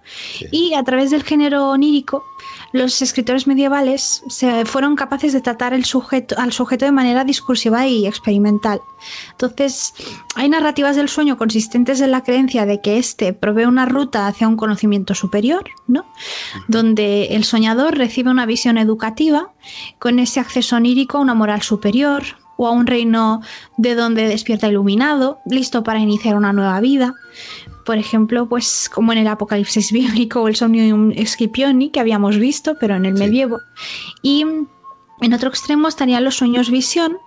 Y 0.50 0.74
a 0.74 0.82
través 0.84 1.10
del 1.10 1.22
género 1.22 1.70
onírico 1.70 2.24
los 2.72 3.02
escritores 3.02 3.46
medievales 3.46 4.22
se 4.28 4.64
fueron 4.64 4.96
capaces 4.96 5.32
de 5.32 5.40
tratar 5.40 5.74
el 5.74 5.84
sujeto, 5.84 6.36
al 6.38 6.52
sujeto 6.52 6.84
de 6.84 6.92
manera 6.92 7.24
discursiva 7.24 7.86
y 7.86 8.06
experimental. 8.06 8.80
Entonces, 9.32 9.94
hay 10.36 10.48
narrativas 10.48 10.96
del 10.96 11.08
sueño 11.08 11.36
consistentes 11.36 12.00
en 12.00 12.12
la 12.12 12.22
creencia 12.22 12.66
de 12.66 12.80
que 12.80 12.98
éste 12.98 13.32
provee 13.32 13.64
una 13.64 13.86
ruta 13.86 14.26
hacia 14.26 14.48
un 14.48 14.56
conocimiento 14.56 15.14
superior, 15.14 15.64
¿no? 15.88 16.04
Donde 16.68 17.26
el 17.30 17.44
soñador 17.44 17.96
recibe 17.96 18.30
una 18.30 18.46
visión 18.46 18.78
educativa 18.78 19.52
con 19.98 20.18
ese 20.18 20.40
acceso 20.40 20.76
onírico 20.76 21.18
a 21.18 21.22
una 21.22 21.34
moral 21.34 21.62
superior, 21.62 22.22
o 22.60 22.66
a 22.66 22.72
un 22.72 22.86
reino 22.86 23.40
de 23.78 23.94
donde 23.94 24.28
despierta 24.28 24.68
iluminado, 24.68 25.40
listo 25.46 25.82
para 25.82 25.98
iniciar 25.98 26.36
una 26.36 26.52
nueva 26.52 26.78
vida 26.80 27.14
por 27.90 27.98
ejemplo, 27.98 28.48
pues 28.48 28.88
como 28.88 29.10
en 29.10 29.18
el 29.18 29.26
Apocalipsis 29.26 29.90
bíblico 30.00 30.42
o 30.42 30.46
el 30.46 30.54
Somnium 30.54 31.12
Scipioni 31.26 31.90
que 31.90 31.98
habíamos 31.98 32.38
visto, 32.38 32.76
pero 32.78 32.94
en 32.94 33.04
el 33.04 33.14
medievo. 33.14 33.58
Y 34.22 34.42
en 34.42 35.34
otro 35.34 35.48
extremo 35.48 35.88
estarían 35.88 36.22
los 36.22 36.36
sueños 36.36 36.70
visión, 36.70 37.18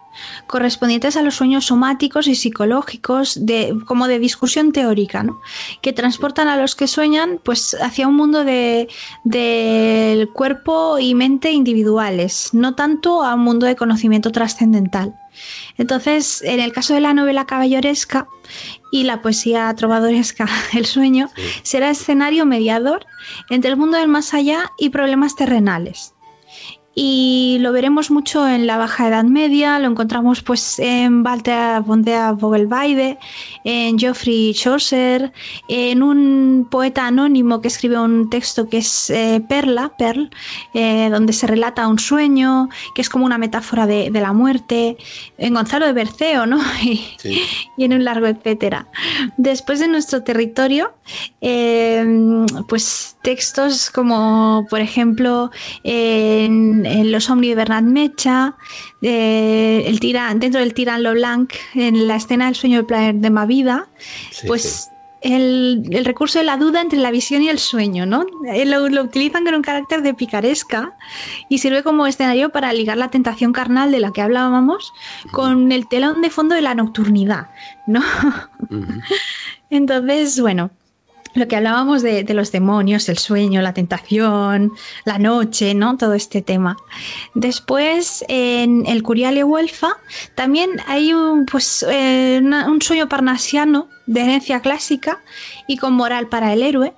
correspondientes 0.48 1.18
a 1.18 1.22
los 1.22 1.35
sueños 1.35 1.65
somáticos 1.65 2.27
y 2.27 2.35
psicológicos 2.35 3.45
de, 3.45 3.77
como 3.85 4.07
de 4.07 4.19
discusión 4.19 4.72
teórica, 4.72 5.22
¿no? 5.22 5.41
que 5.81 5.91
transportan 5.91 6.48
a 6.48 6.56
los 6.56 6.76
que 6.76 6.88
sueñan 6.88 7.41
pues, 7.44 7.76
hacia 7.81 8.07
un 8.07 8.15
mundo 8.15 8.45
del 8.45 8.88
de, 9.26 10.30
cuerpo 10.31 10.98
y 10.98 11.14
mente 11.14 11.52
individuales, 11.52 12.52
no 12.53 12.73
tanto 12.73 13.22
a 13.22 13.35
un 13.35 13.41
mundo 13.41 13.65
de 13.65 13.76
conocimiento 13.76 14.31
trascendental. 14.31 15.14
Entonces, 15.77 16.41
en 16.44 16.61
el 16.61 16.72
caso 16.72 16.94
de 16.94 17.02
la 17.02 17.14
novela 17.14 17.45
caballeresca 17.45 18.27
y 18.94 19.06
la 19.06 19.24
poesía 19.24 19.74
trovadoresca, 19.76 20.48
El 20.74 20.86
sueño, 20.86 21.32
será 21.64 21.90
escenario 21.90 22.45
mediador 22.45 23.07
entre 23.49 23.72
el 23.72 23.78
mundo 23.78 23.98
del 23.98 24.07
más 24.07 24.36
allá 24.36 24.72
y 24.78 24.90
problemas 24.90 25.36
terrenales 25.36 26.12
y 26.95 27.57
lo 27.60 27.72
veremos 27.72 28.11
mucho 28.11 28.48
en 28.48 28.68
la 28.68 28.78
Baja 28.78 29.07
Edad 29.07 29.24
Media, 29.24 29.80
lo 29.80 29.88
encontramos 29.88 30.44
pues 30.44 30.78
en 30.78 31.26
Walter 31.26 31.82
von 31.82 32.03
der 32.03 32.34
Vogelweide, 32.36 33.18
en 33.64 33.98
Geoffrey 33.98 34.53
Chaucer, 34.53 35.32
en 35.68 36.03
un 36.03 36.68
poeta 36.70 37.07
anónimo 37.07 37.61
que 37.61 37.68
escribe 37.68 37.99
un 37.99 38.30
texto 38.30 38.70
que 38.70 38.78
es 38.78 39.10
eh, 39.10 39.44
Perla, 39.49 39.91
Pearl, 39.98 40.30
eh, 40.76 41.10
donde 41.10 41.34
se 41.34 41.48
relata 41.48 41.88
un 41.88 41.98
sueño, 41.98 42.70
que 42.94 43.02
es 43.02 43.10
como 43.10 43.26
una 43.26 43.40
metáfora 43.40 43.88
de, 43.88 44.11
la 44.11 44.32
muerte, 44.32 44.98
en 45.38 45.53
Gonzalo 45.56 45.88
de 45.88 45.94
Berceo, 45.94 46.45
¿no? 46.45 46.60
y, 46.84 47.18
en 47.78 47.94
un 47.94 48.03
largo 48.03 48.28
etcétera. 48.28 48.88
Después 49.38 49.80
de 49.80 49.88
nuestro 49.88 50.24
territorio, 50.24 50.94
eh, 51.41 52.06
pues 52.68 53.18
textos 53.24 53.90
como 53.90 54.65
por 54.70 54.80
ejemplo 54.80 55.49
en 55.84 56.82
en, 56.85 57.11
Los 57.11 57.30
Omni 57.30 57.49
de 57.49 57.55
Bernard 57.55 57.84
Mecha, 57.84 58.55
el 59.01 59.99
dentro 59.99 60.60
del 60.60 60.73
Tiran 60.73 61.03
Blanc, 61.03 61.53
en 61.73 62.07
la 62.07 62.15
escena 62.15 62.45
del 62.45 62.55
sueño 62.55 62.84
de 62.84 63.14
de 63.14 63.30
Mavida, 63.30 63.88
pues 64.47 64.89
El, 65.22 66.01
recurso 66.03 66.39
de 66.39 66.45
la 66.45 66.57
duda 66.57 66.81
entre 66.81 66.99
la 66.99 67.10
visión 67.10 67.41
y 67.43 67.49
el 67.49 67.57
sueño, 67.57 68.05
¿no? 68.05 68.26
Eh, 68.53 68.65
lo, 68.65 68.84
utilizan 69.01 69.45
con 69.45 69.55
un 69.55 69.61
carácter 69.61 70.01
de 70.01 70.14
picaresca 70.14 70.97
y 71.47 71.60
sirve 71.60 71.81
como 71.81 72.05
escenario 72.05 72.49
para 72.49 72.73
ligar 72.73 72.97
la 72.97 73.07
tentación 73.10 73.53
carnal 73.53 73.89
de 73.91 74.01
la 74.01 74.11
que 74.11 74.22
hablábamos 74.22 74.91
con 75.31 75.72
el 75.72 75.88
telón 75.88 76.22
de 76.22 76.30
fondo 76.30 76.55
de 76.55 76.61
la 76.61 76.76
nocturnidad, 76.76 77.51
¿no? 77.88 78.01
Entonces, 79.69 80.41
bueno, 80.41 80.72
lo 81.35 81.47
que 81.47 81.55
hablábamos 81.55 82.01
de, 82.01 82.26
los 82.34 82.51
demonios, 82.51 83.10
el 83.10 83.18
sueño, 83.18 83.61
la 83.61 83.73
tentación, 83.73 84.72
la 85.05 85.18
noche, 85.19 85.73
¿no? 85.73 85.97
Todo 85.97 86.14
este 86.14 86.41
tema. 86.41 86.77
Después, 87.34 88.23
en 88.27 88.85
el 88.85 89.03
Curiale 89.03 89.43
Huelfa, 89.43 89.97
también 90.35 90.72
hay 90.88 91.14
un, 91.14 91.45
pues, 91.45 91.85
eh, 91.89 92.41
un 92.41 92.81
sueño 92.81 93.10
parnasiano 93.10 93.88
de 94.05 94.22
herencia 94.22 94.61
clásica 94.61 95.22
y 95.68 95.77
con 95.77 95.93
moral 95.93 96.27
para 96.27 96.53
el 96.53 96.61
héroe. 96.61 96.93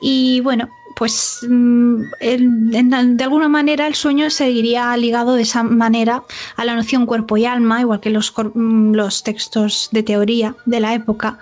Y 0.00 0.40
bueno, 0.40 0.68
pues 0.98 1.46
mm, 1.48 2.02
de 2.20 3.24
alguna 3.24 3.48
manera 3.48 3.86
el 3.86 3.94
sueño 3.94 4.30
seguiría 4.30 4.96
ligado 4.96 5.34
de 5.34 5.42
esa 5.42 5.62
manera 5.62 6.24
a 6.56 6.64
la 6.64 6.74
noción 6.74 7.06
cuerpo 7.06 7.36
y 7.36 7.46
alma, 7.46 7.80
igual 7.80 8.00
que 8.00 8.10
los, 8.10 8.34
mm, 8.36 8.94
los 8.94 9.22
textos 9.22 9.90
de 9.92 10.02
teoría 10.02 10.56
de 10.66 10.80
la 10.80 10.94
época. 10.94 11.38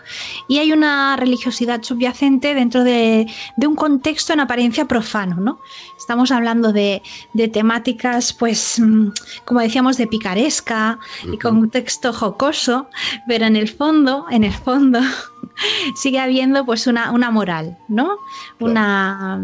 Y 0.46 0.58
hay 0.58 0.72
una 0.72 1.16
religiosidad 1.16 1.82
subyacente 1.82 2.54
dentro 2.54 2.84
de, 2.84 3.26
un 3.56 3.76
contexto 3.76 4.34
en 4.34 4.40
apariencia 4.40 4.84
profano, 4.84 5.36
¿no? 5.40 5.58
Estamos 5.96 6.30
hablando 6.30 6.74
de, 6.74 7.02
temáticas, 7.50 8.34
pues, 8.34 8.78
mm, 8.78 9.08
como 9.46 9.60
decíamos, 9.60 9.96
de 9.96 10.06
picaresca 10.06 10.98
y 11.32 11.38
contexto 11.38 12.12
jocoso, 12.12 12.88
pero 13.26 13.46
en 13.46 13.56
el 13.56 13.68
fondo, 13.68 14.26
en 14.30 14.44
el 14.44 14.52
fondo, 14.52 15.00
sigue 15.94 16.18
habiendo 16.18 16.64
pues 16.64 16.86
una, 16.86 17.10
una 17.10 17.30
moral, 17.30 17.78
¿no? 17.88 18.18
Una, 18.60 19.40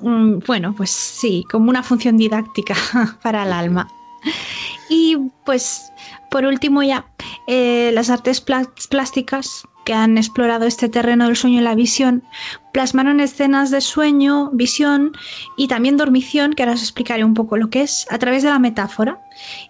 bueno, 0.00 0.74
pues 0.76 0.90
sí, 0.90 1.44
como 1.50 1.70
una 1.70 1.82
función 1.82 2.16
didáctica 2.16 2.74
para 3.22 3.44
el 3.44 3.52
alma. 3.52 3.88
Y 4.88 5.16
pues 5.44 5.92
por 6.30 6.44
último 6.44 6.82
ya, 6.82 7.06
eh, 7.46 7.90
las 7.94 8.10
artes 8.10 8.40
plásticas 8.40 9.66
que 9.84 9.94
han 9.94 10.18
explorado 10.18 10.66
este 10.66 10.88
terreno 10.88 11.26
del 11.26 11.36
sueño 11.36 11.60
y 11.60 11.64
la 11.64 11.74
visión, 11.74 12.24
plasmaron 12.74 13.20
escenas 13.20 13.70
de 13.70 13.80
sueño, 13.80 14.50
visión 14.52 15.12
y 15.56 15.68
también 15.68 15.96
dormición, 15.96 16.54
que 16.54 16.64
ahora 16.64 16.74
os 16.74 16.82
explicaré 16.82 17.24
un 17.24 17.32
poco 17.32 17.56
lo 17.56 17.70
que 17.70 17.82
es, 17.82 18.04
a 18.10 18.18
través 18.18 18.42
de 18.42 18.50
la 18.50 18.58
metáfora 18.58 19.22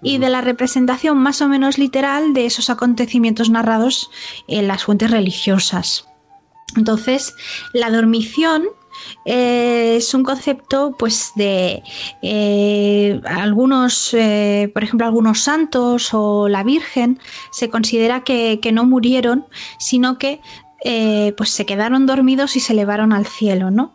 y 0.02 0.16
de 0.16 0.30
la 0.30 0.40
representación 0.40 1.18
más 1.18 1.42
o 1.42 1.48
menos 1.48 1.76
literal 1.76 2.32
de 2.32 2.46
esos 2.46 2.70
acontecimientos 2.70 3.50
narrados 3.50 4.10
en 4.48 4.68
las 4.68 4.84
fuentes 4.84 5.10
religiosas. 5.10 6.08
Entonces, 6.76 7.34
la 7.74 7.90
dormición 7.90 8.64
eh, 9.26 9.96
es 9.96 10.14
un 10.14 10.22
concepto 10.22 10.96
pues 10.98 11.32
de 11.34 11.82
eh, 12.22 13.20
algunos, 13.26 14.14
eh, 14.14 14.70
por 14.72 14.82
ejemplo, 14.82 15.06
algunos 15.06 15.40
santos 15.40 16.14
o 16.14 16.48
la 16.48 16.62
Virgen 16.62 17.18
se 17.50 17.68
considera 17.68 18.24
que, 18.24 18.60
que 18.62 18.72
no 18.72 18.84
murieron, 18.84 19.46
sino 19.78 20.16
que 20.16 20.40
pues 21.36 21.50
se 21.50 21.66
quedaron 21.66 22.06
dormidos 22.06 22.56
y 22.56 22.60
se 22.60 22.72
elevaron 22.72 23.12
al 23.12 23.26
cielo, 23.26 23.70
¿no? 23.70 23.94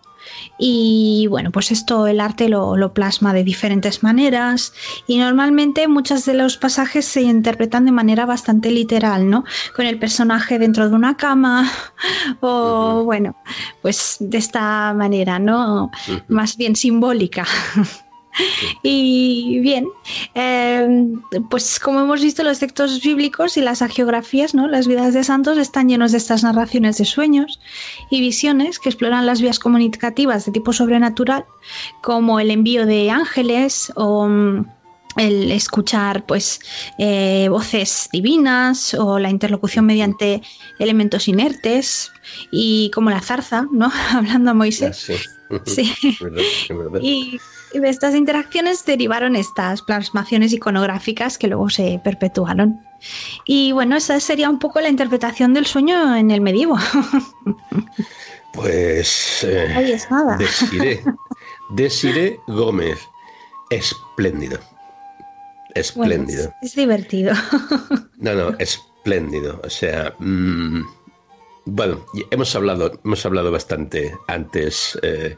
Y 0.58 1.28
bueno, 1.30 1.52
pues 1.52 1.72
esto 1.72 2.08
el 2.08 2.20
arte 2.20 2.50
lo, 2.50 2.94
plasma 2.94 3.34
de 3.34 3.44
diferentes 3.44 4.04
maneras 4.04 4.74
y 5.08 5.18
normalmente 5.18 5.88
muchos 5.88 6.26
de 6.26 6.34
los 6.34 6.58
pasajes 6.58 7.06
se 7.06 7.22
interpretan 7.22 7.86
de 7.86 7.92
manera 7.92 8.26
bastante 8.26 8.72
literal, 8.72 9.30
¿no? 9.30 9.46
Con 9.76 9.86
el 9.86 10.00
personaje 10.00 10.60
dentro 10.60 10.90
de 10.90 10.96
una 10.96 11.18
cama 11.18 11.72
o 12.42 13.04
bueno, 13.06 13.36
pues 13.82 14.18
de 14.20 14.38
esta 14.38 14.94
manera, 14.94 15.40
¿no? 15.40 15.92
Más 16.28 16.58
bien 16.58 16.76
simbólica. 16.76 17.46
Y 18.84 19.60
bien, 19.60 19.88
em, 20.34 21.22
pues 21.50 21.80
como 21.80 22.02
hemos 22.02 22.22
visto, 22.22 22.44
los 22.44 22.60
textos 22.60 23.02
bíblicos 23.02 23.58
y 23.58 23.62
las 23.62 23.82
agiografías, 23.82 24.54
¿no? 24.54 24.68
las 24.68 24.88
vidas 24.88 25.14
de 25.14 25.24
santos, 25.24 25.58
están 25.58 25.90
llenos 25.90 26.12
de 26.12 26.18
estas 26.18 26.44
narraciones 26.44 26.98
de 26.98 27.06
sueños 27.06 27.60
y 28.10 28.22
visiones 28.22 28.80
que 28.80 28.90
exploran 28.90 29.26
las 29.26 29.42
vías 29.42 29.60
comunicativas 29.60 30.46
de 30.46 30.52
tipo 30.52 30.74
sobrenatural, 30.74 31.46
como 32.02 32.40
el 32.40 32.52
envío 32.52 32.86
de 32.86 33.10
ángeles 33.10 33.92
o 33.96 34.28
mm, 34.28 34.66
el 35.18 35.52
escuchar 35.52 36.26
pues 36.26 36.60
eh, 36.98 37.48
voces 37.50 38.10
divinas 38.12 38.94
o 38.94 39.20
la 39.20 39.30
interlocución 39.30 39.86
mediante 39.86 40.42
elementos 40.80 41.28
inertes 41.28 42.12
y 42.52 42.92
como 42.94 43.10
la 43.10 43.22
zarza, 43.22 43.68
¿no? 43.72 43.92
Hablando 44.12 44.52
a 44.52 44.54
Moisés. 44.54 45.12
Sí. 45.66 45.92
Y, 47.02 47.40
de 47.74 47.90
estas 47.90 48.16
interacciones 48.16 48.86
derivaron 48.86 49.36
estas 49.36 49.82
plasmaciones 49.82 50.54
iconográficas 50.54 51.38
que 51.38 51.48
luego 51.48 51.70
se 51.70 52.00
perpetuaron. 52.04 52.82
Y 53.46 53.72
bueno, 53.72 53.96
esa 53.96 54.20
sería 54.20 54.50
un 54.50 54.60
poco 54.60 54.82
la 54.82 54.90
interpretación 54.90 55.54
del 55.54 55.66
sueño 55.66 56.16
en 56.16 56.32
el 56.32 56.42
medievo. 56.42 56.78
Pues. 58.52 59.44
Eh, 59.44 59.94
es 59.94 60.10
nada. 60.10 60.38
Desiré, 61.70 62.40
Gómez. 62.48 63.00
Espléndido. 63.70 64.60
Espléndido. 65.76 66.52
es, 66.62 66.76
divertido. 66.76 67.34
No, 68.18 68.34
no, 68.34 68.58
espléndido. 68.58 69.62
O 69.64 69.70
sea. 69.70 70.16
Mm, 70.20 70.82
bueno, 71.72 72.06
hemos 72.32 72.56
hablado, 72.56 73.00
hemos 73.04 73.26
hablado 73.26 73.52
bastante 73.52 74.14
antes 74.28 74.98
eh, 75.02 75.38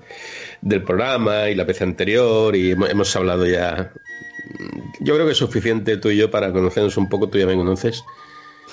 del 0.61 0.83
programa 0.83 1.49
y 1.49 1.55
la 1.55 1.63
vez 1.63 1.81
anterior 1.81 2.55
y 2.55 2.71
hemos 2.71 3.15
hablado 3.15 3.45
ya. 3.45 3.91
Yo 4.99 5.15
creo 5.15 5.25
que 5.25 5.33
es 5.33 5.37
suficiente 5.37 5.97
tú 5.97 6.09
y 6.09 6.17
yo 6.17 6.31
para 6.31 6.51
conocernos 6.51 6.97
un 6.97 7.09
poco. 7.09 7.29
Tú 7.29 7.37
ya 7.37 7.45
me 7.45 7.55
conoces. 7.55 8.03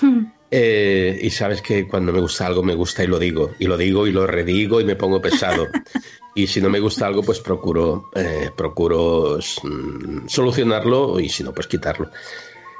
Hmm. 0.01 0.25
Eh, 0.51 1.19
y 1.21 1.29
sabes 1.29 1.61
que 1.61 1.87
cuando 1.87 2.11
me 2.11 2.19
gusta 2.19 2.47
algo 2.47 2.63
me 2.63 2.73
gusta 2.73 3.03
y 3.03 3.07
lo 3.07 3.19
digo, 3.19 3.51
y 3.59 3.65
lo 3.65 3.77
digo 3.77 4.07
y 4.07 4.11
lo 4.11 4.25
redigo 4.25 4.81
y 4.81 4.85
me 4.85 4.95
pongo 4.95 5.21
pesado. 5.21 5.67
y 6.35 6.47
si 6.47 6.61
no 6.61 6.69
me 6.69 6.79
gusta 6.79 7.05
algo, 7.05 7.21
pues 7.21 7.39
procuro, 7.39 8.09
eh, 8.15 8.49
procuro 8.55 9.37
mm, 9.63 10.27
solucionarlo 10.27 11.19
y 11.19 11.29
si 11.29 11.43
no, 11.43 11.53
pues 11.53 11.67
quitarlo. 11.67 12.09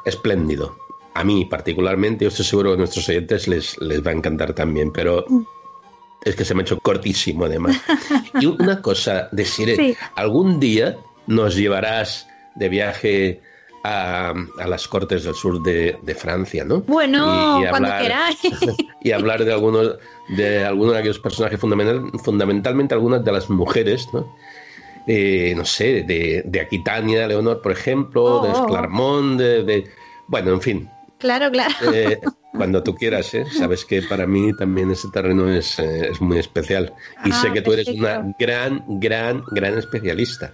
Espléndido 0.05 0.88
a 1.19 1.23
mí 1.25 1.43
particularmente, 1.43 2.23
yo 2.23 2.29
estoy 2.29 2.45
seguro 2.45 2.69
que 2.69 2.75
a 2.75 2.77
nuestros 2.77 3.09
oyentes 3.09 3.49
les, 3.49 3.77
les 3.81 4.05
va 4.05 4.11
a 4.11 4.13
encantar 4.13 4.53
también, 4.53 4.89
pero 4.89 5.25
es 6.23 6.33
que 6.33 6.45
se 6.45 6.53
me 6.53 6.61
ha 6.61 6.63
hecho 6.63 6.79
cortísimo 6.79 7.43
además. 7.45 7.77
Y 8.39 8.45
una 8.45 8.81
cosa, 8.81 9.27
decir, 9.33 9.97
algún 10.15 10.61
día 10.61 10.97
nos 11.27 11.55
llevarás 11.55 12.25
de 12.55 12.69
viaje 12.69 13.41
a, 13.83 14.33
las 14.65 14.87
Cortes 14.87 15.25
del 15.25 15.33
Sur 15.33 15.61
de, 15.61 16.15
Francia, 16.17 16.63
¿no? 16.63 16.81
Bueno, 16.81 17.61
cuando 17.69 17.89
queráis. 17.99 18.39
y 19.01 19.11
hablar 19.11 19.43
de 19.43 19.51
algunos 19.51 19.95
de 20.29 20.63
algunos 20.63 20.93
de 20.93 20.99
aquellos 20.99 21.19
personajes 21.19 21.59
fundamental, 21.59 22.11
fundamentalmente 22.23 22.93
algunas 22.93 23.25
de 23.25 23.31
las 23.33 23.49
mujeres, 23.49 24.07
¿no? 24.13 24.33
Eh, 25.05 25.53
no 25.57 25.65
sé, 25.65 26.03
de, 26.03 26.43
de 26.45 26.61
Aquitania, 26.61 27.27
Leonor, 27.27 27.61
por 27.61 27.73
ejemplo, 27.73 28.41
de 28.41 28.49
oh. 28.49 28.61
Esclarmont, 28.61 29.39
de, 29.39 29.89
bueno, 30.29 30.51
en 30.51 30.61
fin, 30.61 30.89
Claro, 31.19 31.51
claro. 31.51 31.73
Eh, 31.93 32.19
cuando 32.53 32.81
tú 32.81 32.95
quieras, 32.95 33.33
¿eh? 33.33 33.45
sabes 33.57 33.85
que 33.85 34.01
para 34.01 34.25
mí 34.25 34.53
también 34.53 34.89
ese 34.89 35.09
terreno 35.09 35.49
es, 35.49 35.77
eh, 35.79 36.09
es 36.09 36.21
muy 36.21 36.39
especial. 36.39 36.93
Y 37.25 37.31
sé 37.31 37.47
ah, 37.49 37.53
que 37.53 37.61
tú 37.61 37.73
eres 37.73 37.87
una 37.89 38.33
gran, 38.39 38.83
gran, 38.87 39.43
gran 39.51 39.77
especialista. 39.77 40.53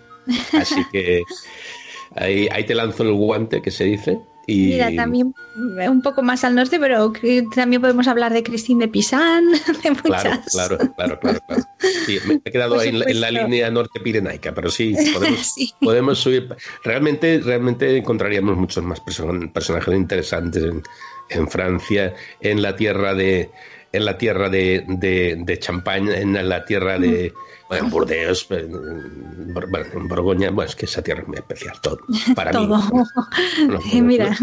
Así 0.54 0.84
que 0.92 1.22
ahí, 2.16 2.48
ahí 2.52 2.66
te 2.66 2.76
lanzo 2.76 3.04
el 3.04 3.14
guante, 3.14 3.62
que 3.62 3.72
se 3.72 3.86
dice. 3.86 4.20
Y... 4.48 4.68
Mira, 4.68 4.94
también 4.96 5.34
un 5.56 6.02
poco 6.02 6.22
más 6.22 6.44
al 6.44 6.56
norte, 6.56 6.80
pero 6.80 7.12
también 7.54 7.82
podemos 7.82 8.08
hablar 8.08 8.34
de 8.34 8.44
Christine 8.44 8.86
de 8.86 8.92
Pisan, 8.92 9.46
de 9.84 9.92
muchas. 9.92 10.46
Claro, 10.52 10.78
claro, 10.96 11.20
claro, 11.20 11.40
claro, 11.48 11.64
Sí, 12.06 12.20
me 12.28 12.42
he 12.44 12.52
quedado 12.52 12.80
ahí 12.80 12.90
en 12.90 13.22
la, 13.22 13.32
línea 13.32 13.70
norte 13.72 14.00
pirenaica, 14.00 14.54
pero 14.54 14.70
sí 14.70 14.96
podemos, 15.14 15.56
podemos 15.82 16.20
subir. 16.20 16.56
Realmente, 16.84 17.42
realmente 17.44 17.98
encontraríamos 17.98 18.58
muchos 18.58 18.84
más 18.84 19.00
personajes 19.00 19.94
interesantes 19.94 20.64
en, 20.64 20.84
en 21.30 21.48
Francia, 21.48 22.14
en 22.42 22.62
la 22.62 22.76
tierra 22.76 23.14
de 23.14 23.50
en 23.96 24.06
la 24.06 24.18
tierra 24.18 24.50
de, 24.50 24.84
de, 24.88 25.38
de 25.40 25.60
Champagne, 25.60 26.22
en 26.22 26.50
la 26.50 26.66
tierra 26.66 27.00
de, 27.00 27.34
bueno, 27.68 27.86
en 27.86 27.92
Burdeos, 27.92 28.48
en 28.52 30.08
Borgoña, 30.08 30.52
bueno, 30.52 30.70
es 30.70 30.76
que 30.76 30.86
esa 30.86 31.02
tierra 31.02 31.22
es 31.22 31.28
muy 31.28 31.38
especial, 31.38 31.76
todo, 31.82 32.00
para 32.36 32.52
todo. 32.52 32.78
mí. 33.94 34.02
Mira, 34.02 34.38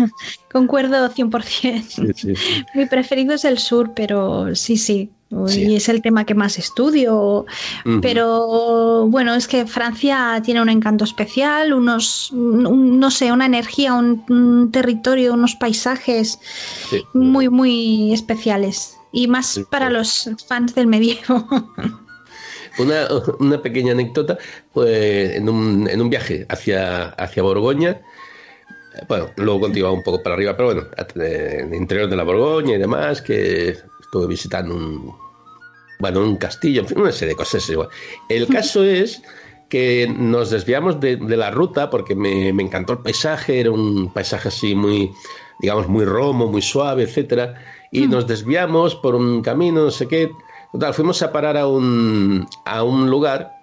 concuerdo 0.50 1.08
100%. 1.08 2.38
Mi 2.74 2.86
preferido 2.86 3.34
es 3.34 3.44
el 3.44 3.58
sur, 3.58 3.92
pero 3.94 4.54
sí, 4.56 4.76
sí, 4.76 5.10
y 5.48 5.76
es 5.76 5.88
el 5.88 6.02
tema 6.02 6.24
que 6.24 6.34
más 6.34 6.58
estudio. 6.58 7.46
Pero 8.00 9.06
bueno, 9.08 9.34
es 9.34 9.46
que 9.46 9.66
Francia 9.66 10.40
tiene 10.44 10.60
un 10.60 10.68
encanto 10.68 11.04
especial, 11.04 11.72
unos, 11.72 12.30
no 12.32 13.10
sé, 13.10 13.30
una 13.30 13.46
energía, 13.46 13.94
un, 13.94 14.70
territorio, 14.72 15.34
unos 15.34 15.54
paisajes 15.54 16.40
muy, 17.14 17.48
muy 17.48 18.12
especiales. 18.12 18.98
Y 19.12 19.28
más 19.28 19.60
para 19.70 19.90
los 19.90 20.30
fans 20.46 20.74
del 20.74 20.86
medievo. 20.86 21.46
Una, 22.78 23.06
una 23.38 23.60
pequeña 23.60 23.92
anécdota, 23.92 24.38
pues 24.72 25.36
en 25.36 25.46
un, 25.46 25.86
en 25.90 26.00
un 26.00 26.08
viaje 26.08 26.46
hacia, 26.48 27.10
hacia 27.10 27.42
Borgoña, 27.42 28.00
bueno, 29.08 29.30
luego 29.36 29.60
continuaba 29.60 29.94
un 29.94 30.02
poco 30.02 30.22
para 30.22 30.34
arriba, 30.34 30.56
pero 30.56 30.72
bueno, 30.72 30.88
en 31.16 31.72
el 31.72 31.74
interior 31.74 32.08
de 32.08 32.16
la 32.16 32.22
Borgoña 32.24 32.76
y 32.76 32.78
demás, 32.78 33.22
que 33.22 33.76
estuve 34.00 34.26
visitando 34.26 34.74
un, 34.74 35.14
bueno, 35.98 36.20
un 36.20 36.36
castillo, 36.36 36.82
en 36.82 36.88
fin, 36.88 37.00
una 37.00 37.12
serie 37.12 37.34
de 37.34 37.36
cosas 37.36 37.68
igual. 37.68 37.88
El 38.28 38.46
caso 38.48 38.84
es 38.84 39.22
que 39.68 40.12
nos 40.14 40.50
desviamos 40.50 41.00
de, 41.00 41.16
la 41.16 41.50
ruta 41.50 41.88
porque 41.88 42.14
me, 42.14 42.52
me, 42.52 42.62
encantó 42.62 42.92
el 42.92 42.98
paisaje, 42.98 43.60
era 43.60 43.70
un 43.70 44.12
paisaje 44.12 44.48
así 44.48 44.74
muy, 44.74 45.10
digamos, 45.60 45.88
muy 45.88 46.04
romo, 46.04 46.46
muy 46.48 46.60
suave, 46.60 47.04
etcétera, 47.04 47.54
y 47.92 48.08
mm. 48.08 48.10
nos 48.10 48.26
desviamos 48.26 48.96
por 48.96 49.14
un 49.14 49.42
camino, 49.42 49.84
no 49.84 49.90
sé 49.92 50.08
qué, 50.08 50.32
Total, 50.72 50.94
fuimos 50.94 51.20
a 51.20 51.30
parar 51.30 51.58
a 51.58 51.66
un, 51.66 52.48
a 52.64 52.82
un 52.82 53.10
lugar 53.10 53.58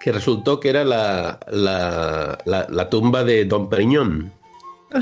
que 0.00 0.12
resultó 0.12 0.58
que 0.58 0.70
era 0.70 0.82
la, 0.82 1.38
la, 1.50 2.88
tumba 2.88 3.22
de 3.22 3.44
Don 3.44 3.68
Periñón. 3.68 4.32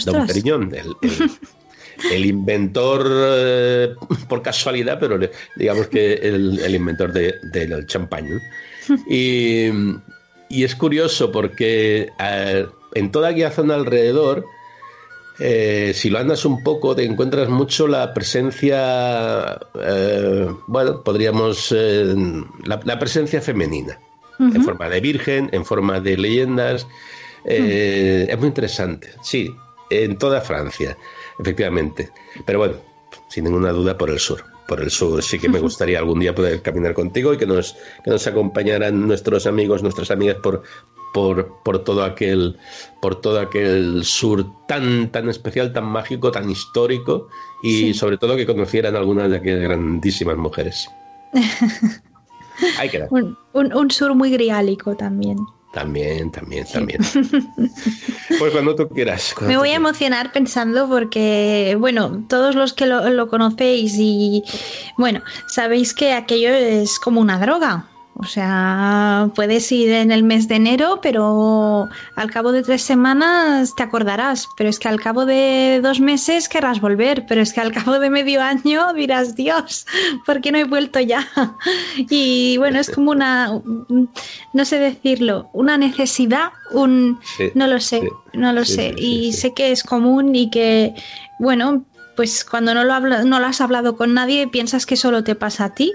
Don 0.05 0.27
Periñón, 0.27 0.75
el, 2.11 2.27
inventor 2.27 3.07
eh, 3.09 3.95
por 4.29 4.43
casualidad, 4.43 4.99
pero 4.99 5.21
digamos 5.55 5.87
que 5.87 6.15
el, 6.15 6.75
inventor 6.75 7.13
del 7.13 7.87
champán. 7.87 8.41
Y, 9.09 9.71
es 10.51 10.75
curioso 10.75 11.31
porque 11.31 12.09
eh, 12.19 12.67
en 12.95 13.13
toda 13.13 13.29
aquella 13.29 13.53
zona 13.53 13.77
alrededor, 13.77 14.45
eh, 15.39 15.93
si 15.95 16.11
lo 16.11 16.19
andas 16.19 16.45
un 16.45 16.63
poco, 16.63 16.95
te 16.95 17.05
encuentras 17.05 17.49
mucho 17.49 17.87
la 17.87 18.13
presencia, 18.15 19.59
bueno, 20.67 21.03
podríamos, 21.03 21.75
la, 22.65 22.99
presencia 22.99 23.41
femenina 23.41 23.99
en 24.39 24.63
forma 24.63 24.89
de 24.89 25.01
virgen, 25.01 25.49
en 25.53 25.65
forma 25.65 26.01
de 26.01 26.17
leyendas. 26.17 26.87
Eh, 27.45 28.27
es 28.29 28.39
muy 28.39 28.49
interesante, 28.49 29.11
sí, 29.23 29.55
en 29.89 30.19
toda 30.19 30.41
Francia, 30.41 30.97
efectivamente. 31.39 32.11
Pero 32.45 32.59
bueno, 32.59 32.75
sin 33.29 33.45
ninguna 33.45 33.71
duda 33.71 33.97
por 33.97 34.11
el 34.11 34.19
sur. 34.19 34.56
Por 34.69 34.83
el 34.83 34.91
sur 34.91 35.23
sí 35.23 35.39
que 35.39 35.49
me 35.49 35.61
gustaría 35.61 35.99
algún 35.99 36.21
día 36.21 36.35
poder 36.35 36.61
caminar 36.63 36.95
contigo 36.95 37.33
y 37.33 37.37
que 37.37 37.47
nos, 37.47 37.77
que 38.05 38.11
nos 38.11 38.27
acompañaran 38.27 39.07
nuestros 39.07 39.47
amigos, 39.47 39.83
nuestras 39.83 40.11
amigas 40.11 40.39
por, 40.43 40.63
por, 41.15 41.63
por, 41.63 41.85
todo 41.85 42.03
aquel 42.05 42.57
por 43.01 43.21
todo 43.21 43.41
aquel 43.41 44.05
sur 44.05 44.45
tan 44.67 45.11
tan 45.13 45.29
especial, 45.29 45.73
tan 45.73 45.85
mágico, 45.85 46.33
tan 46.33 46.51
histórico 46.51 47.29
y 47.63 47.95
sobre 47.95 48.19
todo 48.19 48.37
que 48.37 48.47
conocieran 48.47 48.97
algunas 48.97 49.31
de 49.31 49.37
aquellas 49.37 49.63
grandísimas 49.63 50.37
mujeres. 50.37 50.89
Un, 53.53 53.91
sur 53.91 54.15
muy 54.15 54.31
griálico 54.31 54.97
también. 54.97 55.39
También, 55.77 56.31
también, 56.31 56.67
también. 56.73 57.03
pues 58.39 58.51
cuando 58.51 58.75
tú 58.75 58.89
quieras. 58.89 59.35
Me 59.43 59.59
voy 59.59 59.69
a 59.69 59.75
emocionar 59.75 60.33
pensando 60.33 60.89
porque, 60.89 61.77
bueno, 61.79 62.25
todos 62.31 62.55
los 62.55 62.73
que 62.73 62.87
lo, 62.87 63.11
lo 63.11 63.29
conocéis 63.29 63.95
y, 63.99 64.43
bueno, 64.97 65.21
sabéis 65.49 65.93
que 65.93 66.15
aquello 66.15 66.49
es 66.49 66.99
como 66.99 67.21
una 67.21 67.39
droga. 67.39 67.91
O 68.19 68.25
sea, 68.25 69.31
puedes 69.35 69.71
ir 69.73 69.93
en 69.93 70.11
el 70.11 70.23
mes 70.23 70.49
de 70.49 70.57
enero, 70.57 71.01
pero 71.03 71.87
al 72.15 72.31
cabo 72.31 72.51
de 72.51 72.63
tres 72.63 72.81
semanas 72.81 73.75
te 73.77 73.83
acordarás. 73.83 74.49
Pero 74.57 74.71
es 74.71 74.79
que 74.79 74.89
al 74.89 75.01
cabo 75.01 75.27
de 75.27 75.81
dos 75.83 76.01
meses 76.01 76.49
querrás 76.49 76.81
volver. 76.81 77.27
Pero 77.27 77.43
es 77.43 77.53
que 77.53 77.61
al 77.61 77.73
cabo 77.79 77.99
de 77.99 78.09
medio 78.09 78.41
año 78.41 78.95
dirás, 78.95 79.37
Dios, 79.37 79.87
¿por 80.25 80.41
qué 80.41 80.51
no 80.51 80.59
he 80.59 80.65
vuelto 80.65 81.01
ya? 81.01 81.29
Y 82.09 82.57
bueno, 82.59 82.79
es 82.79 82.91
como 82.91 83.11
una, 83.11 83.51
no 84.53 84.65
sé 84.65 84.79
decirlo, 84.79 85.51
una 85.53 85.77
necesidad, 85.77 86.51
un... 86.73 87.19
no 87.55 87.67
lo 87.67 87.81
sé, 87.81 88.09
no 88.33 88.53
lo 88.53 88.65
sé. 88.65 88.95
y 88.97 89.33
sé 89.33 89.53
que 89.53 89.73
es 89.73 89.83
común 89.83 90.35
y 90.35 90.51
que, 90.51 90.95
bueno, 91.39 91.85
pues 92.17 92.45
cuando 92.45 92.75
no 92.75 92.85
lo, 92.85 93.01
no 93.25 93.41
lo 93.41 93.47
has 93.47 93.61
hablado 93.61 93.97
con 93.97 94.15
nadie 94.15 94.49
piensas 94.49 94.87
que 94.87 94.97
solo 94.97 95.23
te 95.23 95.35
pasa 95.35 95.67
a 95.67 95.75
ti, 95.75 95.95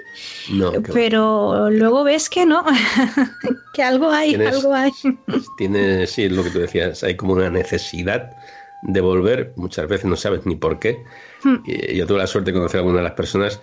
pero 0.94 1.70
luego 1.70 2.04
ves 2.04 2.30
que 2.30 2.46
no, 2.46 2.64
que 3.74 3.84
algo 3.84 4.12
hay, 4.12 4.36
algo 4.36 4.74
hay. 4.74 4.92
Tiene, 5.58 6.08
sí, 6.08 6.26
es 6.26 6.32
lo 6.32 6.44
que 6.44 6.52
tú 6.52 6.60
decías, 6.60 7.04
hay 7.04 7.16
como 7.16 7.34
una 7.34 7.50
necesidad 7.50 8.38
de 8.84 9.02
volver, 9.02 9.54
muchas 9.58 9.88
veces 9.88 10.06
no 10.06 10.16
sabes 10.16 10.46
ni 10.46 10.56
por 10.56 10.80
qué. 10.80 11.04
Hmm. 11.44 11.58
Yo 11.66 12.08
tuve 12.08 12.20
la 12.20 12.28
suerte 12.28 12.52
de 12.52 12.58
conocer 12.58 12.78
a 12.78 12.82
algunas 12.82 13.00
de 13.00 13.04
las 13.04 13.14
personas 13.14 13.60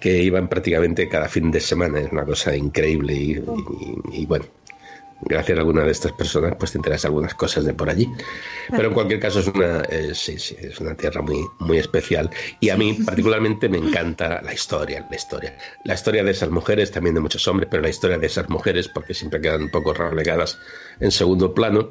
que 0.00 0.22
iban 0.22 0.48
prácticamente 0.48 1.08
cada 1.08 1.28
fin 1.28 1.50
de 1.50 1.60
semana, 1.60 2.00
es 2.00 2.10
una 2.10 2.24
cosa 2.24 2.56
increíble 2.56 3.14
y 3.14 4.26
bueno, 4.26 4.44
gracias 5.22 5.56
a 5.56 5.60
alguna 5.60 5.84
de 5.84 5.92
estas 5.92 6.12
personas, 6.12 6.54
pues 6.58 6.72
te 6.72 6.78
enteras 6.78 7.04
algunas 7.04 7.34
cosas 7.34 7.64
de 7.64 7.74
por 7.74 7.88
allí. 7.88 8.08
Pero 8.70 8.88
en 8.88 8.94
cualquier 8.94 9.20
caso 9.20 9.40
es 9.40 9.48
una, 9.48 9.82
eh, 9.82 10.12
sí, 10.14 10.38
sí, 10.38 10.56
es 10.58 10.80
una 10.80 10.94
tierra 10.94 11.22
muy, 11.22 11.44
muy 11.60 11.78
especial. 11.78 12.30
Y 12.60 12.70
a 12.70 12.76
mí 12.76 12.94
particularmente 13.06 13.68
me 13.68 13.78
encanta 13.78 14.40
la 14.42 14.52
historia, 14.52 15.06
la 15.08 15.16
historia. 15.16 15.56
La 15.84 15.94
historia 15.94 16.24
de 16.24 16.30
esas 16.30 16.50
mujeres, 16.50 16.90
también 16.90 17.14
de 17.14 17.20
muchos 17.20 17.46
hombres, 17.48 17.68
pero 17.70 17.82
la 17.82 17.88
historia 17.88 18.18
de 18.18 18.26
esas 18.26 18.48
mujeres, 18.48 18.88
porque 18.88 19.14
siempre 19.14 19.40
quedan 19.40 19.62
un 19.62 19.70
poco 19.70 19.94
relegadas 19.94 20.58
en 21.00 21.10
segundo 21.10 21.54
plano. 21.54 21.90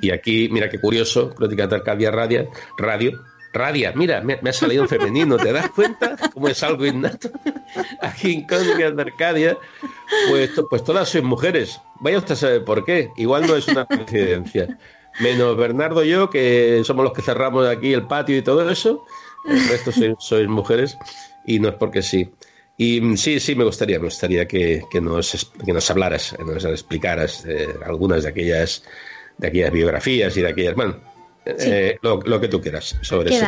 Y 0.00 0.10
aquí, 0.10 0.48
mira 0.50 0.68
qué 0.68 0.80
curioso, 0.80 1.34
Crónica 1.34 1.66
de 1.66 1.76
Arcadia 1.76 2.10
Radio, 2.10 2.50
radio 2.78 3.29
Radia, 3.52 3.92
mira, 3.96 4.20
me, 4.20 4.34
ha 4.34 4.52
salido 4.52 4.86
femenino, 4.86 5.36
¿te 5.36 5.52
das 5.52 5.70
cuenta? 5.70 6.16
Como 6.32 6.48
es 6.48 6.62
algo 6.62 6.86
innato. 6.86 7.30
Aquí 8.00 8.32
en 8.32 8.46
Crónicas 8.46 8.94
de 8.94 9.02
Arcadia, 9.02 9.58
pues, 10.28 10.50
pues 10.68 10.84
todas 10.84 11.08
son 11.08 11.24
mujeres. 11.24 11.80
Vaya 12.00 12.18
usted 12.18 12.34
a 12.34 12.36
saber 12.36 12.64
por 12.64 12.84
qué. 12.84 13.10
Igual 13.16 13.46
no 13.46 13.56
es 13.56 13.66
una 13.66 13.86
coincidencia. 13.86 14.78
Menos 15.18 15.56
Bernardo 15.56 16.04
y 16.04 16.10
yo, 16.10 16.30
que 16.30 16.82
somos 16.84 17.04
los 17.04 17.12
que 17.12 17.22
cerramos 17.22 17.66
aquí 17.66 17.92
el 17.92 18.06
patio 18.06 18.36
y 18.36 18.42
todo 18.42 18.68
eso. 18.70 19.04
El 19.48 19.68
resto 19.68 19.90
sois, 20.18 20.48
mujeres 20.48 20.96
y 21.46 21.58
no 21.58 21.68
es 21.68 21.74
porque 21.74 22.02
sí. 22.02 22.30
Y 22.76 23.00
mm, 23.00 23.16
sí, 23.16 23.40
sí, 23.40 23.54
me 23.54 23.64
gustaría, 23.64 23.98
me 23.98 24.04
gustaría 24.04 24.46
que, 24.46 24.82
nos, 25.02 25.50
que 25.64 25.72
nos 25.72 25.90
hablaras, 25.90 26.36
nos 26.38 26.64
explicaras 26.64 27.44
eh, 27.46 27.68
algunas 27.84 28.22
de 28.22 28.28
aquellas, 28.28 28.84
de 29.38 29.48
aquellas 29.48 29.72
biografías 29.72 30.36
y 30.36 30.42
de 30.42 30.48
aquellas, 30.48 30.76
eh, 31.58 31.98
lo, 32.02 32.40
que 32.40 32.48
tú 32.48 32.60
quieras 32.60 32.96
sobre 33.02 33.34
eso. 33.34 33.46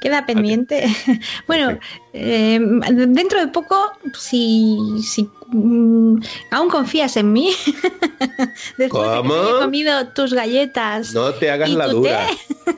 Queda 0.00 0.26
pendiente. 0.26 0.84
bueno, 1.46 1.78
eh, 2.12 2.60
dentro 3.08 3.40
de 3.40 3.48
poco, 3.48 3.92
si, 4.18 4.78
si 5.02 5.28
mm, 5.48 6.18
aún 6.50 6.68
confías 6.68 7.16
en 7.16 7.32
mí, 7.32 7.50
después 8.76 9.10
de 9.10 9.22
que 9.22 9.28
he 9.28 9.60
comido 9.60 10.08
tus 10.08 10.34
galletas. 10.34 11.14
No 11.14 11.32
te 11.32 11.50
hagas 11.50 11.70
la 11.70 11.88
dura. 11.88 12.26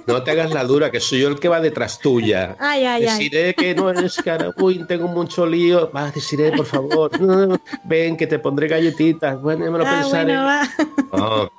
no 0.07 0.23
te 0.23 0.31
hagas 0.31 0.53
la 0.53 0.63
dura, 0.63 0.93
que 0.93 1.01
soy 1.01 1.23
yo 1.23 1.29
el 1.29 1.41
que 1.41 1.49
va 1.49 1.61
detrás 1.61 1.99
tuya. 1.99 2.57
Ay, 2.61 2.85
ay, 2.85 3.03
Deciré 3.03 3.53
que 3.55 3.75
no 3.75 3.91
eres 3.91 4.17
cara. 4.19 4.53
Uy, 4.57 4.87
tengo 4.87 5.09
mucho 5.09 5.45
lío. 5.45 5.91
Va, 5.91 6.13
deciré, 6.13 6.53
por 6.53 6.67
favor. 6.67 7.11
ven, 7.85 8.17
que 8.17 8.29
te 8.29 8.39
pondré 8.39 8.69
galletitas. 8.69 9.41
Bueno, 9.43 9.69
me 9.73 9.79
lo 9.79 9.85
ah, 9.85 10.01
pensaré. 10.03 10.35
no, 10.35 11.51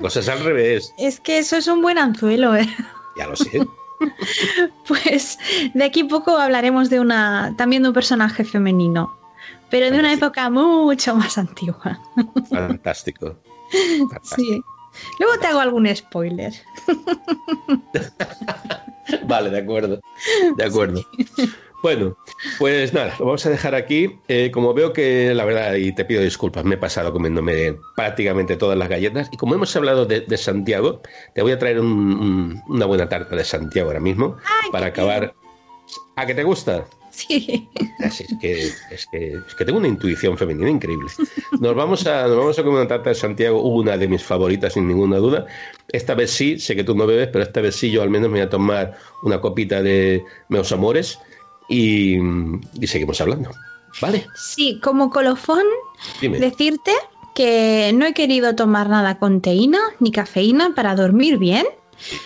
cosas 0.00 0.28
al 0.28 0.40
revés. 0.40 0.92
Es 0.98 1.20
que 1.20 1.38
eso 1.38 1.56
es 1.56 1.66
un 1.66 1.82
buen 1.82 1.98
anzuelo, 1.98 2.54
¿eh? 2.54 2.68
Ya 3.16 3.26
lo 3.26 3.36
sé. 3.36 3.66
Pues 4.86 5.38
de 5.72 5.82
aquí 5.82 6.04
poco 6.04 6.36
hablaremos 6.36 6.90
de 6.90 7.00
una 7.00 7.54
también 7.56 7.82
de 7.82 7.88
un 7.88 7.94
personaje 7.94 8.44
femenino, 8.44 9.18
pero 9.70 9.90
de 9.90 9.98
una 9.98 10.12
época 10.12 10.50
mucho 10.50 11.16
más 11.16 11.38
antigua. 11.38 11.98
Fantástico. 12.50 13.38
Sí. 14.22 14.62
Luego 15.18 15.38
te 15.40 15.46
hago 15.46 15.60
algún 15.60 15.88
spoiler. 15.96 16.52
vale, 19.24 19.50
de 19.50 19.58
acuerdo. 19.60 20.00
De 20.56 20.64
acuerdo. 20.64 21.00
Bueno, 21.86 22.16
pues 22.58 22.92
nada, 22.92 23.14
lo 23.16 23.26
vamos 23.26 23.46
a 23.46 23.50
dejar 23.50 23.76
aquí. 23.76 24.18
Eh, 24.26 24.50
como 24.52 24.74
veo 24.74 24.92
que, 24.92 25.32
la 25.32 25.44
verdad, 25.44 25.76
y 25.76 25.94
te 25.94 26.04
pido 26.04 26.20
disculpas, 26.20 26.64
me 26.64 26.74
he 26.74 26.78
pasado 26.78 27.12
comiéndome 27.12 27.78
prácticamente 27.94 28.56
todas 28.56 28.76
las 28.76 28.88
galletas. 28.88 29.28
Y 29.30 29.36
como 29.36 29.54
hemos 29.54 29.76
hablado 29.76 30.04
de, 30.04 30.36
Santiago, 30.36 31.00
te 31.32 31.42
voy 31.42 31.52
a 31.52 31.60
traer 31.60 31.78
una 31.78 32.86
buena 32.86 33.08
tarta 33.08 33.36
de 33.36 33.44
Santiago 33.44 33.90
ahora 33.90 34.00
mismo 34.00 34.36
para 34.72 34.86
acabar. 34.86 35.32
¿A 36.16 36.26
qué 36.26 36.34
te 36.34 36.42
gusta? 36.42 36.88
Sí. 37.12 37.68
Así 38.04 38.24
es, 38.24 38.34
que, 38.40 38.62
es, 38.90 39.06
que, 39.12 39.34
es 39.46 39.54
que 39.54 39.64
tengo 39.64 39.78
una 39.78 39.86
intuición 39.86 40.36
femenina 40.36 40.68
increíble. 40.68 41.08
Nos 41.60 41.76
vamos, 41.76 42.04
a, 42.08 42.26
nos 42.26 42.36
vamos 42.36 42.58
a 42.58 42.64
comer 42.64 42.80
una 42.80 42.88
tarta 42.88 43.10
de 43.10 43.14
Santiago, 43.14 43.62
una 43.62 43.96
de 43.96 44.08
mis 44.08 44.24
favoritas 44.24 44.72
sin 44.72 44.88
ninguna 44.88 45.18
duda. 45.18 45.46
Esta 45.92 46.14
vez 46.16 46.32
sí, 46.32 46.58
sé 46.58 46.74
que 46.74 46.82
tú 46.82 46.96
no 46.96 47.06
bebes, 47.06 47.28
pero 47.28 47.44
esta 47.44 47.60
vez 47.60 47.76
sí 47.76 47.92
yo 47.92 48.02
al 48.02 48.10
menos 48.10 48.28
me 48.28 48.38
voy 48.38 48.46
a 48.46 48.50
tomar 48.50 48.98
una 49.22 49.40
copita 49.40 49.84
de 49.84 50.24
Meus 50.48 50.72
Amores 50.72 51.20
y, 51.68 52.18
seguimos 52.86 53.20
hablando. 53.20 53.50
¿Vale? 54.00 54.26
Sí, 54.34 54.78
como 54.82 55.10
colofón, 55.10 55.64
decirte 56.20 56.92
que 57.34 57.92
no 57.94 58.04
he 58.06 58.12
querido 58.12 58.54
tomar 58.54 58.88
nada 58.88 59.18
con 59.18 59.40
teína 59.40 59.78
ni 60.00 60.10
cafeína 60.10 60.74
para 60.74 60.94
dormir 60.94 61.38
bien, 61.38 61.66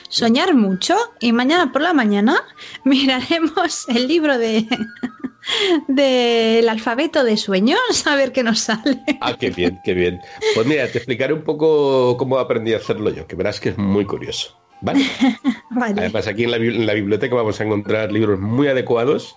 soñar 0.09 0.55
mucho 0.55 0.97
y 1.21 1.33
mañana 1.33 1.73
por 1.73 1.83
la 1.83 1.93
mañana 1.93 2.43
miraremos 2.85 3.89
el 3.89 4.09
libro 4.09 4.37
de 4.37 4.67
del 5.89 6.69
alfabeto 6.69 7.25
de 7.25 7.37
sueños 7.37 8.07
a 8.07 8.15
ver 8.17 8.33
qué 8.33 8.43
nos 8.43 8.61
sale. 8.61 9.01
Ah, 9.21 9.37
qué 9.39 9.51
bien, 9.51 9.81
qué 9.85 9.95
bien. 9.95 10.21
Pues 10.55 10.67
mira, 10.67 10.91
te 10.91 10.99
explicaré 10.99 11.33
un 11.33 11.43
poco 11.43 12.17
cómo 12.17 12.39
aprendí 12.39 12.75
a 12.75 12.79
hacerlo 12.79 13.11
yo, 13.11 13.27
que 13.27 13.37
verás 13.37 13.61
que 13.61 13.71
es 13.71 13.79
muy 13.79 14.05
curioso. 14.05 14.57
¿Vale? 15.71 16.01
Además, 16.01 16.27
aquí 16.27 16.45
en 16.45 16.87
la, 16.87 16.95
biblioteca 16.95 17.35
vamos 17.35 17.61
a 17.61 17.65
encontrar 17.65 18.13
libros 18.13 18.41
muy 18.41 18.69
adecuados. 18.69 19.37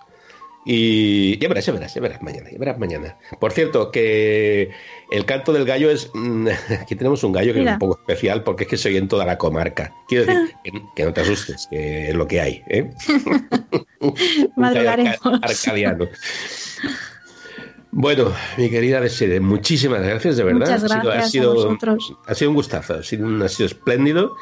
Y 0.66 1.38
ya 1.40 1.48
verás, 1.48 1.66
ya 1.66 1.72
verás, 1.74 1.94
ya 1.94 2.00
verás 2.00 2.22
mañana, 2.22 2.50
ya 2.50 2.58
verás 2.58 2.78
mañana. 2.78 3.18
Por 3.38 3.52
cierto, 3.52 3.90
que 3.90 4.70
el 5.10 5.26
canto 5.26 5.52
del 5.52 5.66
gallo 5.66 5.90
es. 5.90 6.10
Mm, 6.14 6.48
aquí 6.80 6.96
tenemos 6.96 7.22
un 7.22 7.32
gallo 7.32 7.52
que 7.52 7.62
es 7.62 7.70
un 7.70 7.78
poco 7.78 7.98
especial 8.00 8.42
porque 8.42 8.64
es 8.64 8.70
que 8.70 8.76
se 8.78 8.88
oye 8.88 8.98
en 8.98 9.08
toda 9.08 9.26
la 9.26 9.36
comarca. 9.36 9.92
Quiero 10.08 10.24
decir, 10.24 10.54
que, 10.94 11.04
no 11.04 11.12
te 11.12 11.20
asustes, 11.20 11.68
que 11.70 12.08
es 12.08 12.14
lo 12.14 12.26
que 12.26 12.40
hay. 12.40 12.62
¿eh? 12.68 12.90
Madrugaremos. 14.56 15.18
arcadiano. 15.42 16.08
Bueno, 17.90 18.32
mi 18.56 18.70
querida 18.70 19.00
Desire, 19.00 19.38
muchísimas 19.38 20.00
gracias, 20.00 20.38
de 20.38 20.44
verdad. 20.44 20.60
Muchas 20.60 20.82
gracias 20.82 21.26
ha 21.26 21.28
sido, 21.28 21.50
a 21.50 21.54
vosotros. 21.54 22.16
Ha 22.26 22.34
sido 22.34 22.50
un 22.50 22.56
gustazo, 22.56 22.94
ha 22.94 23.02
sido, 23.02 23.44
ha 23.44 23.48
sido 23.48 23.66
espléndido 23.66 24.34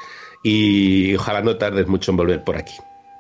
y 0.43 1.14
ojalá 1.14 1.43
no 1.43 1.56
tardes 1.56 1.86
mucho 1.86 2.10
en 2.10 2.16
volver 2.16 2.44
por 2.44 2.56
aquí. 2.56 2.74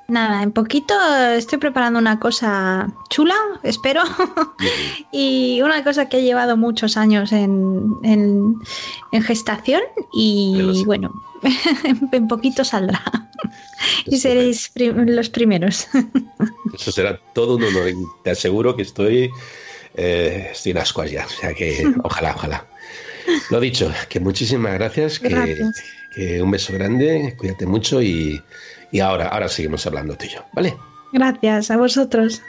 Nada, 0.08 0.42
en 0.42 0.52
poquito 0.52 0.94
estoy 1.34 1.58
preparando 1.58 1.98
una 1.98 2.18
cosa 2.18 2.92
chula, 3.08 3.36
espero, 3.62 4.02
y 5.12 5.62
una 5.62 5.82
cosa 5.84 6.08
que 6.08 6.18
ha 6.18 6.20
llevado 6.20 6.56
muchos 6.56 6.96
años 6.96 7.32
en, 7.32 7.94
en, 8.02 9.22
gestación 9.22 9.80
y 10.12 10.84
bueno, 10.84 11.12
en 12.12 12.28
poquito 12.28 12.64
saldrá. 12.64 13.02
y 14.04 14.18
seréis 14.18 14.72
los 14.74 15.30
primeros. 15.30 15.88
Eso 16.74 16.92
será 16.92 17.18
todo 17.32 17.56
un 17.56 17.64
honor 17.64 17.88
y 17.88 17.94
te 18.22 18.32
aseguro 18.32 18.76
que 18.76 18.82
estoy 18.82 19.30
eh, 19.94 20.48
estoy 20.52 20.72
en 20.72 20.78
ascuas 20.78 21.10
ya. 21.10 21.26
O 21.26 21.28
sea 21.28 21.54
que 21.54 21.84
ojalá, 22.02 22.34
ojalá. 22.34 22.66
Lo 23.50 23.60
dicho, 23.60 23.92
que 24.08 24.20
muchísimas 24.20 24.74
gracias, 24.74 25.20
Que, 26.14 26.42
un 26.42 26.50
beso 26.50 26.72
grande, 26.74 27.34
cuídate 27.36 27.66
mucho 27.66 28.02
y, 28.02 28.42
y 28.90 29.00
ahora, 29.00 29.28
ahora 29.28 29.48
seguimos 29.48 29.86
hablando 29.86 30.16
tú 30.16 30.26
y 30.26 30.28
yo, 30.28 30.44
¿vale? 30.52 30.74
Gracias, 31.12 31.70
a 31.70 31.76
vosotros. 31.76 32.42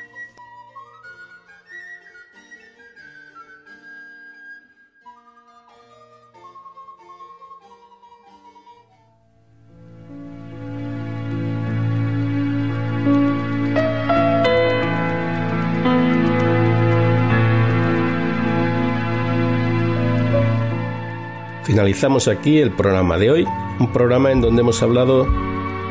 Finalizamos 21.84 22.30
aquí 22.30 22.60
el 22.60 22.72
programa 22.72 23.18
de 23.18 23.30
hoy, 23.30 23.48
un 23.78 23.92
programa 23.92 24.32
en 24.32 24.40
donde 24.40 24.62
hemos 24.62 24.82
hablado 24.82 25.28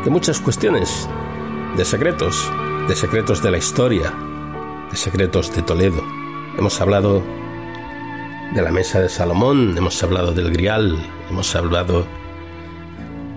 de 0.03 0.11
muchas 0.11 0.41
cuestiones, 0.41 1.07
de 1.77 1.85
secretos, 1.85 2.51
de 2.89 2.97
secretos 2.97 3.43
de 3.43 3.51
la 3.51 3.59
historia, 3.59 4.11
de 4.91 4.97
secretos 4.97 5.55
de 5.55 5.61
Toledo. 5.61 6.03
Hemos 6.57 6.81
hablado 6.81 7.23
de 8.55 8.63
la 8.63 8.71
mesa 8.71 9.01
de 9.01 9.11
Salomón, 9.11 9.77
hemos 9.77 10.03
hablado 10.03 10.33
del 10.33 10.51
Grial, 10.51 10.97
hemos 11.29 11.55
hablado 11.55 12.07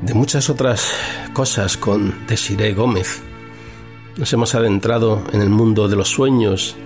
de 0.02 0.14
muchas 0.14 0.50
otras 0.50 0.98
cosas 1.34 1.76
con 1.76 2.26
Desiree 2.26 2.74
Gómez. 2.74 3.22
Nos 4.16 4.32
hemos 4.32 4.56
adentrado 4.56 5.26
en 5.34 5.42
el 5.42 5.50
mundo 5.50 5.90
de 5.90 5.98
los 5.98 6.08
sueños, 6.08 6.78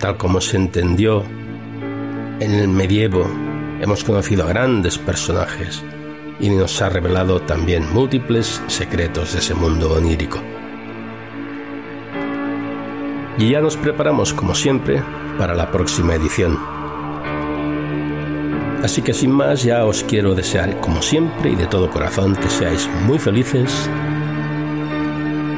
tal 0.00 0.16
como 0.16 0.40
se 0.40 0.56
entendió 0.56 1.22
en 2.40 2.52
el 2.52 2.66
medievo 2.66 3.45
hemos 3.80 4.04
conocido 4.04 4.44
a 4.44 4.48
grandes 4.48 4.98
personajes 4.98 5.82
y 6.38 6.50
nos 6.50 6.80
ha 6.82 6.88
revelado 6.88 7.40
también 7.40 7.92
múltiples 7.92 8.62
secretos 8.66 9.32
de 9.32 9.38
ese 9.38 9.54
mundo 9.54 9.92
onírico. 9.92 10.38
Y 13.38 13.50
ya 13.50 13.60
nos 13.60 13.76
preparamos, 13.76 14.32
como 14.32 14.54
siempre, 14.54 15.02
para 15.38 15.54
la 15.54 15.70
próxima 15.70 16.14
edición. 16.14 16.58
Así 18.82 19.02
que 19.02 19.12
sin 19.12 19.32
más 19.32 19.62
ya 19.62 19.84
os 19.84 20.04
quiero 20.04 20.34
desear, 20.34 20.80
como 20.80 21.02
siempre 21.02 21.50
y 21.50 21.54
de 21.54 21.66
todo 21.66 21.90
corazón, 21.90 22.36
que 22.36 22.48
seáis 22.48 22.88
muy 23.04 23.18
felices. 23.18 23.90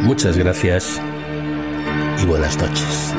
Muchas 0.00 0.36
gracias 0.36 1.00
y 2.22 2.26
buenas 2.26 2.56
noches. 2.56 3.17